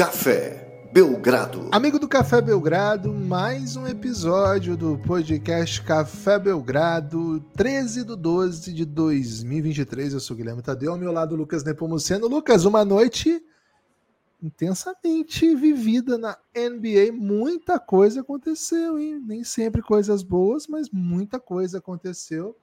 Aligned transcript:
Café 0.00 0.88
Belgrado. 0.90 1.68
Amigo 1.70 1.98
do 1.98 2.08
Café 2.08 2.40
Belgrado, 2.40 3.12
mais 3.12 3.76
um 3.76 3.86
episódio 3.86 4.74
do 4.74 4.96
podcast 4.96 5.82
Café 5.82 6.38
Belgrado, 6.38 7.40
13 7.54 8.06
de 8.06 8.16
12 8.16 8.72
de 8.72 8.86
2023. 8.86 10.14
Eu 10.14 10.20
sou 10.20 10.34
o 10.34 10.38
Guilherme 10.38 10.62
Tadeu, 10.62 10.92
ao 10.92 10.98
meu 10.98 11.12
lado 11.12 11.36
Lucas 11.36 11.62
Nepomuceno. 11.64 12.28
Lucas, 12.28 12.64
uma 12.64 12.82
noite 12.82 13.44
intensamente 14.42 15.54
vivida 15.54 16.16
na 16.16 16.38
NBA. 16.56 17.12
Muita 17.12 17.78
coisa 17.78 18.22
aconteceu, 18.22 18.98
hein? 18.98 19.22
Nem 19.22 19.44
sempre 19.44 19.82
coisas 19.82 20.22
boas, 20.22 20.66
mas 20.66 20.88
muita 20.88 21.38
coisa 21.38 21.76
aconteceu. 21.76 22.56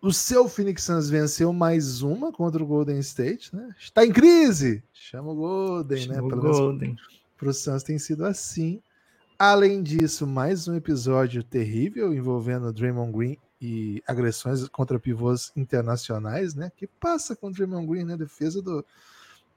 O 0.00 0.12
seu 0.12 0.48
Phoenix 0.48 0.84
Suns 0.84 1.08
venceu 1.08 1.52
mais 1.52 2.02
uma 2.02 2.30
contra 2.30 2.62
o 2.62 2.66
Golden 2.66 2.98
State, 2.98 3.54
né? 3.54 3.74
Está 3.78 4.04
em 4.04 4.12
crise! 4.12 4.82
Chama 4.92 5.32
o 5.32 5.34
Golden, 5.34 5.98
Chama 5.98 6.14
né? 6.14 6.22
o 6.22 6.28
Pelo 6.28 6.42
Golden. 6.42 6.96
Para 7.36 7.48
o 7.48 7.54
Suns 7.54 7.82
tem 7.82 7.98
sido 7.98 8.24
assim. 8.24 8.80
Além 9.38 9.82
disso, 9.82 10.26
mais 10.26 10.68
um 10.68 10.74
episódio 10.74 11.42
terrível 11.42 12.14
envolvendo 12.14 12.72
Draymond 12.72 13.12
Green 13.12 13.38
e 13.60 14.02
agressões 14.06 14.66
contra 14.68 14.98
pivôs 14.98 15.52
internacionais, 15.56 16.54
né? 16.54 16.70
Que 16.76 16.86
passa 16.86 17.34
com 17.34 17.48
o 17.48 17.52
Draymond 17.52 17.86
Green, 17.86 18.04
né? 18.04 18.16
Defesa 18.16 18.62
do, 18.62 18.84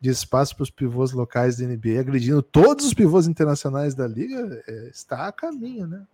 de 0.01 0.09
espaço 0.09 0.55
para 0.55 0.63
os 0.63 0.69
pivôs 0.69 1.11
locais 1.11 1.57
da 1.57 1.65
NBA, 1.65 1.99
agredindo 1.99 2.41
todos 2.41 2.85
os 2.85 2.93
pivôs 2.93 3.27
internacionais 3.27 3.93
da 3.93 4.07
liga, 4.07 4.63
é, 4.65 4.89
está 4.89 5.27
a 5.27 5.31
caminho, 5.31 5.87
né? 5.87 6.05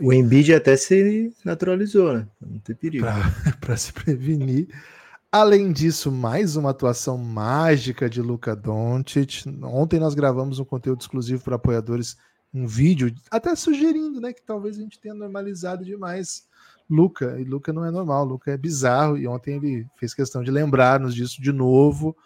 O 0.00 0.12
Embiid 0.12 0.54
até 0.54 0.76
se 0.76 1.32
naturalizou, 1.44 2.14
né? 2.14 2.26
Não 2.40 2.58
tem 2.58 2.74
perigo. 2.74 3.06
para 3.60 3.76
se 3.76 3.92
prevenir. 3.92 4.68
Além 5.30 5.70
disso, 5.70 6.10
mais 6.10 6.56
uma 6.56 6.70
atuação 6.70 7.18
mágica 7.18 8.08
de 8.08 8.22
Luca 8.22 8.56
Doncic. 8.56 9.44
Ontem 9.64 10.00
nós 10.00 10.14
gravamos 10.14 10.58
um 10.58 10.64
conteúdo 10.64 11.02
exclusivo 11.02 11.44
para 11.44 11.56
apoiadores, 11.56 12.16
um 12.54 12.66
vídeo, 12.66 13.12
até 13.30 13.54
sugerindo, 13.54 14.18
né, 14.18 14.32
que 14.32 14.42
talvez 14.42 14.78
a 14.78 14.80
gente 14.80 14.98
tenha 14.98 15.14
normalizado 15.14 15.84
demais 15.84 16.46
Luca. 16.88 17.38
E 17.38 17.44
Luca 17.44 17.70
não 17.70 17.84
é 17.84 17.90
normal, 17.90 18.24
Luca 18.24 18.50
é 18.50 18.56
bizarro. 18.56 19.18
E 19.18 19.26
ontem 19.26 19.56
ele 19.56 19.86
fez 19.96 20.14
questão 20.14 20.42
de 20.42 20.50
lembrar-nos 20.50 21.14
disso 21.14 21.42
de 21.42 21.52
novo. 21.52 22.16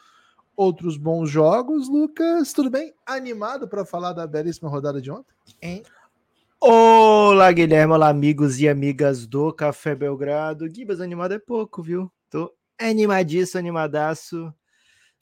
Outros 0.61 0.99
bons 0.99 1.31
jogos, 1.31 1.89
Lucas. 1.89 2.53
Tudo 2.53 2.69
bem? 2.69 2.93
Animado 3.07 3.67
para 3.67 3.83
falar 3.83 4.13
da 4.13 4.27
belíssima 4.27 4.69
rodada 4.69 5.01
de 5.01 5.11
ontem? 5.11 5.35
Hein? 5.63 5.83
Olá, 6.61 7.51
Guilherme. 7.51 7.95
Olá, 7.95 8.11
amigos 8.11 8.61
e 8.61 8.69
amigas 8.69 9.27
do 9.27 9.55
Café 9.55 9.95
Belgrado. 9.95 10.69
Gibas 10.69 11.01
animado 11.01 11.33
é 11.33 11.39
pouco, 11.39 11.83
viu? 11.83 12.13
Tô 12.29 12.55
animadíssimo, 12.79 13.59
animadaço. 13.59 14.53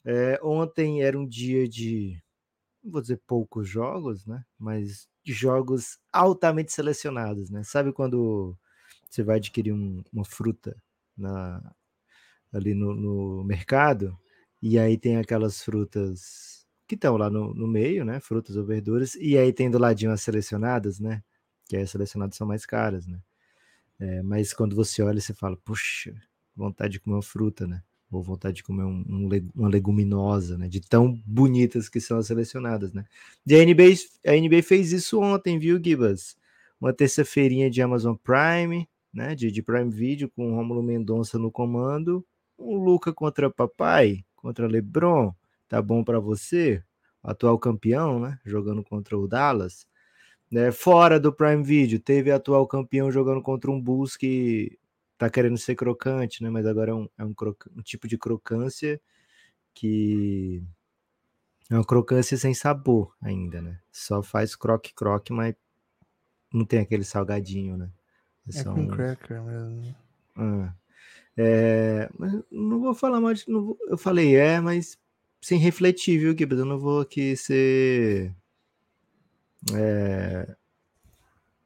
É, 0.03 0.37
ontem 0.43 1.03
era 1.03 1.17
um 1.17 1.25
dia 1.25 1.69
de, 1.69 2.21
não 2.83 2.91
vou 2.91 3.01
dizer 3.01 3.21
poucos 3.25 3.65
jogos, 3.65 4.25
né? 4.25 4.43
Mas 4.59 5.07
de 5.23 5.31
jogos 5.31 5.99
altamente 6.11 6.73
selecionados, 6.73 7.49
né? 7.49 7.63
Sabe 7.63 7.93
quando 7.93 8.57
você 9.09 9.23
vai 9.23 9.37
adquirir 9.37 9.71
um, 9.71 10.03
uma 10.11 10.25
fruta 10.25 10.75
na, 11.17 11.63
ali 12.51 12.73
no, 12.73 12.93
no, 12.93 13.43
mercado 13.45 14.19
e 14.61 14.77
aí 14.77 14.97
tem 14.97 15.17
aquelas 15.17 15.61
frutas 15.63 16.65
que 16.87 16.95
estão 16.95 17.17
lá 17.17 17.29
no, 17.29 17.53
no, 17.53 17.67
meio, 17.67 18.03
né? 18.03 18.19
Frutas 18.19 18.57
ou 18.57 18.65
verduras, 18.65 19.15
e 19.15 19.37
aí 19.37 19.53
tem 19.53 19.69
do 19.69 19.77
ladinho 19.77 20.11
as 20.11 20.21
selecionadas, 20.21 20.99
né? 20.99 21.23
Que 21.67 21.77
as 21.77 21.91
selecionadas 21.91 22.35
são 22.35 22.47
mais 22.47 22.65
caras, 22.65 23.05
né? 23.07 23.19
É, 23.99 24.23
mas 24.23 24.53
quando 24.53 24.75
você 24.75 25.01
olha, 25.03 25.21
você 25.21 25.33
fala, 25.33 25.57
puxa, 25.57 26.15
vontade 26.55 26.93
de 26.93 26.99
comer 26.99 27.17
uma 27.17 27.21
fruta, 27.21 27.67
né? 27.67 27.83
Ou 28.11 28.23
vontade 28.23 28.57
de 28.57 28.63
comer 28.63 28.83
um, 28.83 29.03
um, 29.07 29.29
uma 29.55 29.69
leguminosa, 29.69 30.57
né? 30.57 30.67
De 30.67 30.81
tão 30.81 31.21
bonitas 31.25 31.87
que 31.87 32.01
são 32.01 32.17
as 32.17 32.27
selecionadas, 32.27 32.91
né? 32.91 33.05
E 33.45 33.55
a 33.55 33.63
NBA, 33.63 33.93
a 34.25 34.31
NBA 34.31 34.63
fez 34.63 34.91
isso 34.91 35.21
ontem, 35.21 35.59
viu, 35.59 35.79
Gibas? 35.83 36.35
Uma 36.81 36.93
terça-feirinha 36.93 37.69
de 37.69 37.81
Amazon 37.81 38.15
Prime, 38.15 38.89
né? 39.13 39.35
De, 39.35 39.51
de 39.51 39.61
Prime 39.61 39.91
Video, 39.91 40.29
com 40.29 40.51
o 40.51 40.55
Romulo 40.55 40.81
Mendonça 40.81 41.37
no 41.37 41.51
comando. 41.51 42.25
Um 42.57 42.77
Luca 42.77 43.13
contra 43.13 43.49
papai, 43.49 44.25
contra 44.41 44.67
LeBron. 44.67 45.33
Tá 45.67 45.81
bom 45.81 46.03
para 46.03 46.19
você? 46.19 46.83
Atual 47.23 47.59
campeão, 47.59 48.19
né? 48.19 48.39
Jogando 48.45 48.83
contra 48.83 49.17
o 49.17 49.27
Dallas. 49.27 49.85
Né? 50.51 50.71
Fora 50.71 51.19
do 51.19 51.31
Prime 51.31 51.63
Video, 51.63 51.99
teve 51.99 52.31
atual 52.31 52.65
campeão 52.67 53.11
jogando 53.11 53.41
contra 53.41 53.69
um 53.69 53.79
Bulls 53.79 54.17
que 54.17 54.79
tá 55.17 55.29
querendo 55.29 55.57
ser 55.57 55.75
crocante, 55.75 56.41
né? 56.41 56.49
Mas 56.49 56.65
agora 56.65 56.91
é 56.91 56.93
um, 56.93 57.07
é 57.17 57.25
um, 57.25 57.35
um, 57.77 57.81
tipo 57.81 58.07
de 58.07 58.17
crocância 58.17 58.99
que 59.73 60.63
é 61.69 61.75
uma 61.75 61.85
crocância 61.85 62.35
sem 62.37 62.53
sabor 62.53 63.13
ainda, 63.21 63.61
né? 63.61 63.79
Só 63.91 64.23
faz 64.23 64.55
croque-croque, 64.55 65.31
mas 65.31 65.53
não 66.51 66.65
tem 66.65 66.79
aquele 66.79 67.03
salgadinho, 67.03 67.77
né? 67.77 67.91
É, 68.55 68.59
é 68.59 68.63
com 68.63 68.81
um... 68.81 68.87
cracker 68.87 69.41
mesmo. 69.43 69.95
Ah. 70.35 70.73
É, 71.37 72.09
mas 72.17 72.33
não 72.51 72.79
vou 72.79 72.93
falar 72.93 73.21
mais. 73.21 73.45
Vou, 73.45 73.77
eu 73.87 73.97
falei 73.97 74.35
é, 74.35 74.59
mas 74.59 74.97
sem 75.41 75.57
refletir, 75.57 76.19
viu, 76.19 76.35
Gibbs? 76.37 76.59
Eu 76.59 76.65
não 76.65 76.79
vou 76.79 77.01
aqui 77.01 77.35
ser. 77.35 78.33
É, 79.73 80.55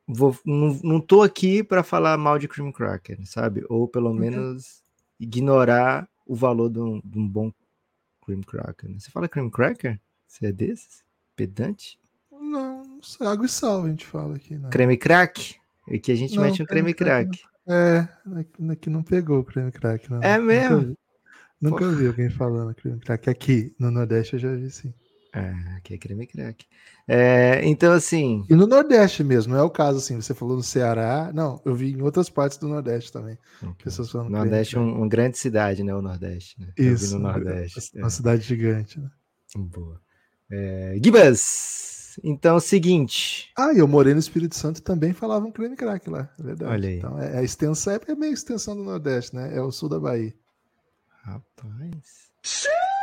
vou, 0.08 0.38
não, 0.46 0.80
não 0.84 1.02
tô 1.02 1.22
aqui 1.22 1.64
para 1.64 1.84
falar 1.84 2.18
mal 2.18 2.38
de 2.38 2.48
Cream 2.48 2.72
Cracker, 2.72 3.20
sabe? 3.26 3.64
Ou 3.70 3.88
pelo 3.88 4.10
uhum. 4.10 4.16
menos 4.16 4.84
ignorar 5.20 6.08
o 6.26 6.36
valor 6.36 6.70
de 6.70 6.80
um, 6.80 7.02
de 7.04 7.20
um 7.20 7.28
bom 7.28 7.52
Cream 8.26 8.42
Cracker. 8.42 8.90
Né? 8.90 9.00
Você 9.00 9.12
fala 9.12 9.28
Cream 9.28 9.50
Cracker? 9.50 10.00
Você 10.28 10.48
é 10.48 10.52
desses? 10.52 11.04
Pedante? 11.36 12.00
Não, 12.32 13.00
água 13.22 13.46
e 13.46 13.50
sal 13.50 13.84
a 13.84 13.90
gente 13.90 14.06
fala 14.06 14.36
aqui. 14.36 14.56
Né? 14.56 14.70
Creme 14.70 14.98
crack? 14.98 15.56
E 15.88 16.00
que 16.00 16.12
a 16.12 16.16
gente 16.16 16.36
não, 16.36 16.44
mete 16.44 16.62
um 16.62 16.66
creme, 16.66 16.94
creme 16.94 17.28
crack. 17.28 17.44
É, 17.68 18.08
aqui 18.72 18.90
não 18.90 19.04
pegou 19.04 19.40
o 19.40 19.44
creme 19.44 19.72
crack. 19.72 20.12
Não. 20.12 20.22
É 20.22 20.38
mesmo? 20.38 20.98
Nunca, 21.62 21.86
vi, 21.86 21.86
nunca 21.86 21.92
vi 21.92 22.08
alguém 22.08 22.30
falando 22.30 22.76
creme 22.76 23.00
crack. 23.00 23.30
Aqui 23.30 23.76
no 23.80 23.90
Nordeste 23.90 24.34
eu 24.34 24.40
já 24.40 24.54
vi 24.54 24.70
sim. 24.70 24.94
É, 25.36 25.78
aqui 25.78 25.96
é 25.96 25.98
creme 25.98 26.28
crack. 26.28 26.66
É, 27.08 27.62
então, 27.66 27.92
assim. 27.92 28.46
E 28.50 28.54
no 28.54 28.68
Nordeste 28.68 29.24
mesmo, 29.24 29.54
não 29.54 29.60
é 29.60 29.64
o 29.64 29.70
caso 29.70 29.98
assim. 29.98 30.16
Você 30.16 30.34
falou 30.34 30.58
no 30.58 30.64
Ceará. 30.64 31.32
Não, 31.34 31.60
eu 31.66 31.74
vi 31.74 31.94
em 31.94 32.02
outras 32.02 32.30
partes 32.30 32.58
do 32.58 32.68
Nordeste 32.68 33.12
também. 33.12 33.38
Okay. 33.58 33.86
Pessoas 33.86 34.12
falando. 34.12 34.30
Nordeste 34.30 34.76
é 34.76 34.80
um, 34.80 34.98
uma 34.98 35.08
grande 35.08 35.38
cidade, 35.38 35.84
né? 35.84 35.96
O 35.96 36.02
Nordeste. 36.02 36.60
Né? 36.62 36.68
Isso. 36.78 37.18
no 37.18 37.24
Nordeste. 37.24 37.98
Uma 37.98 38.08
é. 38.08 38.10
cidade 38.12 38.44
gigante, 38.44 39.00
né? 39.00 39.10
Boa. 39.56 40.00
É, 40.52 41.00
Gibas, 41.04 42.03
então, 42.24 42.60
seguinte. 42.60 43.52
Ah, 43.58 43.72
e 43.74 43.80
eu 43.80 43.88
morei 43.88 44.14
no 44.14 44.20
Espírito 44.20 44.56
Santo 44.56 44.80
e 44.80 44.84
também 44.84 45.14
falavam 45.14 45.52
creme 45.52 45.76
crack 45.76 46.10
lá, 46.10 46.30
é 46.40 46.44
verdade. 46.44 46.72
Olha 46.72 46.90
aí. 46.90 46.98
Então, 46.98 47.20
é, 47.20 47.38
a 47.38 47.44
extensão 47.44 47.94
é 47.94 48.16
meio 48.16 48.34
extensão 48.34 48.76
do 48.76 48.84
Nordeste, 48.84 49.36
né? 49.36 49.56
É 49.56 49.62
o 49.62 49.72
sul 49.72 49.88
da 49.90 50.00
Bahia. 50.00 50.34
Rapaz. 51.24 52.32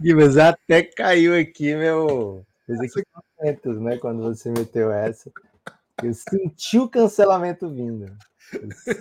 Gibas, 0.00 0.36
até 0.36 0.82
caiu 0.82 1.34
aqui 1.38 1.74
meu 1.74 2.44
os 2.68 2.80
equipamentos, 2.80 3.80
né? 3.80 3.96
Quando 3.98 4.22
você 4.22 4.50
meteu 4.50 4.90
essa. 4.90 5.30
Eu 6.02 6.12
senti 6.12 6.78
o 6.78 6.88
cancelamento 6.88 7.68
vindo. 7.70 8.14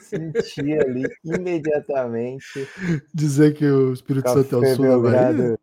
Senti 0.02 0.74
ali 0.74 1.04
imediatamente. 1.24 2.68
Dizer 3.14 3.54
que 3.54 3.66
o 3.66 3.94
Espírito 3.94 4.30
Santo 4.30 4.56
é 4.56 4.72
o 4.72 4.76
sul 4.76 4.86
da 4.86 5.12
Bahia? 5.12 5.60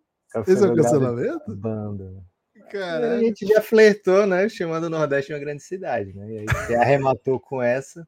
Esse 0.46 0.64
é 0.64 0.66
o 0.66 0.74
cancelamento? 0.74 1.56
Banda. 1.56 2.30
A 2.72 3.18
gente 3.18 3.46
já 3.46 3.60
flertou, 3.60 4.26
né? 4.26 4.48
Chamando 4.48 4.84
o 4.84 4.90
Nordeste 4.90 5.32
uma 5.32 5.40
grande 5.40 5.62
cidade, 5.62 6.12
né? 6.14 6.30
E 6.30 6.38
aí 6.38 6.46
você 6.46 6.74
arrematou 6.76 7.40
com 7.40 7.60
essa. 7.60 8.06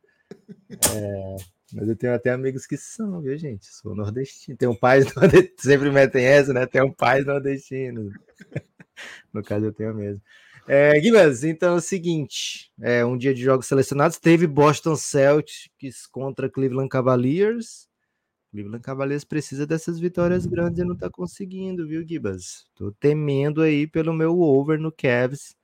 É, 0.95 1.37
mas 1.73 1.89
eu 1.89 1.97
tenho 1.97 2.15
até 2.15 2.31
amigos 2.31 2.67
que 2.67 2.77
são, 2.77 3.21
viu, 3.21 3.37
gente? 3.37 3.67
Sou 3.67 3.95
nordestino. 3.95 4.57
Tem 4.57 4.69
um 4.69 4.75
pai 4.75 5.01
nordestino. 5.17 5.57
Sempre 5.59 5.91
metem 5.91 6.25
essa, 6.25 6.53
né? 6.53 6.67
Tem 6.67 6.83
um 6.83 6.93
pai 6.93 7.23
nordestino. 7.23 8.13
no 9.33 9.43
caso, 9.43 9.67
eu 9.67 9.73
tenho 9.73 9.95
mesmo. 9.95 10.21
É, 10.67 10.99
Guilherme, 11.01 11.49
então 11.51 11.75
é 11.75 11.77
o 11.77 11.81
seguinte: 11.81 12.71
é 12.81 13.05
um 13.05 13.17
dia 13.17 13.35
de 13.35 13.43
jogos 13.43 13.67
selecionados. 13.67 14.19
Teve 14.19 14.47
Boston 14.47 14.97
Celtics 14.97 16.07
contra 16.07 16.49
Cleveland 16.49 16.89
Cavaliers. 16.89 17.89
Cleveland 18.53 18.83
Cavaliers 18.83 19.25
precisa 19.25 19.67
dessas 19.67 19.99
vitórias 19.99 20.47
grandes 20.47 20.79
e 20.79 20.85
não 20.85 20.97
tá 20.97 21.09
conseguindo, 21.11 21.87
viu, 21.87 22.07
Gibas? 22.07 22.67
Tô 22.75 22.93
temendo 22.93 23.63
aí 23.63 23.87
pelo 23.87 24.13
meu 24.13 24.39
over 24.41 24.79
no 24.79 24.93
Cavs. 24.93 25.57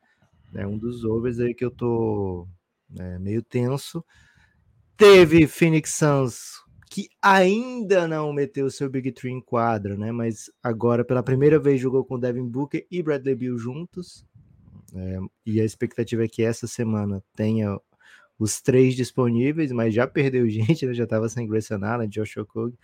É 0.54 0.66
um 0.66 0.78
dos 0.78 1.04
overs 1.04 1.38
aí 1.38 1.54
que 1.54 1.64
eu 1.64 1.70
tô 1.70 2.48
né, 2.88 3.18
meio 3.18 3.42
tenso. 3.42 4.02
Teve 4.96 5.46
Phoenix 5.46 5.94
Suns, 5.94 6.54
que 6.90 7.08
ainda 7.22 8.08
não 8.08 8.32
meteu 8.32 8.70
seu 8.70 8.88
Big 8.88 9.12
Three 9.12 9.32
em 9.32 9.40
quadra, 9.40 9.96
né? 9.96 10.10
Mas 10.10 10.50
agora, 10.62 11.04
pela 11.04 11.22
primeira 11.22 11.58
vez, 11.58 11.80
jogou 11.80 12.04
com 12.04 12.18
Devin 12.18 12.48
Booker 12.48 12.86
e 12.90 13.02
Bradley 13.02 13.34
Beal 13.34 13.58
juntos. 13.58 14.26
É, 14.94 15.18
e 15.44 15.60
a 15.60 15.64
expectativa 15.64 16.24
é 16.24 16.28
que 16.28 16.42
essa 16.42 16.66
semana 16.66 17.22
tenha 17.34 17.78
os 18.38 18.60
três 18.60 18.94
disponíveis, 18.94 19.72
mas 19.72 19.94
já 19.94 20.06
perdeu 20.06 20.48
gente, 20.50 20.86
né? 20.86 20.94
já 20.94 21.04
estava 21.04 21.28
sem 21.28 21.46
Grayson 21.46 21.84
Allen, 21.84 22.08
Josh 22.08 22.36
Okogie. 22.36 22.78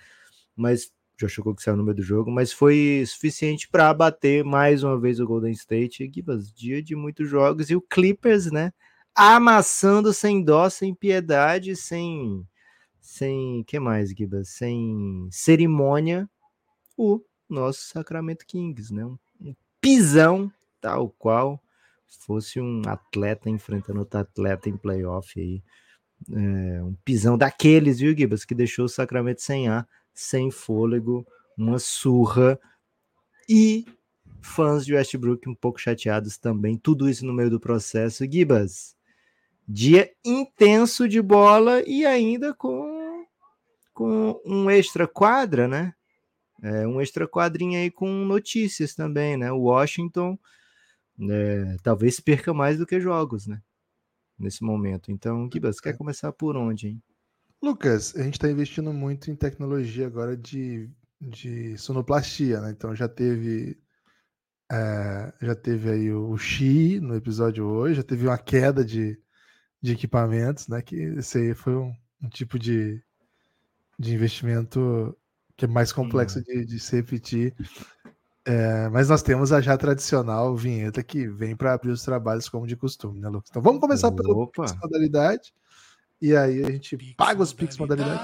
Mas 0.56 0.92
Josh 1.16 1.38
Okogie 1.38 1.62
saiu 1.62 1.76
no 1.76 1.84
meio 1.84 1.96
do 1.96 2.02
jogo, 2.02 2.30
mas 2.30 2.52
foi 2.52 3.04
suficiente 3.06 3.68
para 3.68 3.92
bater 3.94 4.44
mais 4.44 4.82
uma 4.82 4.98
vez 4.98 5.20
o 5.20 5.26
Golden 5.26 5.52
State. 5.52 6.10
Gibas, 6.12 6.52
dia 6.52 6.82
de 6.82 6.96
muitos 6.96 7.28
jogos 7.28 7.70
e 7.70 7.76
o 7.76 7.80
Clippers, 7.80 8.50
né? 8.50 8.72
Amassando 9.14 10.12
sem 10.12 10.42
dó, 10.42 10.68
sem 10.68 10.94
piedade, 10.94 11.76
sem 11.76 12.44
sem 13.00 13.62
que 13.64 13.78
mais, 13.78 14.10
Gibas? 14.10 14.48
Sem 14.48 15.28
cerimônia, 15.30 16.28
o 16.96 17.20
nosso 17.48 17.86
Sacramento 17.86 18.44
Kings, 18.46 18.92
né? 18.92 19.04
Um 19.04 19.54
pisão 19.80 20.50
tal 20.80 21.10
qual 21.10 21.62
fosse 22.20 22.60
um 22.60 22.82
atleta 22.86 23.48
enfrentando 23.48 24.00
outro 24.00 24.20
atleta 24.20 24.68
em 24.68 24.76
playoff 24.76 25.38
aí. 25.38 25.62
É, 26.32 26.82
um 26.82 26.94
pisão 27.04 27.36
daqueles, 27.36 27.98
viu, 27.98 28.16
Gibas, 28.16 28.44
que 28.44 28.54
deixou 28.54 28.86
o 28.86 28.88
Sacramento 28.88 29.42
sem 29.42 29.68
ar, 29.68 29.86
sem 30.12 30.50
fôlego, 30.50 31.26
uma 31.56 31.78
surra. 31.78 32.58
E 33.48 33.84
fãs 34.40 34.84
de 34.84 34.94
Westbrook 34.94 35.48
um 35.48 35.54
pouco 35.54 35.80
chateados 35.80 36.38
também. 36.38 36.76
Tudo 36.76 37.08
isso 37.08 37.24
no 37.26 37.32
meio 37.32 37.50
do 37.50 37.60
processo. 37.60 38.24
Gibas, 38.30 38.96
dia 39.66 40.10
intenso 40.24 41.08
de 41.08 41.20
bola 41.20 41.82
e 41.86 42.04
ainda 42.04 42.54
com, 42.54 43.24
com 43.92 44.40
um 44.44 44.70
extra 44.70 45.06
quadra, 45.06 45.66
né? 45.66 45.94
É, 46.62 46.86
um 46.86 47.00
extra 47.00 47.28
quadrinho 47.28 47.78
aí 47.78 47.90
com 47.90 48.08
notícias 48.24 48.94
também, 48.94 49.36
né? 49.36 49.52
O 49.52 49.62
Washington 49.62 50.38
é, 51.20 51.76
talvez 51.82 52.20
perca 52.20 52.52
mais 52.52 52.78
do 52.78 52.86
que 52.86 53.00
jogos, 53.00 53.46
né? 53.46 53.62
Nesse 54.38 54.62
momento. 54.64 55.12
Então, 55.12 55.48
Gibas, 55.52 55.80
quer 55.80 55.96
começar 55.96 56.32
por 56.32 56.56
onde, 56.56 56.88
hein? 56.88 57.02
Lucas, 57.62 58.14
a 58.16 58.22
gente 58.22 58.34
está 58.34 58.50
investindo 58.50 58.92
muito 58.92 59.30
em 59.30 59.36
tecnologia 59.36 60.06
agora 60.06 60.36
de, 60.36 60.90
de 61.20 61.78
sonoplastia, 61.78 62.60
né? 62.60 62.70
Então 62.70 62.94
já 62.94 63.08
teve 63.08 63.78
é, 64.70 65.32
já 65.40 65.54
teve 65.54 65.90
aí 65.90 66.12
o 66.12 66.36
Xi 66.36 67.00
no 67.00 67.14
episódio 67.14 67.64
hoje, 67.66 67.96
já 67.96 68.02
teve 68.02 68.26
uma 68.26 68.38
queda 68.38 68.84
de, 68.84 69.18
de 69.80 69.92
equipamentos, 69.92 70.68
né? 70.68 70.82
Que 70.82 70.96
esse 70.96 71.38
aí 71.38 71.54
foi 71.54 71.74
um, 71.76 71.94
um 72.22 72.28
tipo 72.28 72.58
de, 72.58 73.02
de 73.98 74.14
investimento 74.14 75.16
que 75.56 75.64
é 75.64 75.68
mais 75.68 75.92
complexo 75.92 76.42
de, 76.42 76.64
de 76.64 76.80
se 76.80 76.96
repetir. 76.96 77.54
É, 78.46 78.88
mas 78.90 79.08
nós 79.08 79.22
temos 79.22 79.52
a 79.52 79.60
já 79.60 79.76
tradicional 79.76 80.54
vinheta 80.54 81.02
que 81.02 81.26
vem 81.26 81.56
para 81.56 81.72
abrir 81.72 81.90
os 81.90 82.02
trabalhos 82.02 82.48
como 82.48 82.66
de 82.66 82.76
costume, 82.76 83.20
né, 83.20 83.28
Lucas? 83.28 83.48
Então 83.50 83.62
vamos 83.62 83.80
começar 83.80 84.12
pela 84.12 84.46
Pix 84.48 84.74
modalidade. 84.82 85.54
E 86.20 86.36
aí 86.36 86.62
a 86.62 86.70
gente 86.70 86.96
Pix 86.96 87.14
paga 87.14 87.42
os 87.42 87.54
Pix 87.54 87.78
modalidade. 87.78 88.22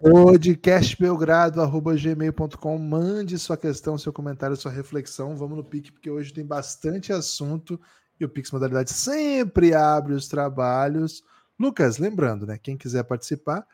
Podcastbelgrado.gmail.com 0.00 2.78
Mande 2.78 3.38
sua 3.38 3.58
questão, 3.58 3.98
seu 3.98 4.14
comentário, 4.14 4.56
sua 4.56 4.72
reflexão. 4.72 5.36
Vamos 5.36 5.58
no 5.58 5.64
Pix, 5.64 5.90
porque 5.90 6.10
hoje 6.10 6.32
tem 6.32 6.46
bastante 6.46 7.12
assunto 7.12 7.78
e 8.18 8.24
o 8.24 8.28
Pix 8.28 8.50
Modalidade 8.50 8.92
sempre 8.92 9.74
abre 9.74 10.14
os 10.14 10.26
trabalhos. 10.28 11.22
Lucas, 11.58 11.98
lembrando, 11.98 12.46
né? 12.46 12.56
Quem 12.56 12.76
quiser 12.76 13.02
participar, 13.04 13.66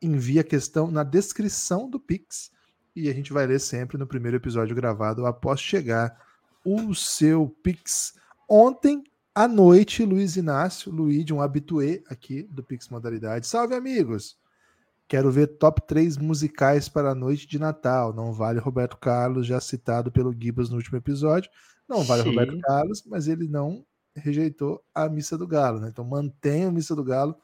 envia 0.00 0.42
a 0.42 0.44
questão 0.44 0.88
na 0.90 1.02
descrição 1.02 1.90
do 1.90 1.98
Pix 1.98 2.52
e 2.98 3.08
a 3.08 3.14
gente 3.14 3.32
vai 3.32 3.46
ler 3.46 3.60
sempre 3.60 3.96
no 3.96 4.06
primeiro 4.06 4.36
episódio 4.36 4.74
gravado 4.74 5.26
após 5.26 5.60
chegar 5.60 6.20
o 6.64 6.94
seu 6.94 7.48
Pix. 7.62 8.14
Ontem 8.48 9.04
à 9.34 9.46
noite, 9.46 10.04
Luiz 10.04 10.36
Inácio, 10.36 10.90
Luiz, 10.90 11.30
um 11.30 11.40
habituê 11.40 12.02
aqui 12.08 12.42
do 12.42 12.62
Pix 12.62 12.88
Modalidade. 12.88 13.46
Salve, 13.46 13.74
amigos! 13.74 14.36
Quero 15.06 15.30
ver 15.30 15.46
top 15.46 15.80
3 15.86 16.18
musicais 16.18 16.88
para 16.88 17.12
a 17.12 17.14
noite 17.14 17.46
de 17.46 17.58
Natal. 17.58 18.12
Não 18.12 18.32
vale 18.32 18.58
Roberto 18.58 18.96
Carlos, 18.98 19.46
já 19.46 19.58
citado 19.58 20.12
pelo 20.12 20.34
Gibas 20.38 20.68
no 20.68 20.76
último 20.76 20.98
episódio. 20.98 21.50
Não 21.88 22.02
vale 22.04 22.24
Sim. 22.24 22.30
Roberto 22.30 22.58
Carlos, 22.60 23.02
mas 23.06 23.26
ele 23.26 23.48
não 23.48 23.86
rejeitou 24.14 24.84
a 24.94 25.08
Missa 25.08 25.38
do 25.38 25.46
Galo, 25.46 25.80
né? 25.80 25.88
Então 25.88 26.04
mantém 26.04 26.64
a 26.64 26.70
Missa 26.70 26.94
do 26.94 27.02
Galo. 27.02 27.34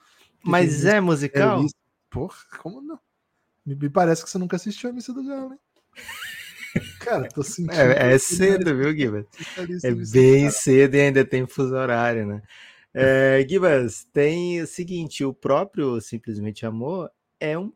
Mas 0.43 0.85
é 0.85 1.01
musical? 1.01 1.65
Porra, 2.11 2.37
como 2.61 2.83
não? 2.83 2.99
Me, 3.67 3.89
parece 3.89 4.23
que 4.23 4.31
você 4.31 4.39
nunca 4.39 4.57
assistiu 4.57 4.91
a 4.91 4.93
Missa 4.93 5.13
do 5.13 5.25
Galo, 5.25 5.53
hein? 5.53 5.59
Cara, 7.01 7.29
tô 7.29 7.43
sentindo. 7.43 7.73
É, 7.73 8.15
é 8.15 8.19
cedo, 8.19 8.77
viu, 8.77 8.95
Gibas? 8.95 9.27
É 9.83 9.95
bem 9.95 10.51
cedo 10.51 10.97
e 10.97 11.01
ainda 11.01 11.25
tem 11.25 11.47
fuso 11.47 11.75
horário, 11.75 12.27
né? 12.27 12.43
É, 12.93 13.45
Gibas, 13.49 14.07
tem 14.13 14.61
o 14.61 14.67
seguinte: 14.67 15.25
o 15.25 15.33
próprio 15.33 16.01
Simplesmente 16.01 16.67
Amor 16.67 17.11
é 17.41 17.59
um. 17.59 17.73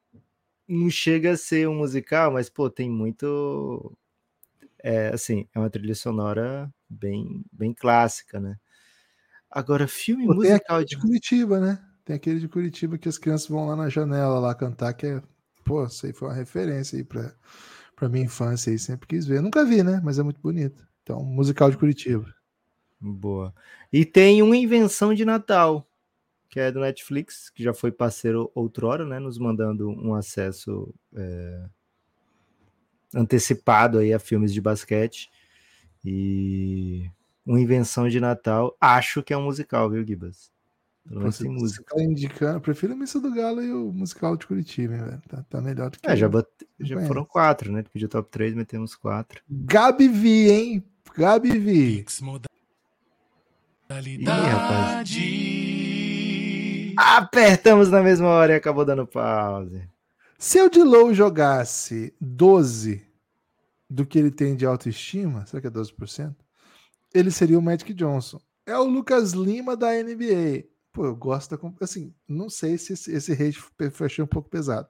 Não 0.67 0.90
chega 0.90 1.32
a 1.32 1.37
ser 1.37 1.69
um 1.69 1.76
musical, 1.76 2.32
mas, 2.32 2.50
pô, 2.50 2.69
tem 2.69 2.90
muito. 2.90 3.96
É, 4.81 5.08
assim, 5.08 5.46
é 5.55 5.58
uma 5.58 5.70
trilha 5.70 5.94
sonora 5.94 6.70
bem, 6.88 7.44
bem 7.50 7.73
clássica, 7.73 8.38
né? 8.38 8.56
Agora, 9.50 9.88
filme 9.88 10.26
pô, 10.26 10.35
musical 10.35 10.85
de 10.85 10.99
Curitiba, 10.99 11.58
né? 11.58 11.82
Tem 12.05 12.17
aquele 12.17 12.38
de 12.38 12.49
Curitiba 12.49 12.99
que 12.99 13.08
as 13.08 13.19
crianças 13.19 13.49
vão 13.49 13.67
lá 13.67 13.76
na 13.76 13.88
janela 13.88 14.38
lá 14.38 14.55
cantar, 14.55 14.93
que 14.93 15.06
é 15.06 15.23
pô, 15.68 15.84
isso 15.84 16.06
aí 16.06 16.12
foi 16.14 16.28
uma 16.28 16.34
referência 16.34 16.96
aí 16.96 17.04
pra, 17.04 17.34
pra 17.94 18.08
minha 18.08 18.24
infância 18.24 18.72
aí, 18.72 18.78
sempre 18.78 19.06
quis 19.06 19.26
ver. 19.26 19.42
Nunca 19.42 19.64
vi, 19.64 19.82
né? 19.82 20.00
Mas 20.02 20.18
é 20.18 20.22
muito 20.22 20.40
bonito. 20.40 20.88
Então, 21.02 21.22
musical 21.22 21.70
de 21.70 21.76
Curitiba. 21.76 22.34
Boa. 22.98 23.54
E 23.92 24.04
tem 24.04 24.42
uma 24.42 24.56
invenção 24.56 25.12
de 25.12 25.24
Natal, 25.24 25.86
que 26.48 26.58
é 26.58 26.72
do 26.72 26.80
Netflix, 26.80 27.50
que 27.50 27.62
já 27.62 27.74
foi 27.74 27.92
parceiro 27.92 28.50
outrora, 28.54 29.04
né? 29.04 29.18
Nos 29.18 29.38
mandando 29.38 29.90
um 29.90 30.14
acesso 30.14 30.92
é, 31.14 31.66
antecipado 33.14 33.98
aí 33.98 34.12
a 34.14 34.18
filmes 34.18 34.52
de 34.54 34.60
basquete. 34.60 35.30
E 36.02 37.10
uma 37.44 37.60
invenção 37.60 38.08
de 38.08 38.18
Natal, 38.18 38.74
acho 38.80 39.22
que 39.22 39.34
é 39.34 39.36
um 39.36 39.44
musical, 39.44 39.90
viu, 39.90 40.04
Gibas? 40.06 40.50
Pelo 41.08 41.20
menos 41.20 41.38
tem 41.38 41.50
música. 41.50 41.84
Tá 41.96 42.02
indicando, 42.02 42.60
prefiro 42.60 42.93
a 42.93 42.96
Missa 42.96 43.19
do 43.19 43.32
Galo 43.32 43.62
e 43.62 43.72
o 43.72 43.90
musical 43.93 44.37
de 44.37 44.46
Curitiba, 44.46 44.94
hein, 44.94 45.02
velho. 45.02 45.22
Tá, 45.26 45.43
tá 45.49 45.60
melhor 45.60 45.90
do 45.90 45.99
que. 45.99 46.06
É, 46.06 46.14
já, 46.14 46.28
já 46.81 47.00
foram 47.06 47.25
quatro, 47.25 47.72
né? 47.72 47.82
Pediu 47.90 48.08
top 48.08 48.31
3, 48.31 48.55
metemos 48.55 48.94
quatro. 48.94 49.43
Gabi 49.49 50.06
Vi, 50.06 50.50
hein? 50.50 50.84
Gabi 51.16 51.58
Vi. 51.58 52.05
Ih, 53.90 54.25
rapaz. 54.25 55.11
Apertamos 56.94 57.88
na 57.90 58.02
mesma 58.02 58.28
hora 58.28 58.52
e 58.52 58.56
acabou 58.56 58.85
dando 58.85 59.06
pause. 59.06 59.88
Se 60.38 60.61
o 60.61 60.68
Dilow 60.68 61.14
jogasse 61.14 62.14
12 62.21 63.02
do 63.88 64.04
que 64.04 64.18
ele 64.18 64.30
tem 64.30 64.54
de 64.54 64.66
autoestima, 64.66 65.47
será 65.47 65.62
que 65.62 65.68
é 65.68 65.71
12%? 65.71 66.35
Ele 67.14 67.30
seria 67.30 67.59
o 67.59 67.62
Magic 67.62 67.94
Johnson. 67.94 68.38
É 68.66 68.76
o 68.76 68.85
Lucas 68.85 69.32
Lima 69.32 69.75
da 69.75 69.90
NBA 70.02 70.66
pô, 70.99 71.07
eu 71.07 71.14
gosto 71.14 71.57
da. 71.57 71.71
Assim, 71.81 72.12
não 72.26 72.50
sei 72.50 72.76
se 72.76 72.93
esse, 72.93 73.12
esse 73.12 73.33
hate 73.33 73.62
achei 74.05 74.25
um 74.25 74.26
pouco 74.26 74.50
pesado. 74.50 74.88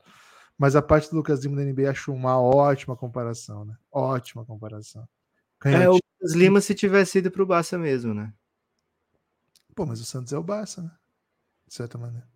Mas 0.56 0.74
a 0.74 0.80
parte 0.80 1.10
do 1.10 1.16
Lucas 1.16 1.44
Lima 1.44 1.56
da 1.56 1.62
NBA 1.62 1.90
achou 1.90 2.14
uma 2.14 2.40
ótima 2.40 2.96
comparação, 2.96 3.66
né? 3.66 3.76
Ótima 3.92 4.42
comparação. 4.44 5.06
Canhotinho. 5.60 5.84
É, 5.84 5.90
o 5.90 5.92
Lucas 5.92 6.34
Lima 6.34 6.60
se 6.62 6.74
tivesse 6.74 7.18
ido 7.18 7.30
pro 7.30 7.46
Barça 7.46 7.76
mesmo, 7.76 8.14
né? 8.14 8.32
Pô, 9.74 9.84
mas 9.84 10.00
o 10.00 10.04
Santos 10.04 10.32
é 10.32 10.38
o 10.38 10.42
Barça, 10.42 10.82
né? 10.82 10.90
De 11.66 11.74
certa 11.74 11.98
maneira. 11.98 12.26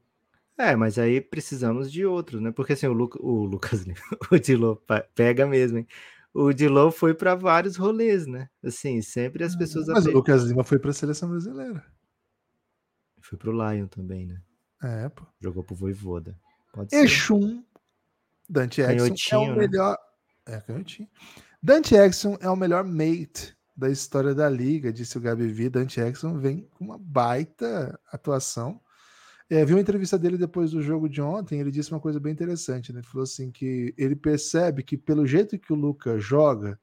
É, 0.58 0.76
mas 0.76 0.98
aí 0.98 1.22
precisamos 1.22 1.90
de 1.90 2.04
outros, 2.04 2.42
né? 2.42 2.52
Porque 2.52 2.74
assim, 2.74 2.86
o, 2.86 2.92
Lu, 2.92 3.10
o 3.20 3.46
Lucas 3.46 3.80
Lima, 3.80 3.96
o 4.30 4.38
Dilo 4.38 4.82
pega 5.14 5.46
mesmo, 5.46 5.78
hein? 5.78 5.88
O 6.34 6.52
Dilo 6.52 6.90
foi 6.90 7.14
para 7.14 7.34
vários 7.34 7.76
rolês, 7.76 8.26
né? 8.26 8.50
Assim, 8.62 9.00
sempre 9.00 9.42
as 9.42 9.56
pessoas. 9.56 9.86
Mas 9.86 10.04
o 10.04 10.10
Lucas 10.10 10.44
Lima 10.44 10.62
foi 10.62 10.78
para 10.78 10.90
a 10.90 10.94
seleção 10.94 11.30
brasileira. 11.30 11.82
Foi 13.22 13.38
pro 13.38 13.52
Lion 13.52 13.86
também, 13.86 14.26
né? 14.26 14.40
É, 14.82 15.08
pô. 15.08 15.24
Jogou 15.40 15.62
pro 15.62 15.74
Voivoda. 15.74 16.38
Pode 16.72 16.94
Exum. 16.94 17.64
Dante 18.48 18.80
Exum 18.80 19.14
é 19.30 19.38
o 19.38 19.46
né? 19.46 19.56
melhor. 19.56 19.98
É, 20.46 20.60
canhotinho. 20.60 21.08
Dante 21.62 21.94
Exum 21.94 22.36
é 22.40 22.50
o 22.50 22.56
melhor 22.56 22.84
mate 22.84 23.56
da 23.76 23.88
história 23.88 24.34
da 24.34 24.48
liga, 24.48 24.92
disse 24.92 25.16
o 25.16 25.20
Gabi 25.20 25.48
V. 25.48 25.70
Dante 25.70 26.00
Exum 26.00 26.38
vem 26.38 26.68
com 26.74 26.84
uma 26.84 26.98
baita 26.98 27.98
atuação. 28.12 28.80
É, 29.48 29.64
vi 29.64 29.74
uma 29.74 29.80
entrevista 29.80 30.18
dele 30.18 30.38
depois 30.38 30.70
do 30.70 30.82
jogo 30.82 31.08
de 31.08 31.20
ontem, 31.20 31.60
ele 31.60 31.70
disse 31.70 31.92
uma 31.92 32.00
coisa 32.00 32.18
bem 32.18 32.32
interessante, 32.32 32.92
né? 32.92 33.00
Ele 33.00 33.06
falou 33.06 33.24
assim 33.24 33.50
que 33.50 33.94
ele 33.98 34.16
percebe 34.16 34.82
que 34.82 34.96
pelo 34.96 35.26
jeito 35.26 35.58
que 35.58 35.72
o 35.72 35.76
Luca 35.76 36.18
joga, 36.18 36.80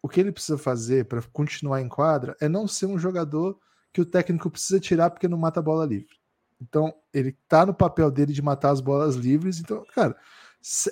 o 0.00 0.08
que 0.08 0.20
ele 0.20 0.30
precisa 0.30 0.56
fazer 0.56 1.06
para 1.06 1.20
continuar 1.32 1.80
em 1.80 1.88
quadra 1.88 2.36
é 2.40 2.48
não 2.48 2.68
ser 2.68 2.86
um 2.86 2.96
jogador 2.96 3.58
que 3.96 4.00
o 4.02 4.04
técnico 4.04 4.50
precisa 4.50 4.78
tirar 4.78 5.08
porque 5.08 5.26
não 5.26 5.38
mata 5.38 5.58
a 5.58 5.62
bola 5.62 5.86
livre. 5.86 6.18
Então, 6.60 6.92
ele 7.14 7.34
tá 7.48 7.64
no 7.64 7.72
papel 7.72 8.10
dele 8.10 8.30
de 8.30 8.42
matar 8.42 8.68
as 8.68 8.78
bolas 8.78 9.14
livres. 9.14 9.58
Então, 9.58 9.86
cara, 9.94 10.14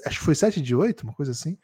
acho 0.07 0.19
que 0.19 0.25
foi 0.25 0.35
7 0.35 0.59
de 0.59 0.75
8, 0.75 1.03
uma 1.03 1.13
coisa 1.13 1.33
assim. 1.33 1.59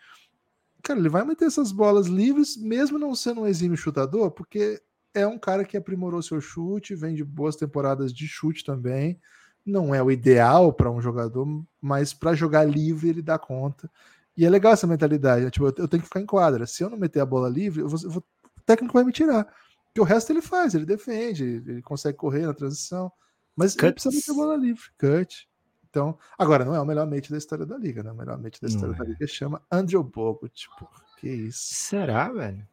Cara, 0.83 1.01
ele 1.01 1.09
vai 1.09 1.25
meter 1.25 1.47
essas 1.47 1.73
bolas 1.73 2.09
livres, 2.09 2.59
mesmo 2.59 2.99
não 2.99 3.15
sendo 3.15 3.41
um 3.41 3.47
exímio 3.47 3.75
chutador, 3.75 4.31
porque 4.31 4.83
é 5.15 5.27
um 5.27 5.39
cara 5.39 5.65
que 5.65 5.79
aprimorou 5.79 6.21
seu 6.21 6.43
chute, 6.43 6.95
vem 6.95 7.15
de 7.15 7.25
boas 7.25 7.57
temporadas 7.57 8.13
de 8.13 8.29
chute 8.29 8.63
também. 8.63 9.19
Não 9.65 9.95
é 9.95 10.03
o 10.03 10.11
ideal 10.11 10.75
para 10.75 10.91
um 10.91 11.01
jogador, 11.01 11.47
mas 11.81 12.13
para 12.13 12.35
jogar 12.35 12.65
livre 12.65 13.09
ele 13.09 13.23
dá 13.23 13.39
conta. 13.39 13.91
E 14.37 14.45
é 14.45 14.51
legal 14.51 14.75
essa 14.75 14.87
mentalidade. 14.87 15.47
Né? 15.47 15.51
Tipo, 15.51 15.69
eu, 15.69 15.89
tenho 15.89 16.03
que 16.03 16.09
ficar 16.09 16.21
em 16.21 16.27
quadra. 16.27 16.67
Se 16.67 16.83
eu 16.83 16.91
não 16.91 16.99
meter 16.99 17.21
a 17.21 17.27
bola 17.27 17.49
livre, 17.49 17.81
eu 17.81 17.89
vou, 17.89 17.99
eu 18.03 18.11
vou, 18.11 18.23
o 18.59 18.61
técnico 18.61 18.93
vai 18.93 19.05
me 19.05 19.13
tirar. 19.13 19.51
Porque 19.91 20.01
o 20.01 20.05
resto 20.05 20.31
ele 20.31 20.41
faz, 20.41 20.75
ele 20.75 20.87
defende, 20.87 21.45
ele 21.45 21.83
consegue 21.83 22.17
correr 22.17 22.47
na 22.47 22.55
transição. 22.55 23.11
Mas 23.57 23.73
Cuts. 23.73 23.83
ele 23.83 23.93
precisa 23.93 24.15
meter 24.15 24.31
a 24.31 24.35
bola 24.35 24.57
livre. 24.57 24.85
Cut. 24.97 25.49
Então, 25.91 26.17
agora, 26.39 26.65
não 26.65 26.75
é 26.75 26.81
o 26.81 26.87
melhor 26.87 27.05
mate 27.11 27.33
da 27.33 27.37
história 27.37 27.67
da 27.67 27.77
liga, 27.77 28.03
né? 28.03 28.13
O 28.13 28.15
melhor 28.15 28.39
mate 28.39 28.61
da 28.61 28.69
história 28.69 28.95
da 28.95 29.05
é. 29.05 29.09
liga 29.09 29.27
chama 29.27 29.61
Andrew 29.71 30.05
Bogut. 30.05 30.55
Tipo, 30.55 30.89
que 31.19 31.29
isso. 31.29 31.75
Será, 31.75 32.29
velho? 32.29 32.67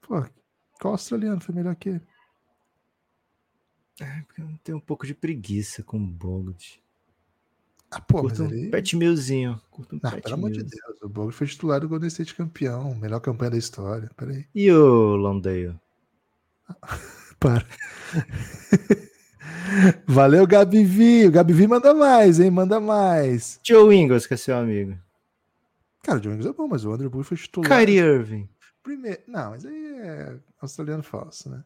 Pô, 0.00 0.24
qual 0.80 0.94
australiano 0.94 1.40
foi 1.40 1.54
melhor 1.54 1.76
que 1.76 1.90
ele? 1.90 2.02
É, 4.00 4.22
porque 4.22 4.42
eu 4.42 4.48
tenho 4.64 4.78
um 4.78 4.80
pouco 4.80 5.06
de 5.06 5.14
preguiça 5.14 5.84
com 5.84 5.98
o 5.98 6.06
Bogut. 6.06 6.82
Ah, 7.92 8.00
pô, 8.00 8.22
Curto 8.22 8.42
mas 8.42 8.52
um 8.52 8.54
ele... 8.54 8.70
pet 8.70 8.96
milzinho. 8.96 9.60
Curto 9.70 9.94
um 9.94 10.00
não, 10.02 10.20
pelo 10.20 10.34
amor 10.34 10.50
de 10.50 10.64
Deus, 10.64 11.00
o 11.00 11.08
Bogut 11.08 11.36
foi 11.36 11.46
titular 11.46 11.80
do 11.80 11.88
Golden 11.88 12.08
State 12.08 12.34
campeão, 12.34 12.92
melhor 12.96 13.20
campanha 13.20 13.52
da 13.52 13.56
história. 13.56 14.10
Peraí. 14.16 14.48
E 14.52 14.70
o 14.72 15.14
Londale? 15.14 15.78
Para. 17.38 17.66
Valeu, 20.06 20.46
Gabi 20.46 21.26
O 21.26 21.30
Gabi 21.30 21.66
manda 21.66 21.92
mais, 21.94 22.40
hein? 22.40 22.50
Manda 22.50 22.80
mais. 22.80 23.60
Joe 23.62 23.94
Ingles, 23.94 24.26
que 24.26 24.34
é 24.34 24.36
seu 24.36 24.56
amigo. 24.56 24.96
Cara, 26.02 26.18
o 26.18 26.22
Joe 26.22 26.34
Ingles 26.34 26.46
é 26.46 26.52
bom, 26.52 26.68
mas 26.68 26.84
o 26.84 26.92
Andrew 26.92 27.10
Bogut 27.10 27.28
foi 27.28 27.36
titular. 27.36 27.68
Kyrie 27.68 27.98
Irving. 27.98 28.48
Primeiro... 28.82 29.20
Não, 29.26 29.50
mas 29.50 29.64
aí 29.64 29.98
é 30.00 30.36
australiano 30.60 31.02
falso, 31.02 31.48
né? 31.48 31.64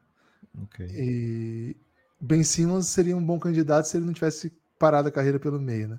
Ok. 0.62 0.86
E 0.88 1.76
Ben 2.20 2.42
Simmons 2.42 2.86
seria 2.86 3.16
um 3.16 3.24
bom 3.24 3.38
candidato 3.38 3.86
se 3.86 3.96
ele 3.96 4.06
não 4.06 4.12
tivesse 4.12 4.52
parado 4.78 5.08
a 5.08 5.12
carreira 5.12 5.38
pelo 5.38 5.60
meio, 5.60 5.88
né? 5.88 5.98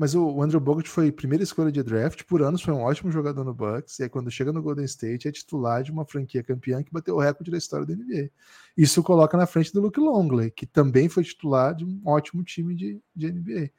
Mas 0.00 0.14
o 0.14 0.40
Andrew 0.40 0.58
Bogut 0.58 0.88
foi 0.88 1.12
primeira 1.12 1.44
escolha 1.44 1.70
de 1.70 1.82
draft, 1.82 2.24
por 2.24 2.40
anos 2.40 2.62
foi 2.62 2.72
um 2.72 2.80
ótimo 2.80 3.12
jogador 3.12 3.44
no 3.44 3.52
Bucks, 3.52 3.98
e 3.98 4.04
aí 4.04 4.08
quando 4.08 4.30
chega 4.30 4.50
no 4.50 4.62
Golden 4.62 4.86
State 4.86 5.28
é 5.28 5.30
titular 5.30 5.82
de 5.82 5.92
uma 5.92 6.06
franquia 6.06 6.42
campeã 6.42 6.82
que 6.82 6.90
bateu 6.90 7.16
o 7.16 7.20
recorde 7.20 7.50
da 7.50 7.58
história 7.58 7.84
da 7.84 7.94
NBA. 7.94 8.30
Isso 8.74 9.02
coloca 9.02 9.36
na 9.36 9.44
frente 9.44 9.70
do 9.74 9.82
Luke 9.82 10.00
Longley, 10.00 10.50
que 10.52 10.64
também 10.64 11.10
foi 11.10 11.22
titular 11.22 11.74
de 11.74 11.84
um 11.84 12.00
ótimo 12.06 12.42
time 12.42 12.74
de, 12.74 12.98
de 13.14 13.30
NBA. 13.30 13.70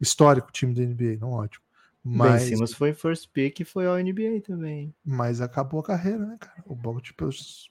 Histórico 0.00 0.52
time 0.52 0.72
da 0.72 0.82
NBA, 0.82 1.18
não 1.20 1.32
ótimo. 1.32 1.64
Mas, 2.04 2.44
ben 2.44 2.50
Simmons 2.50 2.72
foi 2.72 2.94
first 2.94 3.28
pick 3.32 3.58
e 3.58 3.64
foi 3.64 3.88
ao 3.88 3.98
NBA 3.98 4.42
também. 4.46 4.94
Mas 5.04 5.40
acabou 5.40 5.80
a 5.80 5.82
carreira, 5.82 6.24
né, 6.24 6.36
cara? 6.38 6.62
O 6.66 6.76
Bogut 6.76 7.12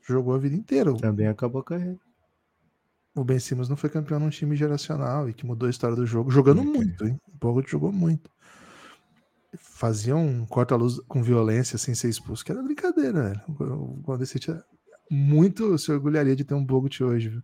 jogou 0.06 0.34
a 0.34 0.38
vida 0.38 0.58
inteira. 0.58 0.94
Também 0.98 1.28
acabou 1.28 1.62
a 1.62 1.64
carreira 1.64 1.98
o 3.16 3.24
Ben 3.24 3.40
Simmons 3.40 3.70
não 3.70 3.76
foi 3.76 3.90
campeão 3.90 4.20
num 4.20 4.30
time 4.30 4.56
geracional 4.56 5.30
e 5.30 5.34
que 5.34 5.46
mudou 5.46 5.68
a 5.68 5.70
história 5.70 5.96
do 5.96 6.06
jogo, 6.06 6.32
jogando 6.32 6.62
okay. 6.62 6.74
muito, 6.74 7.06
hein? 7.06 7.20
O 7.28 7.38
Bogut 7.38 7.70
jogou 7.70 7.92
muito. 7.92 8.32
Fazia 9.56 10.16
um 10.16 10.46
corta-luz 10.46 11.00
com 11.08 11.22
violência 11.22 11.78
sem 11.78 11.94
ser 11.94 12.10
expulso, 12.10 12.44
que 12.44 12.52
era 12.52 12.64
brincadeira, 12.64 13.30
velho. 13.30 13.42
O 13.48 14.02
Golden 14.02 14.24
State 14.24 14.52
é 14.52 14.60
muito 15.12 15.78
se 15.78 15.92
orgulharia 15.92 16.36
de 16.36 16.44
ter 16.44 16.56
um 16.56 16.66
Bogut 16.66 17.04
hoje, 17.04 17.30
viu? 17.30 17.44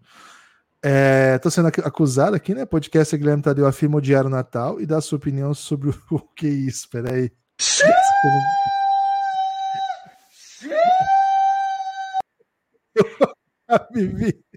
É, 0.82 1.38
tô 1.40 1.52
sendo 1.52 1.68
acusado 1.68 2.36
aqui, 2.36 2.56
né? 2.56 2.66
Podcast 2.66 3.16
Guilherme 3.16 3.44
Tadeu 3.44 3.68
afirma 3.68 3.98
odiar 3.98 4.26
o 4.26 4.30
Natal 4.30 4.80
e 4.80 4.86
dá 4.86 5.02
sua 5.02 5.18
opinião 5.18 5.54
sobre 5.54 5.90
o 6.10 6.20
que 6.20 6.48
é 6.48 6.50
isso. 6.50 6.90
Peraí. 6.90 7.32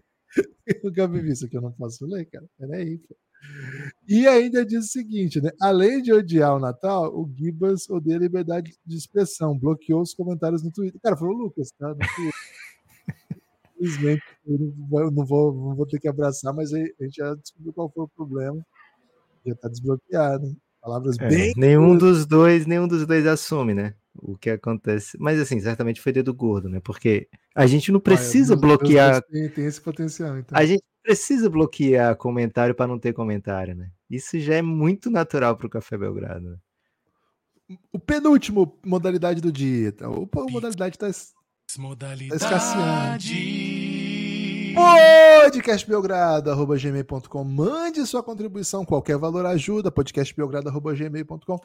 Vivi. 0.66 0.80
o 0.86 0.92
Gabi 0.92 1.30
isso 1.30 1.46
aqui 1.46 1.56
eu 1.56 1.62
não 1.62 1.72
posso 1.72 2.06
ler, 2.06 2.26
cara. 2.26 2.46
Peraí, 2.58 2.98
pô. 2.98 3.16
E 4.08 4.26
ainda 4.26 4.64
diz 4.64 4.84
o 4.84 4.88
seguinte, 4.88 5.40
né? 5.40 5.50
Além 5.60 6.00
de 6.00 6.12
odiar 6.12 6.54
o 6.54 6.60
Natal, 6.60 7.12
o 7.12 7.28
Gibas 7.34 7.88
odeia 7.88 8.16
a 8.16 8.20
liberdade 8.20 8.74
de 8.84 8.96
expressão, 8.96 9.58
bloqueou 9.58 10.00
os 10.00 10.14
comentários 10.14 10.62
no 10.62 10.70
Twitter. 10.70 11.00
Cara, 11.00 11.16
foi 11.16 11.28
o 11.28 11.32
Lucas, 11.32 11.72
tá? 11.72 11.94
Infelizmente, 13.80 14.22
eu 14.46 15.10
não 15.10 15.26
vou, 15.26 15.52
não 15.52 15.74
vou 15.74 15.86
ter 15.86 15.98
que 15.98 16.08
abraçar, 16.08 16.54
mas 16.54 16.72
a 16.72 16.78
gente 16.78 17.16
já 17.16 17.34
descobriu 17.34 17.72
qual 17.72 17.90
foi 17.90 18.04
o 18.04 18.08
problema. 18.08 18.64
Já 19.44 19.54
tá 19.56 19.68
desbloqueado. 19.68 20.56
Palavras 20.80 21.16
é, 21.18 21.28
bem. 21.28 21.52
Nenhum 21.56 21.96
dos 21.96 22.26
dois, 22.26 22.66
nenhum 22.66 22.86
dos 22.86 23.06
dois 23.06 23.26
assume, 23.26 23.74
né? 23.74 23.94
O 24.14 24.36
que 24.36 24.50
acontece. 24.50 25.16
Mas 25.18 25.40
assim, 25.40 25.58
certamente 25.60 26.00
foi 26.00 26.12
dedo 26.12 26.34
gordo, 26.34 26.68
né? 26.68 26.80
Porque 26.80 27.28
a 27.54 27.66
gente 27.66 27.90
não 27.90 28.00
precisa 28.00 28.54
ah, 28.54 28.56
bloquear. 28.56 29.22
Tem, 29.22 29.48
tem, 29.48 29.64
esse 29.64 29.80
potencial, 29.80 30.38
então. 30.38 30.56
A 30.56 30.64
gente 30.64 30.82
precisa 31.02 31.48
bloquear 31.48 32.14
comentário 32.16 32.74
para 32.74 32.86
não 32.86 32.98
ter 32.98 33.12
comentário, 33.12 33.74
né? 33.74 33.90
Isso 34.10 34.38
já 34.38 34.54
é 34.54 34.62
muito 34.62 35.10
natural 35.10 35.56
para 35.56 35.66
o 35.66 35.70
Café 35.70 35.96
Belgrado. 35.96 36.50
Né? 36.50 36.56
O 37.90 37.98
penúltimo 37.98 38.78
modalidade 38.84 39.40
do 39.40 39.50
dia. 39.50 39.92
Tá? 39.92 40.08
O, 40.10 40.28
a 40.36 40.50
modalidade 40.50 40.96
está 40.96 41.06
tá 41.06 41.10
escasseando 42.36 43.18
podcastbelgrado.gmail.com 44.74 47.44
Mande 47.44 48.06
sua 48.06 48.22
contribuição, 48.22 48.84
qualquer 48.84 49.18
valor 49.18 49.46
ajuda, 49.46 49.90
podcastbelgrado.gmail.com 49.90 51.58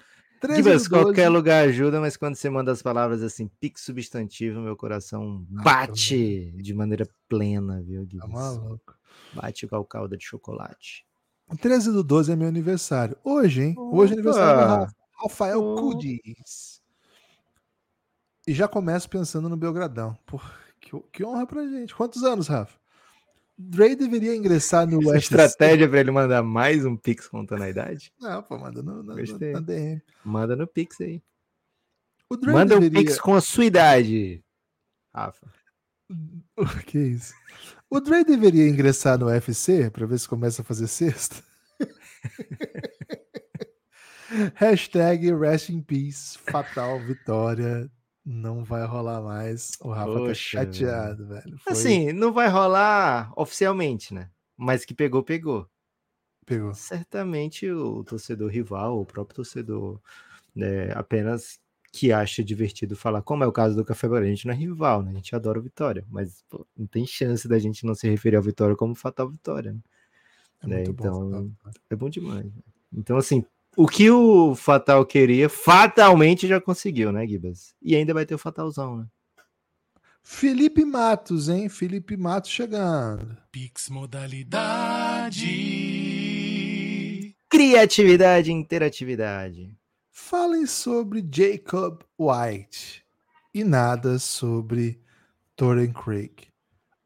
Gibas, 0.55 0.87
qualquer 0.87 1.27
lugar 1.29 1.67
ajuda, 1.67 1.99
mas 1.99 2.15
quando 2.15 2.35
você 2.35 2.49
manda 2.49 2.71
as 2.71 2.81
palavras 2.81 3.21
assim, 3.23 3.49
pique 3.59 3.79
substantivo, 3.79 4.61
meu 4.61 4.75
coração 4.75 5.45
bate 5.49 6.53
ah, 6.53 6.61
de 6.61 6.73
maneira 6.73 7.07
plena, 7.27 7.81
viu, 7.81 8.05
Gibas? 8.05 8.29
Tá 8.29 8.35
maluco. 8.35 8.95
Bate 9.33 9.65
a 9.65 9.83
calda 9.83 10.15
de 10.15 10.25
chocolate. 10.25 11.05
13 11.61 11.91
do 11.91 12.03
12 12.03 12.31
é 12.31 12.35
meu 12.35 12.47
aniversário. 12.47 13.17
Hoje, 13.23 13.63
hein? 13.63 13.73
Opa. 13.77 13.97
Hoje 13.97 14.11
é 14.11 14.15
aniversário 14.15 14.85
do 14.85 14.93
Rafael 15.23 15.63
oh. 15.63 15.75
Cudis. 15.75 16.81
E 18.47 18.53
já 18.53 18.67
começo 18.67 19.09
pensando 19.09 19.49
no 19.49 19.57
Belgradão. 19.57 20.17
Pô, 20.25 20.39
que, 20.79 20.91
que 21.11 21.25
honra 21.25 21.45
pra 21.45 21.67
gente. 21.67 21.95
Quantos 21.95 22.23
anos, 22.23 22.47
Rafa? 22.47 22.77
Dre 23.57 23.95
deveria 23.95 24.35
ingressar 24.35 24.85
no 24.85 25.01
Essa 25.01 25.09
UFC. 25.09 25.35
estratégia 25.35 25.89
para 25.89 25.99
ele 25.99 26.11
mandar 26.11 26.43
mais 26.43 26.85
um 26.85 26.95
Pix 26.95 27.27
contando 27.27 27.63
a 27.63 27.69
idade? 27.69 28.13
Não, 28.19 28.43
pô, 28.43 28.57
manda 28.57 28.83
no, 28.83 29.01
no, 29.01 29.15
na 29.15 29.59
DM. 29.59 30.01
Manda 30.23 30.55
no 30.55 30.67
Pix 30.67 31.01
aí. 31.01 31.23
manda 32.45 32.75
deveria... 32.75 32.99
um 32.99 33.03
Pix 33.03 33.19
com 33.19 33.33
a 33.33 33.41
sua 33.41 33.65
idade, 33.65 34.43
Rafa. 35.13 35.51
que 36.85 36.99
isso? 36.99 37.33
O 37.89 37.99
Dre 37.99 38.23
deveria 38.23 38.69
ingressar 38.69 39.17
no 39.17 39.25
UFC 39.25 39.89
para 39.89 40.05
ver 40.05 40.19
se 40.19 40.27
começa 40.27 40.61
a 40.61 40.65
fazer 40.65 40.87
sexta. 40.87 41.43
Hashtag 44.55 45.33
Rest 45.33 45.69
in 45.69 45.81
Peace, 45.81 46.37
fatal 46.37 46.99
vitória 46.99 47.89
não 48.29 48.62
vai 48.62 48.86
rolar 48.86 49.22
mais. 49.22 49.72
O 49.79 49.89
Rafa 49.89 50.12
tá 50.12 50.19
Poxa, 50.19 50.57
tá 50.57 50.65
chateado, 50.65 51.25
velho. 51.27 51.57
Foi... 51.60 51.72
Assim, 51.72 52.12
não 52.12 52.34
vai 52.34 52.50
rolar 52.50 53.31
oficialmente, 53.38 54.13
né? 54.13 54.29
Mas 54.57 54.84
que 54.84 54.93
pegou, 54.93 55.24
pegou. 55.24 55.65
Pegou. 56.46 56.74
Certamente 56.74 57.72
o 57.72 58.03
torcedor 58.03 58.51
rival, 58.51 59.00
o 59.00 59.05
próprio 59.05 59.38
torcedor, 59.38 60.01
né, 60.53 60.91
apenas 60.93 61.57
que 61.93 62.12
acha 62.12 62.43
divertido 62.43 62.98
falar, 62.98 63.22
como 63.22 63.46
é 63.46 63.48
o 63.48 63.51
caso 63.51 63.75
do 63.75 63.86
Café 63.86 64.10
Barão, 64.10 64.25
a 64.25 64.29
gente 64.29 64.46
não 64.46 64.53
é 64.53 64.57
rival, 64.57 65.01
né? 65.01 65.12
A 65.12 65.13
gente 65.15 65.34
adora 65.34 65.60
o 65.60 65.63
Vitória, 65.63 66.05
mas 66.10 66.43
pô, 66.50 66.67
não 66.75 66.86
tem 66.86 67.07
chance 67.07 67.48
da 67.48 67.57
gente 67.57 67.86
não 67.86 67.96
se 67.96 68.10
referir 68.10 68.36
ao 68.36 68.43
Vitória 68.43 68.75
como 68.75 68.93
fatal 68.93 69.29
Vitória, 69.29 69.72
né? 69.72 69.79
É 70.63 70.67
né? 70.67 70.84
Então, 70.84 71.29
bom, 71.29 71.51
é 71.89 71.96
bom 71.96 72.10
demais. 72.10 72.46
Né? 72.46 72.62
Então, 72.93 73.17
assim, 73.17 73.46
o 73.77 73.88
que 73.88 74.10
o 74.10 74.55
Fatal 74.55 75.05
queria, 75.05 75.48
fatalmente 75.48 76.48
já 76.48 76.60
conseguiu, 76.60 77.12
né, 77.12 77.27
Gibas? 77.27 77.75
E 77.79 77.96
ainda 77.96 78.12
vai 78.12 78.25
ter 78.25 78.34
o 78.34 78.39
Fatalzão, 78.39 78.98
né? 78.98 79.05
Felipe 80.24 80.84
Matos, 80.84 81.48
hein? 81.48 81.69
Felipe 81.69 82.17
Matos 82.17 82.50
chegando. 82.50 83.38
Pix 83.51 83.88
modalidade. 83.89 85.36
Criatividade 87.48 88.50
e 88.50 88.53
interatividade. 88.53 89.77
Falem 90.12 90.65
sobre 90.65 91.24
Jacob 91.31 92.01
White 92.19 93.05
e 93.53 93.63
nada 93.63 94.17
sobre 94.17 95.00
Torren 95.55 95.93
Craig. 95.93 96.48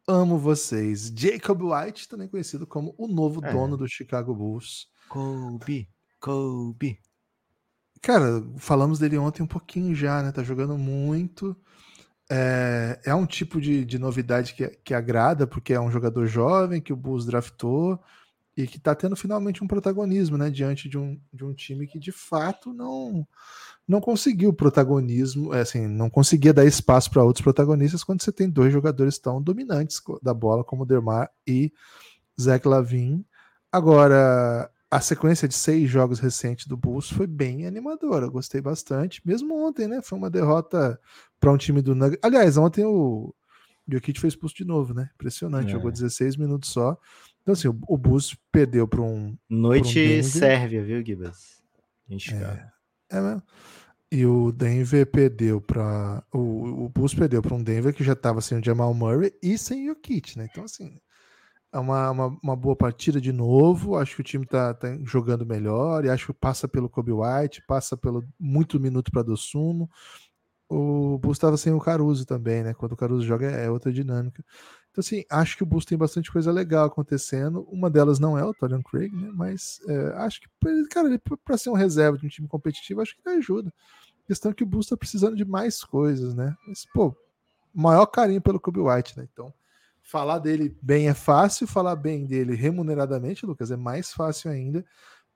Amo 0.07 0.37
vocês. 0.37 1.11
Jacob 1.13 1.63
White, 1.63 2.07
também 2.07 2.29
conhecido 2.29 2.65
como 2.65 2.95
o 2.97 3.09
novo 3.09 3.45
é. 3.45 3.51
dono 3.51 3.75
do 3.75 3.89
Chicago 3.89 4.33
Bulls. 4.33 4.87
Kobe. 5.09 5.89
Kobe. 6.21 6.99
Cara, 8.01 8.43
falamos 8.57 8.99
dele 8.99 9.17
ontem 9.17 9.43
um 9.43 9.47
pouquinho 9.47 9.93
já, 9.93 10.23
né? 10.23 10.31
Tá 10.31 10.43
jogando 10.43 10.77
muito. 10.77 11.55
É, 12.29 12.99
é 13.03 13.13
um 13.13 13.25
tipo 13.25 13.59
de, 13.59 13.83
de 13.83 13.99
novidade 13.99 14.53
que, 14.53 14.67
que 14.67 14.93
agrada, 14.93 15.45
porque 15.45 15.73
é 15.73 15.81
um 15.81 15.91
jogador 15.91 16.25
jovem 16.27 16.81
que 16.81 16.93
o 16.93 16.95
Bulls 16.95 17.25
draftou 17.25 17.99
e 18.55 18.67
que 18.67 18.79
tá 18.79 18.95
tendo 18.95 19.15
finalmente 19.15 19.63
um 19.63 19.67
protagonismo, 19.67 20.37
né? 20.37 20.49
Diante 20.49 20.87
de 20.87 20.97
um, 20.97 21.19
de 21.33 21.43
um 21.43 21.53
time 21.53 21.87
que 21.87 21.99
de 21.99 22.11
fato 22.11 22.71
não 22.71 23.27
não 23.87 23.99
conseguiu 23.99 24.53
protagonismo, 24.53 25.53
é, 25.53 25.61
assim, 25.61 25.85
não 25.85 26.09
conseguia 26.09 26.53
dar 26.53 26.63
espaço 26.63 27.11
para 27.11 27.23
outros 27.23 27.43
protagonistas 27.43 28.03
quando 28.03 28.21
você 28.21 28.31
tem 28.31 28.49
dois 28.49 28.71
jogadores 28.71 29.19
tão 29.19 29.41
dominantes 29.41 30.01
da 30.21 30.33
bola 30.33 30.63
como 30.63 30.85
Dermar 30.85 31.29
e 31.45 31.73
Zach 32.39 32.65
Lavin. 32.65 33.25
Agora, 33.69 34.71
a 34.91 34.99
sequência 34.99 35.47
de 35.47 35.55
seis 35.55 35.89
jogos 35.89 36.19
recentes 36.19 36.67
do 36.67 36.75
Bulls 36.75 37.09
foi 37.09 37.25
bem 37.25 37.65
animadora. 37.65 38.27
Gostei 38.27 38.59
bastante. 38.59 39.25
Mesmo 39.25 39.55
ontem, 39.65 39.87
né? 39.87 40.01
Foi 40.03 40.17
uma 40.17 40.29
derrota 40.29 40.99
para 41.39 41.49
um 41.49 41.57
time 41.57 41.81
do 41.81 41.95
Nuggets. 41.95 42.19
Aliás, 42.21 42.57
ontem 42.57 42.83
o 42.83 43.33
Jokic 43.87 44.19
foi 44.19 44.27
expulso 44.27 44.53
de 44.53 44.65
novo, 44.65 44.93
né? 44.93 45.09
Impressionante. 45.15 45.69
É. 45.69 45.71
Jogou 45.71 45.89
16 45.89 46.35
minutos 46.35 46.69
só. 46.69 46.97
Então, 47.41 47.53
assim, 47.53 47.69
o, 47.69 47.79
o 47.87 47.97
Bulls 47.97 48.35
perdeu 48.51 48.85
para 48.85 49.01
um. 49.01 49.37
Noite 49.49 50.19
um 50.19 50.23
Sérvia, 50.23 50.83
viu, 50.83 51.01
Gibas? 51.05 51.63
É, 53.09 53.17
é 53.17 53.21
mesmo. 53.21 53.43
E 54.11 54.25
o 54.25 54.51
Denver 54.51 55.09
perdeu 55.09 55.61
para. 55.61 56.21
O, 56.33 56.83
o 56.83 56.89
Bulls 56.89 57.15
perdeu 57.15 57.41
para 57.41 57.55
um 57.55 57.63
Denver 57.63 57.93
que 57.93 58.03
já 58.03 58.11
estava 58.11 58.41
sem 58.41 58.59
o 58.59 58.63
Jamal 58.63 58.93
Murray 58.93 59.33
e 59.41 59.57
sem 59.57 59.85
o 59.85 59.93
Jokic, 59.93 60.37
né? 60.37 60.49
Então, 60.51 60.65
assim 60.65 60.99
uma, 61.79 62.11
uma, 62.11 62.39
uma, 62.43 62.55
boa 62.55 62.75
partida 62.75 63.21
de 63.21 63.31
novo. 63.31 63.95
Acho 63.95 64.15
que 64.15 64.21
o 64.21 64.23
time 64.23 64.45
tá, 64.45 64.73
tá, 64.73 64.97
jogando 65.03 65.45
melhor 65.45 66.03
e 66.03 66.09
acho 66.09 66.27
que 66.27 66.33
passa 66.33 66.67
pelo 66.67 66.89
Kobe 66.89 67.11
White, 67.11 67.63
passa 67.67 67.95
pelo 67.95 68.23
muito 68.39 68.79
minuto 68.79 69.11
para 69.11 69.23
Dossumo. 69.23 69.89
O 70.69 71.17
Bulls 71.17 71.37
estava 71.37 71.57
sem 71.57 71.73
o 71.73 71.79
Caruso 71.79 72.25
também, 72.25 72.63
né? 72.63 72.73
Quando 72.73 72.93
o 72.93 72.97
Caruso 72.97 73.25
joga 73.25 73.49
é 73.49 73.69
outra 73.69 73.91
dinâmica. 73.91 74.43
Então, 74.89 75.01
assim, 75.01 75.23
acho 75.29 75.55
que 75.55 75.63
o 75.63 75.65
Bulls 75.65 75.85
tem 75.85 75.97
bastante 75.97 76.31
coisa 76.31 76.51
legal 76.51 76.85
acontecendo. 76.85 77.61
Uma 77.69 77.89
delas 77.89 78.19
não 78.19 78.37
é 78.37 78.43
o 78.43 78.53
Torian 78.53 78.81
Craig, 78.81 79.13
né? 79.13 79.31
Mas 79.33 79.79
é, 79.87 80.13
acho 80.17 80.41
que, 80.41 80.47
cara, 80.89 81.21
para 81.43 81.57
ser 81.57 81.69
um 81.69 81.73
reserva 81.73 82.17
de 82.17 82.25
um 82.25 82.29
time 82.29 82.47
competitivo, 82.47 83.01
acho 83.01 83.15
que 83.15 83.29
ajuda. 83.29 83.73
A 84.23 84.27
questão 84.27 84.51
é 84.51 84.53
que 84.53 84.63
o 84.63 84.65
Bulls 84.65 84.85
está 84.85 84.97
precisando 84.97 85.35
de 85.35 85.45
mais 85.45 85.83
coisas, 85.83 86.33
né? 86.33 86.55
Mas, 86.67 86.85
pô, 86.93 87.15
maior 87.73 88.05
carinho 88.05 88.41
pelo 88.41 88.59
Kobe 88.59 88.79
White, 88.79 89.17
né? 89.17 89.27
Então, 89.31 89.53
Falar 90.03 90.39
dele 90.39 90.75
bem 90.81 91.07
é 91.07 91.13
fácil, 91.13 91.67
falar 91.67 91.95
bem 91.95 92.25
dele 92.25 92.55
remuneradamente, 92.55 93.45
Lucas, 93.45 93.71
é 93.71 93.77
mais 93.77 94.11
fácil 94.11 94.51
ainda. 94.51 94.85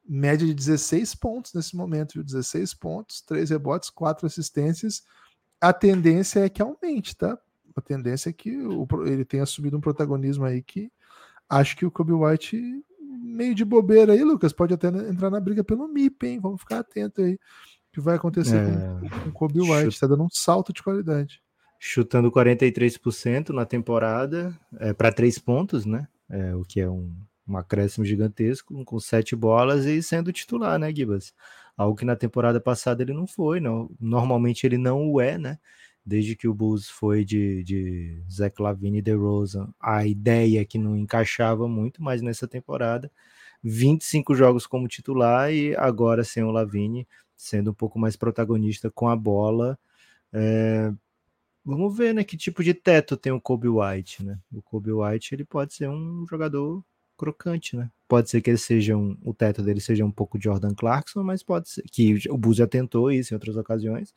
Média 0.08 0.46
de 0.46 0.54
16 0.54 1.16
pontos 1.16 1.54
nesse 1.54 1.76
momento, 1.76 2.14
viu? 2.14 2.24
16 2.24 2.74
pontos, 2.74 3.22
3 3.22 3.52
rebotes, 3.52 3.90
4 3.90 4.26
assistências. 4.26 5.04
A 5.62 5.72
tendência 5.72 6.42
é 6.42 6.50
que 6.50 6.62
aumente, 6.62 7.16
tá? 7.16 7.38
A 7.76 7.82
tendência 7.82 8.30
é 8.30 8.34
que 8.34 8.58
o, 8.58 8.88
ele 9.06 9.26
tenha 9.26 9.44
assumido 9.44 9.78
um 9.78 9.82
protagonismo 9.82 10.46
aí 10.46 10.62
que 10.62 10.92
acho 11.50 11.76
que 11.78 11.86
o 11.86 11.92
Kobe 11.92 12.14
White, 12.14 12.84
meio 13.00 13.56
de 13.56 13.66
bobeira 13.66 14.14
aí, 14.14 14.24
Lucas, 14.24 14.52
pode 14.52 14.74
até 14.74 14.88
entrar 14.88 15.30
na 15.30 15.40
briga 15.40 15.64
pelo 15.64 15.88
MIP, 15.88 16.28
hein? 16.28 16.40
Vamos 16.40 16.62
ficar 16.62 16.80
atento 16.80 17.22
aí. 17.22 17.36
O 17.36 17.40
que 17.94 18.02
vai 18.02 18.16
acontecer 18.16 18.58
é... 18.58 19.10
com, 19.10 19.10
com 19.10 19.30
o 19.30 19.32
Kobe 19.32 19.62
White? 19.62 19.90
Está 19.90 20.08
dando 20.08 20.24
um 20.24 20.30
salto 20.30 20.74
de 20.74 20.84
qualidade 20.84 21.45
chutando 21.88 22.32
43% 22.32 23.50
na 23.50 23.64
temporada, 23.64 24.52
é, 24.80 24.92
para 24.92 25.12
três 25.12 25.38
pontos, 25.38 25.86
né? 25.86 26.08
É, 26.28 26.56
o 26.56 26.64
que 26.64 26.82
é 26.82 26.90
um, 26.90 27.16
um 27.48 27.56
acréscimo 27.56 28.04
gigantesco, 28.04 28.84
com 28.84 29.00
sete 29.00 29.36
bolas 29.36 29.86
e 29.86 30.02
sendo 30.02 30.34
titular, 30.34 30.80
né, 30.80 30.92
Gibas? 30.94 31.32
Algo 31.78 31.96
que 31.96 32.04
na 32.04 32.16
temporada 32.16 32.60
passada 32.60 33.04
ele 33.04 33.14
não 33.14 33.28
foi, 33.28 33.60
não. 33.60 33.92
Normalmente 34.00 34.66
ele 34.66 34.80
não 34.80 35.08
o 35.12 35.22
é, 35.22 35.38
né? 35.38 35.60
Desde 36.04 36.36
que 36.36 36.48
o 36.48 36.56
Bulls 36.56 36.90
foi 36.90 37.24
de, 37.24 37.64
de 37.64 38.20
Zach 38.32 38.60
Lavine 38.60 38.98
e 38.98 39.02
DeRozan, 39.02 39.72
a 39.80 40.08
ideia 40.08 40.66
que 40.66 40.80
não 40.80 40.98
encaixava 40.98 41.68
muito, 41.68 42.02
mas 42.02 42.20
nessa 42.20 42.48
temporada, 42.48 43.12
25 43.64 44.34
jogos 44.34 44.66
como 44.66 44.88
titular 44.88 45.54
e 45.54 45.76
agora 45.76 46.24
sem 46.24 46.44
o 46.44 46.52
Lavine, 46.52 47.08
sendo 47.38 47.72
um 47.72 47.74
pouco 47.76 48.00
mais 48.00 48.16
protagonista 48.16 48.90
com 48.90 49.08
a 49.08 49.16
bola. 49.16 49.78
É, 50.34 50.92
Vamos 51.66 51.98
ver, 51.98 52.14
né, 52.14 52.24
que 52.24 52.38
tipo 52.38 52.64
de 52.64 52.74
teto 52.76 53.18
tem 53.18 53.32
o 53.32 53.42
Kobe 53.42 53.68
White, 53.68 54.24
né? 54.24 54.40
O 54.54 54.62
Kobe 54.62 54.92
White, 54.92 55.34
ele 55.34 55.44
pode 55.44 55.74
ser 55.74 55.90
um 55.90 56.26
jogador 56.30 56.84
crocante, 57.18 57.76
né? 57.76 57.90
Pode 58.08 58.30
ser 58.30 58.42
que 58.42 58.52
ele 58.52 58.58
seja 58.58 58.96
um, 58.96 59.18
o 59.24 59.34
teto 59.34 59.64
dele 59.64 59.82
seja 59.82 60.06
um 60.06 60.12
pouco 60.12 60.40
Jordan 60.40 60.76
Clarkson, 60.76 61.24
mas 61.24 61.42
pode 61.42 61.70
ser 61.70 61.82
que 61.92 62.20
o 62.30 62.38
Bus 62.38 62.58
já 62.58 62.68
tentou 62.68 63.12
isso 63.12 63.34
em 63.34 63.36
outras 63.36 63.58
ocasiões, 63.58 64.14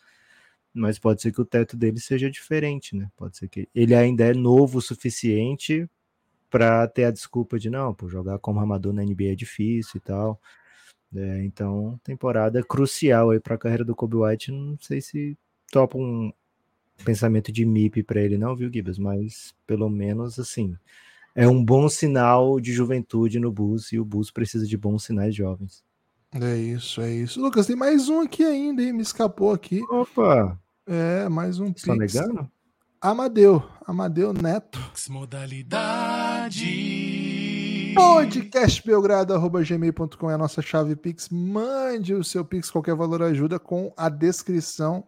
mas 0.75 0.99
pode 0.99 1.23
ser 1.23 1.33
que 1.33 1.41
o 1.41 1.45
teto 1.45 1.77
dele 1.77 2.01
seja 2.01 2.31
diferente, 2.31 2.95
né? 2.97 3.11
Pode 3.17 3.39
ser 3.39 3.49
que 3.49 3.69
ele 3.75 3.95
ainda 3.95 4.25
é 4.27 4.35
novo 4.35 4.79
o 4.79 4.83
suficiente 4.83 5.89
para 6.51 6.87
ter 6.89 7.05
a 7.05 7.11
desculpa 7.11 7.59
de 7.59 7.71
não, 7.71 7.95
por 7.95 8.11
jogar 8.11 8.39
como 8.39 8.61
armador 8.61 8.93
na 8.93 9.03
NBA 9.03 9.33
é 9.33 9.35
difícil 9.35 9.99
e 9.99 10.01
tal. 10.01 10.41
É, 11.15 11.45
então, 11.45 11.99
temporada 12.05 12.63
crucial 12.63 13.31
aí 13.31 13.41
para 13.41 13.55
a 13.55 13.59
carreira 13.59 13.85
do 13.85 13.95
Kobe 13.95 14.17
White. 14.17 14.53
Não 14.53 14.79
sei 14.81 15.01
se 15.01 15.39
topa 15.71 15.99
um, 15.99 16.33
pensamento 17.05 17.53
de 17.53 17.65
MIP 17.65 18.03
para 18.03 18.21
ele, 18.21 18.39
não, 18.39 18.55
viu, 18.55 18.73
Gibas? 18.73 18.99
Mas 18.99 19.55
pelo 19.67 19.89
menos 19.89 20.39
assim. 20.39 20.77
É 21.35 21.47
um 21.47 21.65
bom 21.65 21.89
sinal 21.89 22.59
de 22.59 22.73
juventude 22.73 23.39
no 23.39 23.53
bus 23.53 23.93
e 23.93 23.99
o 23.99 24.05
bus 24.05 24.31
precisa 24.31 24.67
de 24.67 24.77
bons 24.77 25.05
sinais 25.05 25.35
jovens. 25.35 25.85
É 26.33 26.57
isso, 26.57 27.01
é 27.01 27.13
isso. 27.13 27.41
Lucas, 27.41 27.67
tem 27.67 27.77
mais 27.77 28.09
um 28.09 28.21
aqui 28.21 28.45
ainda, 28.45 28.83
hein? 28.83 28.93
Me 28.93 29.03
escapou 29.03 29.53
aqui. 29.53 29.81
Opa! 29.91 30.59
É, 30.87 31.29
mais 31.29 31.61
um 31.61 31.73
Só 31.77 31.95
negando? 31.95 32.51
Amadeu, 33.01 33.63
Amadeu 33.87 34.33
Neto. 34.33 34.81
Modalidade. 35.09 36.65
Podcastbelgrado.gmail.com 37.95 40.31
é 40.31 40.35
a 40.35 40.39
nossa 40.39 40.61
chave 40.61 40.97
Pix. 40.97 41.29
Mande 41.29 42.15
o 42.15 42.25
seu 42.25 42.45
Pix, 42.45 42.69
qualquer 42.71 42.97
valor 42.97 43.23
ajuda, 43.23 43.59
com 43.59 43.93
a 43.97 44.09
descrição 44.09 45.05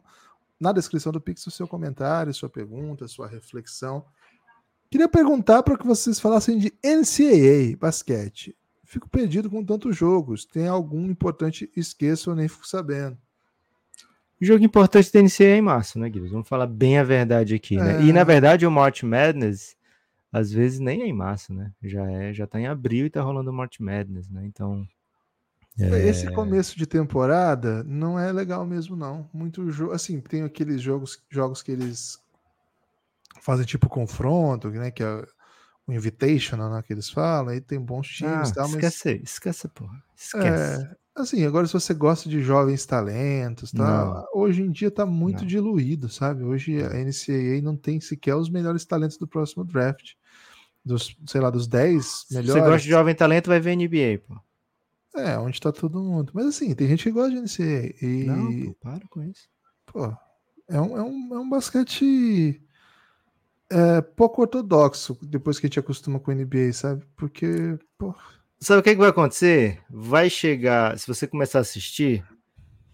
na 0.60 0.72
descrição 0.72 1.10
do 1.10 1.20
Pix 1.20 1.46
o 1.46 1.50
seu 1.50 1.66
comentário, 1.66 2.34
sua 2.34 2.50
pergunta, 2.50 3.08
sua 3.08 3.26
reflexão. 3.26 4.04
Queria 4.90 5.08
perguntar 5.08 5.62
para 5.62 5.78
que 5.78 5.86
vocês 5.86 6.20
falassem 6.20 6.58
de 6.58 6.72
NCAA 6.84 7.76
basquete. 7.78 8.54
Fico 8.84 9.08
perdido 9.08 9.48
com 9.48 9.64
tantos 9.64 9.96
jogos. 9.96 10.44
Tem 10.44 10.66
algum 10.66 11.08
importante? 11.08 11.70
Esqueço 11.76 12.30
ou 12.30 12.36
nem 12.36 12.48
fico 12.48 12.66
sabendo. 12.66 13.16
Jogo 14.40 14.64
importante 14.64 15.12
da 15.12 15.22
NCAA 15.22 15.56
em 15.56 15.62
março, 15.62 15.98
né, 15.98 16.08
Guilherme? 16.08 16.32
Vamos 16.32 16.48
falar 16.48 16.66
bem 16.66 16.98
a 16.98 17.04
verdade 17.04 17.54
aqui, 17.54 17.76
né? 17.76 17.98
É... 17.98 18.04
E 18.04 18.12
na 18.12 18.24
verdade 18.24 18.66
o 18.66 18.70
March 18.70 19.02
Madness 19.02 19.76
às 20.32 20.52
vezes 20.52 20.78
nem 20.78 21.02
é 21.02 21.06
em 21.06 21.12
março, 21.12 21.52
né? 21.52 21.72
Já 21.82 22.08
é, 22.10 22.32
já 22.32 22.46
tá 22.46 22.60
em 22.60 22.66
abril 22.66 23.06
e 23.06 23.10
tá 23.10 23.20
rolando 23.20 23.50
o 23.50 23.54
March 23.54 23.80
Madness, 23.80 24.28
né? 24.28 24.44
Então 24.46 24.86
é... 25.84 26.08
Esse 26.08 26.30
começo 26.32 26.76
de 26.76 26.86
temporada 26.86 27.84
não 27.84 28.18
é 28.18 28.32
legal 28.32 28.66
mesmo, 28.66 28.96
não. 28.96 29.28
Muito 29.32 29.70
jogo. 29.70 29.92
Assim, 29.92 30.20
tem 30.20 30.42
aqueles 30.42 30.80
jogos, 30.80 31.22
jogos 31.28 31.62
que 31.62 31.72
eles 31.72 32.18
fazem 33.40 33.64
tipo 33.64 33.88
confronto, 33.88 34.68
né? 34.70 34.90
Que 34.90 35.02
é 35.02 35.24
o 35.90 35.92
Invitational, 35.92 36.70
né, 36.70 36.82
que 36.82 36.92
eles 36.92 37.10
falam, 37.10 37.52
aí 37.52 37.60
tem 37.60 37.80
bons 37.80 38.08
times 38.08 38.50
ah, 38.50 38.54
tal, 38.54 38.66
esquece, 38.66 39.18
mas... 39.20 39.30
esquece, 39.30 39.68
porra. 39.68 40.02
Esquece. 40.16 40.82
É, 40.82 40.96
assim, 41.16 41.44
agora 41.44 41.66
se 41.66 41.72
você 41.72 41.92
gosta 41.92 42.28
de 42.28 42.40
jovens 42.42 42.86
talentos, 42.86 43.72
tá? 43.72 44.24
Hoje 44.32 44.62
em 44.62 44.70
dia 44.70 44.90
tá 44.90 45.04
muito 45.04 45.40
não. 45.40 45.46
diluído, 45.46 46.08
sabe? 46.08 46.44
Hoje 46.44 46.82
a 46.82 46.90
NCAA 46.90 47.60
não 47.62 47.76
tem 47.76 48.00
sequer 48.00 48.36
os 48.36 48.48
melhores 48.48 48.84
talentos 48.84 49.16
do 49.16 49.26
próximo 49.26 49.64
draft. 49.64 50.12
Dos, 50.82 51.14
sei 51.26 51.42
lá, 51.42 51.50
dos 51.50 51.66
10 51.66 52.26
melhores. 52.30 52.52
Se 52.52 52.58
você 52.58 52.60
gosta 52.60 52.78
de 52.78 52.88
jovem 52.88 53.14
talento, 53.14 53.48
vai 53.48 53.60
ver 53.60 53.76
NBA, 53.76 54.22
pô. 54.26 54.40
É, 55.14 55.38
onde 55.38 55.60
tá 55.60 55.72
todo 55.72 56.02
mundo. 56.02 56.30
Mas 56.34 56.46
assim, 56.46 56.74
tem 56.74 56.88
gente 56.88 57.04
que 57.04 57.10
gosta 57.10 57.30
de 57.30 57.40
NCAA. 57.40 57.94
E... 58.00 58.24
Não, 58.24 58.66
pô, 58.66 58.74
para 58.80 59.08
com 59.08 59.22
isso. 59.24 59.48
Pô, 59.86 60.06
é 60.68 60.80
um, 60.80 60.96
é 60.96 61.02
um, 61.02 61.34
é 61.34 61.38
um 61.38 61.48
basquete 61.48 62.62
é, 63.70 64.00
pouco 64.00 64.42
ortodoxo 64.42 65.18
depois 65.22 65.58
que 65.58 65.66
a 65.66 65.68
gente 65.68 65.80
acostuma 65.80 66.20
com 66.20 66.30
o 66.30 66.34
NBA, 66.34 66.72
sabe? 66.72 67.04
Porque, 67.16 67.78
pô... 67.98 68.14
Sabe 68.62 68.80
o 68.80 68.82
que, 68.82 68.90
que 68.90 69.00
vai 69.00 69.08
acontecer? 69.08 69.82
Vai 69.88 70.28
chegar, 70.28 70.98
se 70.98 71.06
você 71.06 71.26
começar 71.26 71.58
a 71.58 71.62
assistir, 71.62 72.22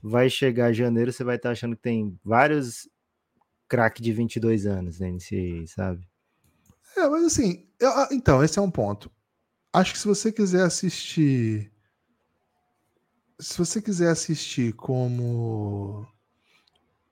vai 0.00 0.30
chegar 0.30 0.72
janeiro, 0.72 1.12
você 1.12 1.24
vai 1.24 1.36
estar 1.36 1.48
tá 1.48 1.52
achando 1.52 1.74
que 1.74 1.82
tem 1.82 2.16
vários 2.24 2.88
craques 3.68 4.00
de 4.00 4.12
22 4.12 4.64
anos 4.64 5.00
na 5.00 5.08
NCAA, 5.08 5.66
sabe? 5.66 6.06
É, 6.96 7.08
mas 7.08 7.24
assim, 7.24 7.66
eu, 7.80 7.90
ah, 7.90 8.08
então, 8.12 8.44
esse 8.44 8.58
é 8.58 8.62
um 8.62 8.70
ponto. 8.70 9.10
Acho 9.72 9.92
que 9.92 9.98
se 9.98 10.06
você 10.06 10.30
quiser 10.30 10.62
assistir 10.62 11.72
se 13.38 13.58
você 13.58 13.82
quiser 13.82 14.10
assistir 14.10 14.72
como 14.74 16.06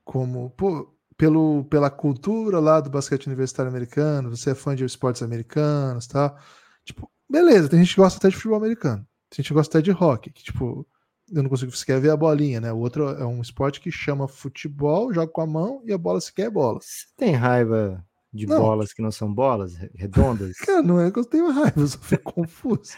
como 0.05 0.51
pô, 0.51 0.95
pelo, 1.17 1.65
pela 1.65 1.91
cultura 1.91 2.59
lá 2.61 2.81
do 2.81 2.91
basquete 2.91 3.27
universitário 3.27 3.71
americano, 3.71 4.31
você 4.31 4.51
é 4.51 4.55
fã 4.55 4.75
de 4.75 4.85
esportes 4.85 5.23
americanos, 5.23 6.07
tá? 6.07 6.37
Tipo, 6.85 7.11
beleza, 7.29 7.69
tem 7.69 7.79
gente 7.81 7.95
que 7.95 8.01
gosta 8.01 8.19
até 8.19 8.29
de 8.29 8.37
futebol 8.37 8.59
americano, 8.59 9.07
tem 9.31 9.39
gente 9.39 9.49
que 9.49 9.55
gosta 9.55 9.79
até 9.79 9.83
de 9.83 9.93
hockey, 9.93 10.31
que 10.31 10.43
tipo, 10.43 10.87
eu 11.33 11.43
não 11.43 11.51
consigo 11.51 11.75
sequer 11.75 12.01
ver 12.01 12.11
a 12.11 12.17
bolinha, 12.17 12.61
né? 12.61 12.73
O 12.73 12.79
outro 12.79 13.09
é 13.09 13.25
um 13.25 13.41
esporte 13.41 13.81
que 13.81 13.91
chama 13.91 14.29
futebol, 14.29 15.13
joga 15.13 15.33
com 15.33 15.41
a 15.41 15.47
mão 15.47 15.83
e 15.87 15.93
a 15.93 15.99
bola 15.99 16.21
sequer 16.21 16.47
é 16.47 16.51
bola. 16.51 16.81
Você 16.81 17.07
tem 17.17 17.35
raiva 17.35 18.05
de 18.35 18.47
não. 18.47 18.61
bolas 18.61 18.93
que 18.93 19.01
não 19.01 19.13
são 19.13 19.33
bolas, 19.33 19.77
redondas. 19.95 20.57
Cara, 20.67 20.83
não 20.83 21.01
é 21.01 21.11
que 21.11 21.19
eu 21.21 21.25
tenho 21.25 21.51
raiva, 21.53 21.81
eu 21.81 21.87
só 21.87 21.99
fico 21.99 22.33
confuso. 22.35 22.97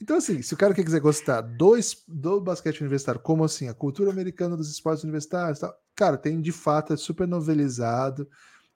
Então, 0.00 0.16
assim, 0.16 0.40
se 0.40 0.54
o 0.54 0.56
cara 0.56 0.72
quiser 0.72 1.00
gostar 1.00 1.42
do, 1.42 1.76
do 2.08 2.40
basquete 2.40 2.80
universitário, 2.80 3.20
como 3.20 3.44
assim, 3.44 3.68
a 3.68 3.74
cultura 3.74 4.10
americana 4.10 4.56
dos 4.56 4.70
esportes 4.70 5.04
universitários, 5.04 5.58
tal, 5.58 5.74
cara, 5.94 6.16
tem 6.16 6.40
de 6.40 6.50
fato, 6.50 6.94
é 6.94 6.96
super 6.96 7.28
novelizado. 7.28 8.26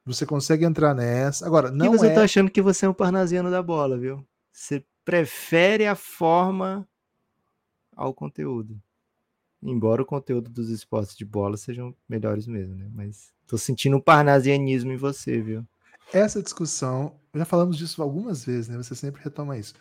Você 0.04 0.26
consegue 0.26 0.64
entrar 0.64 0.94
nessa. 0.94 1.46
Agora, 1.46 1.70
não. 1.70 1.86
E 1.86 1.88
você 1.88 2.08
é... 2.08 2.14
tá 2.14 2.22
achando 2.22 2.50
que 2.50 2.60
você 2.60 2.84
é 2.84 2.88
um 2.88 2.94
parnasiano 2.94 3.50
da 3.50 3.62
bola, 3.62 3.96
viu? 3.96 4.22
Você 4.52 4.84
prefere 5.04 5.86
a 5.86 5.94
forma 5.94 6.86
ao 7.96 8.12
conteúdo. 8.12 8.78
Embora 9.62 10.02
o 10.02 10.06
conteúdo 10.06 10.50
dos 10.50 10.68
esportes 10.68 11.16
de 11.16 11.24
bola 11.24 11.56
sejam 11.56 11.94
melhores 12.08 12.46
mesmo, 12.46 12.74
né? 12.74 12.88
Mas 12.94 13.32
tô 13.46 13.56
sentindo 13.58 13.96
um 13.96 14.00
parnasianismo 14.00 14.92
em 14.92 14.96
você, 14.96 15.40
viu? 15.40 15.66
Essa 16.12 16.42
discussão, 16.42 17.20
já 17.34 17.44
falamos 17.44 17.76
disso 17.76 18.02
algumas 18.02 18.44
vezes, 18.44 18.68
né? 18.68 18.76
Você 18.76 18.94
sempre 18.94 19.22
retoma 19.22 19.58
isso. 19.58 19.74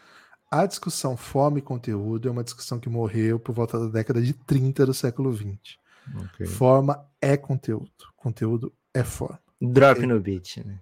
A 0.49 0.65
discussão 0.65 1.17
fome 1.17 1.59
e 1.59 1.61
conteúdo 1.63 2.27
é 2.27 2.31
uma 2.31 2.43
discussão 2.43 2.79
que 2.79 2.89
morreu 2.89 3.39
por 3.39 3.53
volta 3.53 3.79
da 3.79 3.87
década 3.87 4.21
de 4.21 4.33
30 4.33 4.85
do 4.85 4.93
século 4.93 5.31
20. 5.31 5.79
Okay. 6.33 6.47
Forma 6.47 7.05
é 7.21 7.35
conteúdo. 7.35 7.91
Conteúdo 8.15 8.73
é 8.93 9.03
forma. 9.03 9.39
Drop 9.61 10.01
é, 10.01 10.05
no 10.05 10.19
beat, 10.19 10.57
né? 10.65 10.79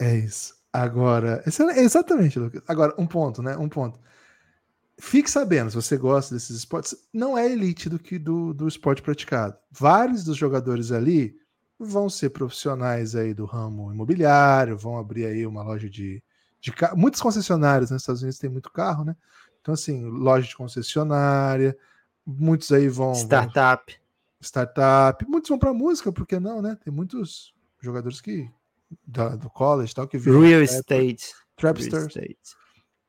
É 0.00 0.16
isso. 0.16 0.54
Agora, 0.72 1.42
exatamente, 1.76 2.38
Lucas. 2.38 2.62
Agora, 2.68 2.94
um 2.96 3.06
ponto, 3.06 3.42
né? 3.42 3.56
Um 3.56 3.68
ponto. 3.68 3.98
Fique 5.00 5.30
sabendo, 5.30 5.70
se 5.70 5.76
você 5.76 5.96
gosta 5.96 6.34
desses 6.34 6.56
esportes, 6.58 6.94
não 7.12 7.36
é 7.36 7.50
elite 7.50 7.88
do 7.88 7.98
que 7.98 8.18
do, 8.18 8.52
do 8.52 8.68
esporte 8.68 9.02
praticado. 9.02 9.56
Vários 9.70 10.22
dos 10.22 10.36
jogadores 10.36 10.92
ali 10.92 11.34
vão 11.80 12.10
ser 12.10 12.30
profissionais 12.30 13.16
aí 13.16 13.32
do 13.32 13.46
ramo 13.46 13.90
imobiliário, 13.90 14.76
vão 14.76 14.98
abrir 14.98 15.24
aí 15.24 15.46
uma 15.46 15.62
loja 15.62 15.88
de, 15.88 16.22
de 16.60 16.70
carro. 16.70 16.96
Muitos 16.96 17.22
concessionários 17.22 17.90
nos 17.90 18.02
Estados 18.02 18.20
Unidos 18.20 18.38
têm 18.38 18.50
muito 18.50 18.70
carro, 18.70 19.02
né? 19.02 19.16
Então, 19.60 19.72
assim, 19.72 20.04
loja 20.04 20.46
de 20.46 20.54
concessionária, 20.54 21.76
muitos 22.26 22.70
aí 22.70 22.88
vão. 22.88 23.14
Startup. 23.14 23.92
Vão, 23.92 24.00
startup. 24.42 25.26
Muitos 25.26 25.48
vão 25.48 25.58
para 25.58 25.72
música, 25.72 26.12
por 26.12 26.26
que 26.26 26.38
não, 26.38 26.60
né? 26.60 26.76
Tem 26.84 26.92
muitos 26.92 27.54
jogadores 27.80 28.20
que. 28.20 28.50
Da, 29.06 29.36
do 29.36 29.48
college 29.48 29.94
tal, 29.94 30.06
que 30.06 30.18
viram. 30.18 30.40
Real 30.40 30.62
estate. 30.62 31.32
Trapsters. 31.56 31.92
Real 31.92 32.06
estate. 32.08 32.38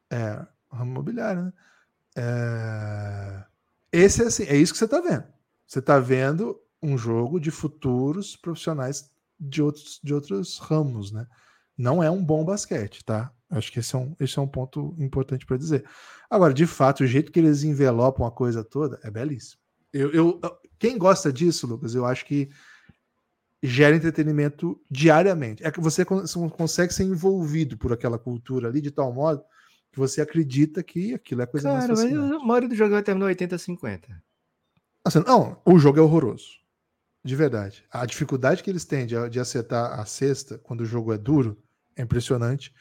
É, 0.10 0.46
ramo 0.72 0.92
imobiliário, 0.92 1.44
né? 1.46 1.54
É... 2.16 3.44
Esse 3.92 4.24
é 4.24 4.28
assim, 4.28 4.44
é 4.44 4.56
isso 4.56 4.72
que 4.72 4.80
você 4.80 4.86
está 4.86 5.02
vendo. 5.02 5.26
Você 5.66 5.80
está 5.80 6.00
vendo 6.00 6.62
um 6.82 6.98
jogo 6.98 7.40
de 7.40 7.52
futuros 7.52 8.36
profissionais 8.36 9.12
de 9.40 9.62
outros, 9.62 10.00
de 10.04 10.14
outros 10.14 10.58
ramos, 10.60 11.12
né? 11.12 11.28
Não 11.78 12.04
é 12.04 12.10
um 12.10 12.24
bom 12.24 12.44
basquete, 12.44 13.04
tá? 13.04 13.32
Acho 13.50 13.72
que 13.72 13.80
esse 13.80 13.96
é 13.96 13.98
um, 13.98 14.16
esse 14.20 14.38
é 14.38 14.42
um 14.42 14.48
ponto 14.48 14.96
importante 14.98 15.46
para 15.46 15.58
dizer. 15.58 15.86
Agora, 16.30 16.54
de 16.54 16.66
fato, 16.66 17.04
o 17.04 17.08
jeito 17.08 17.32
que 17.32 17.40
eles 17.40 17.64
envelopam 17.64 18.26
a 18.26 18.32
coisa 18.32 18.64
toda 18.64 19.00
é 19.04 19.12
belíssimo. 19.12 19.60
Eu, 19.92 20.12
eu, 20.12 20.40
quem 20.80 20.98
gosta 20.98 21.34
disso, 21.34 21.68
Lucas, 21.68 21.94
eu 21.94 22.06
acho 22.06 22.26
que 22.26 22.50
gera 23.62 23.96
entretenimento 23.96 24.80
diariamente. 24.90 25.66
É 25.66 25.72
que 25.72 25.82
você 25.82 26.06
consegue 26.06 26.94
ser 26.94 27.04
envolvido 27.04 27.78
por 27.78 27.92
aquela 27.92 28.18
cultura 28.18 28.70
ali 28.70 28.80
de 28.80 28.90
tal 28.90 29.12
modo 29.14 29.44
que 29.92 30.00
você 30.00 30.22
acredita 30.22 30.82
que 30.82 31.14
aquilo 31.14 31.42
é 31.42 31.46
coisa 31.46 31.68
Cara, 31.68 31.88
mais 31.88 31.90
fascinante. 31.90 32.34
mas 32.34 32.42
a 32.42 32.46
maioria 32.46 32.70
do 32.70 32.76
jogo 32.76 32.94
vai 32.94 33.04
terminar 33.04 33.26
80 33.28 33.56
a 33.56 33.60
50. 33.60 34.24
Assim, 35.04 35.20
não, 35.20 35.62
o 35.66 35.78
jogo 35.78 36.00
é 36.00 36.02
horroroso. 36.02 36.61
De 37.24 37.36
verdade. 37.36 37.84
A 37.92 38.06
dificuldade 38.06 38.64
que 38.64 38.70
eles 38.70 38.84
têm 38.84 39.06
de, 39.06 39.30
de 39.30 39.40
acertar 39.40 40.00
a 40.00 40.06
cesta 40.06 40.58
quando 40.58 40.82
o 40.82 40.86
jogo 40.86 41.14
é 41.14 41.18
duro 41.18 41.58
é 41.96 42.02
impressionante. 42.02 42.74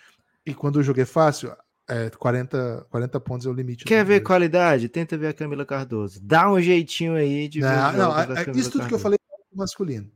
E 0.47 0.55
quando 0.55 0.77
o 0.77 0.83
jogo 0.83 1.01
é 1.01 1.05
fácil, 1.05 1.55
é, 1.89 2.09
40, 2.09 2.87
40 2.89 3.21
pontos 3.21 3.47
é 3.47 3.51
o 3.51 3.53
limite. 3.53 3.85
Quer 3.85 4.05
ver 4.05 4.21
qualidade? 4.21 4.89
Tenta 4.89 5.19
ver 5.19 5.29
a 5.29 5.35
Camila 5.35 5.67
Cardoso. 5.67 6.21
Dá 6.23 6.51
um 6.51 6.61
jeitinho 6.61 7.15
aí 7.15 7.49
de 7.49 7.61
não, 7.61 7.69
ver. 7.69 7.99
Não, 7.99 8.13
a, 8.13 8.23
a, 8.23 8.51
isso 8.55 8.71
tudo 8.71 8.87
que 8.87 8.95
eu 8.95 8.99
falei 8.99 9.19
é 9.31 9.57
masculino. 9.57 10.11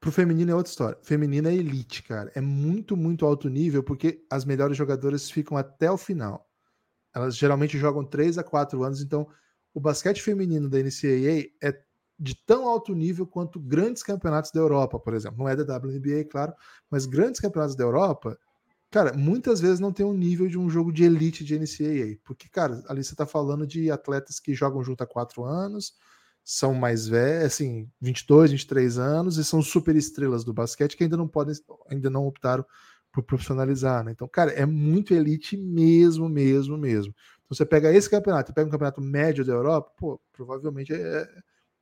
Pro 0.00 0.12
feminino 0.12 0.50
é 0.50 0.54
outra 0.54 0.70
história. 0.70 0.98
Feminino 1.02 1.48
é 1.48 1.54
elite, 1.54 2.02
cara. 2.02 2.30
É 2.34 2.40
muito, 2.40 2.96
muito 2.96 3.26
alto 3.26 3.48
nível, 3.48 3.82
porque 3.82 4.24
as 4.30 4.44
melhores 4.44 4.76
jogadoras 4.76 5.30
ficam 5.30 5.56
até 5.56 5.90
o 5.90 5.96
final. 5.96 6.48
Elas 7.14 7.36
geralmente 7.36 7.76
jogam 7.76 8.04
3 8.04 8.38
a 8.38 8.44
4 8.44 8.82
anos, 8.82 9.02
então 9.02 9.28
o 9.74 9.80
basquete 9.80 10.22
feminino 10.22 10.68
da 10.68 10.78
NCAA 10.78 11.50
é 11.62 11.82
de 12.18 12.34
tão 12.34 12.66
alto 12.66 12.94
nível 12.94 13.26
quanto 13.26 13.60
grandes 13.60 14.02
campeonatos 14.02 14.50
da 14.50 14.60
Europa, 14.60 14.98
por 14.98 15.14
exemplo. 15.14 15.38
Não 15.38 15.48
é 15.48 15.54
da 15.54 15.76
WNBA, 15.76 16.24
claro, 16.30 16.52
mas 16.90 17.06
grandes 17.06 17.40
campeonatos 17.40 17.76
da 17.76 17.84
Europa, 17.84 18.36
cara, 18.90 19.12
muitas 19.16 19.60
vezes 19.60 19.78
não 19.78 19.92
tem 19.92 20.04
um 20.04 20.12
nível 20.12 20.48
de 20.48 20.58
um 20.58 20.68
jogo 20.68 20.92
de 20.92 21.04
elite 21.04 21.44
de 21.44 21.58
NCAA. 21.58 22.18
Porque, 22.24 22.48
cara, 22.48 22.82
ali 22.88 23.04
você 23.04 23.14
tá 23.14 23.26
falando 23.26 23.66
de 23.66 23.90
atletas 23.90 24.40
que 24.40 24.54
jogam 24.54 24.82
junto 24.82 25.02
há 25.02 25.06
4 25.06 25.44
anos, 25.44 25.94
são 26.44 26.74
mais 26.74 27.06
velhos, 27.06 27.44
assim, 27.44 27.88
22, 28.00 28.50
23 28.52 28.98
anos 28.98 29.36
e 29.36 29.44
são 29.44 29.60
super 29.62 29.94
estrelas 29.94 30.44
do 30.44 30.52
basquete 30.54 30.96
que 30.96 31.04
ainda 31.04 31.16
não 31.16 31.28
podem, 31.28 31.54
ainda 31.90 32.08
não 32.08 32.26
optaram 32.26 32.64
por 33.12 33.22
profissionalizar, 33.22 34.02
né? 34.02 34.12
Então, 34.12 34.26
cara, 34.26 34.50
é 34.52 34.64
muito 34.66 35.14
elite 35.14 35.56
mesmo, 35.56 36.28
mesmo, 36.28 36.76
mesmo. 36.78 37.14
Então, 37.44 37.56
você 37.56 37.66
pega 37.66 37.92
esse 37.92 38.08
campeonato, 38.08 38.52
pega 38.52 38.66
um 38.66 38.70
campeonato 38.70 39.00
médio 39.00 39.44
da 39.44 39.52
Europa, 39.52 39.92
pô, 39.96 40.20
provavelmente 40.32 40.92
é, 40.92 41.28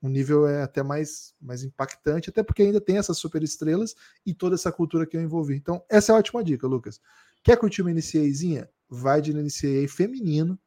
o 0.07 0.09
nível 0.09 0.47
é 0.47 0.63
até 0.63 0.83
mais, 0.83 1.35
mais 1.41 1.63
impactante, 1.63 2.31
até 2.31 2.43
porque 2.43 2.63
ainda 2.63 2.81
tem 2.81 2.99
essas 2.99 3.19
super 3.19 3.43
estrelas 3.43 3.95
e 4.25 4.33
toda 4.33 4.55
essa 4.55 4.73
cultura 4.73 5.07
que 5.07 5.17
eu 5.17 5.21
envolvi. 5.21 5.57
Então, 5.57 5.83
essa 5.89 6.13
é 6.13 6.15
a 6.15 6.19
ótima 6.19 6.43
dica, 6.43 6.67
Lucas. 6.67 7.01
Quer 7.43 7.57
curtir 7.57 7.83
uma 7.83 7.93
NCAzinha? 7.93 8.69
Vai 8.89 9.21
de 9.21 9.33
NCAA 9.33 9.89
feminino, 9.89 10.59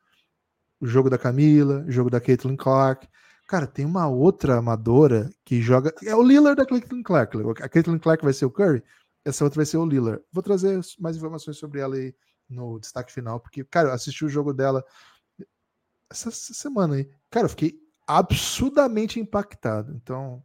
o 0.80 0.86
jogo 0.86 1.10
da 1.10 1.17
Camila, 1.17 1.86
o 1.88 1.91
jogo 1.91 2.10
da 2.10 2.19
Caitlin 2.19 2.56
Clark, 2.56 3.08
Cara, 3.49 3.65
tem 3.65 3.84
uma 3.84 4.08
outra 4.08 4.58
amadora 4.58 5.28
que 5.43 5.60
joga. 5.60 5.91
É 6.06 6.15
o 6.15 6.21
Lillard 6.21 6.56
da 6.56 6.67
Caitlin 6.67 7.02
Clark. 7.02 7.36
A 7.63 7.67
Caitlin 7.67 7.97
Clark 7.97 8.23
vai 8.23 8.32
ser 8.32 8.45
o 8.45 8.52
Curry, 8.52 8.84
essa 9.25 9.43
outra 9.43 9.58
vai 9.58 9.65
ser 9.65 9.78
o 9.78 9.86
Lillard. 9.88 10.23
Vou 10.32 10.43
trazer 10.43 10.80
mais 10.99 11.17
informações 11.17 11.58
sobre 11.58 11.80
ela 11.80 11.95
aí 11.95 12.13
no 12.47 12.80
destaque 12.80 13.12
final, 13.12 13.39
porque, 13.39 13.63
cara, 13.63 13.89
eu 13.89 13.93
assisti 13.93 14.23
o 14.23 14.30
jogo 14.30 14.54
dela 14.54 14.86
essa, 16.12 16.30
semana 16.30 16.93
aí. 16.93 17.10
Cara, 17.32 17.45
eu 17.45 17.49
fiquei 17.49 17.80
absurdamente 18.10 19.19
impactado. 19.19 19.93
Então, 19.95 20.43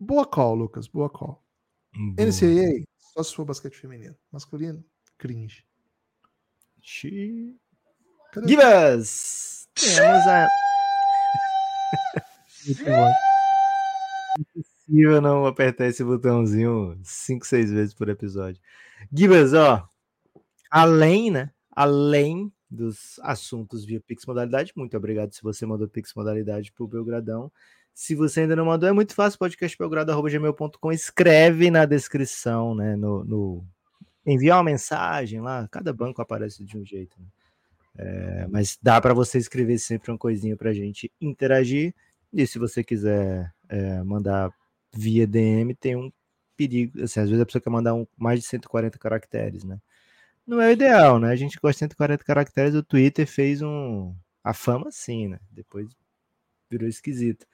boa 0.00 0.24
call, 0.24 0.54
Lucas, 0.54 0.88
boa 0.88 1.10
call. 1.10 1.44
Boa. 1.94 2.26
NCAA, 2.26 2.84
só 2.96 3.22
se 3.22 3.34
for 3.34 3.44
basquete 3.44 3.74
feminino. 3.74 4.16
Masculino, 4.32 4.82
cringe. 5.18 5.66
Give 6.80 8.62
us! 8.96 9.68
Temos 9.74 10.26
a. 10.26 10.48
Muito 12.66 12.84
bom. 12.84 13.12
Impossível 14.38 15.20
não 15.20 15.44
apertar 15.44 15.86
esse 15.86 16.02
botãozinho 16.02 16.98
5, 17.04 17.46
6 17.46 17.70
vezes 17.72 17.94
por 17.94 18.08
episódio. 18.08 18.60
Gibas, 19.12 19.52
ó, 19.52 19.86
além, 20.70 21.30
né? 21.30 21.50
Além 21.70 22.50
dos 22.70 23.18
assuntos 23.22 23.84
via 23.84 24.00
Pix 24.00 24.26
Modalidade, 24.26 24.72
muito 24.76 24.96
obrigado 24.96 25.32
se 25.32 25.42
você 25.42 25.64
mandou 25.64 25.88
Pix 25.88 26.12
Modalidade 26.14 26.72
pro 26.72 26.86
Belgradão. 26.86 27.50
Se 27.94 28.14
você 28.14 28.42
ainda 28.42 28.54
não 28.54 28.66
mandou, 28.66 28.88
é 28.88 28.92
muito 28.92 29.14
fácil, 29.14 29.38
podcastbelgrado.gmail.com, 29.38 30.92
escreve 30.92 31.70
na 31.70 31.84
descrição, 31.84 32.74
né, 32.74 32.94
no, 32.94 33.24
no... 33.24 33.64
envia 34.24 34.54
uma 34.54 34.62
mensagem 34.62 35.40
lá, 35.40 35.66
cada 35.68 35.92
banco 35.92 36.22
aparece 36.22 36.64
de 36.64 36.78
um 36.78 36.84
jeito, 36.84 37.16
né? 37.18 37.26
É, 37.98 38.46
mas 38.46 38.78
dá 38.80 39.00
para 39.00 39.12
você 39.12 39.38
escrever 39.38 39.76
sempre 39.78 40.12
uma 40.12 40.18
coisinha 40.18 40.56
para 40.56 40.70
a 40.70 40.72
gente 40.72 41.10
interagir. 41.20 41.92
E 42.32 42.46
se 42.46 42.56
você 42.56 42.84
quiser 42.84 43.52
é, 43.68 44.02
mandar 44.04 44.52
via 44.94 45.26
DM, 45.26 45.74
tem 45.74 45.96
um 45.96 46.12
perigo. 46.56 47.02
Assim, 47.02 47.18
às 47.18 47.28
vezes 47.28 47.42
a 47.42 47.46
pessoa 47.46 47.60
quer 47.60 47.70
mandar 47.70 47.94
um, 47.94 48.06
mais 48.16 48.40
de 48.40 48.46
140 48.46 48.98
caracteres, 48.98 49.64
né? 49.64 49.80
Não 50.48 50.62
é 50.62 50.68
o 50.68 50.72
ideal, 50.72 51.20
né? 51.20 51.30
A 51.30 51.36
gente 51.36 51.58
gosta 51.60 51.74
de 51.74 51.78
140 51.80 52.24
caracteres. 52.24 52.74
O 52.74 52.82
Twitter 52.82 53.26
fez 53.26 53.60
um. 53.60 54.14
A 54.42 54.54
fama, 54.54 54.90
sim, 54.90 55.28
né? 55.28 55.38
Depois 55.50 55.86
virou 56.70 56.88
esquisito. 56.88 57.46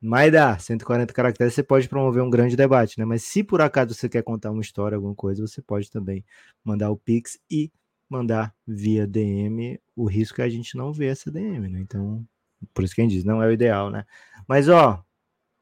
Mas 0.00 0.32
dá, 0.32 0.58
140 0.58 1.14
caracteres, 1.14 1.54
você 1.54 1.62
pode 1.62 1.88
promover 1.88 2.22
um 2.22 2.30
grande 2.30 2.56
debate, 2.56 2.98
né? 2.98 3.04
Mas 3.04 3.22
se 3.22 3.44
por 3.44 3.60
acaso 3.60 3.94
você 3.94 4.08
quer 4.08 4.22
contar 4.24 4.50
uma 4.50 4.60
história, 4.62 4.96
alguma 4.96 5.14
coisa, 5.14 5.46
você 5.46 5.62
pode 5.62 5.88
também 5.90 6.24
mandar 6.64 6.90
o 6.90 6.96
Pix 6.96 7.38
e 7.48 7.70
mandar 8.08 8.52
via 8.66 9.06
DM. 9.06 9.80
O 9.94 10.06
risco 10.06 10.42
é 10.42 10.44
a 10.44 10.48
gente 10.48 10.76
não 10.76 10.92
ver 10.92 11.12
essa 11.12 11.30
DM, 11.30 11.68
né? 11.68 11.80
Então, 11.80 12.26
por 12.74 12.82
isso 12.84 12.94
que 12.94 13.02
a 13.02 13.04
gente 13.04 13.14
diz, 13.14 13.24
não 13.24 13.40
é 13.40 13.46
o 13.46 13.52
ideal, 13.52 13.90
né? 13.90 14.04
Mas, 14.48 14.68
ó, 14.68 15.04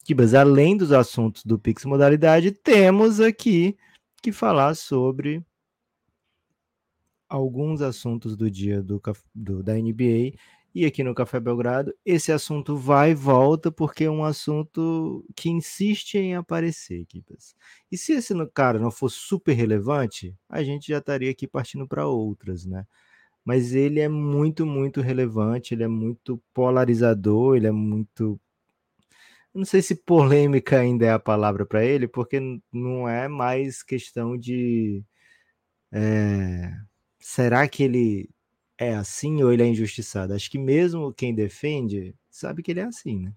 Kibas, 0.04 0.32
além 0.34 0.76
dos 0.78 0.92
assuntos 0.92 1.44
do 1.44 1.58
Pix 1.58 1.84
Modalidade, 1.84 2.52
temos 2.52 3.20
aqui 3.20 3.76
que 4.22 4.32
falar 4.32 4.74
sobre 4.74 5.44
alguns 7.30 7.80
assuntos 7.80 8.36
do 8.36 8.50
dia 8.50 8.82
do, 8.82 9.00
do, 9.34 9.62
da 9.62 9.74
NBA 9.74 10.34
e 10.74 10.84
aqui 10.84 11.02
no 11.02 11.14
Café 11.14 11.40
Belgrado. 11.40 11.94
Esse 12.04 12.32
assunto 12.32 12.76
vai 12.76 13.12
e 13.12 13.14
volta 13.14 13.72
porque 13.72 14.04
é 14.04 14.10
um 14.10 14.24
assunto 14.24 15.24
que 15.34 15.48
insiste 15.48 16.16
em 16.18 16.34
aparecer. 16.34 17.06
E 17.90 17.96
se 17.96 18.12
esse 18.12 18.34
cara 18.52 18.78
não 18.78 18.90
for 18.90 19.08
super 19.08 19.54
relevante, 19.54 20.36
a 20.48 20.62
gente 20.62 20.88
já 20.88 20.98
estaria 20.98 21.30
aqui 21.30 21.46
partindo 21.46 21.86
para 21.88 22.06
outras, 22.06 22.66
né? 22.66 22.84
mas 23.44 23.74
ele 23.74 24.00
é 24.00 24.08
muito, 24.08 24.66
muito 24.66 25.00
relevante, 25.00 25.74
ele 25.74 25.82
é 25.84 25.88
muito 25.88 26.42
polarizador, 26.54 27.56
ele 27.56 27.66
é 27.66 27.70
muito. 27.72 28.40
não 29.54 29.64
sei 29.64 29.82
se 29.82 29.94
polêmica 29.96 30.78
ainda 30.80 31.06
é 31.06 31.12
a 31.12 31.18
palavra 31.18 31.66
para 31.66 31.84
ele, 31.84 32.06
porque 32.08 32.40
não 32.72 33.08
é 33.08 33.28
mais 33.28 33.82
questão 33.82 34.36
de. 34.38 35.04
É... 35.92 36.72
Será 37.20 37.68
que 37.68 37.82
ele 37.82 38.30
é 38.78 38.94
assim 38.94 39.42
ou 39.42 39.52
ele 39.52 39.62
é 39.62 39.66
injustiçado? 39.66 40.32
Acho 40.32 40.50
que 40.50 40.58
mesmo 40.58 41.12
quem 41.12 41.34
defende 41.34 42.14
sabe 42.30 42.62
que 42.62 42.70
ele 42.70 42.80
é 42.80 42.84
assim, 42.84 43.20
né? 43.20 43.32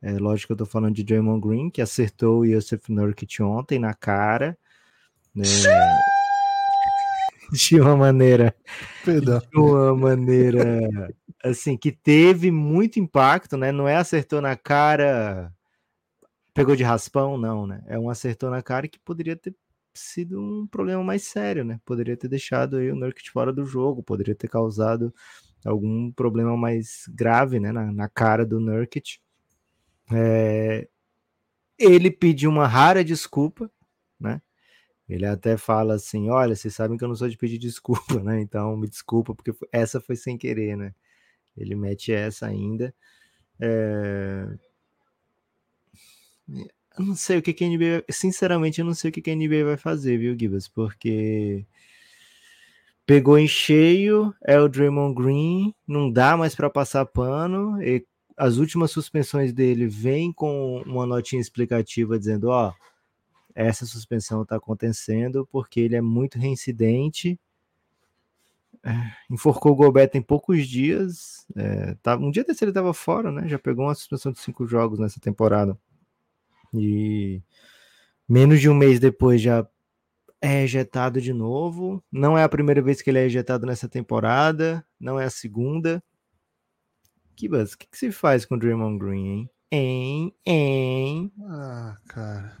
É 0.00 0.12
lógico 0.12 0.48
que 0.48 0.52
eu 0.52 0.58
tô 0.58 0.66
falando 0.66 0.94
de 0.94 1.02
Draymond 1.02 1.40
Green, 1.40 1.70
que 1.70 1.82
acertou 1.82 2.40
o 2.40 2.44
Yosef 2.44 2.92
Nurkic 2.92 3.42
ontem 3.42 3.80
na 3.80 3.92
cara, 3.92 4.56
né? 5.34 5.42
de 7.52 7.80
uma 7.80 7.96
maneira, 7.96 8.54
Perdão. 9.04 9.40
de 9.40 9.58
uma 9.58 9.96
maneira 9.96 11.10
assim 11.42 11.76
que 11.76 11.90
teve 11.90 12.52
muito 12.52 13.00
impacto, 13.00 13.56
né? 13.56 13.72
Não 13.72 13.88
é 13.88 13.96
acertou 13.96 14.40
na 14.40 14.54
cara, 14.54 15.52
pegou 16.54 16.76
de 16.76 16.84
raspão, 16.84 17.36
não, 17.36 17.66
né? 17.66 17.82
É 17.86 17.98
um 17.98 18.08
acertou 18.08 18.50
na 18.50 18.62
cara 18.62 18.86
que 18.86 19.00
poderia 19.00 19.34
ter 19.34 19.52
sido 19.98 20.40
um 20.40 20.66
problema 20.66 21.02
mais 21.04 21.24
sério, 21.24 21.64
né? 21.64 21.80
Poderia 21.84 22.16
ter 22.16 22.28
deixado 22.28 22.76
aí 22.76 22.90
o 22.90 22.96
Nurkic 22.96 23.30
fora 23.30 23.52
do 23.52 23.64
jogo, 23.64 24.02
poderia 24.02 24.34
ter 24.34 24.48
causado 24.48 25.14
algum 25.64 26.10
problema 26.12 26.56
mais 26.56 27.04
grave, 27.08 27.60
né? 27.60 27.72
Na, 27.72 27.92
na 27.92 28.08
cara 28.08 28.44
do 28.46 28.60
Nurkic. 28.60 29.18
É, 30.12 30.88
ele 31.78 32.10
pediu 32.10 32.50
uma 32.50 32.66
rara 32.66 33.04
desculpa, 33.04 33.70
né? 34.18 34.42
Ele 35.08 35.26
até 35.26 35.56
fala 35.56 35.94
assim: 35.94 36.28
olha, 36.30 36.54
vocês 36.54 36.74
sabem 36.74 36.98
que 36.98 37.04
eu 37.04 37.08
não 37.08 37.16
sou 37.16 37.28
de 37.28 37.36
pedir 37.38 37.58
desculpa, 37.58 38.20
né? 38.22 38.40
Então 38.40 38.76
me 38.76 38.88
desculpa, 38.88 39.34
porque 39.34 39.52
essa 39.72 40.00
foi 40.00 40.16
sem 40.16 40.36
querer, 40.36 40.76
né? 40.76 40.94
Ele 41.56 41.74
mete 41.74 42.12
essa 42.12 42.46
ainda. 42.46 42.94
É... 43.60 44.46
Não 46.98 47.14
sei 47.14 47.38
o 47.38 47.42
que, 47.42 47.52
que 47.52 47.64
a 47.64 47.68
NBA. 47.68 48.04
Sinceramente, 48.10 48.80
eu 48.80 48.84
não 48.84 48.94
sei 48.94 49.10
o 49.10 49.12
que, 49.12 49.22
que 49.22 49.30
a 49.30 49.34
NBA 49.36 49.64
vai 49.64 49.76
fazer, 49.76 50.18
viu, 50.18 50.36
Gibas? 50.38 50.68
Porque 50.68 51.64
pegou 53.06 53.38
em 53.38 53.48
cheio, 53.48 54.34
é 54.44 54.60
o 54.60 54.68
Draymond 54.68 55.14
Green, 55.14 55.74
não 55.86 56.10
dá 56.10 56.36
mais 56.36 56.54
para 56.54 56.68
passar 56.68 57.06
pano. 57.06 57.82
E 57.82 58.04
as 58.36 58.56
últimas 58.58 58.90
suspensões 58.90 59.52
dele 59.52 59.86
vêm 59.86 60.32
com 60.32 60.82
uma 60.86 61.06
notinha 61.06 61.40
explicativa 61.40 62.18
dizendo: 62.18 62.48
ó, 62.48 62.72
essa 63.54 63.86
suspensão 63.86 64.42
está 64.42 64.56
acontecendo 64.56 65.48
porque 65.50 65.80
ele 65.80 65.96
é 65.96 66.00
muito 66.00 66.38
reincidente. 66.38 67.38
É, 68.84 68.92
enforcou 69.28 69.72
o 69.72 69.74
Gobert 69.74 70.10
em 70.14 70.22
poucos 70.22 70.66
dias. 70.68 71.46
É, 71.56 71.94
tá, 72.02 72.16
um 72.16 72.30
dia 72.30 72.44
desse 72.44 72.62
ele 72.62 72.70
estava 72.70 72.94
fora, 72.94 73.32
né? 73.32 73.48
Já 73.48 73.58
pegou 73.58 73.86
uma 73.86 73.94
suspensão 73.94 74.30
de 74.30 74.38
cinco 74.38 74.66
jogos 74.66 74.98
nessa 74.98 75.18
temporada. 75.18 75.76
E 76.74 77.42
menos 78.28 78.60
de 78.60 78.68
um 78.68 78.74
mês 78.74 79.00
depois 79.00 79.40
já 79.40 79.66
é 80.40 80.62
ejetado 80.62 81.20
de 81.20 81.32
novo. 81.32 82.02
Não 82.10 82.36
é 82.36 82.42
a 82.42 82.48
primeira 82.48 82.82
vez 82.82 83.02
que 83.02 83.10
ele 83.10 83.18
é 83.18 83.26
ejetado 83.26 83.66
nessa 83.66 83.88
temporada, 83.88 84.84
não 84.98 85.18
é 85.18 85.24
a 85.24 85.30
segunda. 85.30 86.02
Kibas, 87.36 87.72
o 87.72 87.78
que, 87.78 87.86
que 87.86 87.98
se 87.98 88.10
faz 88.10 88.44
com 88.44 88.56
o 88.56 88.58
Draymond 88.58 88.98
Green, 88.98 89.26
hein? 89.26 89.50
Hein? 89.70 90.34
Hein? 90.44 91.32
Ah, 91.46 91.96
cara. 92.08 92.56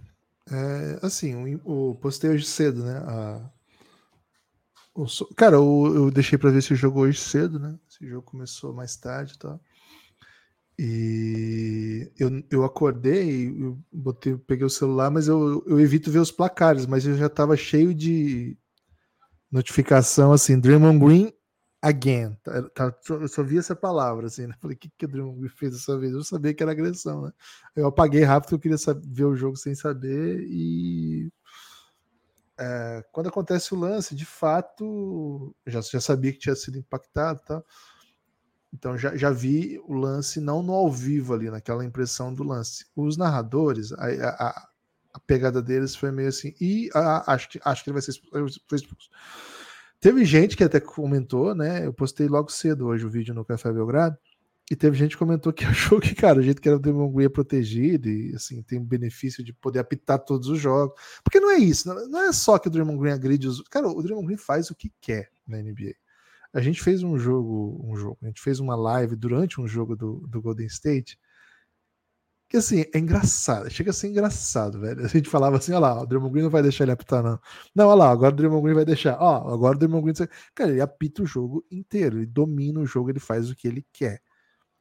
É, 0.50 0.98
assim, 1.02 1.56
o, 1.64 1.90
o 1.90 1.94
postei 1.96 2.30
hoje 2.30 2.46
cedo, 2.46 2.84
né? 2.84 2.98
A, 2.98 3.50
o, 4.94 5.06
cara, 5.36 5.56
eu, 5.56 5.92
eu 5.94 6.10
deixei 6.10 6.36
para 6.36 6.50
ver 6.50 6.58
esse 6.58 6.74
jogo 6.74 7.00
hoje 7.00 7.20
cedo, 7.20 7.58
né? 7.58 7.78
Esse 7.88 8.04
jogo 8.08 8.22
começou 8.22 8.74
mais 8.74 8.96
tarde 8.96 9.34
e 9.34 9.38
tal. 9.38 9.60
E 10.78 12.12
eu, 12.16 12.30
eu 12.50 12.64
acordei, 12.64 13.48
eu 13.48 13.76
botei, 13.92 14.36
peguei 14.36 14.64
o 14.64 14.70
celular, 14.70 15.10
mas 15.10 15.26
eu, 15.26 15.64
eu 15.66 15.80
evito 15.80 16.10
ver 16.10 16.20
os 16.20 16.30
placares, 16.30 16.86
mas 16.86 17.04
eu 17.04 17.16
já 17.16 17.26
estava 17.26 17.56
cheio 17.56 17.92
de 17.92 18.56
notificação 19.50 20.32
assim, 20.32 20.60
Draymond 20.60 21.04
Green 21.04 21.32
again. 21.82 22.36
Tá, 22.44 22.62
tá, 22.70 22.94
eu 23.10 23.26
só 23.26 23.42
vi 23.42 23.58
essa 23.58 23.74
palavra 23.74 24.28
assim, 24.28 24.46
né? 24.46 24.54
Falei, 24.62 24.76
o 24.76 24.78
que, 24.78 24.88
que 24.96 25.04
o 25.04 25.08
Draymond 25.08 25.40
Green 25.40 25.48
fez 25.48 25.72
dessa 25.72 25.98
vez? 25.98 26.12
Eu 26.12 26.22
sabia 26.22 26.54
que 26.54 26.62
era 26.62 26.70
agressão, 26.70 27.22
né? 27.22 27.32
Eu 27.74 27.88
apaguei 27.88 28.22
rápido, 28.22 28.54
eu 28.54 28.60
queria 28.60 28.78
saber, 28.78 29.02
ver 29.04 29.24
o 29.24 29.34
jogo 29.34 29.56
sem 29.56 29.74
saber 29.74 30.46
e 30.48 31.28
é, 32.60 33.04
quando 33.12 33.28
acontece 33.28 33.72
o 33.72 33.78
lance, 33.78 34.14
de 34.14 34.24
fato, 34.24 35.54
já, 35.66 35.80
já 35.80 36.00
sabia 36.00 36.32
que 36.32 36.38
tinha 36.38 36.56
sido 36.56 36.78
impactado, 36.78 37.40
tá? 37.44 37.62
Então 38.72 38.96
já, 38.96 39.16
já 39.16 39.30
vi 39.30 39.80
o 39.86 39.94
lance 39.94 40.40
não 40.40 40.62
no 40.62 40.72
ao 40.72 40.90
vivo 40.90 41.34
ali, 41.34 41.50
naquela 41.50 41.84
impressão 41.84 42.32
do 42.32 42.42
lance. 42.42 42.86
Os 42.94 43.16
narradores, 43.16 43.92
a, 43.92 44.06
a, 44.06 44.68
a 45.14 45.20
pegada 45.20 45.62
deles 45.62 45.96
foi 45.96 46.10
meio 46.10 46.28
assim, 46.28 46.54
e 46.60 46.90
a, 46.94 47.32
acho, 47.32 47.48
que, 47.48 47.60
acho 47.64 47.82
que 47.82 47.90
ele 47.90 47.94
vai 47.94 48.02
ser 48.02 48.10
expulso. 48.10 49.10
Teve 50.00 50.24
gente 50.24 50.56
que 50.56 50.62
até 50.62 50.78
comentou, 50.78 51.54
né? 51.54 51.84
Eu 51.84 51.92
postei 51.92 52.28
logo 52.28 52.50
cedo 52.52 52.86
hoje 52.86 53.04
o 53.04 53.10
vídeo 53.10 53.34
no 53.34 53.44
Café 53.44 53.72
Belgrado, 53.72 54.16
e 54.70 54.76
teve 54.76 54.96
gente 54.96 55.12
que 55.12 55.16
comentou 55.16 55.52
que 55.52 55.64
achou 55.66 56.00
que, 56.00 56.14
cara, 56.14 56.38
o 56.38 56.42
jeito 56.42 56.60
que 56.60 56.68
era 56.68 56.76
o 56.76 56.80
Demon 56.80 57.20
é 57.20 57.28
protegido 57.28 58.08
e, 58.08 58.34
assim, 58.34 58.62
tem 58.62 58.78
o 58.78 58.84
benefício 58.84 59.42
de 59.42 59.52
poder 59.52 59.78
apitar 59.78 60.18
todos 60.18 60.48
os 60.48 60.60
jogos. 60.60 60.94
Porque 61.24 61.40
não 61.40 61.50
é 61.50 61.58
isso, 61.58 61.88
não 62.08 62.20
é 62.20 62.32
só 62.32 62.58
que 62.58 62.68
o 62.68 62.70
Draymond 62.70 62.98
Green 62.98 63.12
agride 63.12 63.48
os... 63.48 63.62
Cara, 63.62 63.88
o 63.88 64.02
Draymond 64.02 64.26
Green 64.26 64.36
faz 64.36 64.70
o 64.70 64.74
que 64.74 64.92
quer 65.00 65.30
na 65.46 65.58
NBA. 65.58 65.94
A 66.52 66.60
gente 66.60 66.82
fez 66.82 67.02
um 67.02 67.18
jogo, 67.18 67.80
um 67.84 67.96
jogo, 67.96 68.18
a 68.22 68.26
gente 68.26 68.40
fez 68.40 68.58
uma 68.60 68.74
live 68.74 69.14
durante 69.16 69.60
um 69.60 69.66
jogo 69.66 69.94
do, 69.94 70.26
do 70.26 70.40
Golden 70.40 70.66
State, 70.66 71.18
que 72.48 72.56
assim, 72.56 72.86
é 72.94 72.98
engraçado, 72.98 73.68
chega 73.70 73.90
a 73.90 73.92
ser 73.92 74.08
engraçado, 74.08 74.80
velho. 74.80 75.04
A 75.04 75.08
gente 75.08 75.28
falava 75.28 75.58
assim, 75.58 75.72
olha 75.72 75.80
lá, 75.80 76.02
o 76.02 76.06
Draymond 76.06 76.32
Green 76.32 76.44
não 76.44 76.50
vai 76.50 76.62
deixar 76.62 76.84
ele 76.84 76.92
apitar, 76.92 77.22
não. 77.22 77.38
Não, 77.74 77.88
olha 77.88 77.98
lá, 77.98 78.10
agora 78.10 78.32
o 78.32 78.36
Draymond 78.36 78.62
Green 78.62 78.74
vai 78.74 78.86
deixar. 78.86 79.18
Ó, 79.20 79.52
agora 79.52 79.76
o 79.76 79.78
Draymond 79.78 80.10
Green... 80.10 80.28
Cara, 80.54 80.70
ele 80.70 80.80
apita 80.80 81.22
o 81.22 81.26
jogo 81.26 81.62
inteiro, 81.70 82.16
ele 82.16 82.26
domina 82.26 82.80
o 82.80 82.86
jogo, 82.86 83.10
ele 83.10 83.20
faz 83.20 83.50
o 83.50 83.54
que 83.54 83.68
ele 83.68 83.86
quer. 83.92 84.22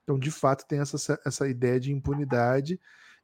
Então, 0.03 0.17
de 0.17 0.31
fato, 0.31 0.65
tem 0.65 0.79
essa, 0.79 1.19
essa 1.25 1.49
ideia 1.49 1.77
de 1.77 1.91
impunidade. 1.91 2.79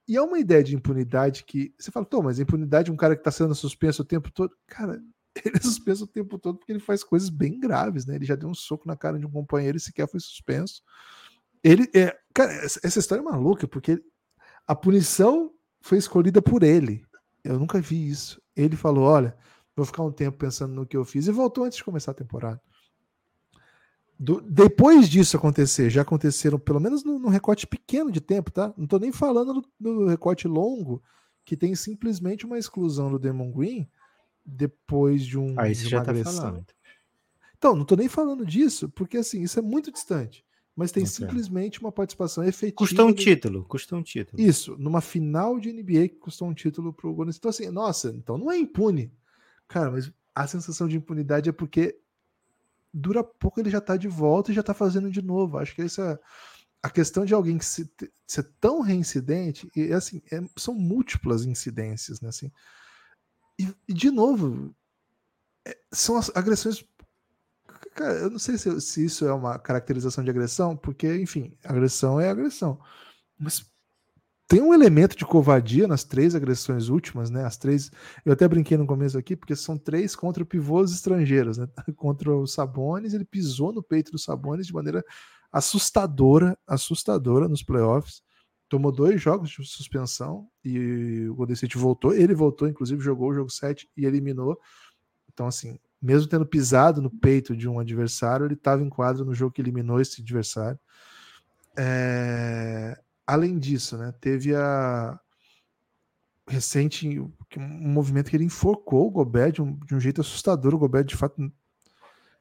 E 0.06 0.18
é 0.18 0.22
uma 0.22 0.38
ideia 0.38 0.62
de 0.62 0.76
impunidade 0.76 1.46
que... 1.46 1.74
Você 1.80 1.90
fala, 1.90 2.06
mas 2.22 2.38
impunidade 2.38 2.90
é 2.90 2.94
um 2.94 2.98
cara 2.98 3.16
que 3.16 3.24
tá 3.24 3.32
sendo 3.32 3.56
suspenso 3.56 4.02
o 4.02 4.06
tempo 4.06 4.30
todo. 4.30 4.54
Cara, 4.68 5.02
ele 5.44 5.58
é 5.58 5.62
suspenso 5.62 6.04
o 6.04 6.08
tempo 6.08 6.38
todo 6.38 6.58
porque 6.58 6.72
ele 6.72 6.80
faz 6.80 7.04
coisas 7.04 7.30
bem 7.30 7.60
graves, 7.60 8.06
né? 8.06 8.16
Ele 8.16 8.26
já 8.26 8.36
deu 8.36 8.50
um 8.50 8.54
soco 8.54 8.88
na 8.88 8.96
cara 8.96 9.18
de 9.18 9.26
um 9.26 9.32
companheiro 9.32 9.78
e 9.78 9.80
sequer 9.80 10.08
foi 10.08 10.20
suspenso. 10.20 10.84
Ele 11.64 11.90
é, 11.96 12.16
cara, 12.34 12.52
essa 12.52 13.00
história 13.00 13.22
é 13.22 13.26
maluca 13.26 13.68
porque 13.68 14.04
a 14.68 14.76
punição 14.76 15.52
foi 15.82 15.98
escolhida 15.98 16.42
por 16.42 16.64
ele. 16.64 17.06
Eu 17.44 17.60
nunca 17.60 17.82
vi 17.82 18.10
isso. 18.10 18.42
Ele 18.56 18.76
falou: 18.76 19.06
"Olha, 19.06 19.36
vou 19.76 19.86
ficar 19.86 20.04
um 20.04 20.12
tempo 20.12 20.38
pensando 20.38 20.74
no 20.74 20.86
que 20.86 20.96
eu 20.96 21.06
fiz" 21.06 21.28
e 21.28 21.32
voltou 21.32 21.64
antes 21.64 21.78
de 21.78 21.84
começar 21.84 22.12
a 22.12 22.16
temporada. 22.16 22.62
Do, 24.20 24.40
depois 24.42 25.10
disso 25.10 25.36
acontecer, 25.36 25.90
já 25.90 26.04
aconteceram 26.04 26.60
pelo 26.60 26.80
menos 26.80 27.04
num, 27.04 27.28
recorte 27.28 27.66
pequeno 27.66 28.12
de 28.12 28.22
tempo, 28.22 28.52
tá? 28.52 28.74
Não 28.78 28.86
tô 28.88 29.00
nem 29.00 29.12
falando 29.12 29.66
do, 29.80 30.06
recorte 30.06 30.48
longo, 30.48 31.02
que 31.44 31.58
tem 31.58 31.76
simplesmente 31.76 32.46
uma 32.46 32.60
exclusão 32.60 33.10
do 33.10 33.20
Demon 33.20 33.52
Green 33.52 33.90
depois 34.46 35.26
de 35.26 35.38
um. 35.38 35.60
Aí 35.60 35.74
você 35.74 35.88
já 35.88 36.04
tá 36.04 36.14
falando. 36.14 36.66
Então, 37.58 37.76
não 37.76 37.86
tô 37.86 37.96
nem 37.96 38.10
falando 38.10 38.46
disso, 38.46 38.90
porque 38.90 39.18
assim, 39.18 39.42
isso 39.42 39.58
é 39.58 39.62
muito 39.62 39.92
distante. 39.92 40.46
Mas 40.76 40.92
tem 40.92 41.04
okay. 41.04 41.14
simplesmente 41.14 41.80
uma 41.80 41.92
participação 41.92 42.44
efetiva. 42.44 42.76
Custou 42.76 43.08
um 43.08 43.14
título, 43.14 43.64
custou 43.66 44.00
um 44.00 44.04
título. 44.04 44.42
Isso, 44.42 44.76
numa 44.78 45.02
final 45.02 45.60
de 45.60 45.72
NBA 45.72 46.10
que 46.10 46.16
custou 46.16 46.48
um 46.48 46.54
título 46.54 46.92
pro 46.92 47.14
Golden 47.14 47.34
Então, 47.36 47.50
assim, 47.50 47.70
nossa, 47.70 48.10
então 48.10 48.38
não 48.38 48.52
é 48.52 48.58
impune. 48.58 49.14
Cara, 49.68 49.92
mas 49.92 50.12
a 50.34 50.48
sensação 50.48 50.88
de 50.88 50.98
impunidade 50.98 51.48
é 51.48 51.54
porque 51.54 51.96
dura 52.92 53.24
pouco 53.24 53.60
ele 53.60 53.70
já 53.70 53.80
tá 53.80 53.96
de 53.96 54.08
volta 54.08 54.52
e 54.52 54.56
já 54.56 54.64
tá 54.64 54.74
fazendo 54.74 55.12
de 55.12 55.22
novo. 55.22 55.58
Acho 55.58 55.76
que 55.76 55.84
essa 55.84 56.20
a 56.82 56.90
questão 56.90 57.24
de 57.24 57.34
alguém 57.34 57.58
que 57.58 57.66
se, 57.66 57.90
ser 58.28 58.44
tão 58.60 58.82
reincidente, 58.82 59.72
e 59.74 59.94
assim, 59.94 60.22
é, 60.30 60.42
são 60.58 60.74
múltiplas 60.74 61.46
incidências, 61.46 62.20
né? 62.20 62.28
Assim, 62.28 62.52
e, 63.60 63.74
e 63.88 63.94
de 63.94 64.10
novo, 64.10 64.74
é, 65.66 65.78
são 65.92 66.20
agressões. 66.36 66.84
Cara, 67.96 68.14
eu 68.14 68.30
não 68.30 68.40
sei 68.40 68.58
se, 68.58 68.82
se, 68.82 69.06
isso 69.06 69.26
é 69.26 69.34
uma 69.34 69.60
caracterização 69.60 70.24
de 70.24 70.30
agressão, 70.30 70.76
porque, 70.76 71.16
enfim, 71.18 71.56
agressão 71.64 72.20
é 72.20 72.30
agressão. 72.30 72.80
Mas 73.38 73.66
tem 74.48 74.62
um 74.62 74.74
elemento 74.74 75.16
de 75.16 75.26
covardia 75.26 75.88
nas 75.88 76.04
três 76.04 76.36
agressões 76.36 76.90
últimas, 76.90 77.30
né? 77.30 77.46
As 77.46 77.58
três. 77.58 77.92
Eu 78.26 78.34
até 78.34 78.48
brinquei 78.48 78.78
no 78.78 78.88
começo 78.88 79.18
aqui, 79.18 79.36
porque 79.36 79.56
são 79.56 79.78
três 79.78 80.16
contra 80.16 80.46
pivôs 80.46 80.92
estrangeiros, 80.92 81.58
né? 81.58 81.68
Contra 81.96 82.36
o 82.36 82.48
Sabones, 82.48 83.14
ele 83.14 83.26
pisou 83.26 83.72
no 83.72 83.84
peito 83.84 84.12
do 84.12 84.20
Sabones 84.20 84.68
de 84.68 84.74
maneira 84.74 85.04
assustadora, 85.52 86.58
assustadora 86.68 87.48
nos 87.48 87.64
playoffs 87.64 88.24
tomou 88.70 88.92
dois 88.92 89.22
jogos 89.22 89.50
de 89.50 89.66
suspensão 89.66 90.48
e 90.64 91.28
o 91.28 91.36
Golden 91.36 91.54
State 91.54 91.78
voltou. 91.78 92.14
Ele 92.14 92.34
voltou, 92.34 92.68
inclusive 92.68 93.04
jogou 93.04 93.30
o 93.30 93.34
jogo 93.34 93.50
7 93.50 93.90
e 93.96 94.06
eliminou. 94.06 94.60
Então, 95.32 95.48
assim, 95.48 95.80
mesmo 96.02 96.28
tendo 96.28 96.46
pisado 96.46 97.02
no 97.02 97.10
peito 97.10 97.56
de 97.56 97.68
um 97.68 97.80
adversário, 97.80 98.46
ele 98.46 98.56
estava 98.56 98.84
em 98.84 98.90
quadro 98.90 99.24
no 99.24 99.34
jogo 99.34 99.54
que 99.54 99.62
eliminou 99.62 100.02
esse 100.02 100.22
adversário. 100.22 100.80
É... 101.78 103.00
Além 103.26 103.58
disso, 103.58 103.98
né, 103.98 104.14
teve 104.20 104.54
a 104.54 105.20
recente 106.48 107.20
um 107.20 107.32
movimento 107.90 108.30
que 108.30 108.36
ele 108.36 108.44
enforcou 108.44 109.08
o 109.08 109.12
Gobert 109.12 109.54
de 109.54 109.62
um, 109.62 109.76
de 109.86 109.96
um 109.96 110.00
jeito 110.00 110.22
assustador. 110.22 110.74
O 110.74 110.78
Gobert, 110.78 111.06
de 111.06 111.16
fato, 111.16 111.42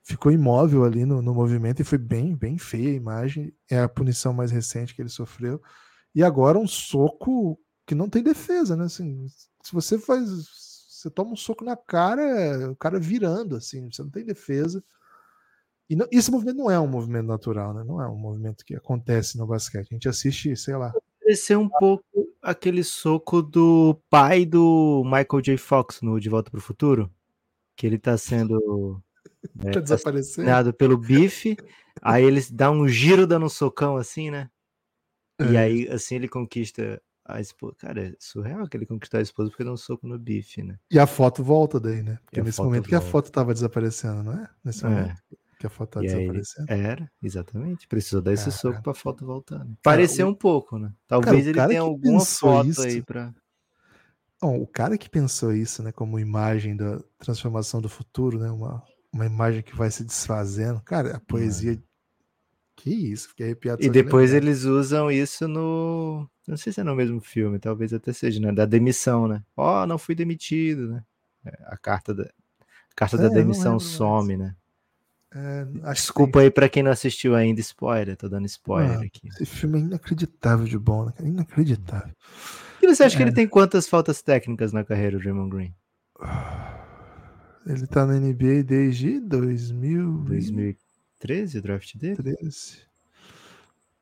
ficou 0.02 0.32
imóvel 0.32 0.84
ali 0.84 1.04
no, 1.04 1.22
no 1.22 1.32
movimento 1.34 1.80
e 1.80 1.84
foi 1.84 1.98
bem, 1.98 2.34
bem 2.34 2.58
feia 2.58 2.90
a 2.90 2.94
imagem. 2.94 3.54
É 3.70 3.80
a 3.80 3.88
punição 3.88 4.32
mais 4.32 4.50
recente 4.50 4.94
que 4.94 5.00
ele 5.00 5.08
sofreu. 5.08 5.62
E 6.14 6.22
agora 6.22 6.58
um 6.58 6.66
soco 6.66 7.58
que 7.86 7.94
não 7.94 8.08
tem 8.08 8.22
defesa, 8.22 8.76
né? 8.76 8.84
Assim, 8.84 9.26
se 9.62 9.72
você 9.72 9.98
faz. 9.98 10.28
Você 10.88 11.10
toma 11.10 11.32
um 11.32 11.36
soco 11.36 11.64
na 11.64 11.76
cara, 11.76 12.70
o 12.70 12.76
cara 12.76 13.00
virando, 13.00 13.56
assim, 13.56 13.90
você 13.90 14.02
não 14.02 14.10
tem 14.10 14.24
defesa. 14.24 14.84
E 15.90 15.96
não, 15.96 16.06
esse 16.12 16.30
movimento 16.30 16.58
não 16.58 16.70
é 16.70 16.78
um 16.78 16.86
movimento 16.86 17.26
natural, 17.26 17.74
né? 17.74 17.82
Não 17.84 18.00
é 18.00 18.08
um 18.08 18.16
movimento 18.16 18.64
que 18.64 18.74
acontece 18.74 19.36
no 19.36 19.46
basquete. 19.46 19.88
A 19.90 19.94
gente 19.94 20.08
assiste, 20.08 20.56
sei 20.56 20.76
lá. 20.76 20.92
Pareceu 21.20 21.60
um 21.60 21.68
pouco 21.68 22.04
aquele 22.40 22.84
soco 22.84 23.42
do 23.42 24.00
pai 24.08 24.46
do 24.46 25.02
Michael 25.04 25.42
J. 25.42 25.56
Fox 25.56 26.00
no 26.02 26.20
De 26.20 26.28
Volta 26.28 26.50
para 26.50 26.58
o 26.58 26.62
Futuro, 26.62 27.10
que 27.76 27.86
ele 27.86 27.98
tá 27.98 28.16
sendo 28.16 29.02
é, 29.64 29.70
tá 29.70 29.80
desaparecendo 29.80 30.72
pelo 30.72 30.96
bife, 30.96 31.56
aí 32.00 32.24
ele 32.24 32.40
dá 32.50 32.70
um 32.70 32.86
giro 32.86 33.26
dando 33.26 33.46
um 33.46 33.48
socão 33.48 33.96
assim, 33.96 34.30
né? 34.30 34.48
É. 35.44 35.52
E 35.52 35.56
aí 35.56 35.88
assim 35.88 36.16
ele 36.16 36.28
conquista 36.28 37.00
a 37.24 37.40
esposa. 37.40 37.74
Cara, 37.78 38.08
é 38.08 38.14
surreal 38.18 38.66
que 38.68 38.76
ele 38.76 38.86
conquistou 38.86 39.18
a 39.18 39.22
esposa 39.22 39.50
porque 39.50 39.64
deu 39.64 39.72
um 39.72 39.76
soco 39.76 40.06
no 40.06 40.18
bife, 40.18 40.62
né? 40.62 40.78
E 40.90 40.98
a 40.98 41.06
foto 41.06 41.42
volta 41.42 41.78
daí, 41.78 42.02
né? 42.02 42.18
Porque 42.24 42.42
nesse 42.42 42.60
momento 42.60 42.88
volta. 42.88 42.88
que 42.88 42.94
a 42.94 43.00
foto 43.00 43.30
tava 43.30 43.54
desaparecendo, 43.54 44.22
não 44.22 44.32
é? 44.32 44.48
Nesse 44.64 44.84
é. 44.84 44.88
momento. 44.88 45.22
Que 45.58 45.66
a 45.66 45.70
foto 45.70 45.90
tá 45.90 46.00
e 46.02 46.08
desaparecendo. 46.08 46.72
Era, 46.72 47.10
exatamente. 47.22 47.86
Precisou 47.86 48.20
dar 48.20 48.32
esse 48.32 48.50
soco 48.50 48.82
pra 48.82 48.94
foto 48.94 49.24
voltar. 49.24 49.64
Né? 49.64 49.74
Pareceu 49.82 50.26
um 50.26 50.34
pouco, 50.34 50.76
né? 50.78 50.92
Talvez 51.06 51.46
cara, 51.46 51.48
ele 51.48 51.68
tenha 51.68 51.80
alguma 51.82 52.24
foto 52.24 52.68
isso... 52.68 52.82
aí 52.82 53.00
pra. 53.00 53.32
Bom, 54.40 54.60
o 54.60 54.66
cara 54.66 54.98
que 54.98 55.08
pensou 55.08 55.54
isso, 55.54 55.84
né, 55.84 55.92
como 55.92 56.18
imagem 56.18 56.74
da 56.74 56.98
transformação 57.16 57.80
do 57.80 57.88
futuro, 57.88 58.40
né, 58.40 58.50
uma, 58.50 58.82
uma 59.12 59.24
imagem 59.24 59.62
que 59.62 59.76
vai 59.76 59.88
se 59.88 60.02
desfazendo. 60.02 60.80
Cara, 60.80 61.16
a 61.16 61.20
poesia. 61.20 61.80
É. 62.76 62.82
Que 62.82 62.90
isso, 62.90 63.28
fiquei 63.28 63.46
arrepiado. 63.46 63.82
E 63.82 63.90
depois 63.90 64.32
eles 64.32 64.64
usam 64.64 65.10
isso 65.10 65.46
no. 65.46 66.28
Não 66.46 66.56
sei 66.56 66.72
se 66.72 66.80
é 66.80 66.84
no 66.84 66.96
mesmo 66.96 67.20
filme, 67.20 67.58
talvez 67.58 67.92
até 67.92 68.12
seja, 68.12 68.40
né? 68.40 68.50
Da 68.52 68.64
demissão, 68.64 69.28
né? 69.28 69.42
Ó, 69.56 69.82
oh, 69.82 69.86
não 69.86 69.98
fui 69.98 70.14
demitido, 70.14 70.88
né? 70.88 71.04
É, 71.44 71.58
a 71.66 71.76
carta 71.76 72.14
da, 72.14 72.24
a 72.24 72.94
carta 72.96 73.16
é, 73.16 73.20
da 73.20 73.28
demissão 73.28 73.78
some, 73.78 74.36
mais. 74.36 74.50
né? 74.50 74.56
É, 75.34 75.92
Desculpa 75.92 76.40
que... 76.40 76.44
aí 76.44 76.50
para 76.50 76.68
quem 76.68 76.82
não 76.82 76.90
assistiu 76.90 77.34
ainda, 77.34 77.60
spoiler, 77.60 78.16
tô 78.16 78.28
dando 78.28 78.46
spoiler 78.46 78.98
ah, 78.98 79.04
aqui. 79.04 79.28
Esse 79.28 79.46
filme 79.46 79.78
é 79.78 79.82
inacreditável 79.82 80.66
de 80.66 80.78
bom, 80.78 81.06
né? 81.06 81.12
Inacreditável. 81.20 82.14
E 82.82 82.86
você 82.86 83.04
acha 83.04 83.16
que 83.16 83.22
ele 83.22 83.30
é. 83.30 83.34
tem 83.34 83.46
quantas 83.46 83.88
faltas 83.88 84.20
técnicas 84.20 84.72
na 84.72 84.84
carreira, 84.84 85.16
o 85.16 85.20
Draymond 85.20 85.50
Green? 85.50 85.74
Ele 87.64 87.86
tá 87.86 88.04
na 88.04 88.14
NBA 88.14 88.64
desde 88.64 89.20
2000... 89.20 90.24
2013, 91.22 91.58
o 91.58 91.62
draft 91.62 91.96
dele? 91.96 92.16
13. 92.16 92.82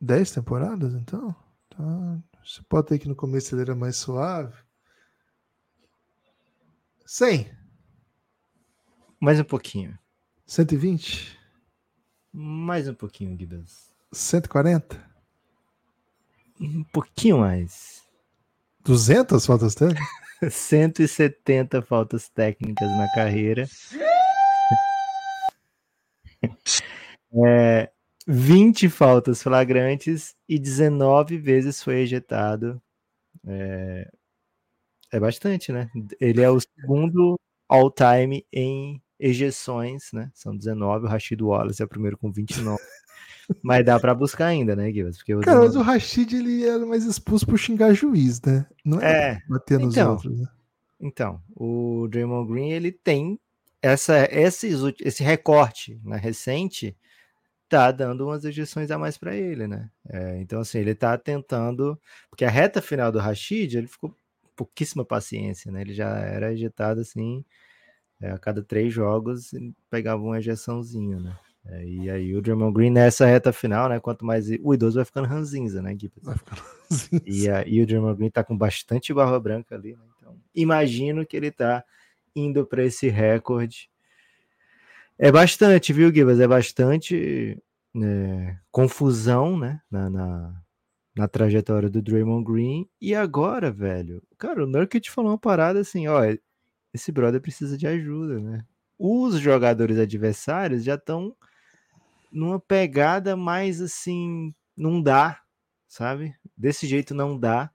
10 0.00 0.30
temporadas, 0.30 0.94
então? 0.94 1.34
Tá. 1.68 2.18
Você 2.44 2.62
pode 2.68 2.88
ter 2.88 2.98
que 2.98 3.08
no 3.08 3.14
começo 3.14 3.54
ele 3.54 3.62
era 3.62 3.74
mais 3.74 3.96
suave. 3.96 4.56
100. 7.04 7.50
Mais 9.20 9.38
um 9.38 9.44
pouquinho. 9.44 9.98
120? 10.46 11.38
Mais 12.32 12.88
um 12.88 12.94
pouquinho, 12.94 13.36
Gibbs. 13.38 13.92
140? 14.12 15.10
Um 16.60 16.82
pouquinho 16.84 17.38
mais. 17.38 18.02
200 18.84 19.44
faltas 19.44 19.74
técnicas? 19.74 20.08
170 20.50 21.82
faltas 21.82 22.30
técnicas 22.30 22.88
na 22.88 23.12
carreira. 23.12 23.68
É, 27.46 27.90
20 28.26 28.88
faltas 28.88 29.42
flagrantes 29.42 30.34
e 30.48 30.58
19 30.58 31.38
vezes 31.38 31.82
foi 31.82 31.96
ejetado. 32.00 32.80
É, 33.46 34.10
é 35.12 35.20
bastante, 35.20 35.72
né? 35.72 35.90
Ele 36.20 36.42
é 36.42 36.50
o 36.50 36.60
segundo 36.60 37.38
all-time 37.68 38.46
em 38.52 39.00
ejeções, 39.18 40.10
né? 40.12 40.30
São 40.34 40.56
19, 40.56 41.06
o 41.06 41.08
Rashid 41.08 41.42
Wallace 41.42 41.82
é 41.82 41.84
o 41.84 41.88
primeiro 41.88 42.16
com 42.16 42.32
29. 42.32 42.78
mas 43.62 43.84
dá 43.84 43.98
para 43.98 44.14
buscar 44.14 44.46
ainda, 44.46 44.76
né, 44.76 44.90
Guilherme? 44.90 45.16
Porque 45.16 45.36
Cara, 45.40 45.60
mas 45.60 45.76
o 45.76 45.82
Rashid 45.82 46.36
ele 46.36 46.64
era 46.64 46.84
mais 46.86 47.04
expulso 47.04 47.46
por 47.46 47.58
xingar 47.58 47.92
juiz, 47.94 48.40
né? 48.42 48.66
Não 48.84 49.00
é, 49.00 49.32
é 49.32 49.42
bater 49.48 49.78
nos 49.78 49.94
então, 49.94 50.12
outros, 50.12 50.40
né? 50.40 50.46
Então, 51.00 51.42
o 51.56 52.06
Draymond 52.08 52.50
Green 52.50 52.70
ele 52.70 52.92
tem 52.92 53.38
essa, 53.82 54.28
esse, 54.30 54.70
esse 55.00 55.22
recorte 55.22 55.98
né, 56.04 56.18
recente 56.18 56.96
tá 57.70 57.90
dando 57.92 58.26
umas 58.26 58.44
ejeções 58.44 58.90
a 58.90 58.98
mais 58.98 59.16
para 59.16 59.34
ele, 59.36 59.66
né? 59.66 59.90
É, 60.08 60.40
então, 60.40 60.60
assim, 60.60 60.78
ele 60.78 60.94
tá 60.94 61.16
tentando. 61.16 61.98
Porque 62.28 62.44
a 62.44 62.50
reta 62.50 62.82
final 62.82 63.12
do 63.12 63.18
Rashid, 63.18 63.78
ele 63.78 63.86
ficou 63.86 64.14
pouquíssima 64.56 65.04
paciência, 65.04 65.72
né? 65.72 65.80
Ele 65.80 65.94
já 65.94 66.18
era 66.18 66.52
ejetado 66.52 67.00
assim 67.00 67.44
é, 68.20 68.30
a 68.30 68.38
cada 68.38 68.62
três 68.62 68.92
jogos 68.92 69.52
pegava 69.88 70.22
uma 70.22 70.38
ejeçãozinha, 70.38 71.18
né? 71.18 71.36
É, 71.64 71.84
e 71.86 72.10
aí 72.10 72.34
o 72.34 72.40
Draymond 72.40 72.72
Green 72.72 72.90
nessa 72.90 73.26
reta 73.26 73.52
final, 73.52 73.88
né? 73.88 74.00
Quanto 74.00 74.24
mais 74.24 74.48
o 74.62 74.74
idoso 74.74 74.96
vai 74.96 75.04
ficando 75.04 75.28
ranzinza, 75.28 75.82
né, 75.82 75.96
Gibbs? 75.98 76.22
Vai 76.22 76.36
ficando 76.36 76.60
ranzinza. 76.60 77.22
E 77.26 77.48
aí 77.48 77.82
o 77.82 77.86
Draymond 77.86 78.16
Green 78.16 78.30
tá 78.30 78.44
com 78.44 78.56
bastante 78.56 79.12
barba 79.12 79.38
branca 79.40 79.74
ali, 79.74 79.92
né? 79.92 80.04
Então, 80.18 80.36
imagino 80.54 81.24
que 81.24 81.36
ele 81.36 81.50
tá 81.50 81.84
indo 82.34 82.66
para 82.66 82.84
esse 82.84 83.08
recorde. 83.08 83.89
É 85.22 85.30
bastante, 85.30 85.92
viu, 85.92 86.10
Gibbs? 86.10 86.40
É 86.40 86.48
bastante 86.48 87.62
é, 87.94 88.56
confusão, 88.70 89.58
né? 89.58 89.78
Na, 89.90 90.08
na, 90.08 90.62
na, 91.14 91.28
trajetória 91.28 91.90
do 91.90 92.00
Draymond 92.00 92.42
Green. 92.50 92.88
E 92.98 93.14
agora, 93.14 93.70
velho, 93.70 94.22
cara, 94.38 94.64
o 94.64 94.66
Nurkic 94.66 95.10
falou 95.10 95.32
uma 95.32 95.38
parada 95.38 95.78
assim, 95.78 96.08
ó, 96.08 96.22
esse 96.94 97.12
brother 97.12 97.38
precisa 97.38 97.76
de 97.76 97.86
ajuda, 97.86 98.40
né? 98.40 98.64
Os 98.98 99.38
jogadores 99.38 99.98
adversários 99.98 100.84
já 100.84 100.94
estão 100.94 101.36
numa 102.32 102.58
pegada 102.58 103.36
mais 103.36 103.78
assim, 103.82 104.54
não 104.74 105.02
dá, 105.02 105.38
sabe? 105.86 106.34
Desse 106.56 106.86
jeito 106.86 107.14
não 107.14 107.38
dá. 107.38 107.70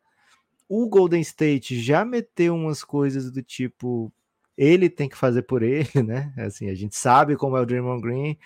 O 0.68 0.90
Golden 0.90 1.22
State 1.22 1.80
já 1.80 2.04
meteu 2.04 2.56
umas 2.56 2.84
coisas 2.84 3.32
do 3.32 3.44
tipo, 3.44 4.12
ele 4.58 4.90
tem 4.90 5.10
que 5.10 5.18
fazer 5.18 5.44
por 5.44 5.64
ele, 5.64 5.90
né? 6.04 6.34
Assim, 6.38 6.70
a 6.70 6.76
gente 6.76 6.96
sabe 6.96 7.36
como 7.36 7.58
é 7.58 7.62
o 7.62 7.66
Draymond 7.66 8.02
Green, 8.02 8.38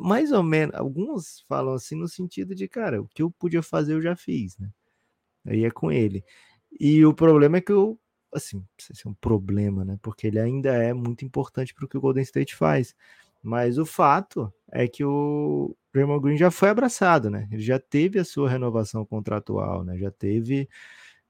mais 0.00 0.32
ou 0.32 0.42
menos. 0.42 0.74
Alguns 0.74 1.44
falam 1.48 1.74
assim 1.74 1.96
no 1.96 2.08
sentido 2.08 2.54
de, 2.54 2.68
cara, 2.68 3.00
o 3.00 3.08
que 3.08 3.22
eu 3.22 3.30
podia 3.30 3.62
fazer 3.62 3.94
eu 3.94 4.02
já 4.02 4.16
fiz, 4.16 4.58
né? 4.58 4.70
Aí 5.46 5.64
é 5.64 5.70
com 5.70 5.90
ele. 5.92 6.24
E 6.80 7.04
o 7.04 7.14
problema 7.14 7.58
é 7.58 7.60
que 7.60 7.72
o 7.72 7.98
assim, 8.34 8.64
se 8.78 9.06
é 9.06 9.10
um 9.10 9.14
problema, 9.14 9.84
né? 9.84 9.98
Porque 10.02 10.26
ele 10.26 10.38
ainda 10.40 10.70
é 10.72 10.92
muito 10.94 11.24
importante 11.24 11.74
para 11.74 11.84
o 11.84 11.88
que 11.88 11.98
o 11.98 12.00
Golden 12.00 12.22
State 12.22 12.56
faz. 12.56 12.94
Mas 13.42 13.76
o 13.78 13.84
fato 13.84 14.52
é 14.70 14.88
que 14.88 15.04
o 15.04 15.76
Draymond 15.92 16.22
Green 16.22 16.36
já 16.36 16.50
foi 16.50 16.70
abraçado, 16.70 17.28
né? 17.28 17.48
Ele 17.50 17.62
já 17.62 17.78
teve 17.78 18.18
a 18.18 18.24
sua 18.24 18.48
renovação 18.48 19.04
contratual, 19.04 19.84
né? 19.84 19.98
Já 19.98 20.10
teve. 20.10 20.68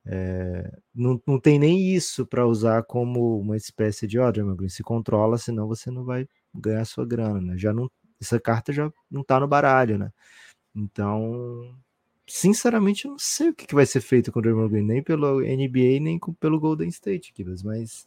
É, 0.05 0.79
não, 0.95 1.21
não 1.27 1.39
tem 1.41 1.59
nem 1.59 1.95
isso 1.95 2.27
para 2.27 2.47
usar 2.47 2.83
como 2.85 3.39
uma 3.41 3.57
espécie 3.57 4.07
de, 4.07 4.19
ó, 4.19 4.31
Draymond 4.33 4.57
Green, 4.57 4.69
se 4.69 4.83
controla, 4.83 5.39
senão 5.39 5.69
você 5.69 5.91
não 5.91 6.05
vai 6.05 6.27
ganhar 6.55 6.85
sua 6.85 7.07
grana, 7.07 7.41
né? 7.41 7.59
Já 7.59 7.73
não, 7.73 7.91
essa 8.21 8.41
carta 8.41 8.73
já 8.73 8.91
não 9.11 9.23
tá 9.25 9.39
no 9.41 9.49
baralho, 9.49 9.99
né? 9.99 10.13
Então, 10.75 11.77
sinceramente, 12.29 13.07
eu 13.07 13.13
não 13.13 13.19
sei 13.19 13.51
o 13.51 13.55
que, 13.55 13.67
que 13.67 13.75
vai 13.75 13.87
ser 13.87 14.01
feito 14.01 14.33
com 14.33 14.39
o 14.41 14.43
Draymond 14.43 14.71
Green, 14.71 14.85
nem 14.85 15.03
pelo 15.03 15.41
NBA, 15.43 16.01
nem 16.01 16.19
com, 16.19 16.33
pelo 16.35 16.61
Golden 16.61 16.89
State, 16.89 17.33
Kibas, 17.33 17.63
mas 17.63 18.07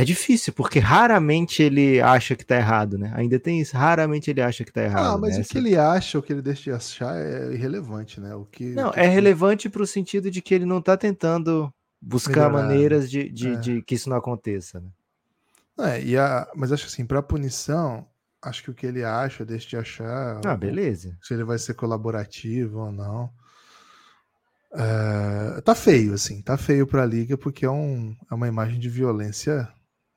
é 0.00 0.04
difícil, 0.04 0.52
porque 0.52 0.78
raramente 0.78 1.60
ele 1.60 2.00
acha 2.00 2.36
que 2.36 2.46
tá 2.46 2.54
errado, 2.54 2.96
né? 2.96 3.12
Ainda 3.16 3.36
tem 3.40 3.60
isso, 3.60 3.76
raramente 3.76 4.30
ele 4.30 4.40
acha 4.40 4.64
que 4.64 4.72
tá 4.72 4.84
errado. 4.84 5.16
Ah, 5.16 5.18
mas 5.18 5.36
né? 5.36 5.42
o 5.42 5.44
que 5.44 5.58
ele 5.58 5.76
acha, 5.76 6.18
o 6.20 6.22
que 6.22 6.32
ele 6.32 6.40
deixa 6.40 6.62
de 6.62 6.70
achar 6.70 7.16
é 7.16 7.52
irrelevante, 7.52 8.20
né? 8.20 8.32
O 8.32 8.44
que, 8.44 8.74
não, 8.74 8.90
o 8.90 8.92
que... 8.92 9.00
é 9.00 9.08
relevante 9.08 9.68
para 9.68 9.82
o 9.82 9.86
sentido 9.86 10.30
de 10.30 10.40
que 10.40 10.54
ele 10.54 10.64
não 10.64 10.80
tá 10.80 10.96
tentando 10.96 11.74
buscar 12.00 12.48
Melhorar, 12.48 12.62
maneiras 12.62 13.10
de, 13.10 13.28
de, 13.28 13.48
é. 13.48 13.56
de, 13.56 13.82
que 13.82 13.96
isso 13.96 14.08
não 14.08 14.16
aconteça, 14.16 14.78
né? 14.78 14.88
É, 15.80 16.00
e 16.00 16.16
a, 16.16 16.48
mas 16.54 16.70
acho 16.70 16.86
assim, 16.86 17.04
para 17.04 17.20
punição, 17.20 18.06
acho 18.40 18.62
que 18.62 18.70
o 18.70 18.74
que 18.74 18.86
ele 18.86 19.02
acha, 19.02 19.44
deixa 19.44 19.68
de 19.68 19.76
achar. 19.78 20.40
Ah, 20.46 20.56
beleza. 20.56 21.18
Se 21.20 21.34
ele 21.34 21.42
vai 21.42 21.58
ser 21.58 21.74
colaborativo 21.74 22.78
ou 22.78 22.92
não. 22.92 23.28
É, 24.72 25.60
tá 25.62 25.74
feio, 25.74 26.14
assim, 26.14 26.40
tá 26.40 26.56
feio 26.56 26.86
pra 26.86 27.04
liga, 27.04 27.36
porque 27.36 27.66
é, 27.66 27.70
um, 27.70 28.14
é 28.30 28.34
uma 28.34 28.46
imagem 28.46 28.78
de 28.78 28.88
violência 28.88 29.68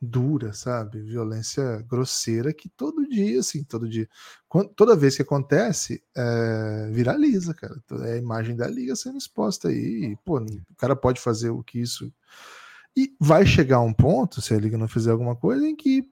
dura, 0.01 0.51
sabe? 0.51 0.99
Violência 0.99 1.85
grosseira 1.87 2.51
que 2.51 2.67
todo 2.67 3.07
dia, 3.07 3.39
assim, 3.39 3.63
todo 3.63 3.87
dia. 3.87 4.09
Toda 4.75 4.95
vez 4.95 5.15
que 5.15 5.21
acontece, 5.21 6.03
é, 6.15 6.89
viraliza, 6.91 7.53
cara. 7.53 7.75
É 8.07 8.13
a 8.13 8.17
imagem 8.17 8.55
da 8.55 8.67
liga 8.67 8.95
sendo 8.95 9.17
exposta 9.17 9.67
aí. 9.67 10.11
E, 10.11 10.17
pô, 10.25 10.39
o 10.39 10.75
cara 10.75 10.95
pode 10.95 11.21
fazer 11.21 11.51
o 11.51 11.63
que 11.63 11.79
isso. 11.79 12.11
E 12.97 13.15
vai 13.19 13.45
chegar 13.45 13.79
um 13.81 13.93
ponto, 13.93 14.41
se 14.41 14.53
a 14.53 14.57
liga 14.57 14.77
não 14.77 14.87
fizer 14.87 15.11
alguma 15.11 15.35
coisa, 15.35 15.65
em 15.67 15.75
que 15.75 16.05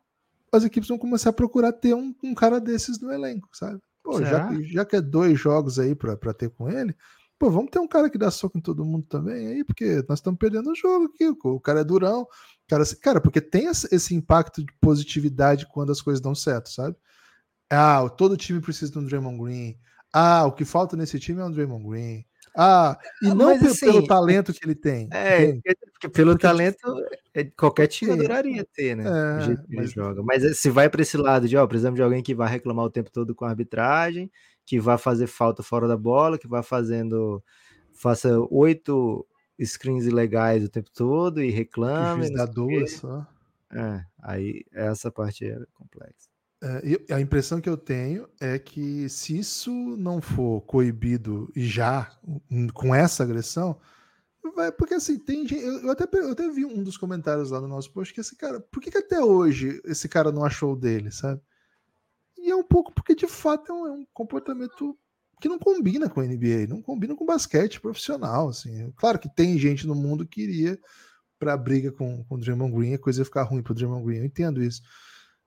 as 0.52 0.64
equipes 0.64 0.88
vão 0.88 0.98
começar 0.98 1.32
a 1.32 1.34
procurar 1.34 1.74
ter 1.74 1.94
um, 1.96 2.14
um 2.24 2.36
cara 2.36 2.60
desses 2.60 3.00
no 3.00 3.12
elenco, 3.12 3.50
sabe? 3.54 3.82
Pô, 4.04 4.24
já, 4.24 4.50
já 4.62 4.86
que 4.86 4.96
é 4.96 5.02
dois 5.02 5.40
jogos 5.40 5.78
aí 5.78 5.94
para 5.94 6.34
ter 6.34 6.50
com 6.50 6.70
ele, 6.70 6.96
pô, 7.40 7.50
vamos 7.50 7.72
ter 7.72 7.80
um 7.80 7.88
cara 7.88 8.10
que 8.10 8.18
dá 8.18 8.30
soco 8.30 8.58
em 8.58 8.62
todo 8.62 8.86
mundo 8.86 9.06
também 9.08 9.48
aí, 9.48 9.64
porque 9.64 10.04
nós 10.08 10.20
estamos 10.20 10.38
perdendo 10.38 10.70
o 10.70 10.76
jogo 10.76 11.06
aqui. 11.06 11.26
O 11.44 11.60
cara 11.60 11.80
é 11.80 11.84
durão, 11.84 12.28
cara, 12.68 12.84
cara, 13.02 13.22
porque 13.22 13.40
tem 13.40 13.68
esse 13.68 14.14
impacto 14.14 14.62
de 14.62 14.72
positividade 14.82 15.66
quando 15.66 15.92
as 15.92 16.02
coisas 16.02 16.22
dão 16.22 16.36
certo, 16.36 16.70
sabe? 16.70 16.98
Ah, 17.72 18.08
todo 18.10 18.36
time 18.36 18.60
precisa 18.60 18.92
de 18.92 19.00
um 19.00 19.06
Draymond 19.06 19.42
Green. 19.42 19.80
Ah, 20.12 20.46
o 20.46 20.52
que 20.52 20.66
falta 20.66 20.98
nesse 20.98 21.18
time 21.20 21.40
é 21.40 21.46
um 21.46 21.52
Draymond 21.52 21.88
Green. 21.88 22.26
Ah, 22.58 22.98
e 23.22 23.28
ah, 23.28 23.36
não 23.36 23.58
pelo, 23.58 23.72
assim, 23.72 23.86
pelo 23.86 24.08
talento 24.08 24.54
que 24.54 24.66
ele 24.66 24.76
tem. 24.76 25.08
É, 25.12 25.54
porque 25.94 26.10
pelo 26.10 26.32
porque 26.32 26.42
talento 26.42 26.78
é, 27.34 27.44
qualquer 27.44 27.88
time 27.88 28.12
adoraria 28.12 28.66
ter, 28.74 28.96
né? 28.96 29.04
É, 29.06 29.38
o 29.38 29.42
jeito 29.46 29.64
que 29.64 29.76
mas... 29.76 29.86
ele 29.86 29.94
joga. 29.94 30.24
Mas 30.24 30.44
eh, 30.44 30.54
se 30.54 30.70
vai 30.70 30.90
para 30.90 31.02
esse 31.02 31.16
lado 31.16 31.48
de, 31.48 31.56
ó, 31.56 31.66
precisamos 31.68 31.98
de 31.98 32.04
alguém 32.04 32.24
que 32.24 32.34
vai 32.34 32.50
reclamar 32.50 32.86
o 32.86 32.90
tempo 32.90 33.12
todo 33.12 33.36
com 33.36 33.46
a 33.46 33.50
arbitragem, 33.50 34.32
que 34.70 34.80
vai 34.80 35.00
fazer 35.00 35.26
falta 35.26 35.64
fora 35.64 35.88
da 35.88 35.98
bola, 35.98 36.38
que 36.38 36.48
vai 36.48 36.62
fazendo, 36.62 37.44
faça 37.92 38.40
oito 38.52 39.26
screens 39.60 40.06
ilegais 40.06 40.64
o 40.64 40.70
tempo 40.70 40.92
todo 40.94 41.42
e 41.42 41.50
reclame. 41.50 42.32
Dá 42.32 42.46
duas 42.46 42.92
só. 42.92 43.26
É, 43.74 44.06
aí 44.22 44.64
essa 44.72 45.12
parte 45.12 45.44
é 45.44 45.60
complexa. 45.74 46.30
É, 46.62 47.16
a 47.16 47.20
impressão 47.20 47.60
que 47.60 47.68
eu 47.68 47.78
tenho 47.78 48.30
é 48.40 48.60
que 48.60 49.10
se 49.10 49.40
isso 49.40 49.72
não 49.98 50.22
for 50.22 50.62
coibido 50.62 51.52
já 51.56 52.12
com 52.76 52.94
essa 52.94 53.24
agressão, 53.24 53.76
vai, 54.56 54.72
porque 54.72 54.94
assim, 54.94 55.18
tem 55.18 55.48
gente, 55.48 55.64
eu, 55.64 55.90
até, 55.90 56.06
eu 56.20 56.32
até 56.32 56.48
vi 56.48 56.64
um 56.64 56.84
dos 56.84 56.96
comentários 56.96 57.50
lá 57.50 57.60
no 57.60 57.68
nosso 57.68 57.92
post 57.92 58.14
que 58.14 58.22
esse 58.22 58.36
cara, 58.36 58.60
por 58.60 58.84
que, 58.84 58.92
que 58.92 59.00
até 59.00 59.20
hoje 59.20 59.82
esse 59.84 60.08
cara 60.08 60.32
não 60.32 60.46
achou 60.46 60.76
dele, 60.76 61.10
sabe? 61.10 61.42
E 62.50 62.52
é 62.52 62.56
um 62.56 62.64
pouco 62.64 62.92
porque 62.92 63.14
de 63.14 63.28
fato 63.28 63.72
é 63.72 63.76
um, 63.76 63.88
é 63.88 63.92
um 63.92 64.06
comportamento 64.12 64.98
que 65.40 65.48
não 65.48 65.60
combina 65.60 66.10
com 66.10 66.20
a 66.20 66.26
NBA, 66.26 66.66
não 66.68 66.82
combina 66.82 67.16
com 67.16 67.24
basquete 67.24 67.80
profissional, 67.80 68.50
assim. 68.50 68.92
Claro 68.96 69.20
que 69.20 69.30
tem 69.30 69.56
gente 69.60 69.86
no 69.86 69.94
mundo 69.94 70.28
que 70.28 70.42
iria 70.42 70.80
para 71.38 71.56
briga 71.56 71.92
com, 71.92 72.24
com 72.24 72.36
o 72.36 72.38
Draymond 72.40 72.76
Green, 72.76 72.96
a 72.96 73.00
coisa 73.00 73.22
ia 73.22 73.26
ficar 73.26 73.44
ruim 73.44 73.62
para 73.62 73.72
o 73.72 73.76
Draymond 73.76 74.04
Green, 74.04 74.18
eu 74.18 74.26
entendo 74.26 74.64
isso. 74.64 74.82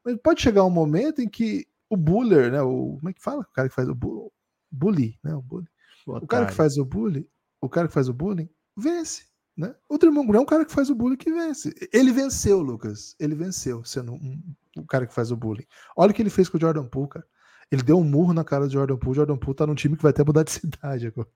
Mas 0.04 0.16
pode 0.22 0.40
chegar 0.40 0.64
um 0.64 0.70
momento 0.70 1.20
em 1.20 1.28
que 1.28 1.66
o 1.90 1.96
buller, 1.96 2.52
né? 2.52 2.62
O, 2.62 2.98
como 2.98 3.08
é 3.08 3.12
que 3.12 3.20
fala? 3.20 3.42
O 3.42 3.52
cara 3.52 3.68
que 3.68 3.74
faz 3.74 3.88
o 3.88 3.94
bu, 3.96 4.32
bully, 4.70 5.18
né? 5.24 5.34
O 5.34 5.42
bully. 5.42 5.66
o 6.06 6.26
cara 6.26 6.46
que 6.46 6.54
faz 6.54 6.78
o 6.78 6.84
bully, 6.84 7.28
o 7.60 7.68
cara 7.68 7.88
que 7.88 7.94
faz 7.94 8.08
o 8.08 8.14
bullying, 8.14 8.48
vence. 8.76 9.26
Né? 9.56 9.74
O 9.88 9.98
Draymond 9.98 10.28
Green 10.28 10.38
é 10.38 10.42
um 10.42 10.46
cara 10.46 10.64
que 10.64 10.72
faz 10.72 10.88
o 10.88 10.94
bullying 10.94 11.16
que 11.16 11.32
vence. 11.32 11.74
Ele 11.92 12.12
venceu, 12.12 12.62
Lucas. 12.62 13.16
Ele 13.18 13.34
venceu 13.34 13.84
sendo 13.84 14.12
um, 14.12 14.40
o 14.76 14.86
cara 14.86 15.06
que 15.06 15.14
faz 15.14 15.30
o 15.30 15.36
bullying. 15.36 15.66
Olha 15.96 16.10
o 16.10 16.14
que 16.14 16.22
ele 16.22 16.30
fez 16.30 16.48
com 16.48 16.56
o 16.56 16.60
Jordan 16.60 16.84
Poole, 16.84 17.08
cara. 17.08 17.26
Ele 17.72 17.82
deu 17.82 17.98
um 17.98 18.04
murro 18.04 18.34
na 18.34 18.44
cara 18.44 18.66
do 18.66 18.72
Jordan 18.72 18.98
Poole. 18.98 19.16
Jordan 19.16 19.36
Poole 19.38 19.56
tá 19.56 19.66
num 19.66 19.74
time 19.74 19.96
que 19.96 20.02
vai 20.02 20.10
até 20.10 20.22
mudar 20.22 20.42
de 20.42 20.50
cidade 20.52 21.06
agora. 21.06 21.28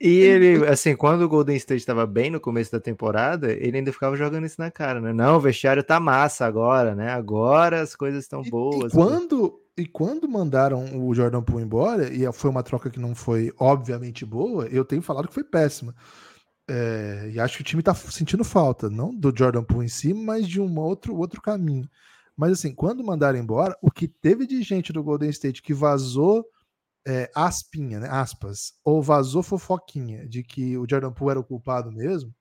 e 0.00 0.08
ele, 0.08 0.66
assim, 0.66 0.96
quando 0.96 1.22
o 1.22 1.28
Golden 1.28 1.56
State 1.56 1.80
estava 1.80 2.06
bem 2.06 2.30
no 2.30 2.40
começo 2.40 2.72
da 2.72 2.80
temporada, 2.80 3.52
ele 3.52 3.76
ainda 3.76 3.92
ficava 3.92 4.16
jogando 4.16 4.46
isso 4.46 4.58
na 4.58 4.70
cara, 4.70 4.98
né? 4.98 5.12
Não, 5.12 5.36
o 5.36 5.40
vestiário 5.40 5.84
tá 5.84 6.00
massa 6.00 6.46
agora, 6.46 6.94
né? 6.94 7.10
Agora 7.10 7.82
as 7.82 7.94
coisas 7.94 8.24
estão 8.24 8.42
boas. 8.42 8.92
E, 8.92 8.96
quando, 8.96 9.60
e 9.76 9.86
quando 9.86 10.26
mandaram 10.26 11.06
o 11.06 11.14
Jordan 11.14 11.42
Poole 11.42 11.64
embora, 11.64 12.10
e 12.10 12.30
foi 12.32 12.48
uma 12.48 12.62
troca 12.62 12.88
que 12.88 12.98
não 12.98 13.14
foi 13.14 13.52
obviamente 13.58 14.24
boa, 14.24 14.66
eu 14.68 14.86
tenho 14.86 15.02
falado 15.02 15.28
que 15.28 15.34
foi 15.34 15.44
péssima. 15.44 15.94
É, 16.68 17.30
e 17.32 17.38
acho 17.38 17.56
que 17.56 17.62
o 17.62 17.64
time 17.64 17.82
tá 17.82 17.94
sentindo 17.94 18.44
falta, 18.44 18.90
não 18.90 19.14
do 19.14 19.32
Jordan 19.36 19.62
Poole 19.62 19.86
em 19.86 19.88
si, 19.88 20.12
mas 20.12 20.48
de 20.48 20.60
um 20.60 20.78
outro, 20.80 21.16
outro 21.16 21.40
caminho. 21.40 21.88
Mas 22.36 22.52
assim, 22.52 22.74
quando 22.74 23.04
mandaram 23.04 23.38
embora, 23.38 23.76
o 23.80 23.90
que 23.90 24.08
teve 24.08 24.46
de 24.46 24.62
gente 24.62 24.92
do 24.92 25.02
Golden 25.02 25.30
State 25.30 25.62
que 25.62 25.72
vazou 25.72 26.44
é, 27.06 27.30
aspinha, 27.34 28.00
né, 28.00 28.08
aspas, 28.10 28.74
ou 28.84 29.02
vazou 29.02 29.42
fofoquinha 29.42 30.28
de 30.28 30.42
que 30.42 30.76
o 30.76 30.86
Jordan 30.88 31.12
Poole 31.12 31.32
era 31.32 31.40
o 31.40 31.44
culpado 31.44 31.92
mesmo, 31.92 32.34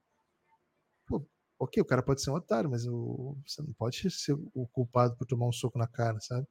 pô, 1.05 1.25
ok, 1.59 1.81
o 1.81 1.85
cara 1.85 2.03
pode 2.03 2.21
ser 2.21 2.31
um 2.31 2.35
otário, 2.35 2.69
mas 2.69 2.85
o, 2.87 3.37
você 3.45 3.61
não 3.61 3.73
pode 3.73 4.09
ser 4.11 4.33
o 4.53 4.67
culpado 4.67 5.15
por 5.17 5.25
tomar 5.25 5.47
um 5.47 5.51
soco 5.51 5.77
na 5.77 5.87
cara, 5.87 6.19
sabe? 6.19 6.47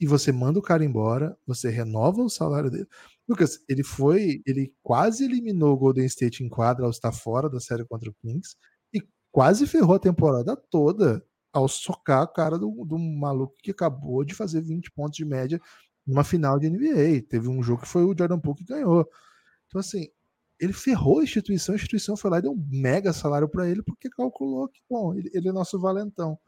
E 0.00 0.06
você 0.06 0.30
manda 0.30 0.58
o 0.58 0.62
cara 0.62 0.84
embora, 0.84 1.36
você 1.46 1.68
renova 1.70 2.22
o 2.22 2.28
salário 2.28 2.70
dele. 2.70 2.86
Lucas, 3.28 3.60
ele 3.68 3.82
foi, 3.82 4.42
ele 4.46 4.72
quase 4.82 5.24
eliminou 5.24 5.74
o 5.74 5.76
Golden 5.76 6.06
State 6.06 6.42
em 6.42 6.48
quadra 6.48 6.84
ao 6.84 6.90
estar 6.90 7.12
fora 7.12 7.48
da 7.48 7.60
série 7.60 7.84
contra 7.84 8.08
o 8.08 8.14
Kings 8.14 8.56
e 8.92 9.02
quase 9.30 9.66
ferrou 9.66 9.96
a 9.96 9.98
temporada 9.98 10.56
toda 10.70 11.24
ao 11.52 11.68
socar 11.68 12.22
a 12.22 12.26
cara 12.26 12.58
do, 12.58 12.84
do 12.84 12.98
maluco 12.98 13.56
que 13.62 13.70
acabou 13.70 14.24
de 14.24 14.34
fazer 14.34 14.60
20 14.60 14.90
pontos 14.92 15.16
de 15.16 15.24
média 15.24 15.60
numa 16.06 16.24
final 16.24 16.58
de 16.58 16.70
NBA. 16.70 17.26
Teve 17.28 17.48
um 17.48 17.62
jogo 17.62 17.82
que 17.82 17.88
foi 17.88 18.04
o 18.04 18.14
Jordan 18.16 18.38
Poole 18.40 18.58
que 18.58 18.64
ganhou. 18.64 19.08
Então, 19.66 19.80
assim, 19.80 20.08
ele 20.60 20.72
ferrou 20.72 21.20
a 21.20 21.24
instituição, 21.24 21.74
a 21.74 21.76
instituição 21.76 22.16
foi 22.16 22.30
lá 22.30 22.38
e 22.38 22.42
deu 22.42 22.52
um 22.52 22.68
mega 22.70 23.12
salário 23.12 23.48
para 23.48 23.68
ele, 23.68 23.82
porque 23.82 24.08
calculou 24.08 24.68
que, 24.68 24.80
bom, 24.90 25.14
ele, 25.14 25.30
ele, 25.32 25.48
é 25.48 25.52
nosso 25.52 25.78
valentão. 25.78 26.38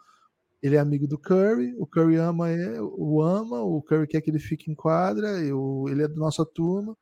Ele 0.62 0.76
é 0.76 0.78
amigo 0.78 1.06
do 1.06 1.18
Curry, 1.18 1.74
o 1.78 1.86
Curry 1.86 2.16
ama 2.16 2.50
ele, 2.50 2.78
o 2.80 3.22
ama, 3.22 3.62
o 3.62 3.82
Curry 3.82 4.06
quer 4.06 4.20
que 4.20 4.30
ele 4.30 4.38
fique 4.38 4.70
em 4.70 4.74
quadra, 4.74 5.28
eu, 5.42 5.86
ele 5.88 6.02
é 6.02 6.08
da 6.08 6.16
nossa 6.16 6.44
turma. 6.44 6.96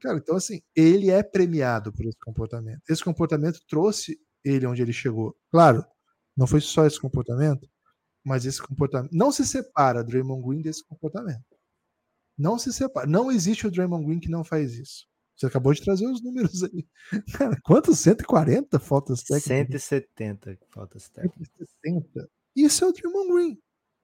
Cara, 0.00 0.18
então 0.18 0.36
assim, 0.36 0.62
ele 0.74 1.10
é 1.10 1.22
premiado 1.22 1.92
por 1.92 2.06
esse 2.06 2.18
comportamento. 2.18 2.80
Esse 2.88 3.04
comportamento 3.04 3.60
trouxe 3.68 4.18
ele 4.44 4.66
onde 4.66 4.82
ele 4.82 4.92
chegou. 4.92 5.36
Claro, 5.50 5.84
não 6.36 6.46
foi 6.46 6.60
só 6.60 6.86
esse 6.86 6.98
comportamento, 7.00 7.68
mas 8.24 8.46
esse 8.46 8.62
comportamento. 8.62 9.12
Não 9.12 9.32
se 9.32 9.46
separa 9.46 10.04
Draymond 10.04 10.46
Green 10.46 10.62
desse 10.62 10.84
comportamento. 10.86 11.44
Não 12.38 12.58
se 12.58 12.72
separa. 12.72 13.06
Não 13.06 13.30
existe 13.30 13.66
o 13.66 13.70
Draymond 13.70 14.06
Green 14.06 14.20
que 14.20 14.30
não 14.30 14.44
faz 14.44 14.74
isso. 14.78 15.06
Você 15.36 15.46
acabou 15.46 15.72
de 15.72 15.82
trazer 15.82 16.06
os 16.06 16.22
números 16.22 16.62
aí. 16.62 16.86
Cara, 17.32 17.58
quantos? 17.62 17.98
140 17.98 18.78
faltas 18.78 19.22
técnicas? 19.22 19.84
170 19.84 20.58
faltas 20.70 21.08
técnicas. 21.08 21.48
170. 21.82 22.30
Isso 22.54 22.84
é 22.84 22.88
o 22.88 22.92
Draymond 22.92 23.32
Green. 23.32 23.58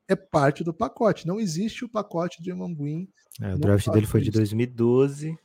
É 0.09 0.15
parte 0.15 0.63
do 0.63 0.73
pacote. 0.73 1.27
Não 1.27 1.41
existe 1.41 1.85
o 1.85 1.89
pacote 1.89 2.43
Draymond 2.43 2.75
Green. 2.75 3.09
É, 3.41 3.55
o 3.55 3.59
draft 3.59 3.89
dele 3.89 4.07
foi 4.07 4.21
de 4.21 4.31
2012. 4.31 5.37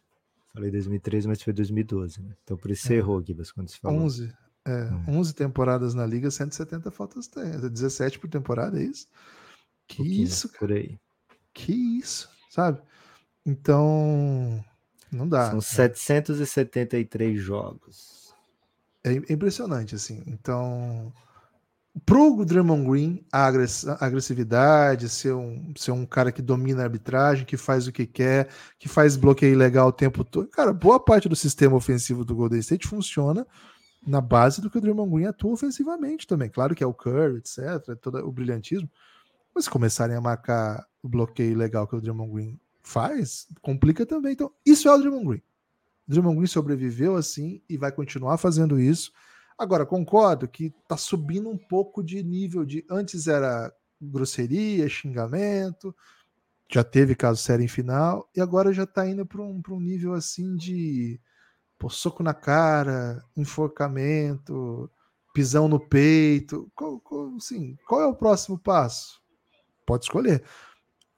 Falei 0.53 0.69
2013, 0.69 1.27
mas 1.27 1.41
foi 1.41 1.53
2012, 1.53 2.21
né? 2.21 2.35
Então 2.43 2.57
por 2.57 2.69
isso 2.71 2.87
você 2.87 2.95
é. 2.95 2.97
errou, 2.97 3.23
Gibas, 3.23 3.51
quando 3.51 3.69
você 3.69 3.77
falou. 3.77 4.01
11. 4.01 4.33
É, 4.65 4.83
hum. 4.83 5.19
11 5.19 5.33
temporadas 5.33 5.93
na 5.93 6.05
liga, 6.05 6.29
170 6.29 6.91
faltas 6.91 7.27
tem. 7.27 7.43
17 7.43 8.19
por 8.19 8.29
temporada, 8.29 8.79
é 8.79 8.83
isso? 8.83 9.07
Que 9.87 10.03
isso, 10.03 10.49
cara. 10.49 10.59
Por 10.59 10.71
aí. 10.73 10.99
Que 11.53 11.73
isso, 11.99 12.29
sabe? 12.49 12.81
Então, 13.45 14.63
não 15.11 15.27
dá. 15.27 15.49
São 15.51 15.61
773 15.61 17.39
jogos. 17.39 18.33
É 19.03 19.13
impressionante, 19.13 19.95
assim. 19.95 20.23
Então, 20.27 21.11
pro 22.05 22.45
Draymond 22.45 22.89
Green, 22.89 23.25
a 23.31 23.47
agressividade, 23.99 25.09
ser 25.09 25.33
um, 25.33 25.73
ser 25.75 25.91
um 25.91 26.05
cara 26.05 26.31
que 26.31 26.41
domina 26.41 26.81
a 26.81 26.85
arbitragem, 26.85 27.45
que 27.45 27.57
faz 27.57 27.87
o 27.87 27.91
que 27.91 28.05
quer, 28.05 28.49
que 28.79 28.87
faz 28.87 29.17
bloqueio 29.17 29.57
legal 29.57 29.89
o 29.89 29.91
tempo 29.93 30.23
todo. 30.23 30.47
Cara, 30.47 30.71
boa 30.71 30.99
parte 30.99 31.27
do 31.27 31.35
sistema 31.35 31.75
ofensivo 31.75 32.23
do 32.23 32.35
Golden 32.35 32.59
State 32.59 32.87
funciona 32.87 33.45
na 34.05 34.21
base 34.21 34.61
do 34.61 34.69
que 34.69 34.77
o 34.77 34.81
Draymond 34.81 35.11
Green 35.11 35.25
atua 35.25 35.53
ofensivamente 35.53 36.25
também. 36.25 36.49
Claro 36.49 36.73
que 36.73 36.83
é 36.83 36.87
o 36.87 36.93
Curry, 36.93 37.37
etc., 37.37 37.95
todo 38.01 38.17
o 38.25 38.31
brilhantismo. 38.31 38.89
Mas 39.53 39.67
começarem 39.67 40.15
a 40.15 40.21
marcar 40.21 40.85
o 41.03 41.09
bloqueio 41.09 41.57
legal 41.57 41.87
que 41.87 41.95
o 41.95 42.01
Draymond 42.01 42.31
Green 42.31 42.59
faz, 42.81 43.47
complica 43.61 44.05
também. 44.05 44.33
Então, 44.33 44.51
isso 44.65 44.87
é 44.87 44.93
o 44.93 44.97
Draymond 44.97 45.25
Green. 45.25 45.43
O 46.07 46.11
Draymond 46.11 46.37
Green 46.37 46.47
sobreviveu 46.47 47.15
assim 47.15 47.61
e 47.69 47.77
vai 47.77 47.91
continuar 47.91 48.37
fazendo 48.37 48.79
isso. 48.79 49.11
Agora, 49.61 49.85
concordo 49.85 50.47
que 50.47 50.73
tá 50.87 50.97
subindo 50.97 51.47
um 51.47 51.57
pouco 51.57 52.03
de 52.03 52.23
nível 52.23 52.65
de. 52.65 52.83
Antes 52.89 53.27
era 53.27 53.71
grosseria, 54.01 54.89
xingamento, 54.89 55.95
já 56.67 56.83
teve 56.83 57.13
caso 57.13 57.39
sério 57.39 57.63
em 57.63 57.67
final, 57.67 58.27
e 58.35 58.41
agora 58.41 58.73
já 58.73 58.87
tá 58.87 59.07
indo 59.07 59.23
para 59.23 59.39
um, 59.39 59.61
um 59.69 59.79
nível 59.79 60.13
assim 60.15 60.55
de 60.55 61.21
Pô, 61.77 61.91
soco 61.91 62.23
na 62.23 62.33
cara, 62.33 63.23
enforcamento, 63.37 64.89
pisão 65.31 65.67
no 65.67 65.79
peito. 65.79 66.71
Qual, 66.73 66.99
qual, 66.99 67.35
assim, 67.35 67.77
qual 67.87 68.01
é 68.01 68.07
o 68.07 68.15
próximo 68.15 68.57
passo? 68.57 69.21
Pode 69.85 70.05
escolher. 70.05 70.43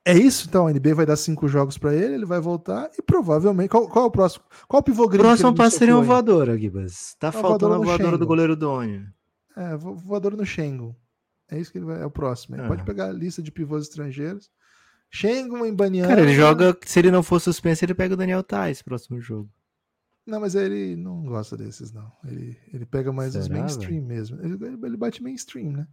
É 0.05 0.13
isso, 0.13 0.47
então. 0.47 0.67
A 0.67 0.71
NBA 0.71 0.95
vai 0.95 1.05
dar 1.05 1.15
cinco 1.15 1.47
jogos 1.47 1.77
para 1.77 1.93
ele, 1.95 2.15
ele 2.15 2.25
vai 2.25 2.39
voltar 2.39 2.89
e 2.97 3.01
provavelmente. 3.01 3.69
Qual, 3.69 3.87
qual 3.87 4.05
é 4.05 4.07
o 4.07 4.11
próximo? 4.11 4.43
Qual 4.67 4.81
o 4.81 4.83
pivô 4.83 5.07
grande? 5.07 5.25
O 5.25 5.27
próximo 5.29 5.55
passo 5.55 5.77
seria 5.77 5.95
uma 5.95 6.03
voadora, 6.03 6.57
Gibas. 6.57 7.15
Tá 7.19 7.31
faltando 7.31 7.75
a 7.75 7.77
voadora 7.77 8.17
do 8.17 8.25
goleiro 8.25 8.55
Doni. 8.55 9.05
É, 9.55 9.75
voadora 9.77 10.35
no 10.35 10.45
Schengen. 10.45 10.95
É 11.49 11.59
isso 11.59 11.71
que 11.71 11.77
ele 11.77 11.85
vai. 11.85 12.01
É 12.01 12.05
o 12.05 12.11
próximo. 12.11 12.55
Ele 12.55 12.63
é. 12.63 12.67
pode 12.67 12.83
pegar 12.83 13.07
a 13.07 13.13
lista 13.13 13.41
de 13.41 13.51
pivôs 13.51 13.83
estrangeiros. 13.83 14.49
Schengen, 15.09 15.67
Embaniano. 15.67 16.09
Cara, 16.09 16.21
ele 16.21 16.33
joga. 16.33 16.75
Se 16.85 16.99
ele 16.99 17.11
não 17.11 17.23
for 17.23 17.39
suspenso, 17.39 17.85
ele 17.85 17.93
pega 17.93 18.15
o 18.15 18.17
Daniel 18.17 18.43
Tais 18.43 18.81
próximo 18.81 19.21
jogo. 19.21 19.49
Não, 20.25 20.39
mas 20.39 20.55
ele 20.55 20.95
não 20.95 21.23
gosta 21.25 21.57
desses, 21.57 21.91
não. 21.91 22.09
Ele, 22.25 22.57
ele 22.73 22.85
pega 22.85 23.11
mais 23.11 23.33
Será, 23.33 23.43
os 23.43 23.49
mainstream 23.49 24.05
véio? 24.05 24.05
mesmo. 24.05 24.41
Ele, 24.41 24.57
ele 24.85 24.97
bate 24.97 25.21
mainstream, 25.21 25.71
né? 25.71 25.87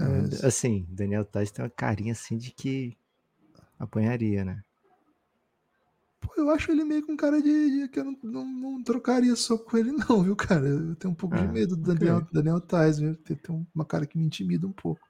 É, 0.00 0.46
assim, 0.46 0.86
Daniel 0.88 1.24
Tais 1.24 1.50
tem 1.50 1.64
uma 1.64 1.70
carinha 1.70 2.12
assim 2.12 2.36
de 2.36 2.50
que 2.50 2.96
apanharia, 3.78 4.44
né? 4.44 4.62
Pô, 6.20 6.32
eu 6.36 6.50
acho 6.50 6.70
ele 6.70 6.84
meio 6.84 7.06
com 7.06 7.16
cara 7.16 7.40
de, 7.40 7.80
de 7.80 7.88
que 7.88 8.00
eu 8.00 8.04
não, 8.04 8.18
não, 8.22 8.44
não, 8.44 8.82
trocaria 8.82 9.34
soco 9.36 9.70
com 9.70 9.76
ele, 9.76 9.92
não, 10.08 10.22
viu, 10.22 10.36
cara? 10.36 10.66
Eu 10.66 10.96
tenho 10.96 11.12
um 11.12 11.16
pouco 11.16 11.36
ah, 11.36 11.38
de 11.38 11.48
medo 11.48 11.76
do 11.76 11.94
Daniel, 11.94 12.18
okay. 12.18 12.28
Daniel 12.32 12.60
Tais, 12.60 12.98
viu? 12.98 13.16
Tem, 13.16 13.36
tem 13.36 13.66
uma 13.74 13.84
cara 13.84 14.06
que 14.06 14.18
me 14.18 14.24
intimida 14.24 14.66
um 14.66 14.72
pouco. 14.72 15.00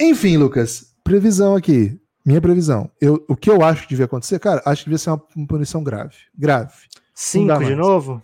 Enfim, 0.00 0.36
Lucas, 0.36 0.94
previsão 1.04 1.54
aqui. 1.54 1.98
Minha 2.24 2.40
previsão. 2.40 2.90
Eu, 3.00 3.24
o 3.28 3.36
que 3.36 3.50
eu 3.50 3.62
acho 3.62 3.82
que 3.82 3.88
devia 3.88 4.04
acontecer, 4.04 4.38
cara, 4.38 4.62
acho 4.64 4.84
que 4.84 4.90
devia 4.90 4.98
ser 4.98 5.10
uma, 5.10 5.22
uma 5.34 5.46
punição 5.46 5.82
grave. 5.82 6.16
Grave. 6.34 6.72
Cinco 7.14 7.64
de 7.64 7.74
novo? 7.74 8.22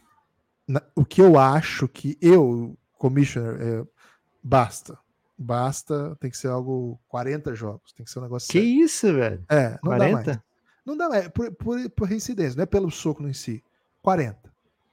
Na, 0.67 0.83
o 0.95 1.05
que 1.05 1.21
eu 1.21 1.39
acho 1.39 1.89
que 1.89 2.17
eu, 2.21 2.77
commissioner, 2.93 3.61
é, 3.61 3.87
basta. 4.43 4.99
Basta, 5.39 6.17
tem 6.21 6.31
que 6.31 6.37
ser 6.37 6.49
algo 6.49 6.99
40 7.09 7.55
jogos, 7.55 7.93
tem 7.93 8.05
que 8.05 8.11
ser 8.11 8.19
um 8.19 8.23
negócio. 8.23 8.49
Que 8.49 8.59
sério. 8.59 8.85
isso, 8.85 9.15
velho? 9.15 9.45
É, 9.49 9.71
não 9.83 9.97
40? 9.97 9.99
dá 9.99 10.13
mais. 10.13 10.41
Não 10.85 10.97
dá 10.97 11.09
mais, 11.09 11.29
por, 11.29 11.55
por, 11.55 11.91
por 11.91 12.09
reincidência, 12.09 12.57
não 12.57 12.63
é 12.63 12.67
pelo 12.67 12.91
soco 12.91 13.27
em 13.27 13.33
si. 13.33 13.63
40. 14.03 14.53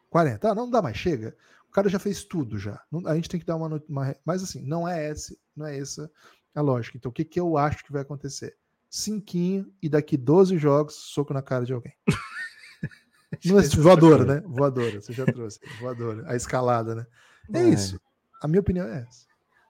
40. 0.09 0.51
Ah, 0.51 0.55
não 0.55 0.69
dá 0.69 0.81
mais, 0.81 0.97
chega. 0.97 1.35
O 1.67 1.71
cara 1.71 1.89
já 1.89 1.99
fez 1.99 2.23
tudo 2.23 2.59
já. 2.59 2.81
Não, 2.91 3.07
a 3.07 3.15
gente 3.15 3.29
tem 3.29 3.39
que 3.39 3.45
dar 3.45 3.55
uma, 3.55 3.81
uma. 3.89 4.15
Mas 4.23 4.43
assim, 4.43 4.61
não 4.61 4.87
é 4.87 5.09
esse, 5.09 5.37
não 5.55 5.65
é 5.65 5.77
essa 5.77 6.09
a 6.53 6.61
lógica. 6.61 6.97
Então, 6.97 7.09
o 7.09 7.13
que, 7.13 7.25
que 7.25 7.39
eu 7.39 7.57
acho 7.57 7.83
que 7.83 7.91
vai 7.91 8.01
acontecer? 8.01 8.55
Cinquinho 8.89 9.73
e 9.81 9.89
daqui 9.89 10.15
12 10.15 10.57
jogos, 10.57 10.95
soco 10.95 11.33
na 11.33 11.41
cara 11.41 11.65
de 11.65 11.73
alguém. 11.73 11.93
Não 13.43 13.59
é 13.59 13.63
voadora, 13.63 14.23
né? 14.23 14.43
Voadora, 14.45 15.01
você 15.01 15.11
já 15.11 15.25
trouxe. 15.25 15.59
Voadora, 15.81 16.23
a 16.31 16.35
escalada, 16.37 16.95
né? 16.95 17.05
É, 17.53 17.59
é, 17.59 17.69
isso. 17.69 17.99
A 18.41 18.47
minha 18.47 18.61
opinião 18.61 18.87
é 18.87 18.99
essa. 18.99 19.25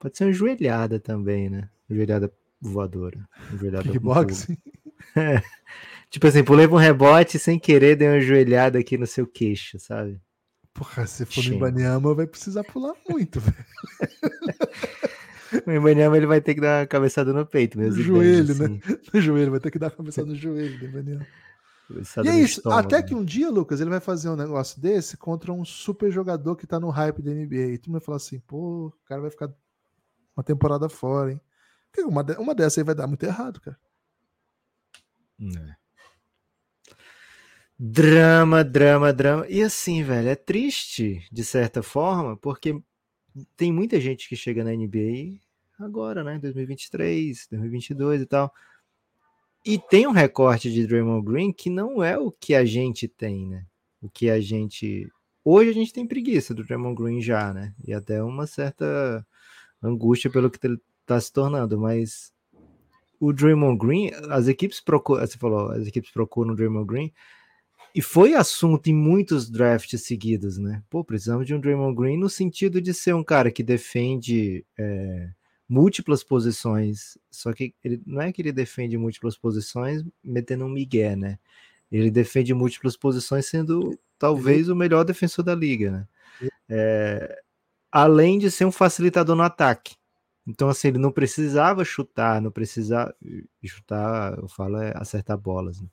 Pode 0.06 0.18
ser 0.18 0.24
uma 0.26 0.32
joelhada 0.32 1.00
também, 1.00 1.50
né? 1.50 1.68
Joelhada 1.90 2.32
voadora. 2.60 3.28
Joelhada 3.58 3.90
Kickboxing? 3.90 4.56
É. 5.14 5.42
Tipo 6.10 6.26
assim, 6.26 6.44
pulei 6.44 6.66
pra 6.66 6.76
um 6.76 6.80
rebote 6.80 7.38
sem 7.38 7.58
querer, 7.58 7.96
dei 7.96 8.08
uma 8.08 8.20
joelhada 8.20 8.78
aqui 8.78 8.98
no 8.98 9.06
seu 9.06 9.26
queixo, 9.26 9.78
sabe? 9.78 10.20
Porra, 10.74 11.06
se 11.06 11.24
for 11.24 11.44
no 11.44 11.54
Ibaniama, 11.54 12.14
vai 12.14 12.26
precisar 12.26 12.64
pular 12.64 12.94
muito, 13.08 13.40
velho. 13.40 13.56
O 15.66 15.70
Ibaniama 15.70 16.16
ele 16.16 16.26
vai 16.26 16.40
ter 16.40 16.54
que 16.54 16.60
dar 16.60 16.80
uma 16.80 16.86
cabeçada 16.86 17.32
no 17.32 17.46
peito 17.46 17.78
mesmo. 17.78 17.98
No 17.98 18.02
joelho, 18.02 18.54
né? 18.54 18.64
assim. 18.64 18.74
né? 18.74 18.98
No 19.12 19.20
joelho, 19.20 19.50
vai 19.50 19.60
ter 19.60 19.70
que 19.70 19.78
dar 19.78 19.86
uma 19.86 19.96
cabeçada 19.96 20.28
no 20.28 20.36
joelho 20.36 20.78
do 20.78 20.84
Ibaniama. 20.84 21.26
E 22.24 22.28
é 22.28 22.40
isso, 22.40 22.58
estômago, 22.58 22.80
até 22.80 23.02
que 23.02 23.14
um 23.14 23.24
dia, 23.24 23.48
Lucas, 23.50 23.80
ele 23.80 23.90
vai 23.90 24.00
fazer 24.00 24.28
um 24.28 24.36
negócio 24.36 24.80
desse 24.80 25.16
contra 25.16 25.52
um 25.52 25.64
super 25.64 26.10
jogador 26.10 26.56
que 26.56 26.66
tá 26.66 26.80
no 26.80 26.90
hype 26.90 27.22
da 27.22 27.30
NBA. 27.32 27.74
E 27.74 27.78
tu 27.78 27.90
vai 27.90 28.00
falar 28.00 28.16
assim, 28.16 28.40
pô, 28.40 28.86
o 28.86 28.92
cara 29.06 29.20
vai 29.20 29.30
ficar 29.30 29.50
uma 30.36 30.44
temporada 30.44 30.88
fora, 30.88 31.32
hein? 31.32 31.40
Uma, 31.98 32.22
uma 32.38 32.54
dessa 32.54 32.80
aí 32.80 32.84
vai 32.84 32.94
dar 32.94 33.06
muito 33.06 33.24
errado, 33.24 33.60
cara. 33.60 33.78
É. 35.40 35.76
Drama, 37.78 38.62
drama, 38.62 39.12
drama. 39.12 39.46
E 39.48 39.62
assim, 39.62 40.02
velho, 40.02 40.28
é 40.28 40.36
triste, 40.36 41.26
de 41.32 41.44
certa 41.44 41.82
forma, 41.82 42.36
porque 42.36 42.82
tem 43.56 43.72
muita 43.72 44.00
gente 44.00 44.28
que 44.28 44.36
chega 44.36 44.62
na 44.62 44.72
NBA 44.72 45.38
agora, 45.78 46.22
né? 46.22 46.38
2023, 46.38 47.48
2022 47.50 48.22
e 48.22 48.26
tal 48.26 48.52
e 49.66 49.80
tem 49.80 50.06
um 50.06 50.12
recorte 50.12 50.72
de 50.72 50.86
Draymond 50.86 51.24
Green 51.24 51.52
que 51.52 51.68
não 51.68 52.02
é 52.02 52.16
o 52.16 52.30
que 52.30 52.54
a 52.54 52.64
gente 52.64 53.08
tem, 53.08 53.48
né? 53.48 53.66
O 54.00 54.08
que 54.08 54.30
a 54.30 54.40
gente. 54.40 55.10
Hoje 55.44 55.70
a 55.70 55.72
gente 55.72 55.92
tem 55.92 56.06
preguiça 56.06 56.54
do 56.54 56.62
Draymond 56.62 56.94
Green 56.94 57.20
já, 57.20 57.52
né? 57.52 57.74
E 57.84 57.92
até 57.92 58.22
uma 58.22 58.46
certa 58.46 59.26
angústia 59.86 60.30
pelo 60.30 60.50
que 60.50 60.64
ele 60.66 60.78
está 61.02 61.20
se 61.20 61.32
tornando, 61.32 61.78
mas 61.78 62.32
o 63.20 63.32
Draymond 63.32 63.78
Green, 63.78 64.10
as 64.30 64.48
equipes 64.48 64.80
procuram, 64.80 65.26
você 65.26 65.38
falou, 65.38 65.70
as 65.70 65.86
equipes 65.86 66.10
procuram 66.10 66.52
o 66.52 66.56
Draymond 66.56 66.86
Green, 66.86 67.12
e 67.94 68.02
foi 68.02 68.34
assunto 68.34 68.88
em 68.88 68.94
muitos 68.94 69.48
drafts 69.48 70.02
seguidos, 70.02 70.58
né? 70.58 70.82
Pô, 70.90 71.02
precisamos 71.02 71.46
de 71.46 71.54
um 71.54 71.60
Draymond 71.60 71.96
Green 71.96 72.18
no 72.18 72.28
sentido 72.28 72.80
de 72.80 72.92
ser 72.92 73.14
um 73.14 73.24
cara 73.24 73.50
que 73.50 73.62
defende 73.62 74.66
é, 74.78 75.30
múltiplas 75.66 76.22
posições, 76.22 77.16
só 77.30 77.52
que 77.52 77.74
ele 77.82 78.02
não 78.06 78.20
é 78.20 78.32
que 78.32 78.42
ele 78.42 78.52
defende 78.52 78.98
múltiplas 78.98 79.36
posições 79.36 80.04
metendo 80.22 80.66
um 80.66 80.68
migué, 80.68 81.16
né? 81.16 81.38
Ele 81.90 82.10
defende 82.10 82.52
múltiplas 82.52 82.96
posições 82.96 83.46
sendo 83.46 83.98
talvez 84.18 84.68
o 84.68 84.76
melhor 84.76 85.04
defensor 85.04 85.44
da 85.44 85.54
liga, 85.54 85.90
né? 85.90 86.08
É, 86.68 87.42
além 87.96 88.38
de 88.38 88.50
ser 88.50 88.66
um 88.66 88.70
facilitador 88.70 89.34
no 89.34 89.42
ataque. 89.42 89.96
Então, 90.46 90.68
assim, 90.68 90.88
ele 90.88 90.98
não 90.98 91.10
precisava 91.10 91.82
chutar, 91.82 92.42
não 92.42 92.50
precisava 92.50 93.14
chutar, 93.64 94.38
eu 94.38 94.46
falo, 94.48 94.76
é 94.76 94.92
acertar 94.94 95.38
bolas, 95.38 95.80
né? 95.80 95.88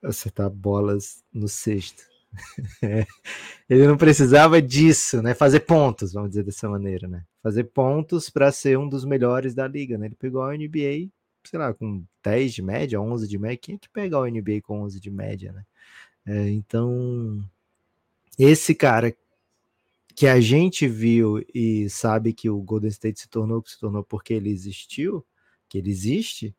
acertar 0.00 0.48
bolas 0.48 1.24
no 1.34 1.48
sexto. 1.48 2.04
ele 3.68 3.88
não 3.88 3.96
precisava 3.96 4.62
disso, 4.62 5.20
né? 5.20 5.34
Fazer 5.34 5.60
pontos, 5.60 6.12
vamos 6.12 6.30
dizer 6.30 6.44
dessa 6.44 6.68
maneira, 6.68 7.08
né? 7.08 7.24
Fazer 7.42 7.64
pontos 7.64 8.30
para 8.30 8.52
ser 8.52 8.78
um 8.78 8.88
dos 8.88 9.04
melhores 9.04 9.56
da 9.56 9.66
liga, 9.66 9.98
né? 9.98 10.06
Ele 10.06 10.14
pegou 10.14 10.44
a 10.44 10.56
NBA, 10.56 11.10
sei 11.42 11.58
lá, 11.58 11.74
com 11.74 12.04
10 12.22 12.54
de 12.54 12.62
média, 12.62 13.00
11 13.00 13.26
de 13.26 13.38
média. 13.38 13.58
Quem 13.60 13.74
é 13.74 13.78
que 13.78 13.88
pega 13.88 14.16
a 14.18 14.30
NBA 14.30 14.60
com 14.62 14.82
11 14.82 15.00
de 15.00 15.10
média, 15.10 15.50
né? 15.50 15.64
É, 16.24 16.48
então, 16.50 17.44
esse 18.38 18.72
cara 18.72 19.12
que 20.18 20.26
a 20.26 20.40
gente 20.40 20.88
viu 20.88 21.40
e 21.54 21.88
sabe 21.88 22.32
que 22.32 22.50
o 22.50 22.60
Golden 22.60 22.90
State 22.90 23.20
se 23.20 23.28
tornou 23.28 23.58
o 23.58 23.62
que 23.62 23.70
se 23.70 23.78
tornou 23.78 24.02
porque 24.02 24.34
ele 24.34 24.50
existiu, 24.50 25.24
que 25.68 25.78
ele 25.78 25.90
existe, 25.90 26.56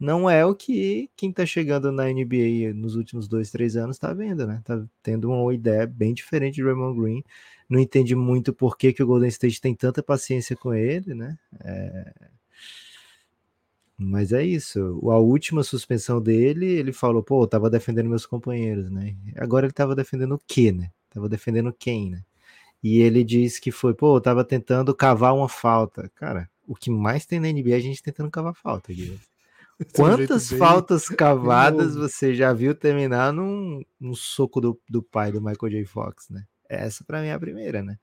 não 0.00 0.30
é 0.30 0.46
o 0.46 0.54
que 0.54 1.10
quem 1.14 1.30
tá 1.30 1.44
chegando 1.44 1.92
na 1.92 2.04
NBA 2.04 2.72
nos 2.74 2.96
últimos 2.96 3.28
dois, 3.28 3.50
três 3.50 3.76
anos 3.76 3.98
tá 3.98 4.14
vendo, 4.14 4.46
né? 4.46 4.62
Tá 4.64 4.82
tendo 5.02 5.30
uma 5.30 5.52
ideia 5.52 5.86
bem 5.86 6.14
diferente 6.14 6.54
de 6.54 6.62
Raymond 6.62 6.98
Green. 6.98 7.22
Não 7.68 7.78
entende 7.78 8.14
muito 8.14 8.54
por 8.54 8.78
que, 8.78 8.94
que 8.94 9.02
o 9.02 9.06
Golden 9.06 9.28
State 9.28 9.60
tem 9.60 9.74
tanta 9.74 10.02
paciência 10.02 10.56
com 10.56 10.72
ele, 10.72 11.12
né? 11.12 11.36
É... 11.60 12.14
Mas 13.98 14.32
é 14.32 14.42
isso. 14.42 14.80
A 15.10 15.18
última 15.18 15.62
suspensão 15.62 16.18
dele, 16.18 16.64
ele 16.64 16.94
falou, 16.94 17.22
pô, 17.22 17.42
eu 17.42 17.46
tava 17.46 17.68
defendendo 17.68 18.08
meus 18.08 18.24
companheiros, 18.24 18.90
né? 18.90 19.14
Agora 19.36 19.66
ele 19.66 19.74
tava 19.74 19.94
defendendo 19.94 20.36
o 20.36 20.40
quê, 20.48 20.72
né? 20.72 20.90
Tava 21.10 21.28
defendendo 21.28 21.70
quem, 21.78 22.08
né? 22.08 22.24
E 22.82 23.00
ele 23.00 23.24
disse 23.24 23.60
que 23.60 23.70
foi, 23.70 23.94
pô, 23.94 24.16
eu 24.16 24.20
tava 24.20 24.44
tentando 24.44 24.94
cavar 24.94 25.34
uma 25.34 25.48
falta. 25.48 26.10
Cara, 26.14 26.48
o 26.66 26.74
que 26.74 26.90
mais 26.90 27.26
tem 27.26 27.40
na 27.40 27.48
NBA 27.48 27.70
é 27.70 27.74
a 27.74 27.80
gente 27.80 28.02
tentando 28.02 28.30
cavar 28.30 28.54
falta, 28.54 28.92
Guilherme. 28.92 29.20
Quantas 29.94 30.50
faltas 30.50 31.08
cavadas 31.08 31.94
você 31.94 32.34
já 32.34 32.52
viu 32.52 32.74
terminar 32.74 33.32
num, 33.32 33.82
num 34.00 34.14
soco 34.14 34.60
do, 34.60 34.80
do 34.88 35.02
pai 35.02 35.30
do 35.30 35.40
Michael 35.40 35.70
J. 35.70 35.84
Fox, 35.84 36.30
né? 36.30 36.46
Essa 36.68 37.04
para 37.04 37.20
mim 37.20 37.28
é 37.28 37.32
a 37.32 37.38
primeira, 37.38 37.82
né? 37.82 37.98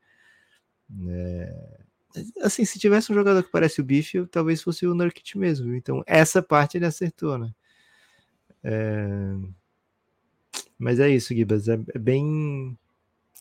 É... 1.07 1.80
Assim, 2.41 2.63
se 2.63 2.78
tivesse 2.78 3.11
um 3.11 3.15
jogador 3.15 3.41
que 3.41 3.51
parece 3.51 3.82
o 3.82 3.84
Biff, 3.84 4.28
talvez 4.28 4.61
fosse 4.61 4.86
o 4.86 4.93
Nurkic 4.93 5.36
mesmo. 5.36 5.74
Então, 5.74 6.03
essa 6.05 6.43
parte 6.43 6.78
ele 6.78 6.86
acertou, 6.86 7.39
né? 7.39 7.51
É... 8.63 9.36
Mas 10.78 10.99
é 10.99 11.09
isso, 11.09 11.34
Gibas. 11.34 11.67
É, 11.67 11.80
é 11.93 11.99
bem. 11.99 12.78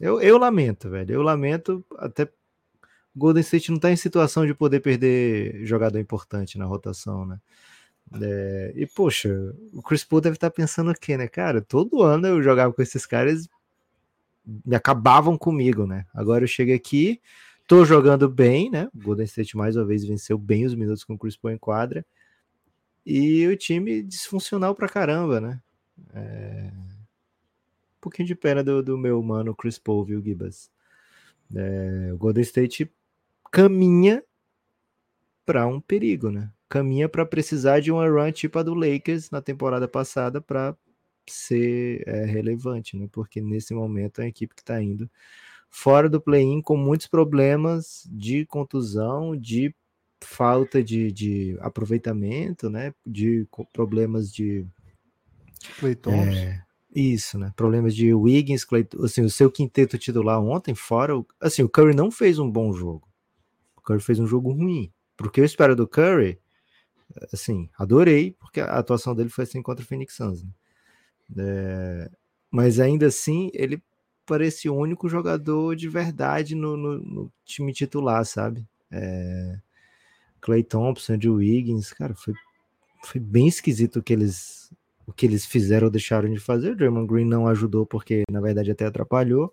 Eu, 0.01 0.21
eu 0.21 0.39
lamento, 0.39 0.91
velho. 0.91 1.15
Eu 1.15 1.23
lamento 1.23 1.85
até. 1.99 2.29
Golden 3.15 3.43
State 3.43 3.71
não 3.71 3.79
tá 3.79 3.91
em 3.91 3.97
situação 3.97 4.47
de 4.47 4.55
poder 4.55 4.81
perder 4.81 5.65
jogador 5.67 5.99
importante 5.99 6.57
na 6.59 6.65
rotação, 6.65 7.27
né? 7.27 7.39
É, 8.21 8.73
e, 8.75 8.87
poxa, 8.87 9.31
o 9.73 9.83
Chris 9.83 10.05
Paul 10.05 10.21
deve 10.21 10.37
estar 10.37 10.51
tá 10.51 10.55
pensando 10.55 10.91
o 10.91 10.95
quê, 10.95 11.17
né? 11.17 11.29
Cara, 11.29 11.61
todo 11.61 12.03
ano 12.03 12.27
eu 12.27 12.43
jogava 12.43 12.73
com 12.73 12.83
esses 12.83 13.07
caras 13.07 13.49
me 14.45 14.75
acabavam 14.75 15.39
comigo, 15.39 15.87
né? 15.87 16.07
Agora 16.13 16.45
eu 16.45 16.49
chego 16.49 16.75
aqui, 16.75 17.21
tô 17.67 17.85
jogando 17.85 18.29
bem, 18.29 18.71
né? 18.71 18.89
O 18.95 19.03
Golden 19.03 19.25
State 19.25 19.57
mais 19.57 19.77
uma 19.77 19.85
vez 19.85 20.05
venceu 20.05 20.37
bem 20.37 20.65
os 20.65 20.75
minutos 20.75 21.05
com 21.05 21.15
o 21.15 21.19
Chris 21.19 21.37
Paul 21.37 21.55
em 21.55 21.59
quadra. 21.59 22.05
E 23.05 23.47
o 23.47 23.57
time 23.57 24.03
disfuncional 24.03 24.75
pra 24.75 24.89
caramba, 24.89 25.41
né? 25.41 25.61
É... 26.15 26.71
Um 28.03 28.11
pouquinho 28.11 28.27
de 28.27 28.35
pena 28.35 28.63
do, 28.65 28.83
do 28.83 28.99
meu 28.99 29.23
mano 29.23 29.55
Chris 29.55 29.79
Paul, 29.79 30.05
viu, 30.05 30.23
Gibas? 30.23 30.71
É... 31.55 32.11
O 32.13 32.19
Golden 32.19 32.43
State 32.43 32.91
caminha 33.51 34.25
para 35.45 35.67
um 35.67 35.81
perigo, 35.81 36.31
né? 36.31 36.51
caminha 36.73 37.07
para 37.07 37.27
precisar 37.27 37.81
de 37.81 37.93
uma 37.93 38.09
run 38.09 38.33
tipo 38.33 38.59
a 38.59 38.63
do 38.63 38.73
Lakers 38.73 39.31
na 39.31 39.43
temporada 39.43 39.87
passada 39.87 40.41
para 40.41 40.75
ser 41.29 42.03
é, 42.07 42.25
relevante, 42.25 42.97
né? 42.97 43.07
Porque 43.13 43.43
nesse 43.43 43.75
momento 43.75 44.23
é 44.23 44.25
a 44.25 44.29
equipe 44.29 44.55
que 44.55 44.63
está 44.63 44.83
indo 44.83 45.09
fora 45.69 46.09
do 46.09 46.19
play-in 46.19 46.63
com 46.63 46.75
muitos 46.75 47.07
problemas 47.07 48.09
de 48.11 48.47
contusão, 48.47 49.37
de 49.37 49.75
falta 50.25 50.83
de, 50.83 51.13
de 51.13 51.59
aproveitamento, 51.61 52.71
né? 52.71 52.95
De 53.05 53.47
problemas 53.71 54.33
de 54.33 54.67
é, 55.83 56.63
isso, 56.95 57.39
né? 57.39 57.53
Problemas 57.57 57.95
de 57.95 58.13
Wiggins, 58.13 58.65
Clay, 58.65 58.87
assim, 59.03 59.23
o 59.23 59.31
seu 59.31 59.51
quinteto 59.51 59.97
titular 59.97 60.41
ontem 60.41 60.75
fora, 60.75 61.15
assim, 61.41 61.63
o 61.63 61.69
Curry 61.69 61.95
não 61.95 62.11
fez 62.11 62.39
um 62.39 62.51
bom 62.51 62.73
jogo. 62.73 63.09
O 63.77 63.81
Curry 63.81 64.01
fez 64.01 64.21
um 64.21 64.27
jogo 64.27 64.53
ruim 64.53 64.93
Porque 65.17 65.41
eu 65.41 65.45
espero 65.45 65.75
do 65.75 65.89
Curry, 65.89 66.39
assim, 67.33 67.69
adorei, 67.79 68.33
porque 68.39 68.61
a 68.61 68.79
atuação 68.79 69.15
dele 69.15 69.29
foi 69.29 69.45
assim 69.45 69.63
contra 69.63 69.85
o 69.85 69.87
Phoenix 69.87 70.15
Suns. 70.15 70.43
Né? 70.43 70.51
É, 71.39 72.11
mas 72.51 72.79
ainda 72.79 73.07
assim, 73.07 73.51
ele 73.55 73.83
parecia 74.27 74.73
o 74.73 74.77
único 74.77 75.09
jogador 75.09 75.75
de 75.75 75.89
verdade 75.89 76.55
no, 76.55 76.77
no, 76.77 76.99
no 76.99 77.33
time 77.45 77.73
titular, 77.73 78.25
sabe? 78.25 78.67
É, 78.91 79.59
Clay 80.41 80.63
Thompson, 80.63 81.15
Andrew 81.15 81.35
Wiggins, 81.35 81.93
cara, 81.93 82.15
foi, 82.15 82.35
foi 83.05 83.21
bem 83.21 83.49
esquisito 83.49 83.99
o 83.99 84.03
que 84.03 84.13
eles 84.13 84.73
o 85.07 85.13
que 85.13 85.27
eles 85.27 85.45
fizeram 85.47 85.87
ou 85.87 85.91
deixaram 85.91 86.33
de 86.33 86.39
fazer. 86.39 86.73
O 86.73 86.77
Draymond 86.77 87.07
Green 87.07 87.25
não 87.27 87.47
ajudou 87.49 87.87
porque 87.87 88.23
na 88.31 88.41
verdade 88.41 88.71
até 88.71 88.87
atrapalhou. 88.87 89.53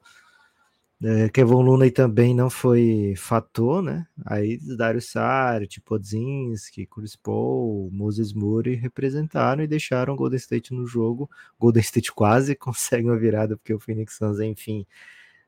É, 1.01 1.29
Kevin 1.29 1.53
Looney 1.53 1.91
também 1.91 2.35
não 2.35 2.49
foi 2.49 3.13
fator, 3.15 3.81
né? 3.81 4.05
Aí 4.25 4.59
Dario 4.75 5.01
Saric, 5.01 5.79
Podzinski, 5.79 6.85
Chris 6.85 7.15
Paul, 7.15 7.89
Moses 7.91 8.33
Moody 8.33 8.75
representaram 8.75 9.63
e 9.63 9.67
deixaram 9.67 10.15
Golden 10.17 10.37
State 10.37 10.73
no 10.73 10.85
jogo. 10.85 11.29
Golden 11.57 11.81
State 11.81 12.11
quase 12.11 12.53
consegue 12.55 13.05
uma 13.07 13.17
virada 13.17 13.55
porque 13.55 13.73
o 13.73 13.79
Phoenix 13.79 14.17
Suns, 14.17 14.41
enfim, 14.41 14.85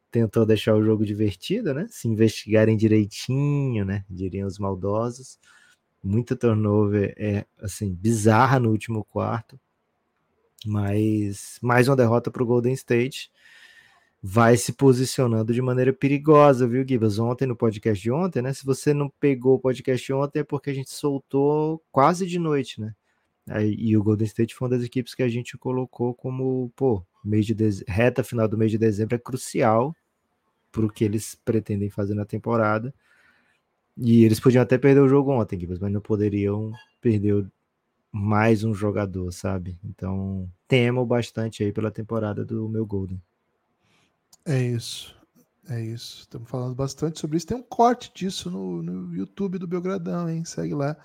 tentou 0.10 0.46
deixar 0.46 0.76
o 0.76 0.84
jogo 0.84 1.06
divertido, 1.06 1.74
né? 1.74 1.88
Se 1.90 2.08
investigarem 2.08 2.78
direitinho, 2.78 3.84
né? 3.86 4.06
Diriam 4.10 4.48
os 4.48 4.58
maldosos. 4.58 5.38
Muita 6.04 6.36
turnover 6.36 7.14
é 7.18 7.46
assim 7.62 7.94
bizarra 7.94 8.60
no 8.60 8.72
último 8.72 9.04
quarto, 9.06 9.60
mas 10.66 11.58
mais 11.62 11.88
uma 11.88 11.96
derrota 11.96 12.30
para 12.32 12.44
o 12.44 12.46
Golden 12.46 12.74
State 12.74 13.32
vai 14.22 14.56
se 14.56 14.74
posicionando 14.74 15.52
de 15.52 15.62
maneira 15.62 15.92
perigosa, 15.92 16.68
viu, 16.68 16.88
Gibas? 16.88 17.18
Ontem, 17.18 17.48
no 17.48 17.56
podcast 17.56 18.02
de 18.02 18.12
ontem, 18.12 18.42
né? 18.42 18.54
Se 18.54 18.64
você 18.66 18.94
não 18.94 19.10
pegou 19.20 19.56
o 19.56 19.60
podcast 19.60 20.06
de 20.06 20.14
ontem, 20.14 20.40
é 20.40 20.44
porque 20.44 20.70
a 20.70 20.74
gente 20.74 20.92
soltou 20.92 21.84
quase 21.92 22.28
de 22.28 22.38
noite, 22.38 22.80
né? 22.80 22.94
E 23.66 23.98
o 23.98 24.04
Golden 24.04 24.28
State 24.28 24.54
foi 24.54 24.68
uma 24.68 24.78
das 24.78 24.86
equipes 24.86 25.16
que 25.16 25.24
a 25.24 25.28
gente 25.28 25.58
colocou 25.58 26.14
como, 26.14 26.72
pô, 26.76 27.04
mês 27.26 27.46
de 27.46 27.56
dez... 27.56 27.84
reta 27.88 28.24
final 28.24 28.48
do 28.48 28.58
mês 28.58 28.72
de 28.72 28.78
dezembro 28.78 29.16
é 29.16 29.20
crucial 29.20 29.96
para 30.72 30.86
o 30.86 30.90
que 30.90 31.04
eles 31.04 31.36
pretendem 31.44 31.90
fazer 31.90 32.14
na 32.14 32.24
temporada. 32.24 32.94
E 33.98 34.24
eles 34.24 34.40
podiam 34.40 34.62
até 34.62 34.78
perder 34.78 35.02
o 35.02 35.10
jogo 35.10 35.32
ontem, 35.32 35.60
mas 35.68 35.92
não 35.92 36.00
poderiam 36.00 36.72
perder 37.02 37.46
mais 38.12 38.64
um 38.64 38.74
jogador, 38.74 39.32
sabe? 39.32 39.80
Então, 39.84 40.50
temo 40.68 41.06
bastante 41.06 41.64
aí 41.64 41.72
pela 41.72 41.90
temporada 41.90 42.44
do 42.44 42.68
meu 42.68 42.86
Golden. 42.86 43.22
É 44.46 44.62
isso. 44.62 45.16
É 45.70 45.80
isso. 45.80 46.22
Estamos 46.22 46.50
falando 46.50 46.76
bastante 46.76 47.20
sobre 47.20 47.38
isso. 47.38 47.48
Tem 47.48 47.58
um 47.58 47.64
corte 47.64 48.12
disso 48.14 48.50
no, 48.50 48.82
no 48.82 49.16
YouTube 49.16 49.58
do 49.58 49.68
Belgradão, 49.68 50.30
hein? 50.30 50.44
Segue 50.44 50.74
lá. 50.74 50.98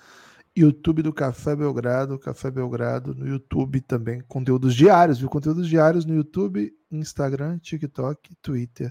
YouTube 0.57 1.03
do 1.03 1.13
Café 1.13 1.55
Belgrado, 1.55 2.19
Café 2.19 2.51
Belgrado 2.51 3.15
no 3.15 3.29
YouTube 3.29 3.79
também, 3.83 4.23
conteúdos 4.23 4.75
diários, 4.75 5.19
viu? 5.19 5.29
Conteúdos 5.29 5.69
diários 5.69 6.07
no 6.07 6.15
YouTube, 6.15 6.73
Instagram, 6.91 7.59
TikTok, 7.59 8.35
Twitter. 8.41 8.91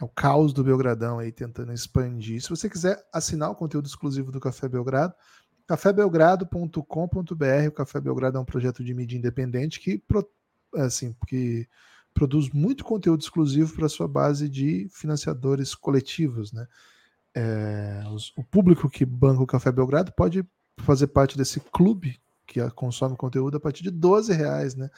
É 0.00 0.04
o 0.04 0.08
caos 0.08 0.52
do 0.52 0.64
Belgradão 0.64 1.20
aí 1.20 1.30
tentando 1.30 1.72
expandir. 1.72 2.42
Se 2.42 2.50
você 2.50 2.68
quiser 2.68 3.00
assinar 3.12 3.50
o 3.50 3.54
conteúdo 3.54 3.86
exclusivo 3.86 4.32
do 4.32 4.40
Café 4.40 4.68
Belgrado, 4.68 5.14
cafébelgrado.com.br. 5.66 7.68
O 7.68 7.72
Café 7.72 8.00
Belgrado 8.00 8.38
é 8.38 8.40
um 8.40 8.44
projeto 8.44 8.84
de 8.84 8.94
mídia 8.94 9.16
independente 9.16 9.80
que 9.80 10.02
assim, 10.76 11.14
que 11.26 11.66
produz 12.12 12.50
muito 12.50 12.84
conteúdo 12.84 13.22
exclusivo 13.22 13.74
para 13.74 13.88
sua 13.88 14.06
base 14.06 14.48
de 14.48 14.88
financiadores 14.90 15.74
coletivos, 15.74 16.52
né? 16.52 16.66
É, 17.36 18.04
os, 18.12 18.32
o 18.36 18.44
público 18.44 18.88
que 18.88 19.04
banca 19.04 19.42
o 19.42 19.46
Café 19.46 19.72
Belgrado 19.72 20.12
pode 20.12 20.46
fazer 20.78 21.08
parte 21.08 21.36
desse 21.36 21.58
clube 21.58 22.20
que 22.46 22.60
consome 22.70 23.16
conteúdo 23.16 23.56
a 23.56 23.60
partir 23.60 23.82
de 23.82 23.90
12 23.90 24.32
reais, 24.32 24.76
né? 24.76 24.88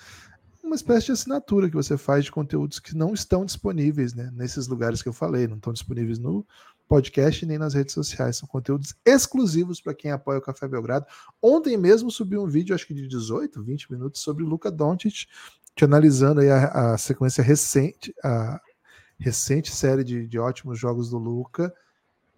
Uma 0.62 0.74
espécie 0.74 1.06
de 1.06 1.12
assinatura 1.12 1.70
que 1.70 1.76
você 1.76 1.96
faz 1.96 2.24
de 2.24 2.32
conteúdos 2.32 2.78
que 2.78 2.94
não 2.94 3.14
estão 3.14 3.44
disponíveis, 3.44 4.14
né? 4.14 4.30
Nesses 4.34 4.66
lugares 4.66 5.00
que 5.00 5.08
eu 5.08 5.12
falei, 5.12 5.46
não 5.46 5.56
estão 5.56 5.72
disponíveis 5.72 6.18
no 6.18 6.44
podcast 6.89 7.45
nem 7.45 7.59
nas 7.59 7.74
redes 7.74 7.95
sociais. 7.95 8.37
São 8.37 8.49
conteúdos 8.49 8.95
exclusivos 9.05 9.80
para 9.80 9.95
quem 9.95 10.11
apoia 10.11 10.39
o 10.39 10.43
Café 10.43 10.66
Belgrado. 10.68 11.07
Ontem 11.43 11.76
mesmo 11.76 12.11
subi 12.11 12.39
um 12.39 12.47
vídeo, 12.47 12.74
acho 12.74 12.87
que 12.87 12.95
de 12.95 13.07
18, 13.07 13.62
20 13.62 13.93
minutos, 13.93 14.22
sobre 14.22 14.45
o 14.45 14.47
Luca 14.47 14.70
Doncic, 14.70 15.26
te 15.74 15.84
analisando 15.84 16.41
aí 16.41 16.51
a, 16.51 16.93
a, 16.95 16.99
sequência 16.99 17.43
recente, 17.43 18.14
a 18.24 18.61
recente 19.18 19.74
série 19.74 20.03
de, 20.03 20.26
de 20.26 20.39
ótimos 20.39 20.78
jogos 20.78 21.11
do 21.11 21.18
Luca, 21.18 21.74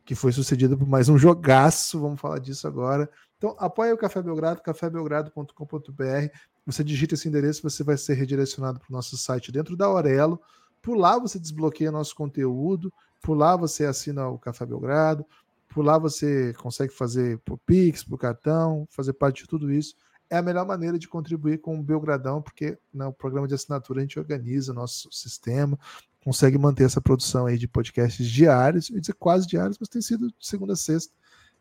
que 0.04 0.14
foi 0.14 0.32
sucedida 0.32 0.76
por 0.76 0.88
mais 0.88 1.08
um 1.08 1.18
jogaço, 1.18 2.00
vamos 2.00 2.20
falar 2.20 2.38
disso 2.38 2.66
agora. 2.66 3.08
Então, 3.36 3.54
apoie 3.58 3.92
o 3.92 3.98
Café 3.98 4.20
Belgrado, 4.20 4.60
cafébelgrado.com.br. 4.62 6.28
Você 6.66 6.82
digita 6.82 7.14
esse 7.14 7.28
endereço, 7.28 7.62
você 7.62 7.84
vai 7.84 7.96
ser 7.96 8.14
redirecionado 8.14 8.80
para 8.80 8.88
o 8.90 8.92
nosso 8.92 9.16
site 9.16 9.52
dentro 9.52 9.76
da 9.76 9.86
Aurelo. 9.86 10.40
Por 10.82 10.96
lá 10.96 11.18
você 11.18 11.38
desbloqueia 11.38 11.92
nosso 11.92 12.14
conteúdo, 12.14 12.92
por 13.20 13.34
lá 13.34 13.56
você 13.56 13.84
assina 13.84 14.28
o 14.28 14.38
Café 14.38 14.66
Belgrado, 14.66 15.24
por 15.68 15.84
lá 15.84 15.98
você 15.98 16.52
consegue 16.54 16.92
fazer 16.92 17.38
por 17.40 17.58
Pix, 17.58 18.02
por 18.02 18.18
cartão, 18.18 18.86
fazer 18.90 19.12
parte 19.12 19.42
de 19.42 19.48
tudo 19.48 19.72
isso 19.72 19.94
é 20.30 20.36
a 20.36 20.42
melhor 20.42 20.66
maneira 20.66 20.98
de 20.98 21.08
contribuir 21.08 21.58
com 21.58 21.78
o 21.78 21.82
Belgradão, 21.82 22.42
porque 22.42 22.78
no 22.92 23.06
né, 23.06 23.14
programa 23.16 23.48
de 23.48 23.54
assinatura 23.54 24.00
a 24.00 24.02
gente 24.02 24.18
organiza 24.18 24.74
nosso 24.74 25.10
sistema, 25.10 25.78
consegue 26.22 26.58
manter 26.58 26.84
essa 26.84 27.00
produção 27.00 27.46
aí 27.46 27.56
de 27.56 27.66
podcasts 27.66 28.26
diários, 28.26 28.90
eu 28.90 28.96
ia 28.96 29.00
dizer 29.00 29.14
quase 29.14 29.46
diários, 29.46 29.78
mas 29.78 29.88
tem 29.88 30.02
sido 30.02 30.28
de 30.28 30.46
segunda 30.46 30.74
a 30.74 30.76
sexta, 30.76 31.14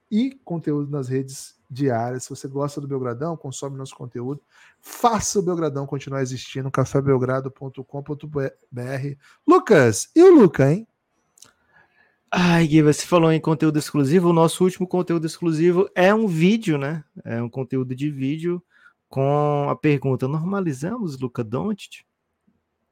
e 0.10 0.36
conteúdo 0.44 0.90
nas 0.90 1.08
redes 1.08 1.56
diárias. 1.70 2.24
Se 2.24 2.30
você 2.30 2.48
gosta 2.48 2.80
do 2.80 2.88
Belgradão, 2.88 3.36
consome 3.36 3.78
nosso 3.78 3.96
conteúdo, 3.96 4.42
faça 4.82 5.40
o 5.40 5.42
Belgradão 5.42 5.86
continuar 5.86 6.22
existindo, 6.22 6.72
cafébelgrado.com.br. 6.72 9.18
Lucas, 9.46 10.10
e 10.16 10.24
o 10.24 10.34
Luca, 10.34 10.72
hein? 10.72 10.88
Ai, 12.32 12.68
Gui, 12.68 12.82
você 12.82 13.06
falou 13.06 13.32
em 13.32 13.40
conteúdo 13.40 13.80
exclusivo. 13.80 14.30
O 14.30 14.34
nosso 14.34 14.64
último 14.64 14.86
conteúdo 14.88 15.26
exclusivo 15.26 15.90
é 15.96 16.14
um 16.14 16.28
vídeo, 16.28 16.78
né? 16.78 17.04
É 17.24 17.42
um 17.42 17.50
conteúdo 17.50 17.96
de 17.96 18.12
vídeo 18.12 18.62
com 19.08 19.70
a 19.70 19.76
pergunta: 19.76 20.28
normalizamos 20.28 21.18
Luca 21.20 21.44
Doncic? 21.44 22.06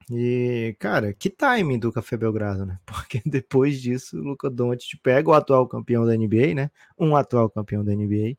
E, 0.09 0.75
cara, 0.79 1.13
que 1.13 1.29
timing 1.29 1.79
do 1.79 1.91
Café 1.91 2.15
Belgrado, 2.15 2.65
né? 2.65 2.79
Porque 2.85 3.21
depois 3.25 3.81
disso, 3.81 4.17
o 4.17 4.23
Luca 4.23 4.49
Doncic 4.49 4.97
pega 5.03 5.29
o 5.29 5.33
atual 5.33 5.67
campeão 5.67 6.05
da 6.05 6.15
NBA, 6.15 6.53
né? 6.55 6.71
Um 6.97 7.15
atual 7.15 7.49
campeão 7.49 7.83
da 7.83 7.93
NBA, 7.93 8.37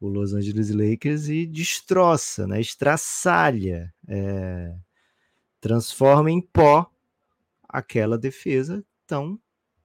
o 0.00 0.08
Los 0.08 0.34
Angeles 0.34 0.70
Lakers, 0.70 1.28
e 1.28 1.46
destroça, 1.46 2.46
né? 2.46 2.60
Estraçalha, 2.60 3.94
é... 4.08 4.74
transforma 5.60 6.30
em 6.30 6.40
pó 6.40 6.90
aquela 7.68 8.18
defesa 8.18 8.84
tão 9.06 9.38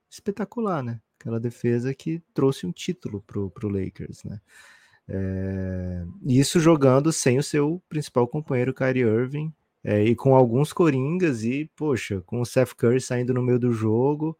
espetacular, 0.10 0.84
né? 0.84 1.02
Aquela 1.20 1.40
defesa 1.40 1.94
que 1.94 2.22
trouxe 2.34 2.66
um 2.66 2.72
título 2.72 3.22
pro, 3.22 3.50
pro 3.50 3.70
Lakers, 3.70 4.24
né? 4.24 4.40
É, 5.08 6.06
isso 6.26 6.60
jogando 6.60 7.12
sem 7.12 7.40
o 7.40 7.44
seu 7.44 7.82
principal 7.90 8.28
companheiro, 8.28 8.74
Kyrie 8.74 9.04
Irving, 9.04 9.54
é, 9.84 10.04
e 10.04 10.16
com 10.16 10.36
alguns 10.36 10.72
coringas, 10.72 11.44
e, 11.44 11.70
poxa, 11.76 12.22
com 12.22 12.42
o 12.42 12.46
Seth 12.46 12.76
Curry 12.76 13.02
saindo 13.02 13.34
no 13.34 13.42
meio 13.42 13.58
do 13.58 13.72
jogo, 13.72 14.38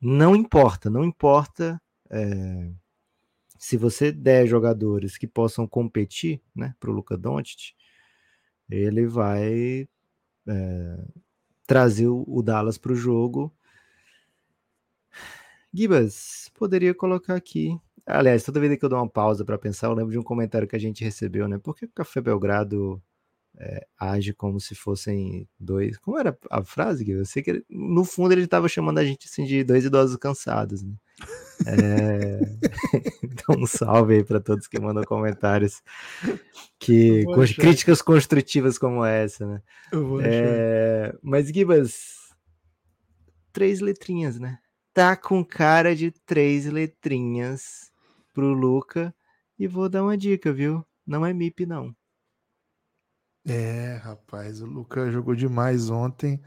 não 0.00 0.36
importa, 0.36 0.88
não 0.88 1.04
importa 1.04 1.80
é, 2.10 2.70
se 3.58 3.76
você 3.76 4.12
der 4.12 4.46
jogadores 4.46 5.18
que 5.18 5.26
possam 5.26 5.66
competir, 5.66 6.40
né, 6.54 6.74
pro 6.78 6.92
Luca 6.92 7.16
Doncic, 7.16 7.74
ele 8.70 9.06
vai 9.06 9.88
trazer 11.66 12.06
o, 12.06 12.24
o 12.26 12.42
Dallas 12.42 12.78
para 12.78 12.92
o 12.92 12.96
jogo 12.96 13.52
Gibas, 15.78 16.50
poderia 16.54 16.92
colocar 16.92 17.36
aqui. 17.36 17.78
Aliás, 18.04 18.42
toda 18.42 18.58
vez 18.58 18.76
que 18.76 18.84
eu 18.84 18.88
dou 18.88 18.98
uma 18.98 19.08
pausa 19.08 19.44
para 19.44 19.56
pensar, 19.56 19.86
eu 19.86 19.94
lembro 19.94 20.10
de 20.10 20.18
um 20.18 20.24
comentário 20.24 20.66
que 20.66 20.74
a 20.74 20.78
gente 20.78 21.04
recebeu, 21.04 21.46
né? 21.46 21.56
Por 21.56 21.76
que 21.76 21.84
o 21.84 21.90
Café 21.90 22.20
Belgrado 22.20 23.00
é, 23.56 23.86
age 23.96 24.32
como 24.32 24.58
se 24.58 24.74
fossem 24.74 25.48
dois. 25.56 25.96
Como 25.98 26.18
era 26.18 26.36
a 26.50 26.64
frase, 26.64 27.04
Gui? 27.04 27.12
Eu 27.12 27.24
sei 27.24 27.44
que 27.44 27.50
ele, 27.50 27.64
no 27.70 28.04
fundo 28.04 28.32
ele 28.32 28.42
estava 28.42 28.68
chamando 28.68 28.98
a 28.98 29.04
gente 29.04 29.28
assim, 29.28 29.44
de 29.44 29.62
dois 29.62 29.84
idosos 29.84 30.16
cansados, 30.16 30.82
né? 30.82 30.94
É... 31.64 32.40
então, 33.22 33.54
um 33.62 33.66
salve 33.66 34.14
aí 34.14 34.24
para 34.24 34.40
todos 34.40 34.66
que 34.66 34.80
mandam 34.80 35.04
comentários 35.04 35.80
que 36.76 37.24
críticas 37.56 38.02
construtivas 38.02 38.78
como 38.78 39.04
essa, 39.04 39.46
né? 39.46 39.62
É... 40.24 41.14
Mas, 41.22 41.46
Gibas, 41.46 42.34
três 43.52 43.78
letrinhas, 43.78 44.40
né? 44.40 44.58
Tá 44.98 45.16
com 45.16 45.44
cara 45.44 45.94
de 45.94 46.10
três 46.10 46.66
letrinhas 46.66 47.92
pro 48.34 48.48
Luca. 48.52 49.14
E 49.56 49.68
vou 49.68 49.88
dar 49.88 50.02
uma 50.02 50.18
dica, 50.18 50.52
viu? 50.52 50.84
Não 51.06 51.24
é 51.24 51.32
MIP, 51.32 51.64
não. 51.66 51.94
É, 53.46 53.94
rapaz, 54.02 54.60
o 54.60 54.66
Luca 54.66 55.08
jogou 55.08 55.36
demais 55.36 55.88
ontem. 55.88 56.42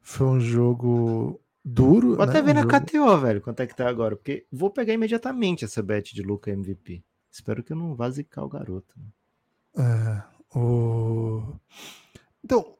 Foi 0.00 0.24
um 0.28 0.38
jogo 0.38 1.40
duro. 1.64 2.14
Vou 2.14 2.24
né? 2.24 2.30
até 2.30 2.40
ver 2.40 2.52
Um 2.52 2.54
na 2.54 2.60
jogo- 2.62 2.80
KTO, 2.86 3.18
velho, 3.18 3.40
quanto 3.40 3.60
é 3.60 3.66
que 3.66 3.74
tá 3.74 3.88
agora. 3.88 4.14
Porque 4.14 4.46
vou 4.52 4.70
pegar 4.70 4.94
imediatamente 4.94 5.64
essa 5.64 5.82
bet 5.82 6.14
de 6.14 6.22
Luca 6.22 6.48
MVP. 6.52 7.02
Espero 7.28 7.60
que 7.64 7.72
eu 7.72 7.76
não 7.76 7.96
vá 7.96 8.08
zicar 8.08 8.44
o 8.44 8.48
garoto. 8.48 8.94
né? 8.96 10.22
É, 10.54 10.56
o... 10.56 11.56
Então, 12.44 12.75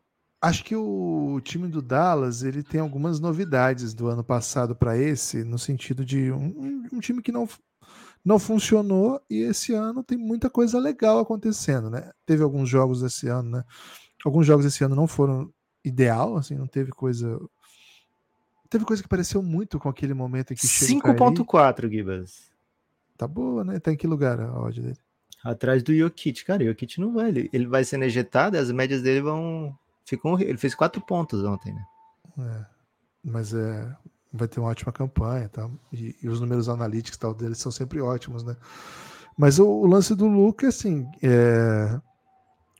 acho 0.47 0.65
que 0.65 0.75
o 0.77 1.41
time 1.43 1.69
do 1.69 1.83
Dallas 1.83 2.43
ele 2.43 2.63
tem 2.63 2.81
algumas 2.81 3.21
novidades 3.21 3.95
do 3.95 4.09
ano 4.09 4.25
passado 4.25 4.75
para 4.75 4.97
esse, 4.97 5.45
no 5.45 5.59
sentido 5.59 6.05
de 6.05 6.31
um, 6.31 6.83
um- 6.93 7.01
time 7.01 7.23
que 7.23 7.33
não, 7.33 7.49
não 8.25 8.39
funcionou 8.39 9.21
e 9.29 9.41
esse 9.41 9.73
ano 9.75 10.03
tem 10.03 10.17
muita 10.19 10.49
coisa 10.49 10.79
legal 10.79 11.19
acontecendo, 11.19 11.91
né? 11.91 12.11
Teve 12.25 12.43
alguns 12.43 12.69
jogos 12.69 13.03
esse 13.03 13.29
ano, 13.29 13.51
né? 13.51 13.65
Alguns 14.25 14.47
jogos 14.47 14.65
esse 14.67 14.83
ano 14.83 14.95
não 14.97 15.07
foram 15.07 15.53
ideal, 15.85 16.37
assim, 16.37 16.57
não 16.57 16.67
teve 16.67 16.91
coisa. 16.91 17.39
Teve 18.69 18.85
coisa 18.85 19.03
que 19.03 19.09
pareceu 19.09 19.43
muito 19.43 19.79
com 19.79 19.89
aquele 19.89 20.15
momento 20.15 20.53
em 20.53 20.57
que 20.57 20.67
chega 20.67 20.99
o 20.99 21.03
Kyrie. 21.03 21.19
5.4, 21.19 21.89
Gibas. 21.91 22.51
Tá 23.17 23.27
boa, 23.29 23.63
né? 23.65 23.79
Tá 23.79 23.93
em 23.93 23.97
que 23.97 24.07
lugar 24.07 24.41
a 24.41 24.61
odd 24.61 24.81
dele? 24.83 24.99
Atrás 25.45 25.83
do 25.83 25.95
Jokic. 25.95 26.45
Cara, 26.45 26.65
o 26.65 26.67
Jokic 26.67 27.01
não 27.01 27.15
vai. 27.15 27.29
Ele, 27.29 27.49
ele 27.53 27.67
vai 27.67 27.85
sendo 27.85 28.05
ejetado 28.05 28.57
e 28.57 28.59
as 28.59 28.71
médias 28.73 29.01
dele 29.03 29.23
vão. 29.23 29.77
Ficam, 30.07 30.39
ele 30.39 30.57
fez 30.57 30.75
4 30.75 31.01
pontos 31.05 31.43
ontem, 31.43 31.75
né? 31.75 31.85
É, 32.39 32.67
mas 33.25 33.53
é, 33.53 33.93
vai 34.33 34.47
ter 34.47 34.61
uma 34.61 34.71
ótima 34.71 34.93
campanha, 34.93 35.49
tá? 35.49 35.69
E, 35.93 36.15
e 36.23 36.29
os 36.29 36.41
números 36.41 36.69
analíticos 36.69 37.19
tal 37.19 37.35
dele 37.35 37.55
são 37.55 37.73
sempre 37.73 38.01
ótimos, 38.01 38.45
né? 38.45 38.57
Mas 39.37 39.59
o, 39.59 39.67
o 39.67 39.87
lance 39.87 40.15
do 40.15 40.27
Luca, 40.27 40.69
assim, 40.69 41.07
é, 41.23 42.01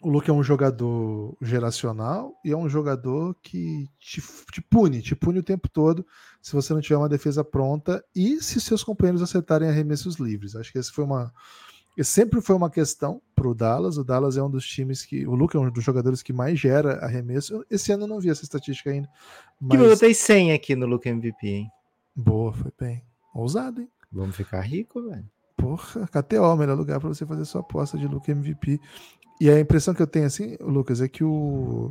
o 0.01 0.09
Luca 0.09 0.31
é 0.31 0.35
um 0.35 0.43
jogador 0.43 1.37
geracional 1.43 2.33
e 2.45 2.53
é 2.53 2.57
um 2.57 2.69
jogador 2.69 3.35
que 3.43 3.89
te, 3.99 4.23
te 4.53 4.63
pune, 4.63 5.03
te 5.03 5.17
pune 5.17 5.41
o 5.41 5.43
tempo 5.43 5.69
todo 5.69 6.07
se 6.41 6.53
você 6.53 6.73
não 6.73 6.81
tiver 6.81 6.97
uma 6.97 7.09
defesa 7.09 7.43
pronta 7.43 8.05
e 8.15 8.41
se 8.41 8.61
seus 8.61 8.85
companheiros 8.85 9.21
acertarem 9.21 9.69
arremessos 9.69 10.17
livres. 10.17 10.55
Acho 10.55 10.71
que 10.71 10.79
esse 10.79 10.93
foi 10.93 11.05
uma 11.05 11.33
esse 11.97 12.11
sempre 12.11 12.43
foi 12.43 12.55
uma 12.55 12.69
questão 12.69 13.23
para 13.35 13.49
o 13.49 13.55
Dallas. 13.55 13.97
O 13.97 14.05
Dallas 14.05 14.37
é 14.37 14.43
um 14.43 14.51
dos 14.51 14.67
times 14.67 15.05
que. 15.05 15.27
O 15.27 15.35
Luca 15.35 15.57
é 15.57 15.61
um 15.61 15.71
dos 15.71 15.83
jogadores 15.83 16.23
que 16.23 16.33
mais 16.33 16.61
gera 16.61 17.05
arremesso. 17.05 17.65
Esse 17.71 17.91
ano 17.91 18.05
eu 18.05 18.09
não 18.09 18.21
vi 18.21 18.29
essa 18.29 18.45
estatística 18.45 18.91
ainda. 18.91 19.09
Que 19.71 19.77
eu 19.77 19.81
Mas 19.81 19.91
botei 19.91 20.13
100 20.13 20.53
aqui 20.53 20.77
no 20.77 20.87
Luca 20.87 21.09
MVP, 21.09 21.49
hein? 21.49 21.71
boa, 22.17 22.53
foi 22.53 22.73
bem. 22.79 23.03
Ousado, 23.35 23.83
hein? 23.83 23.91
Vamos 24.11 24.35
ficar 24.35 24.61
rico, 24.61 25.03
velho. 25.03 25.29
Porra, 25.57 26.07
KTO, 26.07 26.57
melhor 26.57 26.77
lugar 26.77 27.01
para 27.01 27.09
você 27.09 27.27
fazer 27.27 27.45
sua 27.45 27.61
aposta 27.61 27.99
de 27.99 28.07
Luca 28.07 28.31
MVP. 28.31 28.81
E 29.41 29.51
a 29.51 29.61
impressão 29.61 29.95
que 29.95 30.01
eu 30.01 30.07
tenho, 30.07 30.27
assim, 30.27 30.57
Lucas, 30.61 31.01
é 31.01 31.09
que 31.09 31.23
o. 31.23 31.91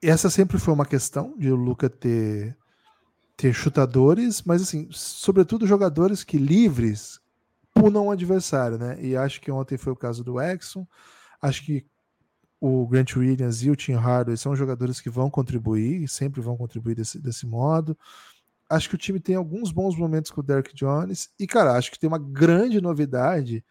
Essa 0.00 0.28
sempre 0.28 0.58
foi 0.58 0.74
uma 0.74 0.86
questão 0.86 1.34
de 1.38 1.50
o 1.50 1.56
Luca 1.56 1.88
ter, 1.88 2.56
ter 3.36 3.52
chutadores, 3.52 4.42
mas, 4.42 4.62
assim, 4.62 4.88
sobretudo 4.90 5.66
jogadores 5.66 6.24
que 6.24 6.38
livres 6.38 7.20
punam 7.74 8.06
o 8.06 8.10
adversário, 8.10 8.78
né? 8.78 8.96
E 9.00 9.16
acho 9.16 9.40
que 9.40 9.50
ontem 9.50 9.76
foi 9.76 9.92
o 9.92 9.96
caso 9.96 10.22
do 10.22 10.40
Exxon. 10.40 10.86
Acho 11.40 11.64
que 11.64 11.84
o 12.60 12.86
Grant 12.86 13.16
Williams 13.16 13.62
e 13.64 13.70
o 13.70 13.76
Tim 13.76 13.94
Hardaway 13.94 14.36
são 14.36 14.54
jogadores 14.54 15.00
que 15.00 15.10
vão 15.10 15.28
contribuir, 15.28 16.08
sempre 16.08 16.40
vão 16.40 16.56
contribuir 16.56 16.94
desse, 16.94 17.18
desse 17.18 17.44
modo. 17.44 17.98
Acho 18.70 18.88
que 18.88 18.94
o 18.94 18.98
time 18.98 19.18
tem 19.18 19.34
alguns 19.34 19.72
bons 19.72 19.96
momentos 19.96 20.30
com 20.30 20.40
o 20.40 20.44
Derek 20.44 20.72
Jones. 20.74 21.28
E, 21.38 21.46
cara, 21.46 21.72
acho 21.72 21.90
que 21.90 21.98
tem 21.98 22.06
uma 22.06 22.20
grande 22.20 22.80
novidade. 22.80 23.64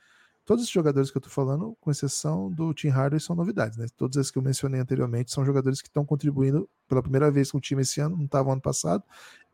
Todos 0.43 0.63
esses 0.63 0.73
jogadores 0.73 1.09
que 1.09 1.17
eu 1.17 1.21
tô 1.21 1.29
falando, 1.29 1.77
com 1.79 1.89
exceção 1.89 2.51
do 2.51 2.73
Tim 2.73 2.89
Hardaway, 2.89 3.21
são 3.21 3.33
novidades, 3.33 3.77
né? 3.77 3.85
Todos 3.95 4.17
esses 4.17 4.29
que 4.29 4.37
eu 4.37 4.41
mencionei 4.41 4.81
anteriormente 4.81 5.31
são 5.31 5.45
jogadores 5.45 5.81
que 5.81 5.87
estão 5.87 6.05
contribuindo 6.05 6.69
pela 6.87 7.01
primeira 7.01 7.31
vez 7.31 7.49
com 7.49 7.59
o 7.59 7.61
time 7.61 7.83
esse 7.83 8.01
ano, 8.01 8.17
não 8.17 8.25
estavam 8.25 8.51
ano 8.51 8.61
passado, 8.61 9.03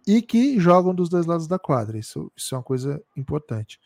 e 0.08 0.20
que 0.22 0.60
jogam 0.60 0.96
dos 0.96 1.10
dois 1.10 1.28
lados 1.28 1.48
da 1.48 1.60
quadra. 1.60 2.00
Isso, 2.00 2.32
isso 2.36 2.56
é 2.56 2.58
uma 2.58 2.64
coisa 2.64 3.00
importante. 3.16 3.80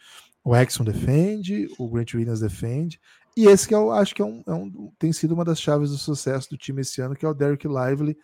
O 0.44 0.56
Exxon 0.56 0.84
defende, 0.84 1.68
o 1.78 1.88
Grant 1.90 2.14
Williams 2.16 2.40
defende, 2.40 3.00
e 3.38 3.46
esse 3.48 3.68
que 3.68 3.76
eu 3.76 3.92
acho 3.92 4.14
que 4.16 4.22
é 4.22 4.26
um, 4.26 4.44
é 4.48 4.54
um- 4.54 4.92
tem 4.98 5.14
sido 5.14 5.34
uma 5.34 5.46
das 5.46 5.62
chaves 5.62 5.92
do 5.92 5.98
sucesso 5.98 6.50
do 6.50 6.58
time 6.58 6.82
esse 6.82 7.02
ano, 7.02 7.16
que 7.16 7.26
é 7.26 7.30
o 7.30 7.34
Derek 7.34 7.68
Lively. 7.68 8.18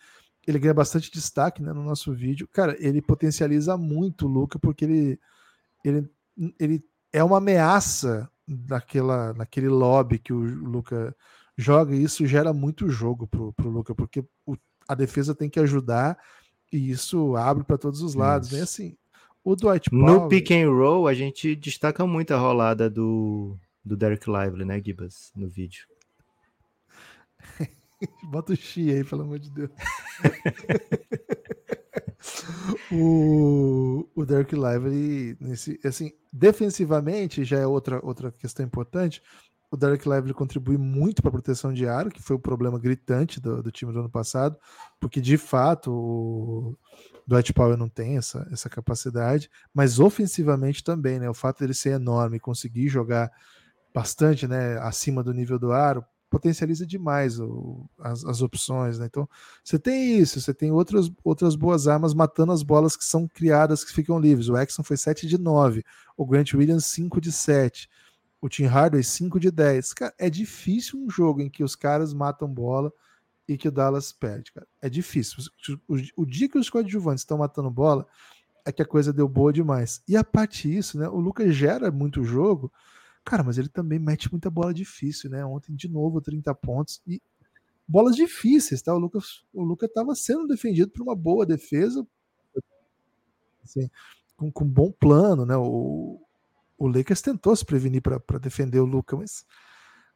Ele 0.46 0.58
ganha 0.58 0.74
bastante 0.74 1.10
destaque 1.10 1.62
né, 1.62 1.72
no 1.72 1.82
nosso 1.82 2.12
vídeo. 2.12 2.48
Cara, 2.52 2.76
ele 2.80 3.00
potencializa 3.00 3.76
muito 3.76 4.26
o 4.26 4.28
Luca, 4.28 4.58
porque 4.58 4.84
ele, 4.84 5.20
ele, 5.84 6.10
ele 6.58 6.84
é 7.12 7.22
uma 7.22 7.38
ameaça 7.38 8.28
naquela, 8.46 9.32
naquele 9.34 9.68
lobby 9.68 10.18
que 10.18 10.32
o 10.32 10.38
Luca 10.40 11.14
joga, 11.56 11.94
e 11.94 12.02
isso 12.02 12.26
gera 12.26 12.52
muito 12.52 12.88
jogo 12.88 13.26
pro, 13.26 13.52
pro 13.52 13.68
Luca, 13.70 13.94
porque 13.94 14.24
o- 14.46 14.56
a 14.88 14.94
defesa 14.94 15.34
tem 15.34 15.50
que 15.50 15.60
ajudar, 15.60 16.18
e 16.72 16.90
isso 16.90 17.36
abre 17.36 17.64
para 17.64 17.78
todos 17.78 18.00
os 18.02 18.14
lados. 18.14 18.52
Isso. 18.52 18.62
Assim, 18.62 18.96
o 19.44 19.56
Dwight 19.56 19.90
Powell... 19.90 20.04
No 20.04 20.28
pick 20.28 20.50
and 20.50 20.70
roll, 20.70 21.06
a 21.06 21.14
gente 21.14 21.54
destaca 21.56 22.06
muito 22.06 22.32
a 22.32 22.38
rolada 22.38 22.90
do, 22.90 23.56
do 23.84 23.96
Derek 23.96 24.28
Lively, 24.28 24.64
né, 24.64 24.82
Gibas? 24.84 25.32
No 25.34 25.48
vídeo. 25.48 25.86
Bota 28.30 28.52
o 28.52 28.56
Xi 28.56 28.90
aí, 28.90 29.04
pelo 29.04 29.22
amor 29.22 29.38
de 29.38 29.50
Deus. 29.50 29.70
o, 32.92 34.08
o 34.14 34.24
Derek 34.24 34.54
Lively, 34.54 35.36
nesse, 35.40 35.80
assim, 35.84 36.12
defensivamente, 36.32 37.44
já 37.44 37.58
é 37.58 37.66
outra, 37.66 38.00
outra 38.04 38.30
questão 38.30 38.64
importante. 38.64 39.20
O 39.70 39.76
Derek 39.76 40.08
Lively 40.08 40.32
contribui 40.32 40.78
muito 40.78 41.20
para 41.20 41.28
a 41.28 41.32
proteção 41.32 41.72
de 41.72 41.86
aro, 41.86 42.10
que 42.10 42.22
foi 42.22 42.36
o 42.36 42.40
problema 42.40 42.78
gritante 42.78 43.38
do, 43.38 43.62
do 43.62 43.70
time 43.70 43.92
do 43.92 44.00
ano 44.00 44.08
passado, 44.08 44.56
porque 44.98 45.20
de 45.20 45.36
fato 45.36 45.92
o 45.92 46.78
Dwight 47.26 47.52
Powell 47.52 47.76
não 47.76 47.88
tem 47.88 48.16
essa, 48.16 48.48
essa 48.50 48.70
capacidade, 48.70 49.50
mas 49.74 50.00
ofensivamente 50.00 50.82
também, 50.82 51.18
né? 51.18 51.28
O 51.28 51.34
fato 51.34 51.60
dele 51.60 51.74
ser 51.74 51.90
enorme 51.90 52.38
e 52.38 52.40
conseguir 52.40 52.88
jogar 52.88 53.30
bastante 53.94 54.46
né, 54.46 54.78
acima 54.78 55.22
do 55.22 55.32
nível 55.34 55.58
do 55.58 55.72
aro 55.72 56.04
potencializa 56.30 56.86
demais 56.86 57.40
o- 57.40 57.88
as, 57.98 58.24
as 58.24 58.42
opções, 58.42 58.98
né? 58.98 59.06
Então, 59.06 59.28
você 59.64 59.78
tem 59.78 60.18
isso, 60.18 60.40
você 60.40 60.52
tem 60.52 60.70
outras, 60.70 61.10
outras 61.24 61.56
boas 61.56 61.88
armas 61.88 62.12
matando 62.14 62.52
as 62.52 62.62
bolas 62.62 62.96
que 62.96 63.04
são 63.04 63.26
criadas, 63.26 63.82
que 63.82 63.92
ficam 63.92 64.18
livres. 64.20 64.48
O 64.48 64.56
Exxon 64.58 64.82
foi 64.82 64.96
7 64.96 65.26
de 65.26 65.38
9, 65.38 65.82
o 66.16 66.26
Grant 66.26 66.52
Williams 66.54 66.84
5 66.86 67.20
de 67.20 67.32
7, 67.32 67.88
o 68.40 68.48
Tim 68.48 68.64
Hardaway 68.64 69.02
5 69.04 69.40
de 69.40 69.50
10. 69.50 69.92
Cara, 69.94 70.14
é 70.18 70.30
difícil 70.30 70.98
um 71.00 71.10
jogo 71.10 71.40
em 71.42 71.50
que 71.50 71.64
os 71.64 71.74
caras 71.76 72.14
matam 72.14 72.48
bola 72.48 72.92
e 73.48 73.58
que 73.58 73.68
o 73.68 73.72
Dallas 73.72 74.12
perde, 74.12 74.52
cara. 74.52 74.66
É 74.82 74.88
difícil. 74.90 75.44
O, 75.88 75.94
o- 75.96 76.22
o 76.22 76.26
dia 76.26 76.48
que 76.48 76.58
os 76.58 76.70
coadjuvantes 76.70 77.22
estão 77.22 77.38
matando 77.38 77.70
bola 77.70 78.06
é 78.66 78.72
que 78.72 78.82
a 78.82 78.86
coisa 78.86 79.12
deu 79.12 79.28
boa 79.28 79.52
demais. 79.52 80.02
E 80.08 80.16
a 80.16 80.24
parte 80.24 80.68
disso, 80.68 80.98
né? 80.98 81.08
O 81.08 81.20
Lucas 81.20 81.54
gera 81.54 81.90
muito 81.90 82.24
jogo, 82.24 82.72
Cara, 83.24 83.44
mas 83.44 83.58
ele 83.58 83.68
também 83.68 83.98
mete 83.98 84.30
muita 84.32 84.50
bola 84.50 84.74
difícil, 84.74 85.30
né? 85.30 85.44
Ontem, 85.44 85.74
de 85.76 85.88
novo, 85.88 86.20
30 86.20 86.54
pontos. 86.54 87.00
E 87.06 87.20
bolas 87.88 88.16
difíceis, 88.16 88.82
tá? 88.82 88.94
O 88.94 88.98
Lucas 88.98 89.44
o 89.52 89.62
Luca 89.64 89.86
estava 89.86 90.14
sendo 90.14 90.46
defendido 90.46 90.90
por 90.92 91.02
uma 91.02 91.16
boa 91.16 91.46
defesa, 91.46 92.06
assim, 93.64 93.88
com, 94.36 94.50
com 94.50 94.64
bom 94.64 94.90
plano, 94.92 95.44
né? 95.46 95.56
O, 95.56 96.20
o 96.78 96.86
Lakers 96.86 97.20
tentou 97.20 97.54
se 97.56 97.64
prevenir 97.64 98.00
para 98.00 98.38
defender 98.38 98.78
o 98.80 98.84
Luca, 98.84 99.16
mas, 99.16 99.44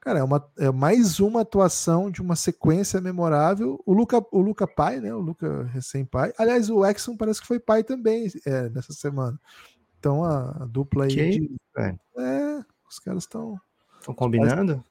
cara, 0.00 0.20
é, 0.20 0.22
uma, 0.22 0.44
é 0.58 0.70
mais 0.70 1.18
uma 1.20 1.40
atuação 1.42 2.10
de 2.10 2.22
uma 2.22 2.36
sequência 2.36 3.00
memorável. 3.00 3.82
O 3.84 3.92
Luca, 3.92 4.24
o 4.30 4.40
Luca 4.40 4.66
pai, 4.66 5.00
né? 5.00 5.12
O 5.14 5.20
Luca 5.20 5.64
recém-pai. 5.64 6.32
Aliás, 6.38 6.70
o 6.70 6.84
Exxon 6.86 7.16
parece 7.16 7.40
que 7.40 7.46
foi 7.46 7.58
pai 7.58 7.82
também 7.82 8.28
é, 8.46 8.68
nessa 8.70 8.92
semana. 8.92 9.38
Então 9.98 10.24
a, 10.24 10.62
a 10.62 10.66
dupla 10.66 11.04
aí. 11.04 11.14
Que 11.14 11.30
de- 11.30 11.56
velho? 11.76 12.00
é, 12.18 12.64
os 12.88 12.98
caras 12.98 13.24
estão 13.24 13.60
Estão 13.98 14.14
combinando? 14.14 14.84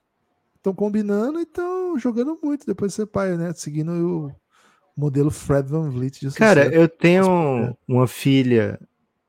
estão 0.56 0.74
combinando 0.74 1.40
e 1.40 1.44
estão 1.44 1.98
jogando 1.98 2.38
muito 2.42 2.66
depois 2.66 2.92
de 2.92 2.96
ser 2.98 3.06
pai, 3.08 3.36
né? 3.36 3.52
Seguindo 3.54 3.92
o 3.92 4.32
modelo 4.96 5.32
Fred 5.32 5.68
Van 5.68 5.90
Vliet 5.90 6.20
de 6.20 6.32
Cara, 6.36 6.66
eu 6.74 6.88
tenho 6.88 7.76
uma 7.88 8.08
filha 8.08 8.80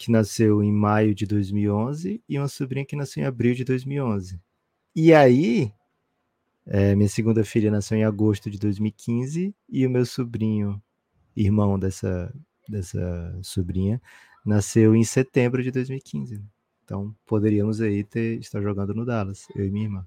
que 0.03 0.11
nasceu 0.11 0.65
em 0.65 0.73
maio 0.73 1.15
de 1.15 1.25
2011 1.25 2.21
e 2.29 2.37
uma 2.37 2.49
sobrinha 2.49 2.85
que 2.85 2.97
nasceu 2.97 3.23
em 3.23 3.27
abril 3.27 3.55
de 3.55 3.63
2011. 3.63 4.41
E 4.97 5.15
aí, 5.15 5.73
é, 6.67 6.97
minha 6.97 7.09
segunda 7.09 7.45
filha 7.45 7.71
nasceu 7.71 7.97
em 7.97 8.03
agosto 8.03 8.51
de 8.51 8.59
2015 8.59 9.55
e 9.69 9.87
o 9.87 9.91
meu 9.91 10.05
sobrinho, 10.05 10.83
irmão 11.37 11.79
dessa, 11.79 12.35
dessa 12.69 13.39
sobrinha, 13.45 14.03
nasceu 14.45 14.97
em 14.97 15.05
setembro 15.05 15.63
de 15.63 15.71
2015. 15.71 16.35
né? 16.35 16.45
Então, 16.85 17.15
poderíamos 17.25 17.81
aí 17.81 18.03
ter, 18.03 18.41
estar 18.41 18.61
jogando 18.61 18.93
no 18.93 19.07
Dallas, 19.07 19.47
eu 19.55 19.65
e 19.65 19.71
minha 19.71 19.85
irmã. 19.85 20.07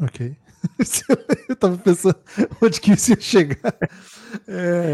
Ok. 0.00 0.36
eu 1.48 1.54
tava 1.54 1.78
pensando 1.78 2.18
onde 2.60 2.80
que 2.80 2.92
isso 2.92 3.12
ia 3.12 3.20
chegar. 3.20 3.78
É, 4.48 4.85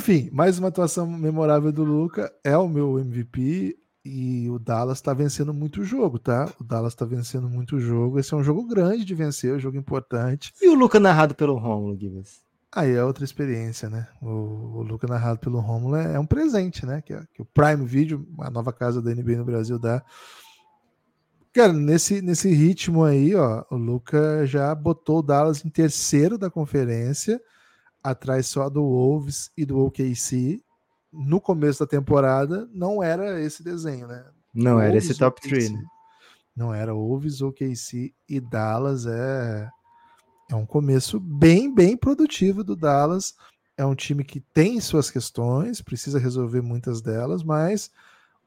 Enfim, 0.00 0.30
mais 0.32 0.58
uma 0.58 0.68
atuação 0.68 1.06
memorável 1.06 1.70
do 1.70 1.84
Luca. 1.84 2.32
É 2.42 2.56
o 2.56 2.66
meu 2.66 2.98
MVP 2.98 3.76
e 4.02 4.48
o 4.48 4.58
Dallas 4.58 4.98
tá 5.02 5.12
vencendo 5.12 5.52
muito 5.52 5.84
jogo, 5.84 6.18
tá? 6.18 6.50
O 6.58 6.64
Dallas 6.64 6.94
tá 6.94 7.04
vencendo 7.04 7.50
muito 7.50 7.78
jogo. 7.78 8.18
Esse 8.18 8.32
é 8.32 8.36
um 8.38 8.42
jogo 8.42 8.66
grande 8.66 9.04
de 9.04 9.14
vencer, 9.14 9.54
um 9.54 9.58
jogo 9.58 9.76
importante. 9.76 10.54
E 10.62 10.70
o 10.70 10.74
Luca 10.74 10.98
narrado 10.98 11.34
pelo 11.34 11.58
Romulo, 11.58 11.98
Gibbs? 11.98 12.40
Aí 12.72 12.92
é 12.92 13.04
outra 13.04 13.24
experiência, 13.24 13.90
né? 13.90 14.08
O, 14.22 14.78
o 14.78 14.82
Luca 14.82 15.06
narrado 15.06 15.38
pelo 15.38 15.60
Romulo 15.60 15.96
é, 15.96 16.14
é 16.14 16.18
um 16.18 16.24
presente, 16.24 16.86
né? 16.86 17.02
Que, 17.02 17.12
é, 17.12 17.22
que 17.34 17.42
o 17.42 17.44
Prime 17.44 17.84
Video, 17.84 18.26
a 18.38 18.50
nova 18.50 18.72
casa 18.72 19.02
da 19.02 19.14
NBA 19.14 19.36
no 19.36 19.44
Brasil, 19.44 19.78
dá. 19.78 20.02
Cara, 21.52 21.74
nesse, 21.74 22.22
nesse 22.22 22.50
ritmo 22.54 23.04
aí, 23.04 23.34
ó, 23.34 23.66
o 23.70 23.76
Luca 23.76 24.46
já 24.46 24.74
botou 24.74 25.18
o 25.18 25.22
Dallas 25.22 25.62
em 25.62 25.68
terceiro 25.68 26.38
da 26.38 26.48
conferência, 26.48 27.38
atrás 28.02 28.46
só 28.46 28.68
do 28.68 28.82
Wolves 28.82 29.50
e 29.56 29.64
do 29.64 29.78
OKC. 29.78 30.62
No 31.12 31.40
começo 31.40 31.80
da 31.80 31.86
temporada, 31.86 32.68
não 32.72 33.02
era 33.02 33.40
esse 33.40 33.62
desenho, 33.62 34.06
né? 34.06 34.24
Não 34.54 34.72
Wolves, 34.72 34.88
era 34.88 34.98
esse 34.98 35.18
top 35.18 35.40
3, 35.40 35.72
né? 35.72 35.84
Não 36.56 36.74
era 36.74 36.94
Wolves, 36.94 37.42
OKC 37.42 38.12
e 38.28 38.40
Dallas. 38.40 39.06
É 39.06 39.68
é 40.50 40.56
um 40.56 40.66
começo 40.66 41.20
bem, 41.20 41.72
bem 41.72 41.96
produtivo 41.96 42.64
do 42.64 42.74
Dallas. 42.74 43.36
É 43.76 43.86
um 43.86 43.94
time 43.94 44.24
que 44.24 44.40
tem 44.40 44.80
suas 44.80 45.08
questões, 45.08 45.80
precisa 45.80 46.18
resolver 46.18 46.60
muitas 46.60 47.00
delas, 47.00 47.44
mas 47.44 47.90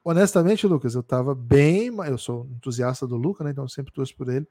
honestamente, 0.04 0.66
Lucas, 0.66 0.94
eu 0.94 1.00
estava 1.00 1.34
bem. 1.34 1.88
Eu 2.06 2.18
sou 2.18 2.46
entusiasta 2.50 3.06
do 3.06 3.16
Lucas, 3.16 3.46
né? 3.46 3.52
Então 3.52 3.66
sempre 3.66 3.92
torço 3.92 4.14
por 4.16 4.28
ele. 4.28 4.46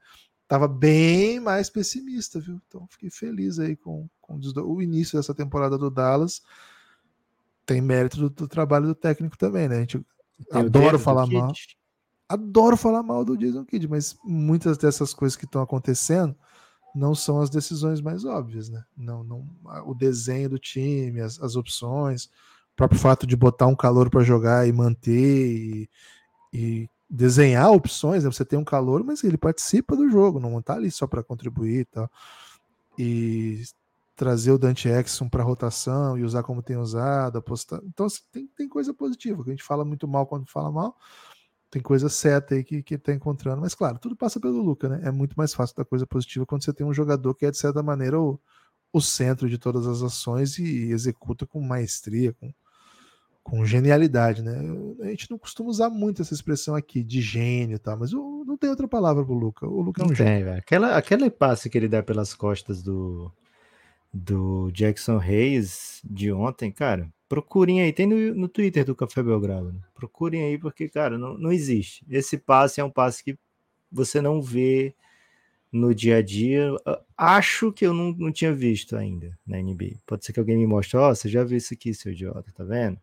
Tava 0.46 0.68
bem 0.68 1.40
mais 1.40 1.70
pessimista, 1.70 2.38
viu? 2.38 2.60
Então 2.68 2.86
fiquei 2.88 3.10
feliz 3.10 3.58
aí 3.58 3.76
com, 3.76 4.08
com 4.20 4.38
o 4.38 4.82
início 4.82 5.18
dessa 5.18 5.34
temporada 5.34 5.78
do 5.78 5.90
Dallas. 5.90 6.42
Tem 7.64 7.80
mérito 7.80 8.16
do, 8.18 8.30
do 8.30 8.48
trabalho 8.48 8.86
do 8.86 8.94
técnico 8.94 9.38
também, 9.38 9.68
né? 9.68 9.76
A 9.76 9.80
gente 9.80 10.04
tem 10.50 10.60
adora 10.60 10.98
falar 10.98 11.26
mal. 11.26 11.52
Adoro 12.28 12.76
falar 12.76 13.02
mal 13.02 13.24
do 13.24 13.36
Jason 13.36 13.64
Kidd, 13.64 13.86
mas 13.88 14.16
muitas 14.24 14.78
dessas 14.78 15.12
coisas 15.12 15.36
que 15.36 15.44
estão 15.44 15.62
acontecendo 15.62 16.34
não 16.94 17.14
são 17.14 17.40
as 17.40 17.50
decisões 17.50 18.00
mais 18.00 18.24
óbvias, 18.24 18.68
né? 18.68 18.84
Não, 18.96 19.24
não, 19.24 19.46
o 19.84 19.94
desenho 19.94 20.48
do 20.48 20.58
time, 20.58 21.20
as, 21.20 21.40
as 21.40 21.56
opções, 21.56 22.26
o 22.26 22.76
próprio 22.76 23.00
fato 23.00 23.26
de 23.26 23.36
botar 23.36 23.66
um 23.66 23.74
calor 23.74 24.08
para 24.08 24.22
jogar 24.22 24.66
e 24.66 24.72
manter 24.72 25.10
e, 25.12 25.90
e, 26.52 26.88
desenhar 27.14 27.70
opções, 27.70 28.24
né? 28.24 28.30
Você 28.30 28.44
tem 28.44 28.58
um 28.58 28.64
calor, 28.64 29.04
mas 29.04 29.22
ele 29.22 29.38
participa 29.38 29.94
do 29.96 30.10
jogo, 30.10 30.40
não 30.40 30.58
está 30.58 30.74
ali 30.74 30.90
só 30.90 31.06
para 31.06 31.22
contribuir 31.22 31.80
e 31.80 31.84
tal. 31.84 32.10
E 32.98 33.62
trazer 34.16 34.50
o 34.52 34.58
Dante 34.58 34.88
Exxon 34.88 35.28
para 35.28 35.42
rotação 35.42 36.18
e 36.18 36.24
usar 36.24 36.42
como 36.42 36.62
tem 36.62 36.76
usado, 36.76 37.38
apostar. 37.38 37.80
Então, 37.84 38.06
assim, 38.06 38.22
tem, 38.32 38.46
tem 38.48 38.68
coisa 38.68 38.92
positiva, 38.92 39.42
que 39.44 39.50
a 39.50 39.52
gente 39.52 39.62
fala 39.62 39.84
muito 39.84 40.08
mal 40.08 40.26
quando 40.26 40.46
fala 40.46 40.70
mal, 40.72 40.96
tem 41.70 41.82
coisa 41.82 42.08
certa 42.08 42.54
aí 42.56 42.64
que, 42.64 42.82
que 42.82 42.98
tá 42.98 43.12
encontrando. 43.12 43.60
Mas 43.60 43.74
claro, 43.74 43.98
tudo 43.98 44.16
passa 44.16 44.40
pelo 44.40 44.60
Luca, 44.62 44.88
né? 44.88 45.00
É 45.04 45.10
muito 45.12 45.34
mais 45.36 45.54
fácil 45.54 45.76
da 45.76 45.84
coisa 45.84 46.06
positiva 46.06 46.46
quando 46.46 46.64
você 46.64 46.72
tem 46.72 46.86
um 46.86 46.94
jogador 46.94 47.34
que 47.34 47.46
é, 47.46 47.50
de 47.50 47.58
certa 47.58 47.82
maneira, 47.82 48.20
o, 48.20 48.40
o 48.92 49.00
centro 49.00 49.48
de 49.48 49.58
todas 49.58 49.86
as 49.86 50.02
ações 50.02 50.58
e 50.58 50.90
executa 50.90 51.46
com 51.46 51.60
maestria, 51.60 52.32
com, 52.34 52.52
com 53.44 53.64
genialidade, 53.64 54.42
né? 54.42 54.56
A 55.02 55.08
gente 55.10 55.30
não 55.30 55.38
costuma 55.38 55.70
usar 55.70 55.90
muito 55.90 56.22
essa 56.22 56.34
expressão 56.34 56.74
aqui 56.74 57.04
de 57.04 57.20
gênio, 57.20 57.78
tá? 57.78 57.94
Mas 57.94 58.10
não 58.10 58.56
tem 58.56 58.70
outra 58.70 58.88
palavra 58.88 59.24
pro 59.24 59.34
Luca. 59.34 59.66
O 59.66 59.80
Luca 59.80 60.02
é 60.02 60.04
um 60.04 60.08
não 60.08 60.14
gênio. 60.14 60.46
Tem, 60.46 60.54
aquela, 60.54 60.96
aquele 60.96 61.30
passe 61.30 61.70
que 61.70 61.78
ele 61.78 61.86
dá 61.86 62.02
pelas 62.02 62.34
costas 62.34 62.82
do, 62.82 63.30
do 64.12 64.70
Jackson 64.72 65.18
Reis 65.18 66.00
de 66.04 66.32
ontem, 66.32 66.72
cara, 66.72 67.08
Procurem 67.34 67.80
aí, 67.80 67.92
tem 67.92 68.06
no, 68.06 68.34
no 68.34 68.48
Twitter 68.48 68.84
do 68.84 68.94
Café 68.94 69.20
Belgrado. 69.20 69.72
Né? 69.72 69.80
Procurem 69.94 70.44
aí, 70.44 70.56
porque, 70.56 70.88
cara, 70.88 71.18
não, 71.18 71.36
não 71.36 71.50
existe. 71.50 72.04
Esse 72.08 72.38
passe 72.38 72.80
é 72.80 72.84
um 72.84 72.90
passe 72.90 73.24
que 73.24 73.36
você 73.90 74.20
não 74.20 74.40
vê 74.40 74.94
no 75.72 75.94
dia 75.94 76.18
a 76.18 76.22
dia. 76.22 76.70
Acho 77.16 77.72
que 77.72 77.84
eu 77.86 77.94
não, 77.94 78.12
não 78.12 78.30
tinha 78.30 78.52
visto 78.52 78.96
ainda 78.96 79.36
na 79.46 79.60
NBA. 79.60 79.96
Pode 80.06 80.24
ser 80.24 80.32
que 80.32 80.38
alguém 80.38 80.56
me 80.56 80.66
mostre, 80.66 80.96
ó, 80.96 81.10
oh, 81.10 81.14
você 81.14 81.28
já 81.28 81.42
viu 81.42 81.56
isso 81.56 81.74
aqui, 81.74 81.92
seu 81.92 82.12
idiota, 82.12 82.52
tá 82.54 82.62
vendo? 82.62 82.98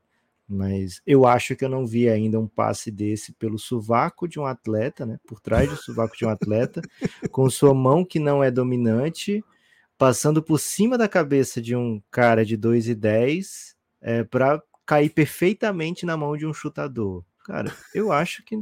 Mas 0.51 1.01
eu 1.07 1.25
acho 1.25 1.55
que 1.55 1.63
eu 1.63 1.69
não 1.69 1.85
vi 1.85 2.09
ainda 2.09 2.37
um 2.37 2.47
passe 2.47 2.91
desse 2.91 3.31
pelo 3.31 3.57
sovaco 3.57 4.27
de 4.27 4.37
um 4.37 4.45
atleta, 4.45 5.05
né? 5.05 5.17
Por 5.25 5.39
trás 5.39 5.69
do 5.69 5.77
sovaco 5.77 6.17
de 6.17 6.25
um 6.25 6.29
atleta, 6.29 6.81
com 7.31 7.49
sua 7.49 7.73
mão 7.73 8.03
que 8.03 8.19
não 8.19 8.43
é 8.43 8.51
dominante, 8.51 9.41
passando 9.97 10.43
por 10.43 10.59
cima 10.59 10.97
da 10.97 11.07
cabeça 11.07 11.61
de 11.61 11.73
um 11.73 12.01
cara 12.11 12.43
de 12.45 12.57
2 12.57 12.89
e 12.89 12.95
10 12.95 13.75
é, 14.01 14.23
para 14.25 14.61
cair 14.85 15.09
perfeitamente 15.09 16.05
na 16.05 16.17
mão 16.17 16.35
de 16.35 16.45
um 16.45 16.53
chutador. 16.53 17.23
Cara, 17.45 17.73
eu 17.95 18.11
acho 18.11 18.43
que 18.43 18.61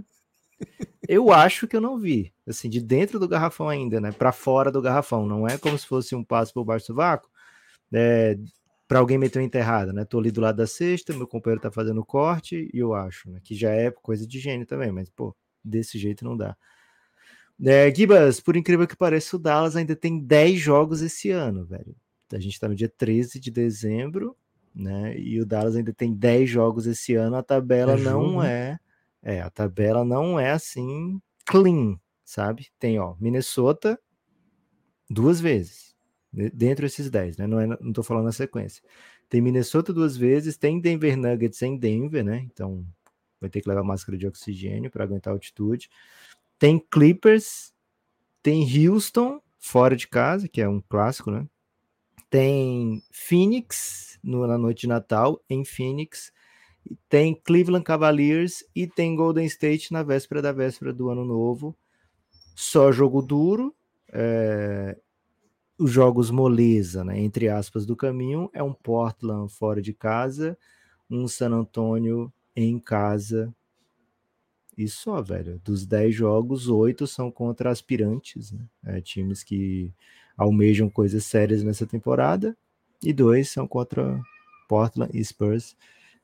eu 1.07 1.31
acho 1.31 1.67
que 1.67 1.75
eu 1.75 1.81
não 1.81 1.97
vi, 1.97 2.31
assim, 2.45 2.69
de 2.69 2.79
dentro 2.79 3.17
do 3.17 3.27
garrafão 3.27 3.67
ainda, 3.67 3.99
né, 3.99 4.11
para 4.11 4.31
fora 4.31 4.71
do 4.71 4.81
garrafão. 4.81 5.25
Não 5.25 5.47
é 5.47 5.57
como 5.57 5.75
se 5.77 5.87
fosse 5.87 6.13
um 6.13 6.23
passo 6.23 6.53
por 6.53 6.63
baixo 6.63 6.89
do 6.89 6.95
vácuo, 6.95 7.29
é, 7.91 8.37
para 8.89 8.99
alguém 8.99 9.17
meter 9.17 9.39
uma 9.39 9.45
enterrada, 9.45 9.93
né? 9.93 10.03
Tô 10.03 10.19
ali 10.19 10.31
do 10.31 10.41
lado 10.41 10.57
da 10.57 10.67
cesta, 10.67 11.13
meu 11.13 11.27
companheiro 11.27 11.61
tá 11.61 11.71
fazendo 11.71 12.03
corte 12.03 12.69
e 12.73 12.79
eu 12.79 12.93
acho, 12.93 13.29
né, 13.29 13.39
que 13.41 13.55
já 13.55 13.71
é 13.71 13.89
coisa 13.89 14.27
de 14.27 14.39
gênio 14.39 14.65
também, 14.65 14.91
mas 14.91 15.09
pô, 15.09 15.33
desse 15.63 15.97
jeito 15.97 16.25
não 16.25 16.35
dá. 16.35 16.57
É, 17.63 17.93
Gibas, 17.93 18.41
por 18.41 18.57
incrível 18.57 18.87
que 18.87 18.97
pareça, 18.97 19.37
o 19.37 19.39
Dallas 19.39 19.77
ainda 19.77 19.95
tem 19.95 20.19
10 20.19 20.59
jogos 20.59 21.01
esse 21.01 21.29
ano, 21.29 21.65
velho. 21.65 21.95
A 22.33 22.39
gente 22.39 22.59
tá 22.59 22.67
no 22.67 22.75
dia 22.75 22.89
13 22.89 23.39
de 23.39 23.51
dezembro 23.51 24.35
né? 24.73 25.17
E 25.17 25.39
o 25.39 25.45
Dallas 25.45 25.75
ainda 25.75 25.93
tem 25.93 26.13
10 26.13 26.49
jogos 26.49 26.87
esse 26.87 27.15
ano, 27.15 27.35
a 27.35 27.43
tabela 27.43 27.93
é 27.93 27.97
não 27.97 28.43
é, 28.43 28.79
é, 29.21 29.41
a 29.41 29.49
tabela 29.49 30.05
não 30.05 30.39
é 30.39 30.51
assim 30.51 31.21
clean, 31.45 31.99
sabe? 32.23 32.67
Tem, 32.79 32.99
ó, 32.99 33.15
Minnesota 33.19 33.99
duas 35.09 35.41
vezes, 35.41 35.88
dentro 36.31 36.85
desses 36.85 37.09
10, 37.09 37.37
né? 37.37 37.47
Não, 37.47 37.59
é, 37.59 37.67
não 37.81 38.03
falando 38.03 38.25
na 38.25 38.31
sequência. 38.31 38.83
Tem 39.27 39.41
Minnesota 39.41 39.93
duas 39.93 40.17
vezes, 40.17 40.57
tem 40.57 40.79
Denver 40.79 41.17
Nuggets 41.17 41.61
em 41.61 41.77
Denver, 41.77 42.23
né? 42.23 42.47
Então 42.51 42.85
vai 43.39 43.49
ter 43.49 43.61
que 43.61 43.69
levar 43.69 43.83
máscara 43.83 44.17
de 44.17 44.27
oxigênio 44.27 44.91
para 44.91 45.03
aguentar 45.03 45.31
a 45.31 45.35
altitude. 45.35 45.89
Tem 46.57 46.79
Clippers, 46.79 47.73
tem 48.43 48.65
Houston 48.87 49.41
fora 49.57 49.95
de 49.95 50.07
casa, 50.07 50.47
que 50.47 50.61
é 50.61 50.67
um 50.67 50.81
clássico, 50.81 51.31
né? 51.31 51.45
Tem 52.29 53.01
Phoenix 53.11 54.19
no, 54.23 54.45
na 54.45 54.57
noite 54.57 54.81
de 54.81 54.87
Natal 54.87 55.41
em 55.49 55.65
Phoenix. 55.65 56.31
Tem 57.07 57.35
Cleveland 57.35 57.83
Cavaliers 57.83 58.63
e 58.75 58.87
tem 58.87 59.15
Golden 59.15 59.45
State 59.45 59.91
na 59.91 60.03
véspera 60.03 60.41
da 60.41 60.51
véspera 60.51 60.93
do 60.93 61.09
ano 61.09 61.25
novo. 61.25 61.75
Só 62.55 62.91
jogo 62.91 63.21
duro. 63.21 63.75
É, 64.11 64.97
os 65.79 65.91
jogos 65.91 66.29
moleza, 66.29 67.03
né, 67.03 67.19
entre 67.19 67.47
aspas, 67.47 67.85
do 67.85 67.95
caminho 67.95 68.49
é 68.53 68.61
um 68.61 68.73
Portland 68.73 69.51
fora 69.51 69.81
de 69.81 69.93
casa, 69.93 70.57
um 71.09 71.27
San 71.27 71.51
Antonio 71.51 72.31
em 72.55 72.77
casa. 72.77 73.53
E 74.77 74.87
só, 74.87 75.21
velho. 75.21 75.59
Dos 75.63 75.85
10 75.85 76.13
jogos, 76.13 76.67
8 76.67 77.07
são 77.07 77.31
contra 77.31 77.69
aspirantes, 77.71 78.51
né? 78.51 78.65
É, 78.85 79.01
times 79.01 79.43
que 79.43 79.93
almejam 80.37 80.89
coisas 80.89 81.25
sérias 81.25 81.63
nessa 81.63 81.85
temporada 81.85 82.55
e 83.03 83.11
dois 83.11 83.49
são 83.49 83.67
contra 83.67 84.21
Portland 84.67 85.11
e 85.17 85.23
Spurs. 85.23 85.75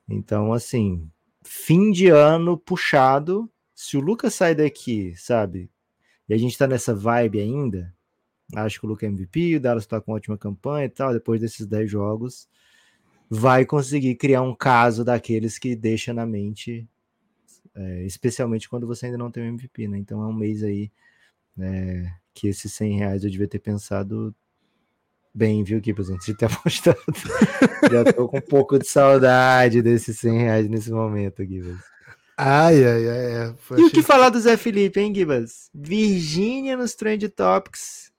Então, 0.08 0.52
assim, 0.52 1.10
fim 1.42 1.90
de 1.90 2.08
ano 2.08 2.56
puxado. 2.56 3.50
Se 3.74 3.96
o 3.96 4.00
Lucas 4.00 4.34
sai 4.34 4.54
daqui, 4.54 5.14
sabe? 5.16 5.70
E 6.28 6.34
a 6.34 6.38
gente 6.38 6.56
tá 6.56 6.66
nessa 6.66 6.94
vibe 6.94 7.40
ainda. 7.40 7.94
Acho 8.54 8.78
que 8.80 8.86
o 8.86 8.88
Lucas 8.88 9.08
é 9.08 9.12
MVP, 9.12 9.56
o 9.56 9.60
Dallas 9.60 9.86
tá 9.86 10.00
com 10.00 10.12
ótima 10.12 10.38
campanha 10.38 10.86
e 10.86 10.90
tal. 10.90 11.12
Depois 11.12 11.40
desses 11.40 11.66
10 11.66 11.90
jogos, 11.90 12.48
vai 13.28 13.64
conseguir 13.64 14.14
criar 14.14 14.42
um 14.42 14.54
caso 14.54 15.04
daqueles 15.04 15.58
que 15.58 15.74
deixa 15.74 16.14
na 16.14 16.24
mente, 16.24 16.88
é, 17.74 18.04
especialmente 18.04 18.68
quando 18.68 18.86
você 18.86 19.06
ainda 19.06 19.18
não 19.18 19.30
tem 19.30 19.42
o 19.42 19.46
MVP, 19.46 19.88
né? 19.88 19.98
Então 19.98 20.22
é 20.22 20.26
um 20.26 20.32
mês 20.32 20.62
aí 20.62 20.90
é, 21.58 22.06
que 22.32 22.48
esses 22.48 22.72
100 22.72 22.98
reais 22.98 23.24
eu 23.24 23.30
devia 23.30 23.48
ter 23.48 23.58
pensado 23.58 24.34
bem, 25.34 25.62
viu, 25.62 25.82
Gibbs, 25.82 26.08
antes 26.08 26.26
de 26.26 26.34
ter 26.34 26.46
apostado. 26.52 26.98
Já 27.90 28.12
tô 28.12 28.28
com 28.28 28.38
um 28.38 28.42
pouco 28.42 28.78
de 28.78 28.86
saudade 28.86 29.82
desses 29.82 30.18
100 30.20 30.38
reais 30.38 30.68
nesse 30.68 30.90
momento, 30.90 31.44
Gibbs. 31.44 31.78
Ai, 32.38 32.84
ai, 32.84 33.08
ai. 33.08 33.32
É. 33.32 33.54
e 33.78 33.84
o 33.84 33.90
que 33.90 34.02
falar 34.02 34.28
do 34.28 34.38
Zé 34.38 34.56
Felipe, 34.58 35.00
hein, 35.00 35.14
Gibas? 35.14 35.70
Virgínia 35.74 36.76
nos 36.76 36.94
Trend 36.94 37.26
Topics. 37.30 38.12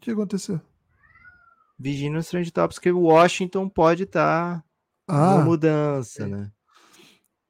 O 0.00 0.02
que 0.02 0.10
aconteceu? 0.12 0.58
Virgínia 1.78 2.16
nos 2.16 2.28
Trend 2.28 2.50
Topics, 2.50 2.78
que 2.78 2.90
o 2.90 3.00
Washington 3.00 3.68
pode 3.68 4.04
estar 4.04 4.60
tá 4.60 4.64
ah, 5.06 5.44
mudança, 5.44 6.22
é. 6.22 6.26
né? 6.26 6.52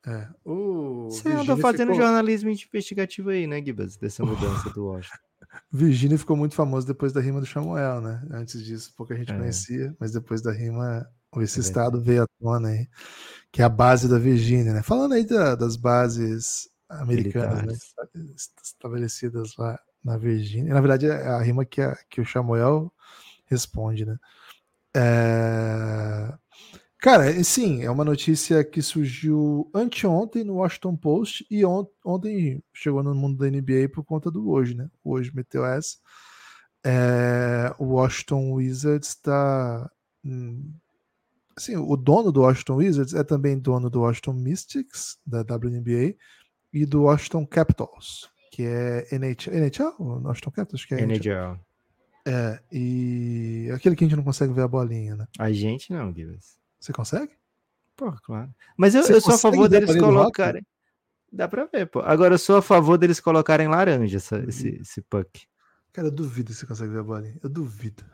É. 0.04 0.28
O 0.44 1.08
Você 1.10 1.28
anda 1.28 1.56
fazendo 1.58 1.92
ficou... 1.92 2.02
jornalismo 2.04 2.50
investigativo 2.50 3.30
aí, 3.30 3.46
né, 3.46 3.62
Gibas? 3.62 3.96
Dessa 3.96 4.24
mudança 4.24 4.68
do 4.70 4.86
Washington. 4.86 5.16
Virgínia 5.70 6.18
ficou 6.18 6.36
muito 6.36 6.56
famoso 6.56 6.88
depois 6.88 7.12
da 7.12 7.20
rima 7.20 7.38
do 7.38 7.46
Samuel, 7.46 8.00
né? 8.00 8.20
Antes 8.32 8.64
disso, 8.64 8.92
pouca 8.96 9.14
gente 9.14 9.30
é. 9.30 9.38
conhecia, 9.38 9.94
mas 10.00 10.10
depois 10.10 10.42
da 10.42 10.50
rima, 10.50 11.08
esse 11.36 11.60
é 11.60 11.62
estado 11.62 12.02
veio 12.02 12.24
à 12.24 12.26
tona 12.40 12.70
aí, 12.70 12.88
que 13.52 13.62
é 13.62 13.64
a 13.64 13.68
base 13.68 14.08
da 14.08 14.18
Virgínia, 14.18 14.72
né? 14.72 14.82
Falando 14.82 15.14
aí 15.14 15.24
da, 15.24 15.54
das 15.54 15.76
bases 15.76 16.68
americanas 16.88 17.78
né? 18.14 18.34
estabelecidas 18.60 19.54
lá 19.56 19.78
na 20.04 20.16
Virgínia. 20.16 20.74
Na 20.74 20.80
verdade, 20.80 21.06
é 21.06 21.28
a 21.28 21.40
rima 21.40 21.64
que, 21.64 21.80
a, 21.80 21.96
que 22.08 22.20
o 22.20 22.26
Samuel 22.26 22.92
responde, 23.46 24.04
né? 24.06 24.16
É... 24.94 26.32
Cara, 26.98 27.32
sim, 27.44 27.82
é 27.82 27.90
uma 27.90 28.04
notícia 28.04 28.62
que 28.62 28.82
surgiu 28.82 29.70
anteontem 29.74 30.44
no 30.44 30.56
Washington 30.56 30.96
Post 30.96 31.46
e 31.50 31.64
on 31.64 31.86
ontem 32.04 32.62
chegou 32.74 33.02
no 33.02 33.14
mundo 33.14 33.38
da 33.38 33.50
NBA 33.50 33.88
por 33.92 34.04
conta 34.04 34.30
do 34.30 34.50
hoje, 34.50 34.74
né? 34.74 34.90
Hoje 35.02 35.34
meteu 35.34 35.64
essa. 35.64 35.96
É... 36.84 37.74
O 37.78 37.94
Washington 37.94 38.52
Wizards 38.52 39.10
está. 39.10 39.90
Hum, 40.24 40.74
assim, 41.56 41.76
o 41.76 41.96
dono 41.96 42.32
do 42.32 42.42
Washington 42.42 42.76
Wizards 42.76 43.14
é 43.14 43.24
também 43.24 43.58
dono 43.58 43.90
do 43.90 44.00
Washington 44.00 44.34
Mystics, 44.34 45.18
da 45.26 45.40
WNBA, 45.40 46.14
e 46.72 46.86
do 46.86 47.02
Washington 47.02 47.46
Capitals, 47.46 48.30
que 48.50 48.64
é 48.64 49.06
NHL, 49.12 49.54
NHL? 49.54 49.94
Washington 49.98 50.50
Capitals? 50.50 50.84
Que 50.84 50.94
é 50.94 51.02
NHL. 51.02 51.58
É, 52.26 52.60
e 52.70 53.70
aquele 53.74 53.96
que 53.96 54.04
a 54.04 54.08
gente 54.08 54.16
não 54.16 54.24
consegue 54.24 54.52
ver 54.52 54.62
a 54.62 54.68
bolinha, 54.68 55.16
né? 55.16 55.26
A 55.38 55.50
gente 55.50 55.92
não, 55.92 56.12
Gibbs. 56.12 56.58
Você 56.78 56.92
consegue? 56.92 57.32
Pô, 57.96 58.12
claro. 58.22 58.52
Mas 58.76 58.94
eu, 58.94 59.02
eu 59.02 59.20
sou 59.20 59.34
a 59.34 59.38
favor 59.38 59.68
deles 59.68 59.96
colocarem. 59.96 60.66
Dá 61.32 61.46
pra 61.46 61.66
ver, 61.66 61.86
pô. 61.86 62.00
Agora 62.00 62.34
eu 62.34 62.38
sou 62.38 62.56
a 62.56 62.62
favor 62.62 62.98
deles 62.98 63.20
colocarem 63.20 63.68
laranja 63.68 64.16
essa, 64.16 64.36
uhum. 64.36 64.48
esse, 64.48 64.68
esse 64.80 65.02
puck. 65.02 65.46
Cara, 65.92 66.08
eu 66.08 66.12
duvido 66.12 66.52
você 66.52 66.66
consegue 66.66 66.92
ver 66.92 67.00
a 67.00 67.04
bolinha. 67.04 67.38
Eu 67.42 67.48
duvido. 67.48 68.04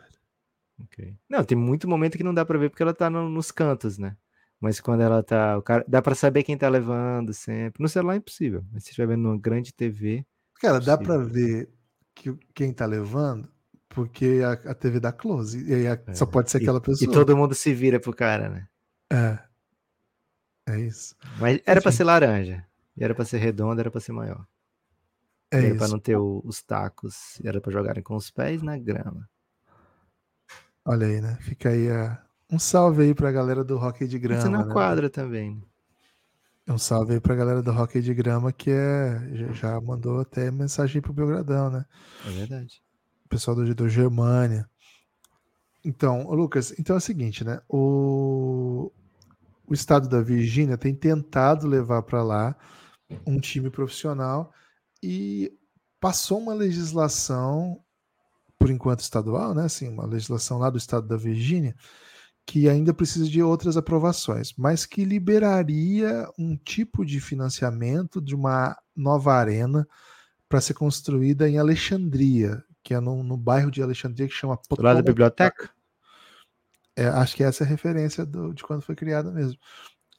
Okay. 0.85 1.17
Não, 1.29 1.43
tem 1.43 1.57
muito 1.57 1.89
momento 1.89 2.19
que 2.19 2.25
não 2.25 2.35
dá 2.35 2.45
pra 2.45 2.59
ver 2.59 2.69
porque 2.69 2.83
ela 2.83 2.93
tá 2.93 3.09
no, 3.09 3.29
nos 3.29 3.51
cantos, 3.51 3.97
né? 3.97 4.17
Mas 4.61 4.81
quando 4.81 5.03
ela 5.03 5.23
tá. 5.23 5.59
O 5.59 5.63
cara, 5.63 5.85
dá 5.87 6.01
pra 6.01 6.15
saber 6.15 6.43
quem 6.43 6.57
tá 6.57 6.69
levando 6.69 7.33
sempre. 7.33 7.83
No 7.83 7.89
celular 7.89 8.15
é 8.15 8.19
impossível. 8.19 8.65
Mas 8.73 8.85
se 8.85 8.91
estiver 8.91 9.09
vendo 9.09 9.23
numa 9.23 9.39
grande 9.39 9.73
TV. 9.73 10.25
Cara, 10.61 10.79
é 10.79 10.81
dá 10.81 10.97
pra 10.97 11.19
ver 11.19 11.69
que, 12.15 12.35
quem 12.55 12.73
tá 12.73 12.87
levando 12.87 13.49
porque 13.97 14.43
a, 14.45 14.53
a 14.71 14.75
TV 14.75 15.01
dá 15.01 15.11
close. 15.11 15.65
E 15.67 15.73
aí 15.73 15.89
a, 15.89 15.99
é. 16.07 16.15
só 16.15 16.27
pode 16.27 16.51
ser 16.51 16.59
aquela 16.59 16.79
e, 16.79 16.83
pessoa. 16.83 17.11
E 17.11 17.15
todo 17.15 17.35
mundo 17.35 17.55
se 17.55 17.73
vira 17.73 17.99
pro 17.99 18.15
cara, 18.15 18.51
né? 18.51 18.69
É. 19.11 19.39
É 20.69 20.81
isso. 20.81 21.17
Mas 21.39 21.61
era 21.65 21.81
para 21.81 21.91
ser 21.91 22.05
laranja. 22.05 22.63
E 22.95 23.03
era 23.03 23.15
para 23.15 23.25
ser 23.25 23.39
redonda, 23.39 23.81
era 23.81 23.91
para 23.91 24.01
ser 24.01 24.13
maior. 24.13 24.47
É 25.51 25.65
era 25.65 25.77
para 25.77 25.89
não 25.89 25.99
ter 25.99 26.17
o, 26.17 26.43
os 26.45 26.63
tacos. 26.63 27.41
Era 27.43 27.59
para 27.59 27.73
jogarem 27.73 28.03
com 28.03 28.17
os 28.17 28.31
pés 28.31 28.63
na 28.63 28.77
grama. 28.77 29.27
Olha 30.85 31.07
aí, 31.07 31.21
né? 31.21 31.39
Fica 31.41 31.71
aí 31.71 31.91
a... 31.91 32.23
um 32.51 32.59
salve 32.59 33.03
aí 33.03 33.15
pra 33.15 33.33
galera 33.33 33.65
do 33.65 33.77
hockey 33.77 34.07
de 34.07 34.19
grama. 34.19 34.41
Isso 34.41 34.51
na 34.51 34.65
né? 34.65 34.73
quadra 34.73 35.11
também. 35.11 35.63
Um 36.69 36.79
salve 36.79 37.15
aí 37.15 37.21
pra 37.21 37.35
galera 37.35 37.63
do 37.63 37.71
hockey 37.71 38.01
de 38.01 38.13
grama 38.13 38.53
que 38.53 38.71
é 38.71 39.53
já, 39.53 39.81
mandou 39.81 40.21
até 40.21 40.51
mensagem 40.51 41.01
pro 41.01 41.13
Belgradão, 41.13 41.71
né? 41.71 41.85
É 42.27 42.31
verdade 42.31 42.87
pessoal 43.29 43.57
do, 43.57 43.75
do 43.75 43.89
Germânia. 43.89 44.69
Então, 45.85 46.29
Lucas, 46.31 46.75
então 46.79 46.97
é 46.97 46.99
o 46.99 47.03
seguinte, 47.03 47.45
né? 47.45 47.61
O, 47.69 48.91
o 49.67 49.75
estado 49.75 50.09
da 50.09 50.21
Virgínia 50.21 50.77
tem 50.77 50.95
tentado 50.95 51.67
levar 51.67 52.03
para 52.03 52.23
lá 52.23 52.57
um 53.25 53.39
time 53.39 53.71
profissional 53.71 54.53
e 55.03 55.53
passou 56.01 56.39
uma 56.39 56.55
legislação, 56.55 57.81
por 58.59 58.71
enquanto 58.71 59.01
estadual, 59.01 59.55
né? 59.55 59.65
Assim, 59.65 59.89
uma 59.89 60.07
legislação 60.07 60.59
lá 60.59 60.71
do 60.71 60.79
estado 60.79 61.07
da 61.07 61.17
Virgínia, 61.17 61.77
que 62.47 62.69
ainda 62.69 62.95
precisa 62.95 63.29
de 63.29 63.43
outras 63.43 63.77
aprovações, 63.77 64.55
mas 64.57 64.87
que 64.87 65.05
liberaria 65.05 66.29
um 66.39 66.57
tipo 66.57 67.05
de 67.05 67.21
financiamento 67.21 68.21
de 68.21 68.37
uma 68.37 68.79
nova 68.95 69.35
arena 69.35 69.87
para 70.49 70.61
ser 70.61 70.75
construída 70.75 71.49
em 71.49 71.59
Alexandria, 71.59 72.63
que 72.85 72.95
é 72.95 73.01
no, 73.01 73.25
no 73.25 73.37
bairro 73.37 73.69
de 73.69 73.83
Alexandria, 73.83 74.29
que 74.29 74.35
chama 74.35 74.59
Do 74.71 74.81
lado 74.81 74.99
da 74.99 75.03
biblioteca? 75.03 75.69
É, 76.95 77.09
acho 77.09 77.35
que 77.35 77.43
essa 77.43 77.65
é 77.65 77.67
a 77.67 77.69
referência 77.69 78.25
do, 78.25 78.55
de 78.55 78.63
quando 78.63 78.83
foi 78.83 78.95
criada 78.95 79.31
mesmo. 79.33 79.59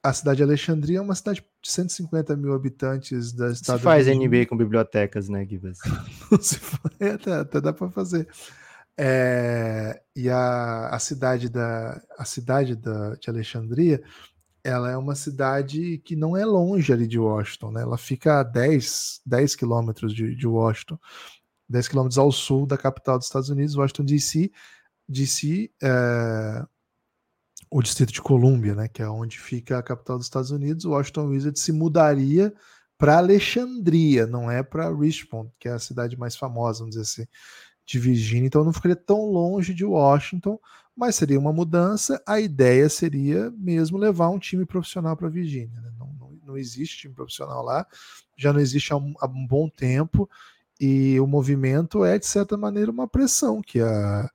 A 0.03 0.11
cidade 0.11 0.37
de 0.37 0.43
Alexandria 0.43 0.99
é 0.99 1.01
uma 1.01 1.15
cidade 1.15 1.41
de 1.61 1.71
150 1.71 2.35
mil 2.35 2.53
habitantes 2.53 3.31
da 3.31 3.51
estado. 3.51 3.79
Se 3.79 3.83
faz 3.83 4.05
NBA 4.05 4.45
com 4.47 4.57
bibliotecas, 4.57 5.29
né, 5.29 5.45
Gibas? 5.45 5.79
Se 6.41 6.59
faz, 6.59 7.13
até, 7.15 7.33
até 7.33 7.61
dá 7.61 7.71
para 7.71 7.89
fazer. 7.89 8.27
É, 8.99 10.01
e 10.15 10.29
a, 10.29 10.89
a 10.89 10.99
cidade 10.99 11.49
da 11.49 12.01
a 12.17 12.25
cidade 12.25 12.75
da, 12.75 13.13
de 13.15 13.29
Alexandria 13.29 14.01
ela 14.63 14.91
é 14.91 14.97
uma 14.97 15.15
cidade 15.15 15.99
que 15.99 16.15
não 16.15 16.35
é 16.35 16.43
longe 16.43 16.91
ali 16.91 17.07
de 17.07 17.17
Washington, 17.17 17.71
né? 17.71 17.81
Ela 17.83 17.97
fica 17.97 18.39
a 18.41 18.43
10, 18.43 19.21
10 19.25 19.55
quilômetros 19.55 20.13
de, 20.13 20.35
de 20.35 20.47
Washington. 20.47 20.99
10 21.69 21.87
quilômetros 21.87 22.17
ao 22.17 22.31
sul 22.31 22.65
da 22.65 22.77
capital 22.77 23.17
dos 23.17 23.27
Estados 23.27 23.49
Unidos, 23.49 23.75
Washington 23.75 24.05
DC, 24.05 24.51
DC 25.07 25.71
é, 25.81 26.65
o 27.69 27.81
Distrito 27.81 28.13
de 28.13 28.21
Colômbia, 28.21 28.75
né, 28.75 28.87
que 28.87 29.01
é 29.01 29.09
onde 29.09 29.39
fica 29.39 29.77
a 29.77 29.83
capital 29.83 30.17
dos 30.17 30.27
Estados 30.27 30.51
Unidos, 30.51 30.85
Washington 30.85 31.27
Wizards 31.27 31.61
se 31.61 31.71
mudaria 31.71 32.53
para 32.97 33.17
Alexandria, 33.17 34.25
não 34.25 34.49
é 34.49 34.63
para 34.63 34.93
Richmond, 34.93 35.51
que 35.59 35.67
é 35.67 35.73
a 35.73 35.79
cidade 35.79 36.17
mais 36.17 36.35
famosa, 36.35 36.79
vamos 36.79 36.95
dizer 36.95 37.03
assim, 37.03 37.29
de 37.87 37.97
Virgínia, 37.97 38.47
então 38.47 38.65
não 38.65 38.73
ficaria 38.73 38.97
tão 38.97 39.31
longe 39.31 39.73
de 39.73 39.85
Washington, 39.85 40.59
mas 40.93 41.15
seria 41.15 41.39
uma 41.39 41.53
mudança. 41.53 42.21
A 42.27 42.37
ideia 42.37 42.89
seria 42.89 43.49
mesmo 43.51 43.97
levar 43.97 44.29
um 44.29 44.37
time 44.37 44.65
profissional 44.65 45.15
para 45.15 45.29
Virgínia. 45.29 45.79
Né? 45.79 45.93
Não, 45.97 46.13
não, 46.19 46.39
não, 46.45 46.57
existe 46.57 46.97
time 46.97 47.13
profissional 47.13 47.63
lá, 47.63 47.87
já 48.35 48.51
não 48.51 48.59
existe 48.59 48.91
há 48.91 48.97
um, 48.97 49.13
há 49.21 49.25
um 49.25 49.47
bom 49.47 49.69
tempo, 49.69 50.29
e 50.79 51.17
o 51.19 51.25
movimento 51.25 52.03
é, 52.03 52.19
de 52.19 52.27
certa 52.27 52.57
maneira, 52.57 52.91
uma 52.91 53.07
pressão 53.07 53.61
que, 53.61 53.79
a, 53.79 54.29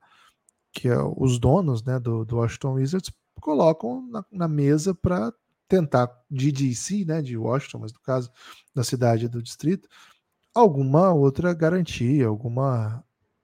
que 0.71 0.89
a, 0.89 1.05
os 1.05 1.37
donos 1.37 1.83
né, 1.83 1.99
do, 1.99 2.25
do 2.25 2.37
Washington 2.37 2.73
Wizards 2.73 3.13
colocam 3.39 4.01
na, 4.09 4.25
na 4.31 4.47
mesa 4.47 4.95
para 4.95 5.31
tentar, 5.67 6.09
de 6.29 6.51
DC, 6.51 7.05
né, 7.05 7.21
de 7.21 7.37
Washington, 7.37 7.79
mas 7.79 7.93
no 7.93 7.99
caso 7.99 8.31
da 8.73 8.83
cidade 8.83 9.27
do 9.27 9.43
distrito, 9.43 9.87
alguma 10.55 11.13
outra 11.13 11.53
garantia, 11.53 12.27
alguma 12.27 13.03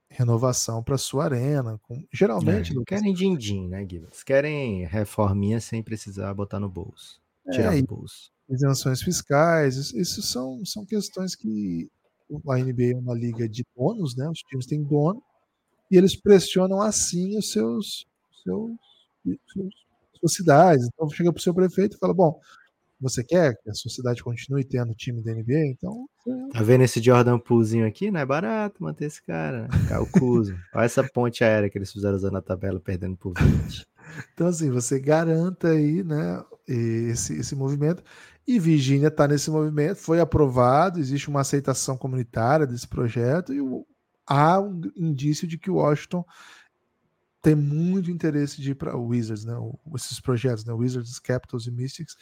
renovação 0.09 0.83
para 0.83 0.97
sua 0.97 1.25
arena. 1.25 1.79
Com, 1.83 2.03
geralmente. 2.11 2.77
É, 2.77 2.83
querem 2.83 3.13
din-din, 3.13 3.67
né, 3.67 3.83
Guilherme? 3.83 4.15
Querem 4.25 4.85
reforminha 4.85 5.59
sem 5.59 5.83
precisar 5.83 6.33
botar 6.33 6.59
no 6.59 6.69
bolso. 6.69 7.21
Tirar 7.51 7.77
é, 7.77 7.81
do 7.81 7.87
bolso. 7.87 8.31
Isenções 8.49 9.01
fiscais, 9.01 9.75
isso, 9.75 9.97
isso 9.97 10.21
são, 10.21 10.65
são 10.65 10.85
questões 10.85 11.35
que 11.35 11.89
a 12.47 12.57
NBA 12.57 12.93
é 12.93 12.95
uma 12.95 13.13
liga 13.13 13.47
de 13.47 13.65
donos, 13.75 14.15
né? 14.15 14.27
Os 14.29 14.39
times 14.39 14.65
têm 14.65 14.83
dono 14.83 15.21
e 15.89 15.97
eles 15.97 16.15
pressionam 16.15 16.81
assim 16.81 17.37
os 17.37 17.51
seus, 17.51 18.07
seus, 18.43 18.71
seus 19.53 19.89
suas 20.19 20.33
cidades. 20.33 20.87
Então 20.87 21.09
chega 21.09 21.31
para 21.31 21.39
o 21.39 21.41
seu 21.43 21.53
prefeito 21.53 21.95
e 21.95 21.99
fala: 21.99 22.13
bom, 22.13 22.39
você 22.99 23.23
quer 23.23 23.55
que 23.61 23.69
a 23.69 23.73
sua 23.73 23.91
cidade 23.91 24.23
continue 24.23 24.63
tendo 24.63 24.93
time 24.93 25.23
da 25.23 25.33
NBA? 25.33 25.67
Então. 25.67 26.05
Você... 26.23 26.49
Tá 26.53 26.63
vendo 26.63 26.83
esse 26.83 27.01
Jordan 27.01 27.39
Poolzinho 27.39 27.87
aqui? 27.87 28.11
Não 28.11 28.19
é 28.19 28.25
barato 28.25 28.83
manter 28.83 29.05
esse 29.05 29.23
cara. 29.23 29.63
Né? 29.63 29.69
Calcuso. 29.87 30.53
Olha 30.73 30.85
essa 30.85 31.03
ponte 31.03 31.43
aérea 31.43 31.69
que 31.69 31.77
eles 31.77 31.91
fizeram 31.91 32.15
usando 32.15 32.37
a 32.37 32.41
tabela, 32.41 32.79
perdendo 32.79 33.15
por 33.15 33.33
20. 33.39 33.87
Então, 34.33 34.47
assim, 34.47 34.69
você 34.69 34.99
garanta 34.99 35.69
aí, 35.69 36.03
né, 36.03 36.43
esse, 36.67 37.37
esse 37.37 37.55
movimento. 37.55 38.03
E 38.47 38.57
Virgínia 38.59 39.09
está 39.09 39.27
nesse 39.27 39.51
movimento, 39.51 39.97
foi 39.97 40.19
aprovado, 40.19 40.99
existe 40.99 41.29
uma 41.29 41.41
aceitação 41.41 41.95
comunitária 41.95 42.65
desse 42.65 42.87
projeto 42.87 43.53
e 43.53 43.61
o, 43.61 43.85
há 44.25 44.59
um 44.59 44.81
indício 44.95 45.47
de 45.47 45.57
que 45.57 45.69
o 45.69 45.75
Washington 45.75 46.25
tem 47.41 47.55
muito 47.55 48.11
interesse 48.11 48.61
de 48.61 48.71
ir 48.71 48.75
para 48.75 48.97
o 48.97 49.07
Wizards, 49.07 49.45
né? 49.45 49.53
esses 49.95 50.19
projetos, 50.19 50.65
né? 50.65 50.73
Wizards, 50.73 51.19
Capitals 51.19 51.67
e 51.67 51.71
Mystics, 51.71 52.15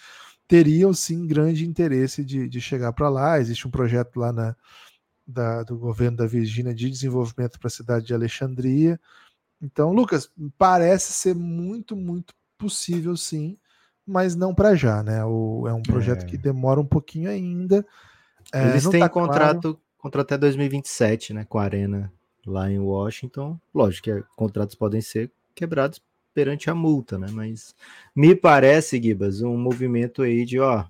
teriam 0.47 0.93
sim 0.93 1.27
grande 1.27 1.65
interesse 1.65 2.23
de, 2.23 2.47
de 2.47 2.61
chegar 2.61 2.93
para 2.93 3.09
lá. 3.09 3.39
Existe 3.39 3.67
um 3.67 3.71
projeto 3.71 4.17
lá 4.17 4.31
na, 4.31 4.55
da, 5.25 5.63
do 5.63 5.77
governo 5.77 6.17
da 6.17 6.25
Virgínia 6.25 6.73
de 6.73 6.89
desenvolvimento 6.89 7.59
para 7.59 7.67
a 7.67 7.71
cidade 7.71 8.05
de 8.05 8.13
Alexandria. 8.13 8.99
Então, 9.61 9.91
Lucas, 9.91 10.31
parece 10.57 11.13
ser 11.13 11.35
muito, 11.35 11.95
muito 11.95 12.33
possível 12.57 13.17
sim 13.17 13.57
mas 14.07 14.35
não 14.35 14.55
para 14.55 14.73
já, 14.73 15.03
né? 15.03 15.23
O, 15.25 15.67
é 15.67 15.73
um 15.73 15.83
projeto 15.83 16.23
é. 16.23 16.25
que 16.25 16.37
demora 16.37 16.79
um 16.79 16.85
pouquinho 16.85 17.29
ainda. 17.29 17.85
É, 18.53 18.69
Eles 18.69 18.87
têm 18.87 19.01
tá 19.01 19.09
contrato, 19.09 19.77
claro. 19.99 20.21
até 20.21 20.37
2027, 20.37 21.33
né? 21.33 21.43
Com 21.43 21.59
a 21.59 21.63
Arena 21.63 22.11
lá 22.45 22.71
em 22.71 22.79
Washington. 22.79 23.59
Lógico 23.75 24.05
que 24.05 24.23
contratos 24.37 24.75
podem 24.75 25.01
ser 25.01 25.29
quebrados 25.53 26.01
perante 26.37 26.69
a 26.69 26.75
multa, 26.75 27.17
né? 27.17 27.25
Mas 27.31 27.73
me 28.15 28.35
parece, 28.35 29.01
Gibas, 29.01 29.41
um 29.41 29.57
movimento 29.57 30.21
aí 30.21 30.45
de, 30.45 30.59
ó, 30.59 30.85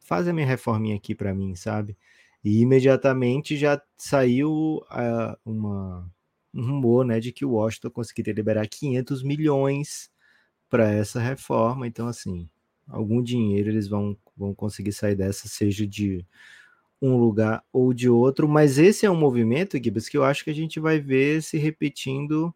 faz 0.00 0.26
a 0.26 0.32
minha 0.32 0.48
reforminha 0.48 0.96
aqui 0.96 1.14
para 1.14 1.32
mim, 1.32 1.54
sabe? 1.54 1.96
E 2.42 2.60
imediatamente 2.60 3.56
já 3.56 3.80
saiu 3.96 4.82
uh, 4.90 5.38
uma, 5.44 6.10
um 6.52 6.60
rumor, 6.60 7.04
né, 7.04 7.20
de 7.20 7.30
que 7.30 7.44
o 7.44 7.52
Washington 7.52 7.88
conseguiria 7.90 8.34
liberar 8.34 8.66
500 8.66 9.22
milhões 9.22 10.10
para 10.68 10.90
essa 10.92 11.20
reforma. 11.20 11.86
Então, 11.86 12.08
assim, 12.08 12.48
algum 12.88 13.22
dinheiro 13.22 13.70
eles 13.70 13.86
vão, 13.86 14.16
vão 14.36 14.52
conseguir 14.52 14.92
sair 14.92 15.14
dessa, 15.14 15.46
seja 15.46 15.86
de 15.86 16.26
um 17.00 17.16
lugar 17.16 17.62
ou 17.72 17.94
de 17.94 18.10
outro. 18.10 18.48
Mas 18.48 18.76
esse 18.76 19.06
é 19.06 19.10
um 19.10 19.16
movimento, 19.16 19.80
Gibbs, 19.80 20.08
que 20.08 20.16
eu 20.16 20.24
acho 20.24 20.42
que 20.42 20.50
a 20.50 20.54
gente 20.54 20.80
vai 20.80 20.98
ver 20.98 21.44
se 21.44 21.58
repetindo 21.58 22.52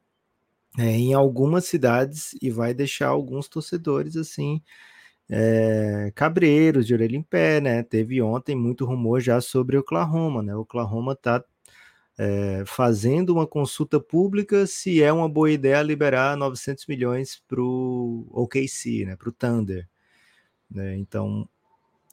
é, 0.76 0.90
em 0.90 1.14
algumas 1.14 1.64
cidades 1.64 2.34
e 2.42 2.50
vai 2.50 2.74
deixar 2.74 3.08
alguns 3.08 3.48
torcedores 3.48 4.16
assim 4.16 4.60
é, 5.30 6.10
cabreiros 6.14 6.86
de 6.86 6.94
orelha 6.94 7.16
em 7.16 7.22
pé, 7.22 7.60
né? 7.60 7.82
Teve 7.82 8.22
ontem 8.22 8.56
muito 8.56 8.84
rumor 8.86 9.20
já 9.20 9.40
sobre 9.40 9.76
Oklahoma, 9.76 10.42
né? 10.42 10.54
Oklahoma 10.56 11.14
tá 11.14 11.44
é, 12.18 12.64
fazendo 12.66 13.30
uma 13.34 13.46
consulta 13.46 14.00
pública 14.00 14.66
se 14.66 15.02
é 15.02 15.12
uma 15.12 15.28
boa 15.28 15.50
ideia 15.50 15.82
liberar 15.82 16.36
900 16.36 16.86
milhões 16.86 17.42
para 17.46 17.60
o 17.62 18.26
OKC, 18.32 19.04
né? 19.06 19.16
Para 19.16 19.28
o 19.28 19.32
Thunder. 19.32 19.88
Né? 20.70 20.96
Então, 20.98 21.48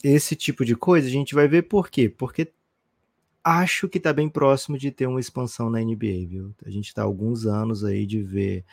esse 0.03 0.35
tipo 0.35 0.65
de 0.65 0.75
coisa 0.75 1.07
a 1.07 1.11
gente 1.11 1.35
vai 1.35 1.47
ver 1.47 1.63
por 1.63 1.89
quê? 1.89 2.09
Porque 2.09 2.51
acho 3.45 3.87
que 3.87 3.99
está 3.99 4.11
bem 4.11 4.27
próximo 4.27 4.75
de 4.75 4.89
ter 4.89 5.05
uma 5.05 5.19
expansão 5.19 5.69
na 5.69 5.79
NBA, 5.79 6.27
viu? 6.27 6.55
A 6.65 6.69
gente 6.71 6.87
está 6.87 7.03
alguns 7.03 7.45
anos 7.45 7.83
aí 7.83 8.03
de 8.07 8.23
ver 8.23 8.65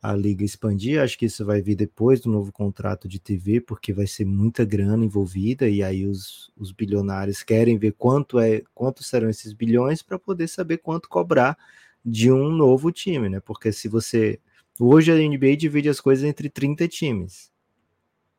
a 0.00 0.14
liga 0.14 0.44
expandir. 0.44 1.02
Acho 1.02 1.18
que 1.18 1.26
isso 1.26 1.44
vai 1.44 1.60
vir 1.60 1.74
depois 1.74 2.20
do 2.22 2.30
novo 2.30 2.50
contrato 2.50 3.06
de 3.06 3.18
TV, 3.18 3.60
porque 3.60 3.92
vai 3.92 4.06
ser 4.06 4.24
muita 4.24 4.64
grana 4.64 5.04
envolvida 5.04 5.68
e 5.68 5.82
aí 5.82 6.06
os, 6.06 6.50
os 6.56 6.72
bilionários 6.72 7.42
querem 7.42 7.76
ver 7.76 7.92
quanto 7.98 8.38
é, 8.38 8.62
quanto 8.74 9.04
serão 9.04 9.28
esses 9.28 9.52
bilhões 9.52 10.02
para 10.02 10.18
poder 10.18 10.48
saber 10.48 10.78
quanto 10.78 11.08
cobrar 11.08 11.58
de 12.02 12.32
um 12.32 12.48
novo 12.48 12.90
time, 12.90 13.28
né? 13.28 13.40
Porque 13.40 13.72
se 13.72 13.88
você 13.88 14.40
hoje 14.80 15.12
a 15.12 15.16
NBA 15.16 15.56
divide 15.56 15.90
as 15.90 16.00
coisas 16.00 16.24
entre 16.24 16.48
30 16.48 16.88
times. 16.88 17.50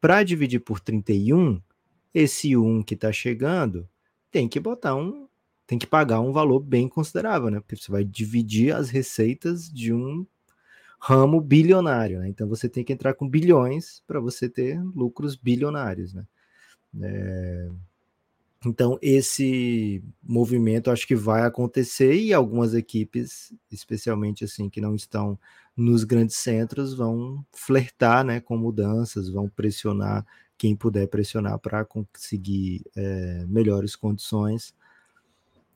Para 0.02 0.24
dividir 0.24 0.62
por 0.62 0.80
31, 0.80 1.62
esse 2.14 2.58
um 2.58 2.82
que 2.82 2.96
está 2.96 3.12
chegando 3.12 3.88
tem 4.32 4.48
que 4.48 4.60
botar 4.60 4.96
um 4.96 5.29
tem 5.70 5.78
que 5.78 5.86
pagar 5.86 6.20
um 6.20 6.32
valor 6.32 6.60
bem 6.60 6.90
considerável, 6.90 7.52
né? 7.52 7.60
Porque 7.60 7.76
você 7.76 7.92
vai 7.92 8.04
dividir 8.04 8.76
as 8.76 8.90
receitas 8.90 9.72
de 9.72 9.94
um 9.94 10.26
ramo 11.00 11.40
bilionário. 11.40 12.20
Né? 12.20 12.28
Então 12.28 12.48
você 12.48 12.68
tem 12.68 12.84
que 12.84 12.92
entrar 12.92 13.14
com 13.14 13.30
bilhões 13.30 14.02
para 14.08 14.20
você 14.20 14.50
ter 14.50 14.82
lucros 14.96 15.36
bilionários. 15.36 16.12
Né? 16.12 16.26
É... 17.04 17.70
Então 18.66 18.98
esse 19.00 20.04
movimento 20.24 20.90
acho 20.90 21.06
que 21.06 21.16
vai 21.16 21.44
acontecer 21.44 22.16
e 22.16 22.34
algumas 22.34 22.74
equipes, 22.74 23.54
especialmente 23.72 24.44
assim 24.44 24.72
que 24.72 24.82
não 24.82 24.96
estão 24.96 25.38
nos 25.78 26.04
grandes 26.04 26.38
centros, 26.38 26.96
vão 26.96 27.46
flertar 27.52 28.26
né, 28.26 28.40
com 28.40 28.58
mudanças, 28.58 29.30
vão 29.30 29.48
pressionar 29.48 30.26
quem 30.58 30.76
puder 30.76 31.08
pressionar 31.08 31.60
para 31.60 31.86
conseguir 31.86 32.84
é, 32.96 33.46
melhores 33.48 33.96
condições. 33.96 34.74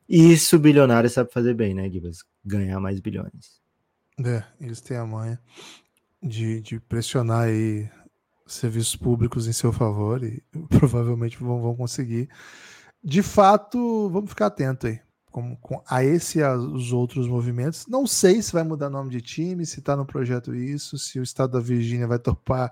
E 0.07 0.33
isso 0.33 0.59
bilionário 0.59 1.09
sabe 1.09 1.31
fazer 1.31 1.53
bem, 1.53 1.73
né, 1.73 1.89
Gibas? 1.89 2.19
Ganhar 2.43 2.79
mais 2.79 2.99
bilhões. 2.99 3.61
É, 4.23 4.43
eles 4.59 4.81
têm 4.81 4.97
a 4.97 5.05
manha 5.05 5.39
de, 6.21 6.61
de 6.61 6.79
pressionar 6.79 7.47
aí 7.47 7.89
serviços 8.45 8.95
públicos 8.95 9.47
em 9.47 9.53
seu 9.53 9.71
favor 9.71 10.23
e 10.23 10.43
provavelmente 10.69 11.37
vão, 11.37 11.61
vão 11.61 11.75
conseguir. 11.75 12.29
De 13.03 13.21
fato, 13.21 14.09
vamos 14.09 14.29
ficar 14.29 14.47
atento 14.47 14.87
aí 14.87 14.99
com, 15.31 15.55
com, 15.57 15.81
a 15.87 16.03
esse 16.03 16.39
e 16.39 16.43
aos 16.43 16.93
outros 16.93 17.27
movimentos. 17.27 17.87
Não 17.87 18.05
sei 18.05 18.41
se 18.41 18.53
vai 18.53 18.63
mudar 18.63 18.89
nome 18.89 19.09
de 19.09 19.19
time, 19.19 19.65
se 19.65 19.79
está 19.79 19.97
no 19.97 20.05
projeto 20.05 20.53
isso, 20.53 20.97
se 20.97 21.19
o 21.19 21.23
estado 21.23 21.53
da 21.53 21.59
Virgínia 21.59 22.07
vai 22.07 22.19
topar 22.19 22.71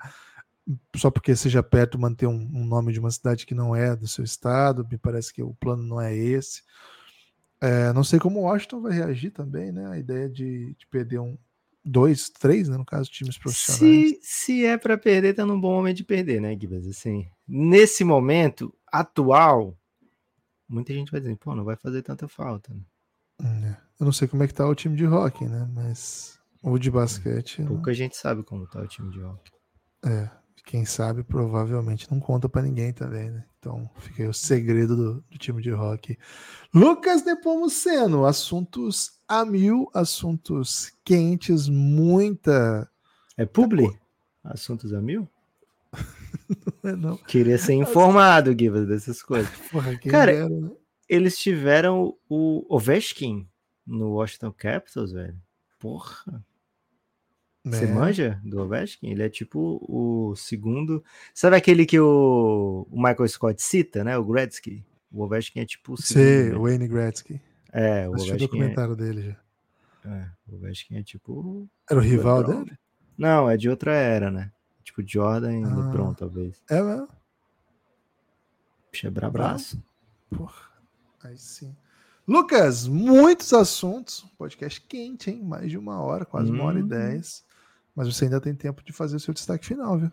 só 0.95 1.09
porque 1.09 1.35
seja 1.35 1.63
perto 1.63 1.99
manter 1.99 2.27
um, 2.27 2.49
um, 2.53 2.63
nome 2.63 2.93
de 2.93 2.99
uma 2.99 3.09
cidade 3.09 3.45
que 3.47 3.55
não 3.55 3.75
é 3.75 3.95
do 3.95 4.07
seu 4.07 4.23
estado. 4.23 4.87
Me 4.89 4.97
parece 4.97 5.33
que 5.33 5.41
o 5.41 5.55
plano 5.55 5.83
não 5.83 5.99
é 5.99 6.15
esse. 6.15 6.61
É, 7.61 7.93
não 7.93 8.03
sei 8.03 8.19
como 8.19 8.39
o 8.39 8.43
Washington 8.43 8.81
vai 8.81 8.93
reagir 8.93 9.31
também, 9.31 9.71
né? 9.71 9.87
A 9.87 9.97
ideia 9.97 10.27
de, 10.27 10.75
de 10.75 10.87
perder 10.87 11.19
um, 11.19 11.37
dois, 11.83 12.29
três, 12.29 12.69
né, 12.69 12.77
no 12.77 12.85
caso, 12.85 13.09
times 13.09 13.37
profissionais. 13.37 13.81
Se, 13.81 14.19
se 14.21 14.65
é 14.65 14.77
para 14.77 14.97
perder, 14.97 15.33
tá 15.33 15.45
num 15.45 15.59
bom 15.59 15.73
momento 15.73 15.97
de 15.97 16.03
perder, 16.03 16.41
né, 16.41 16.57
Gibas? 16.59 16.87
Assim, 16.87 17.27
nesse 17.47 18.03
momento 18.03 18.73
atual, 18.91 19.77
muita 20.67 20.93
gente 20.93 21.11
vai 21.11 21.19
dizer, 21.21 21.35
pô, 21.37 21.55
não 21.55 21.63
vai 21.63 21.75
fazer 21.75 22.01
tanta 22.01 22.27
falta. 22.27 22.73
Né? 23.39 23.77
Eu 23.99 24.05
não 24.05 24.11
sei 24.11 24.27
como 24.27 24.43
é 24.43 24.47
que 24.47 24.53
tá 24.53 24.67
o 24.67 24.75
time 24.75 24.95
de 24.95 25.05
hockey, 25.05 25.47
né? 25.47 25.67
Mas 25.73 26.39
o 26.63 26.77
de 26.77 26.91
basquete. 26.91 27.63
Pouca 27.63 27.91
não... 27.91 27.93
gente 27.93 28.15
sabe 28.15 28.43
como 28.43 28.67
tá 28.67 28.81
o 28.81 28.87
time 28.87 29.11
de 29.11 29.19
hockey. 29.19 29.51
É, 30.05 30.29
quem 30.65 30.85
sabe 30.85 31.23
provavelmente 31.23 32.11
não 32.11 32.19
conta 32.19 32.47
para 32.47 32.61
ninguém 32.61 32.93
também, 32.93 33.29
né? 33.29 33.45
Então 33.61 33.87
fica 33.99 34.23
aí 34.23 34.27
o 34.27 34.33
segredo 34.33 34.95
do, 34.95 35.23
do 35.29 35.37
time 35.37 35.61
de 35.61 35.69
rock. 35.69 36.17
Lucas 36.73 37.23
Nepomuceno, 37.23 38.25
assuntos 38.25 39.19
a 39.27 39.45
mil, 39.45 39.87
assuntos 39.93 40.91
quentes, 41.05 41.69
muita. 41.69 42.89
É 43.37 43.45
publi? 43.45 43.95
Assuntos 44.43 44.91
a 44.95 44.99
mil? 44.99 45.29
não 46.81 46.89
é 46.91 46.95
não. 46.95 47.17
Queria 47.17 47.59
ser 47.59 47.73
informado, 47.73 48.51
Guivas, 48.55 48.87
dessas 48.87 49.21
coisas. 49.21 49.51
Porra, 49.71 49.95
Cara, 50.09 50.31
dera, 50.31 50.49
né? 50.49 50.71
eles 51.07 51.37
tiveram 51.37 52.15
o 52.27 52.65
Ovechkin 52.67 53.47
no 53.85 54.13
Washington 54.13 54.51
Capitals, 54.51 55.11
velho. 55.11 55.39
Porra. 55.77 56.43
Você 57.63 57.85
é. 57.85 57.87
manja 57.87 58.41
do 58.43 58.59
Ovechkin? 58.59 59.11
Ele 59.11 59.23
é 59.23 59.29
tipo 59.29 59.79
o 59.87 60.35
segundo. 60.35 61.03
Sabe 61.33 61.55
aquele 61.55 61.85
que 61.85 61.99
o, 61.99 62.87
o 62.89 62.97
Michael 62.97 63.27
Scott 63.27 63.61
cita, 63.61 64.03
né? 64.03 64.17
O 64.17 64.23
Gretzky. 64.23 64.83
O 65.11 65.23
Ovechkin 65.23 65.59
é 65.59 65.65
tipo 65.65 65.93
o 65.93 65.97
segundo. 66.01 66.25
Sei, 66.25 66.51
o 66.53 66.63
Wayne 66.63 66.87
Gretzky. 66.87 67.39
É, 67.71 68.09
o 68.09 68.15
Assisti 68.15 68.31
Ovechkin. 68.31 68.45
o 68.45 68.47
documentário 68.47 68.93
é... 68.93 68.95
dele 68.95 69.21
já. 69.21 70.11
É, 70.11 70.27
o 70.47 70.55
Ovechkin 70.55 70.97
é 70.97 71.03
tipo. 71.03 71.69
Era 71.89 71.99
o 71.99 72.03
rival 72.03 72.43
dele? 72.43 72.77
Não, 73.15 73.47
é 73.47 73.55
de 73.55 73.69
outra 73.69 73.93
era, 73.93 74.31
né? 74.31 74.51
Tipo 74.83 75.03
Jordan 75.05 75.59
e 75.59 75.63
ah, 75.63 75.75
LeBron, 75.75 76.13
talvez. 76.15 76.59
É 76.67 76.81
mesmo? 76.81 77.07
Puxa, 78.91 79.07
é 79.07 79.11
braço. 79.11 79.83
Porra, 80.35 80.71
aí 81.23 81.37
sim. 81.37 81.75
Lucas, 82.27 82.87
muitos 82.87 83.53
assuntos. 83.53 84.25
Podcast 84.37 84.81
quente, 84.81 85.29
hein? 85.29 85.43
Mais 85.43 85.69
de 85.69 85.77
uma 85.77 86.01
hora, 86.01 86.25
quase 86.25 86.51
hum. 86.51 86.55
uma 86.55 86.63
hora 86.63 86.79
e 86.79 86.83
hum. 86.83 86.87
dez. 86.87 87.45
Mas 87.95 88.07
você 88.07 88.25
ainda 88.25 88.41
tem 88.41 88.55
tempo 88.55 88.83
de 88.83 88.93
fazer 88.93 89.17
o 89.17 89.19
seu 89.19 89.33
destaque 89.33 89.65
final, 89.65 89.97
viu? 89.97 90.11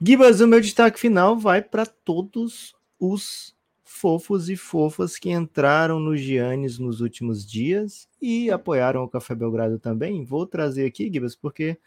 Gibas, 0.00 0.40
o 0.40 0.48
meu 0.48 0.60
destaque 0.60 0.98
final 0.98 1.38
vai 1.38 1.62
para 1.62 1.86
todos 1.86 2.74
os 2.98 3.54
fofos 3.84 4.48
e 4.48 4.56
fofas 4.56 5.16
que 5.16 5.30
entraram 5.30 6.00
no 6.00 6.16
Giannis 6.16 6.78
nos 6.78 7.00
últimos 7.00 7.48
dias 7.48 8.08
e 8.20 8.50
apoiaram 8.50 9.04
o 9.04 9.08
Café 9.08 9.34
Belgrado 9.34 9.78
também. 9.78 10.24
Vou 10.24 10.46
trazer 10.46 10.86
aqui, 10.86 11.10
Gibas, 11.12 11.36
porque 11.36 11.78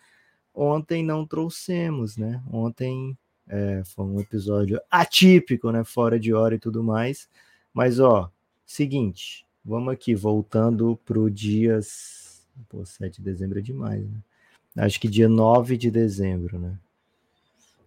ontem 0.53 1.03
não 1.03 1.25
trouxemos, 1.25 2.15
né? 2.15 2.41
Ontem 2.49 3.17
é, 3.47 3.81
foi 3.83 4.05
um 4.05 4.19
episódio 4.19 4.79
atípico, 4.89 5.71
né? 5.71 5.83
Fora 5.83 6.19
de 6.19 6.33
hora 6.33 6.55
e 6.55 6.59
tudo 6.59 6.83
mais. 6.83 7.27
Mas, 7.73 7.99
ó, 7.99 8.31
seguinte, 8.65 9.45
vamos 9.63 9.93
aqui, 9.93 10.15
voltando 10.15 10.97
para 11.05 11.19
o 11.19 11.29
dias. 11.29 12.47
Pô, 12.69 12.85
7 12.85 13.17
de 13.17 13.23
dezembro 13.23 13.59
é 13.59 13.61
demais, 13.61 14.09
né? 14.09 14.19
Acho 14.77 14.99
que 14.99 15.07
dia 15.07 15.29
9 15.29 15.77
de 15.77 15.89
dezembro, 15.89 16.59
né? 16.59 16.77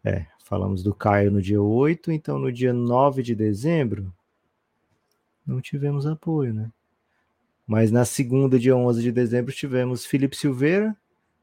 É, 0.05 0.27
falamos 0.45 0.83
do 0.83 0.95
Caio 0.95 1.31
no 1.31 1.43
dia 1.43 1.61
8, 1.61 2.11
então 2.13 2.39
no 2.39 2.53
dia 2.53 2.73
9 2.73 3.23
de 3.23 3.35
dezembro 3.35 4.13
não 5.47 5.61
tivemos 5.61 6.07
apoio, 6.07 6.53
né? 6.53 6.71
Mas 7.67 7.91
na 7.91 8.05
segunda, 8.05 8.59
dia 8.59 8.75
11 8.77 9.03
de 9.03 9.13
dezembro, 9.13 9.53
tivemos 9.53 10.07
Felipe 10.07 10.37
Silveira, 10.37 10.97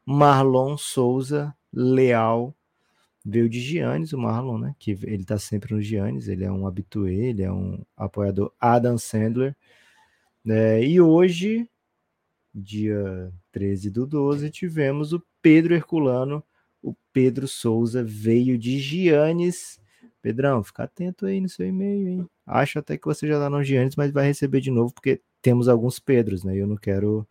Marlon 0.05 0.77
Souza, 0.77 1.55
Leal, 1.71 2.53
veio 3.23 3.49
de 3.49 3.59
Giannis, 3.59 4.13
o 4.13 4.17
Marlon, 4.17 4.57
né? 4.57 4.75
Que 4.79 4.91
ele 5.03 5.23
tá 5.23 5.37
sempre 5.37 5.73
no 5.73 5.81
Giannis, 5.81 6.27
ele 6.27 6.43
é 6.43 6.51
um 6.51 6.67
habitué, 6.67 7.13
ele 7.13 7.43
é 7.43 7.51
um 7.51 7.83
apoiador 7.97 8.51
Adam 8.59 8.97
Sandler. 8.97 9.55
né? 10.43 10.83
e 10.83 11.01
hoje, 11.01 11.69
dia 12.55 13.31
13 13.51 13.89
do 13.89 14.07
12, 14.07 14.49
tivemos 14.49 15.11
o 15.11 15.21
Pedro 15.41 15.75
Herculano, 15.75 16.41
o 16.81 16.95
Pedro 17.11 17.47
Souza 17.47 18.03
veio 18.03 18.57
de 18.57 18.79
Giannis. 18.79 19.79
Pedrão, 20.21 20.63
fica 20.63 20.83
atento 20.83 21.25
aí 21.25 21.41
no 21.41 21.49
seu 21.49 21.67
e-mail, 21.67 22.07
hein? 22.07 22.29
Acho 22.45 22.79
até 22.79 22.97
que 22.97 23.05
você 23.05 23.27
já 23.27 23.39
tá 23.39 23.49
no 23.49 23.63
Giannis, 23.63 23.95
mas 23.95 24.11
vai 24.11 24.25
receber 24.25 24.61
de 24.61 24.71
novo, 24.71 24.93
porque 24.93 25.21
temos 25.41 25.67
alguns 25.67 25.99
Pedros, 25.99 26.43
né? 26.43 26.55
Eu 26.55 26.65
não 26.65 26.77
quero. 26.77 27.27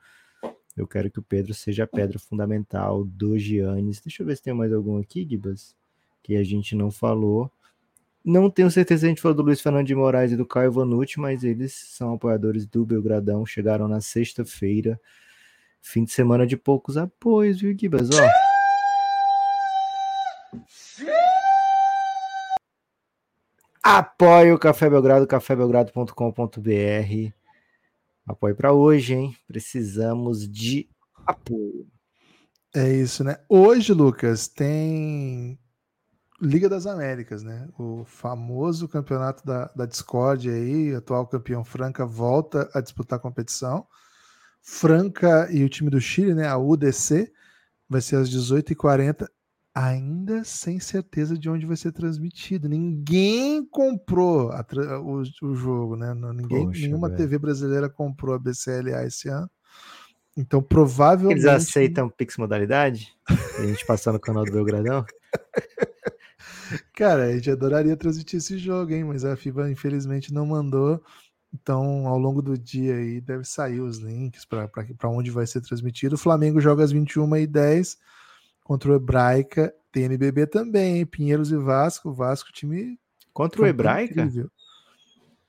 Eu 0.76 0.86
quero 0.86 1.10
que 1.10 1.20
o 1.20 1.22
Pedro 1.22 1.54
seja 1.54 1.84
a 1.84 1.86
pedra 1.86 2.18
fundamental 2.18 3.04
do 3.04 3.38
Giannis. 3.38 4.00
Deixa 4.00 4.22
eu 4.22 4.26
ver 4.26 4.36
se 4.36 4.42
tem 4.42 4.52
mais 4.52 4.72
algum 4.72 4.98
aqui, 4.98 5.24
Gibas, 5.28 5.76
que 6.20 6.34
a 6.34 6.42
gente 6.42 6.74
não 6.74 6.90
falou. 6.90 7.50
Não 8.24 8.48
tenho 8.48 8.70
certeza 8.70 9.00
se 9.00 9.06
a 9.06 9.08
gente 9.10 9.20
falou 9.20 9.36
do 9.36 9.42
Luiz 9.42 9.60
Fernando 9.60 9.86
de 9.86 9.94
Moraes 9.94 10.32
e 10.32 10.36
do 10.36 10.46
Caio 10.46 10.72
Vanucci, 10.72 11.20
mas 11.20 11.44
eles 11.44 11.74
são 11.74 12.14
apoiadores 12.14 12.66
do 12.66 12.86
Belgradão. 12.86 13.44
Chegaram 13.44 13.86
na 13.86 14.00
sexta-feira. 14.00 14.98
Fim 15.82 16.04
de 16.04 16.12
semana 16.12 16.46
de 16.46 16.56
poucos 16.56 16.96
apoios, 16.96 17.60
viu, 17.60 17.76
Gibas? 17.78 18.08
Ó. 18.08 18.26
Apoie 23.82 24.50
o 24.50 24.58
Café 24.58 24.88
Belgrado, 24.88 25.26
cafébelgrado.com.br. 25.26 27.32
Apoio 28.26 28.56
para 28.56 28.72
hoje, 28.72 29.12
hein? 29.12 29.36
Precisamos 29.46 30.48
de 30.48 30.88
apoio. 31.26 31.86
É 32.74 32.90
isso, 32.90 33.22
né? 33.22 33.36
Hoje, 33.46 33.92
Lucas, 33.92 34.48
tem 34.48 35.58
Liga 36.44 36.68
das 36.68 36.86
Américas, 36.86 37.42
né? 37.42 37.66
O 37.78 38.04
famoso 38.04 38.86
campeonato 38.86 39.44
da, 39.44 39.70
da 39.74 39.86
Discord 39.86 40.50
aí, 40.50 40.94
atual 40.94 41.26
campeão 41.26 41.64
Franca, 41.64 42.04
volta 42.04 42.68
a 42.74 42.80
disputar 42.80 43.18
a 43.18 43.22
competição. 43.22 43.86
Franca 44.62 45.48
e 45.50 45.64
o 45.64 45.68
time 45.68 45.90
do 45.90 46.00
Chile, 46.00 46.34
né? 46.34 46.46
A 46.46 46.58
UDC, 46.58 47.32
vai 47.88 48.00
ser 48.00 48.16
às 48.16 48.28
18h40, 48.28 49.26
ainda 49.74 50.44
sem 50.44 50.78
certeza 50.78 51.36
de 51.36 51.48
onde 51.48 51.66
vai 51.66 51.76
ser 51.76 51.92
transmitido. 51.92 52.68
Ninguém 52.68 53.64
comprou 53.64 54.50
a, 54.50 54.64
o, 55.00 55.22
o, 55.42 55.54
jogo, 55.54 55.96
né? 55.96 56.14
Ninguém, 56.14 56.66
Poxa, 56.66 56.80
nenhuma 56.82 57.08
velho. 57.08 57.18
TV 57.18 57.38
brasileira 57.38 57.88
comprou 57.88 58.34
a 58.34 58.38
BCLA 58.38 59.04
esse 59.06 59.28
ano. 59.28 59.50
Então, 60.36 60.62
provavelmente. 60.62 61.40
Eles 61.40 61.46
aceitam 61.46 62.10
Pix 62.10 62.36
modalidade? 62.36 63.14
a 63.28 63.66
gente 63.66 63.86
passar 63.86 64.12
no 64.12 64.20
canal 64.20 64.44
do 64.44 64.52
Belgradão? 64.52 65.04
Cara, 66.94 67.24
a 67.24 67.32
gente 67.32 67.50
adoraria 67.50 67.96
transmitir 67.96 68.38
esse 68.38 68.58
jogo, 68.58 68.92
hein? 68.92 69.04
Mas 69.04 69.24
a 69.24 69.36
FIBA, 69.36 69.70
infelizmente, 69.70 70.32
não 70.32 70.46
mandou. 70.46 71.02
Então, 71.52 72.06
ao 72.08 72.18
longo 72.18 72.42
do 72.42 72.58
dia 72.58 72.96
aí, 72.96 73.20
deve 73.20 73.44
sair 73.44 73.80
os 73.80 73.98
links 73.98 74.44
para 74.44 75.08
onde 75.08 75.30
vai 75.30 75.46
ser 75.46 75.60
transmitido. 75.60 76.16
O 76.16 76.18
Flamengo 76.18 76.60
joga 76.60 76.82
às 76.82 76.92
21h10 76.92 77.96
contra 78.62 78.90
o 78.90 78.94
Hebraica. 78.94 79.72
Tem 79.92 80.04
NBB 80.04 80.48
também, 80.48 80.98
hein? 80.98 81.06
Pinheiros 81.06 81.52
e 81.52 81.56
Vasco. 81.56 82.10
O 82.10 82.12
Vasco, 82.12 82.52
time. 82.52 82.98
Contra 83.32 83.62
o 83.62 83.66
Hebraica? 83.66 84.22
Incrível. 84.22 84.50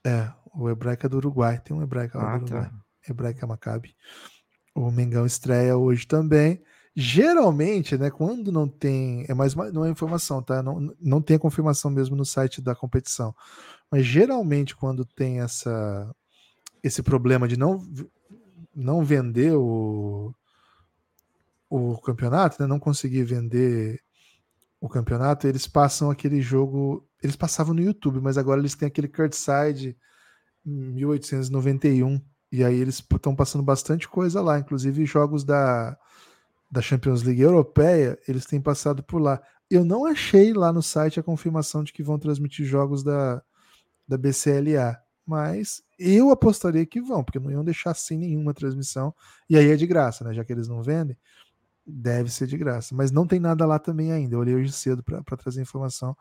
É, 0.05 0.31
o 0.53 0.69
Hebraica 0.69 1.09
do 1.09 1.17
Uruguai. 1.17 1.59
Tem 1.59 1.75
um 1.75 1.81
Hebraica 1.81 2.19
lá 2.19 2.35
ah, 2.35 2.37
do 2.37 2.45
Uruguai. 2.45 2.69
Tá. 2.69 2.85
Hebraica 3.09 3.47
Maccabi. 3.47 3.95
O 4.75 4.91
Mengão 4.91 5.25
estreia 5.25 5.75
hoje 5.75 6.05
também. 6.05 6.61
Geralmente, 6.97 7.97
né, 7.97 8.09
quando 8.09 8.51
não 8.53 8.69
tem, 8.69 9.25
é 9.27 9.33
mais 9.33 9.53
não 9.53 9.83
é 9.83 9.89
informação, 9.89 10.41
tá? 10.41 10.63
Não, 10.63 10.95
não 11.01 11.21
tem 11.21 11.35
a 11.35 11.39
confirmação 11.39 11.91
mesmo 11.91 12.15
no 12.15 12.23
site 12.23 12.61
da 12.61 12.73
competição. 12.73 13.35
Mas 13.91 14.05
geralmente 14.05 14.75
quando 14.75 15.05
tem 15.05 15.41
essa 15.41 16.15
esse 16.83 17.03
problema 17.03 17.47
de 17.47 17.57
não 17.57 17.81
não 18.75 19.03
vender 19.03 19.53
o 19.55 20.33
o 21.69 21.97
campeonato, 21.99 22.61
né, 22.61 22.67
não 22.67 22.79
conseguir 22.79 23.23
vender 23.23 23.99
o 24.79 24.89
campeonato, 24.89 25.47
eles 25.47 25.67
passam 25.67 26.11
aquele 26.11 26.41
jogo, 26.41 27.07
eles 27.21 27.35
passavam 27.35 27.73
no 27.73 27.81
YouTube, 27.81 28.21
mas 28.21 28.37
agora 28.37 28.61
eles 28.61 28.75
têm 28.75 28.87
aquele 28.87 29.07
Curtside 29.09 29.97
1891 30.65 32.21
e 32.51 32.63
aí 32.63 32.75
eles 32.79 33.03
estão 33.13 33.35
passando 33.35 33.63
bastante 33.63 34.07
coisa 34.07 34.41
lá, 34.41 34.59
inclusive 34.59 35.05
jogos 35.05 35.43
da 35.43 35.97
da 36.69 36.81
Champions 36.81 37.23
League 37.23 37.41
Europeia, 37.41 38.17
eles 38.27 38.45
têm 38.45 38.61
passado 38.61 39.03
por 39.03 39.19
lá. 39.19 39.41
Eu 39.69 39.83
não 39.83 40.05
achei 40.05 40.53
lá 40.53 40.71
no 40.71 40.81
site 40.81 41.19
a 41.19 41.23
confirmação 41.23 41.83
de 41.83 41.93
que 41.93 42.03
vão 42.03 42.19
transmitir 42.19 42.65
jogos 42.65 43.03
da, 43.03 43.41
da 44.07 44.17
BCLA, 44.17 44.99
mas 45.25 45.81
eu 45.97 46.29
apostaria 46.29 46.85
que 46.85 47.01
vão, 47.01 47.23
porque 47.23 47.39
não 47.39 47.51
iam 47.51 47.63
deixar 47.63 47.93
sem 47.95 48.17
nenhuma 48.17 48.53
transmissão, 48.53 49.13
e 49.49 49.57
aí 49.57 49.71
é 49.71 49.75
de 49.75 49.87
graça, 49.87 50.23
né? 50.23 50.33
Já 50.33 50.43
que 50.43 50.53
eles 50.53 50.67
não 50.67 50.83
vendem, 50.83 51.17
deve 51.85 52.31
ser 52.31 52.47
de 52.47 52.57
graça. 52.57 52.95
Mas 52.95 53.11
não 53.11 53.25
tem 53.25 53.39
nada 53.39 53.65
lá 53.65 53.79
também 53.79 54.11
ainda. 54.11 54.35
Eu 54.35 54.39
olhei 54.39 54.55
hoje 54.55 54.71
cedo 54.71 55.03
para 55.03 55.37
trazer 55.37 55.61
informação. 55.61 56.15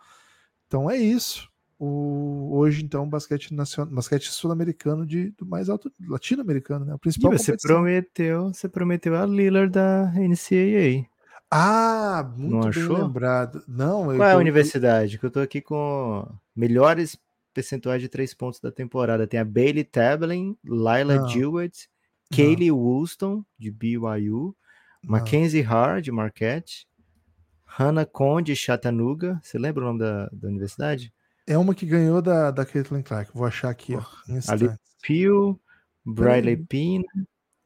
Então 0.67 0.91
é 0.91 0.97
isso 0.97 1.53
o, 1.85 2.57
hoje, 2.57 2.83
então, 2.85 3.09
basquete 3.09 3.53
nacional, 3.53 3.95
basquete 3.95 4.31
sul-americano 4.31 5.07
de 5.07 5.31
do 5.33 5.45
mais 5.45 5.69
alto 5.69 5.93
latino-americano, 6.09 6.85
né? 6.85 6.95
O 6.95 6.99
principal. 6.99 7.33
E 7.35 7.39
você 7.39 7.57
prometeu, 7.57 8.53
você 8.53 8.69
prometeu 8.69 9.15
a 9.17 9.27
Lillard 9.27 9.71
da 9.71 10.13
NCAA. 10.17 11.07
Ah, 11.51 12.33
muito 12.37 12.53
Não 12.53 12.61
bem 12.61 12.69
achou? 12.71 12.99
lembrado. 12.99 13.63
Não, 13.69 14.05
Qual 14.07 14.23
é 14.23 14.33
a 14.33 14.39
universidade? 14.39 15.19
Que 15.19 15.27
eu 15.27 15.31
tô 15.31 15.41
aqui 15.41 15.61
com 15.61 16.27
melhores 16.57 17.19
percentuais 17.53 18.03
de 18.03 18.09
três 18.09 18.35
pontos 18.35 18.59
da 18.61 18.73
temporada. 18.73 19.27
Tem 19.27 19.39
a 19.39 19.45
Bailey 19.45 19.85
Tablin, 19.85 20.57
Lila 20.65 21.29
Jewett, 21.29 21.89
Kaylee 22.35 22.73
Woolston, 22.73 23.45
de 23.59 23.71
BYU, 23.71 24.57
Não. 25.03 25.13
Mackenzie 25.13 25.61
Hard, 25.61 26.03
de 26.05 26.11
Marquette, 26.11 26.87
Hannah 27.65 28.07
Conde, 28.07 28.53
de 28.53 28.57
Chattanooga. 28.57 29.41
Você 29.43 29.59
lembra 29.59 29.85
o 29.85 29.87
nome 29.87 30.01
da, 30.01 30.29
da 30.33 30.49
universidade? 30.49 31.13
É 31.47 31.59
uma 31.59 31.75
que 31.75 31.85
ganhou 31.87 32.23
da, 32.23 32.51
da 32.51 32.65
Caitlin 32.65 33.03
Clark. 33.03 33.31
Vou 33.35 33.47
achar 33.47 33.71
aqui, 33.71 33.95
ó. 33.95 34.03
Ali 34.49 34.71
Peel, 35.07 35.61
Briley 36.05 36.57
Pina. 36.57 37.05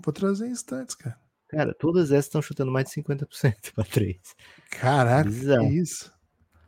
Vou 0.04 0.12
trazer 0.12 0.46
em 0.46 0.50
instantes, 0.52 0.94
cara. 0.94 1.18
Cara, 1.48 1.74
todas 1.74 2.10
essas 2.10 2.26
estão 2.26 2.42
chutando 2.42 2.70
mais 2.70 2.88
de 2.88 2.94
50% 3.02 3.72
para 3.74 3.84
três. 3.88 4.20
Caraca, 4.70 5.30
Bizarro. 5.30 5.68
que 5.68 5.78
isso. 5.78 6.12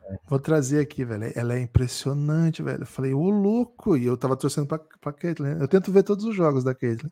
É. 0.03 0.17
Vou 0.27 0.39
trazer 0.39 0.79
aqui, 0.79 1.05
velho. 1.05 1.31
Ela 1.35 1.55
é 1.55 1.61
impressionante, 1.61 2.63
velho. 2.63 2.81
Eu 2.81 2.87
falei, 2.87 3.13
ô 3.13 3.29
louco! 3.29 3.95
E 3.95 4.05
eu 4.05 4.17
tava 4.17 4.35
torcendo 4.35 4.67
pra, 4.67 4.79
pra 4.79 5.13
Caitlyn. 5.13 5.59
Eu 5.59 5.67
tento 5.67 5.91
ver 5.91 6.03
todos 6.03 6.25
os 6.25 6.35
jogos 6.35 6.63
da 6.63 6.73
Caitlyn. 6.73 7.11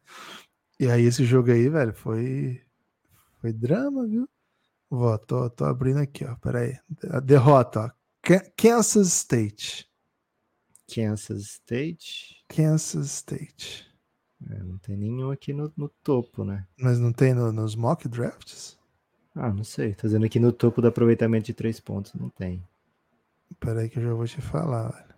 E 0.79 0.89
aí, 0.89 1.03
esse 1.03 1.23
jogo 1.25 1.51
aí, 1.51 1.69
velho, 1.69 1.93
foi. 1.93 2.61
Foi 3.39 3.53
drama, 3.53 4.07
viu? 4.07 4.27
Vou, 4.89 5.17
tô, 5.19 5.49
tô 5.49 5.65
abrindo 5.65 5.99
aqui, 5.99 6.25
ó. 6.25 6.35
Pera 6.37 6.59
aí. 6.61 6.77
A 7.11 7.19
derrota, 7.19 7.81
ó. 7.81 7.91
Kansas 8.57 9.07
State. 9.07 9.88
Kansas 10.93 11.43
State. 11.43 12.43
Kansas 12.47 13.07
State. 13.07 13.87
É, 14.49 14.63
não 14.63 14.77
tem 14.77 14.95
nenhum 14.95 15.31
aqui 15.31 15.53
no, 15.53 15.71
no 15.75 15.89
topo, 16.03 16.43
né? 16.43 16.65
Mas 16.79 16.99
não 16.99 17.11
tem 17.11 17.33
no, 17.33 17.51
nos 17.51 17.75
mock 17.75 18.07
drafts? 18.07 18.77
Ah, 19.35 19.53
não 19.53 19.63
sei. 19.63 19.93
Tô 19.93 20.07
dizendo 20.07 20.25
aqui 20.25 20.39
no 20.39 20.51
topo 20.51 20.81
do 20.81 20.87
aproveitamento 20.87 21.45
de 21.45 21.53
três 21.53 21.79
pontos. 21.79 22.13
Não 22.13 22.29
tem. 22.29 22.63
Peraí 23.59 23.89
que 23.89 23.99
eu 23.99 24.03
já 24.03 24.13
vou 24.13 24.25
te 24.25 24.41
falar, 24.41 24.89
velho. 24.89 25.09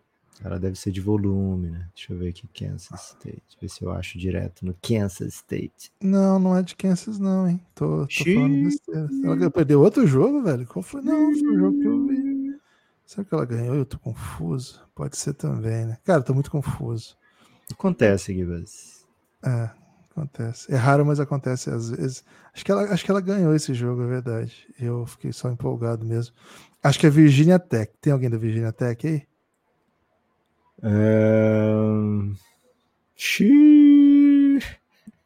Ela 0.44 0.60
deve 0.60 0.76
ser 0.76 0.92
de 0.92 1.00
volume, 1.00 1.70
né? 1.70 1.88
Deixa 1.94 2.12
eu 2.12 2.18
ver 2.18 2.30
aqui, 2.30 2.48
Kansas 2.48 3.10
State. 3.10 3.44
Ver 3.62 3.70
se 3.70 3.84
eu 3.84 3.92
acho 3.92 4.18
direto 4.18 4.66
no 4.66 4.76
Kansas 4.82 5.36
State. 5.36 5.92
Não, 6.02 6.40
não 6.40 6.58
é 6.58 6.64
de 6.64 6.76
Kansas, 6.76 7.20
não, 7.20 7.48
hein? 7.48 7.62
Tô, 7.76 8.08
tô 8.08 8.24
falando 8.24 8.64
besteira. 8.64 9.10
Ela 9.24 9.52
perdeu 9.52 9.82
outro 9.82 10.08
jogo, 10.08 10.42
velho? 10.42 10.66
Qual 10.66 10.82
foi? 10.82 11.02
Não, 11.02 11.32
foi 11.32 11.48
o 11.48 11.60
jogo 11.60 11.80
que 11.80 11.86
eu 11.86 12.08
vi. 12.08 12.21
Será 13.12 13.26
que 13.26 13.36
ela 13.36 13.44
ganhou? 13.44 13.76
Eu 13.76 13.86
tô 13.86 14.00
confuso. 14.00 14.82
Pode 14.96 15.18
ser 15.18 15.34
também, 15.34 15.86
né? 15.86 15.98
Cara, 16.06 16.22
tô 16.22 16.34
muito 16.34 16.50
confuso. 16.50 17.18
Acontece, 17.70 18.34
Gibas. 18.34 19.06
É, 19.46 19.70
acontece. 20.10 20.74
É 20.74 20.78
raro, 20.78 21.06
mas 21.06 21.20
acontece 21.20 21.70
às 21.70 21.90
vezes. 21.90 22.24
Acho 22.54 22.64
que 22.64 22.72
ela, 22.72 22.84
acho 22.84 23.04
que 23.04 23.12
ela 23.12 23.20
ganhou 23.20 23.54
esse 23.54 23.74
jogo, 23.74 24.04
é 24.04 24.08
verdade. 24.08 24.66
Eu 24.80 25.06
fiquei 25.06 25.34
só 25.34 25.52
empolgado 25.52 26.06
mesmo. 26.06 26.34
Acho 26.82 26.98
que 26.98 27.06
é 27.06 27.10
Virginia 27.10 27.60
Tech. 27.60 27.92
Tem 28.00 28.14
alguém 28.14 28.30
da 28.30 28.38
Virginia 28.38 28.72
Tech 28.72 29.06
aí? 29.06 29.28
Um... 30.82 32.34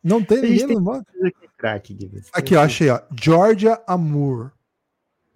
Não 0.03 0.23
tem 0.23 0.41
ninguém 0.41 0.67
no 0.69 0.81
modo? 0.81 1.05
Aqui, 2.33 2.55
ó, 2.55 2.63
achei, 2.63 2.89
ó. 2.89 2.99
Georgia 3.15 3.79
Amour. 3.85 4.51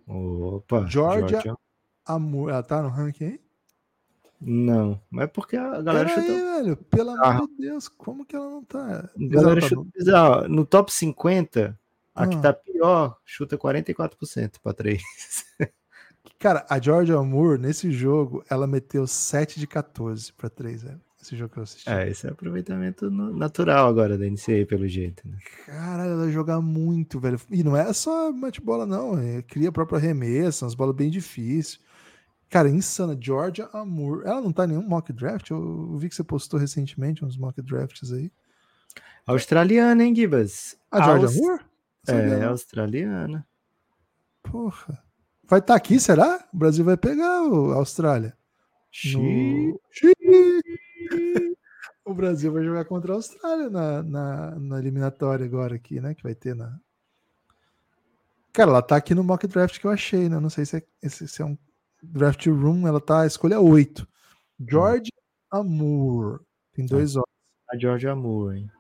Opa, 0.08 0.88
Georgia, 0.88 1.28
Georgia 1.28 1.69
Amor. 2.10 2.50
Ela 2.50 2.64
tá 2.64 2.82
no 2.82 2.90
ranking 2.90 3.26
aí? 3.26 3.40
Não, 4.42 5.02
mas 5.12 5.26
é 5.26 5.28
porque 5.28 5.58
a 5.58 5.82
galera 5.82 6.08
Pera 6.08 6.22
chuta. 6.22 6.32
Aí, 6.32 6.64
velho, 6.64 6.78
pelo 6.78 7.10
ah. 7.12 7.30
amor 7.30 7.48
de 7.50 7.58
Deus, 7.58 7.90
como 7.90 8.26
que 8.26 8.36
ela 8.36 8.50
não 8.50 8.64
tá. 8.64 9.10
A 9.14 9.28
galera 9.28 9.60
tá 9.60 9.68
chuta 9.68 10.48
No 10.48 10.66
top 10.66 10.94
50, 10.94 11.78
a 12.16 12.24
ah. 12.24 12.28
que 12.28 12.42
tá 12.42 12.54
pior 12.54 13.18
chuta 13.26 13.58
44% 13.58 14.54
para 14.64 14.74
3. 14.74 15.02
Cara, 16.40 16.66
a 16.70 16.80
Georgia 16.80 17.22
Moore, 17.22 17.60
nesse 17.60 17.92
jogo, 17.92 18.44
ela 18.50 18.66
meteu 18.66 19.06
7 19.06 19.60
de 19.60 19.68
14 19.68 20.32
para 20.32 20.50
3, 20.50 20.84
velho. 20.84 21.02
Esse 21.22 21.36
jogo 21.36 21.52
que 21.52 21.60
eu 21.60 21.64
assisti. 21.64 21.90
É, 21.90 22.10
esse 22.10 22.26
é 22.26 22.30
aproveitamento 22.30 23.12
natural 23.12 23.90
agora 23.90 24.18
da 24.18 24.26
NCAA, 24.26 24.66
pelo 24.66 24.88
jeito, 24.88 25.28
né? 25.28 25.38
Cara, 25.66 26.06
ela 26.06 26.32
joga 26.32 26.62
muito, 26.62 27.20
velho. 27.20 27.38
E 27.52 27.62
não 27.62 27.76
é 27.76 27.92
só 27.92 28.32
mate 28.32 28.62
bola, 28.62 28.86
não. 28.86 29.20
É, 29.20 29.42
cria 29.42 29.68
a 29.68 29.72
própria 29.72 30.00
remessa, 30.00 30.64
umas 30.64 30.76
bolas 30.76 30.96
bem 30.96 31.10
difíceis. 31.10 31.78
Cara, 32.50 32.70
insana. 32.70 33.18
Georgia 33.20 33.70
Amour. 33.72 34.24
Ela 34.26 34.42
não 34.42 34.52
tá 34.52 34.66
em 34.66 34.70
nenhum 34.70 34.82
mock 34.82 35.14
draft? 35.14 35.52
Eu 35.52 35.98
vi 35.98 36.10
que 36.10 36.16
você 36.16 36.24
postou 36.24 36.60
recentemente 36.60 37.24
uns 37.24 37.38
mock 37.38 37.62
drafts 37.62 38.12
aí. 38.12 38.32
Australiana, 39.26 40.04
hein, 40.04 40.16
Gibas? 40.16 40.76
A 40.90 41.04
Georgia 41.04 41.28
Aust... 41.28 41.66
É, 42.08 42.44
australiana. 42.46 43.48
Porra. 44.42 45.04
Vai 45.44 45.60
estar 45.60 45.74
tá 45.74 45.78
aqui, 45.78 46.00
será? 46.00 46.48
O 46.52 46.58
Brasil 46.58 46.84
vai 46.84 46.98
pegar 46.98 47.28
a 47.28 47.76
Austrália. 47.76 48.36
No... 49.14 49.80
o 52.06 52.14
Brasil 52.14 52.52
vai 52.52 52.64
jogar 52.64 52.86
contra 52.86 53.14
a 53.14 53.16
Austrália 53.16 53.70
na, 53.70 54.02
na, 54.02 54.60
na, 54.60 54.80
eliminatória 54.80 55.46
agora 55.46 55.76
aqui, 55.76 56.02
né? 56.02 56.16
Que 56.16 56.24
vai 56.24 56.34
ter 56.34 56.56
na. 56.56 56.80
Cara, 58.52 58.72
ela 58.72 58.82
tá 58.82 58.96
aqui 58.96 59.14
no 59.14 59.24
mock 59.24 59.46
draft 59.46 59.80
que 59.80 59.86
eu 59.86 59.92
achei, 59.92 60.28
né? 60.28 60.40
Não 60.40 60.50
sei 60.50 60.66
se 60.66 60.78
é, 60.78 61.10
se 61.10 61.42
é 61.42 61.46
um 61.46 61.56
Draft 62.02 62.46
Room, 62.48 62.88
ela 62.88 63.02
tá 63.02 63.26
escolha 63.26 63.60
8. 63.60 64.08
George 64.70 65.12
Amour. 65.52 66.42
Tem 66.74 66.86
tá. 66.86 66.96
dois 66.96 67.16
olhos. 67.16 67.26
A 67.70 67.78
George 67.78 68.08
Amour, 68.08 68.54
hein? 68.54 68.72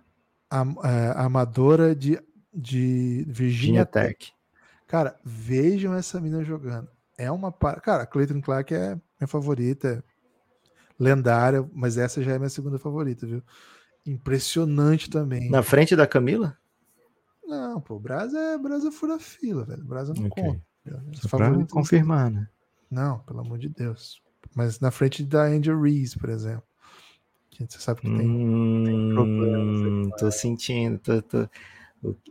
A, 0.49 0.61
é, 0.61 1.13
amadora 1.21 1.95
de, 1.95 2.19
de 2.53 3.25
Virginia, 3.27 3.85
Tech. 3.85 4.13
Tech. 4.13 4.33
Cara, 4.87 5.19
vejam 5.23 5.93
essa 5.93 6.19
mina 6.19 6.43
jogando. 6.43 6.89
É 7.17 7.29
uma. 7.29 7.51
Cara, 7.51 8.03
a 8.03 8.07
Clayton 8.07 8.41
Clark 8.41 8.73
é 8.73 8.95
minha 8.95 9.27
favorita. 9.27 10.03
Lendária, 10.99 11.67
mas 11.73 11.97
essa 11.97 12.21
já 12.21 12.33
é 12.33 12.37
minha 12.37 12.49
segunda 12.49 12.77
favorita, 12.77 13.25
viu? 13.25 13.41
Impressionante 14.05 15.09
também. 15.09 15.49
Na 15.49 15.63
frente 15.63 15.95
da 15.95 16.05
Camila? 16.05 16.57
Não, 17.45 17.79
pô, 17.79 17.95
o 17.95 17.99
Brasa 17.99 18.37
é 18.37 18.57
Brasa 18.57 18.91
fura 18.91 19.17
fila, 19.17 19.63
velho. 19.63 19.83
Brasa 19.85 20.13
não 20.13 20.27
okay. 20.27 20.43
conta. 20.43 20.61
Favorito 21.27 21.73
confirmar, 21.73 22.29
né? 22.29 22.49
Não, 22.89 23.19
pelo 23.19 23.41
amor 23.41 23.57
de 23.57 23.69
Deus. 23.69 24.21
Mas 24.55 24.79
na 24.79 24.91
frente 24.91 25.23
da 25.23 25.43
Angel 25.43 25.79
Reese, 25.79 26.17
por 26.17 26.29
exemplo. 26.29 26.63
Que 27.49 27.65
você 27.67 27.79
sabe 27.79 28.01
que 28.01 28.07
tem, 28.07 28.27
hum, 28.27 28.83
tem 28.85 29.09
problemas. 29.13 30.19
Tô 30.19 30.31
sentindo, 30.31 30.97
tô, 30.99 31.21
tô... 31.21 31.49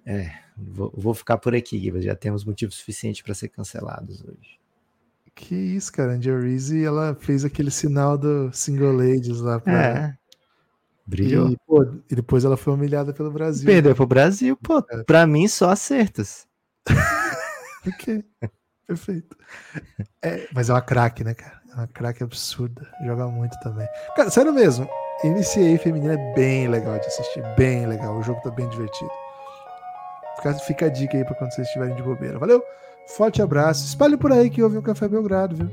É, 0.06 0.32
vou, 0.56 0.92
vou, 0.96 1.14
ficar 1.14 1.36
por 1.36 1.54
aqui, 1.54 1.78
Gibbs. 1.78 2.04
Já 2.04 2.16
temos 2.16 2.44
motivo 2.44 2.72
suficiente 2.72 3.22
para 3.22 3.34
ser 3.34 3.48
cancelados 3.48 4.24
hoje. 4.24 4.58
Que 5.34 5.54
isso, 5.54 5.92
cara. 5.92 6.14
Angel 6.14 6.40
Reese, 6.40 6.82
ela 6.82 7.14
fez 7.14 7.44
aquele 7.44 7.70
sinal 7.70 8.16
do 8.16 8.50
Single 8.52 8.92
Ladies 8.92 9.40
lá 9.40 9.60
pra, 9.60 9.72
é. 9.72 10.18
Brilhou. 11.06 11.50
E, 11.50 11.56
pô, 11.66 11.82
e 12.10 12.14
depois 12.14 12.44
ela 12.44 12.56
foi 12.56 12.74
humilhada 12.74 13.14
pelo 13.14 13.30
Brasil. 13.30 13.64
Perdeu 13.64 13.94
pro 13.94 14.06
Brasil, 14.06 14.56
pô. 14.56 14.84
É. 14.90 15.02
Pra 15.04 15.26
mim, 15.26 15.48
só 15.48 15.70
acertos. 15.70 16.46
ok. 17.86 18.24
Perfeito. 18.88 19.36
É, 20.22 20.48
mas 20.52 20.70
é 20.70 20.72
uma 20.72 20.80
craque, 20.80 21.22
né, 21.22 21.34
cara? 21.34 21.60
É 21.70 21.74
uma 21.74 21.86
craque 21.86 22.24
absurda. 22.24 22.88
Joga 23.04 23.26
muito 23.28 23.54
também. 23.60 23.86
Cara, 24.16 24.30
sério 24.30 24.52
mesmo. 24.52 24.88
NCAA 25.22 25.78
feminina 25.78 26.14
é 26.14 26.34
bem 26.34 26.68
legal 26.68 26.98
de 26.98 27.06
assistir. 27.06 27.42
Bem 27.54 27.86
legal. 27.86 28.16
O 28.16 28.22
jogo 28.22 28.40
tá 28.40 28.50
bem 28.50 28.66
divertido. 28.70 29.10
Fica, 30.36 30.54
fica 30.54 30.86
a 30.86 30.88
dica 30.88 31.18
aí 31.18 31.24
pra 31.24 31.34
quando 31.34 31.52
vocês 31.52 31.66
estiverem 31.66 31.94
de 31.94 32.02
bobeira. 32.02 32.38
Valeu? 32.38 32.62
Forte 33.16 33.42
abraço. 33.42 33.84
Espalhe 33.84 34.16
por 34.16 34.32
aí 34.32 34.48
que 34.48 34.62
houve 34.62 34.78
um 34.78 34.82
Café 34.82 35.06
Belgrado, 35.06 35.54
viu? 35.54 35.70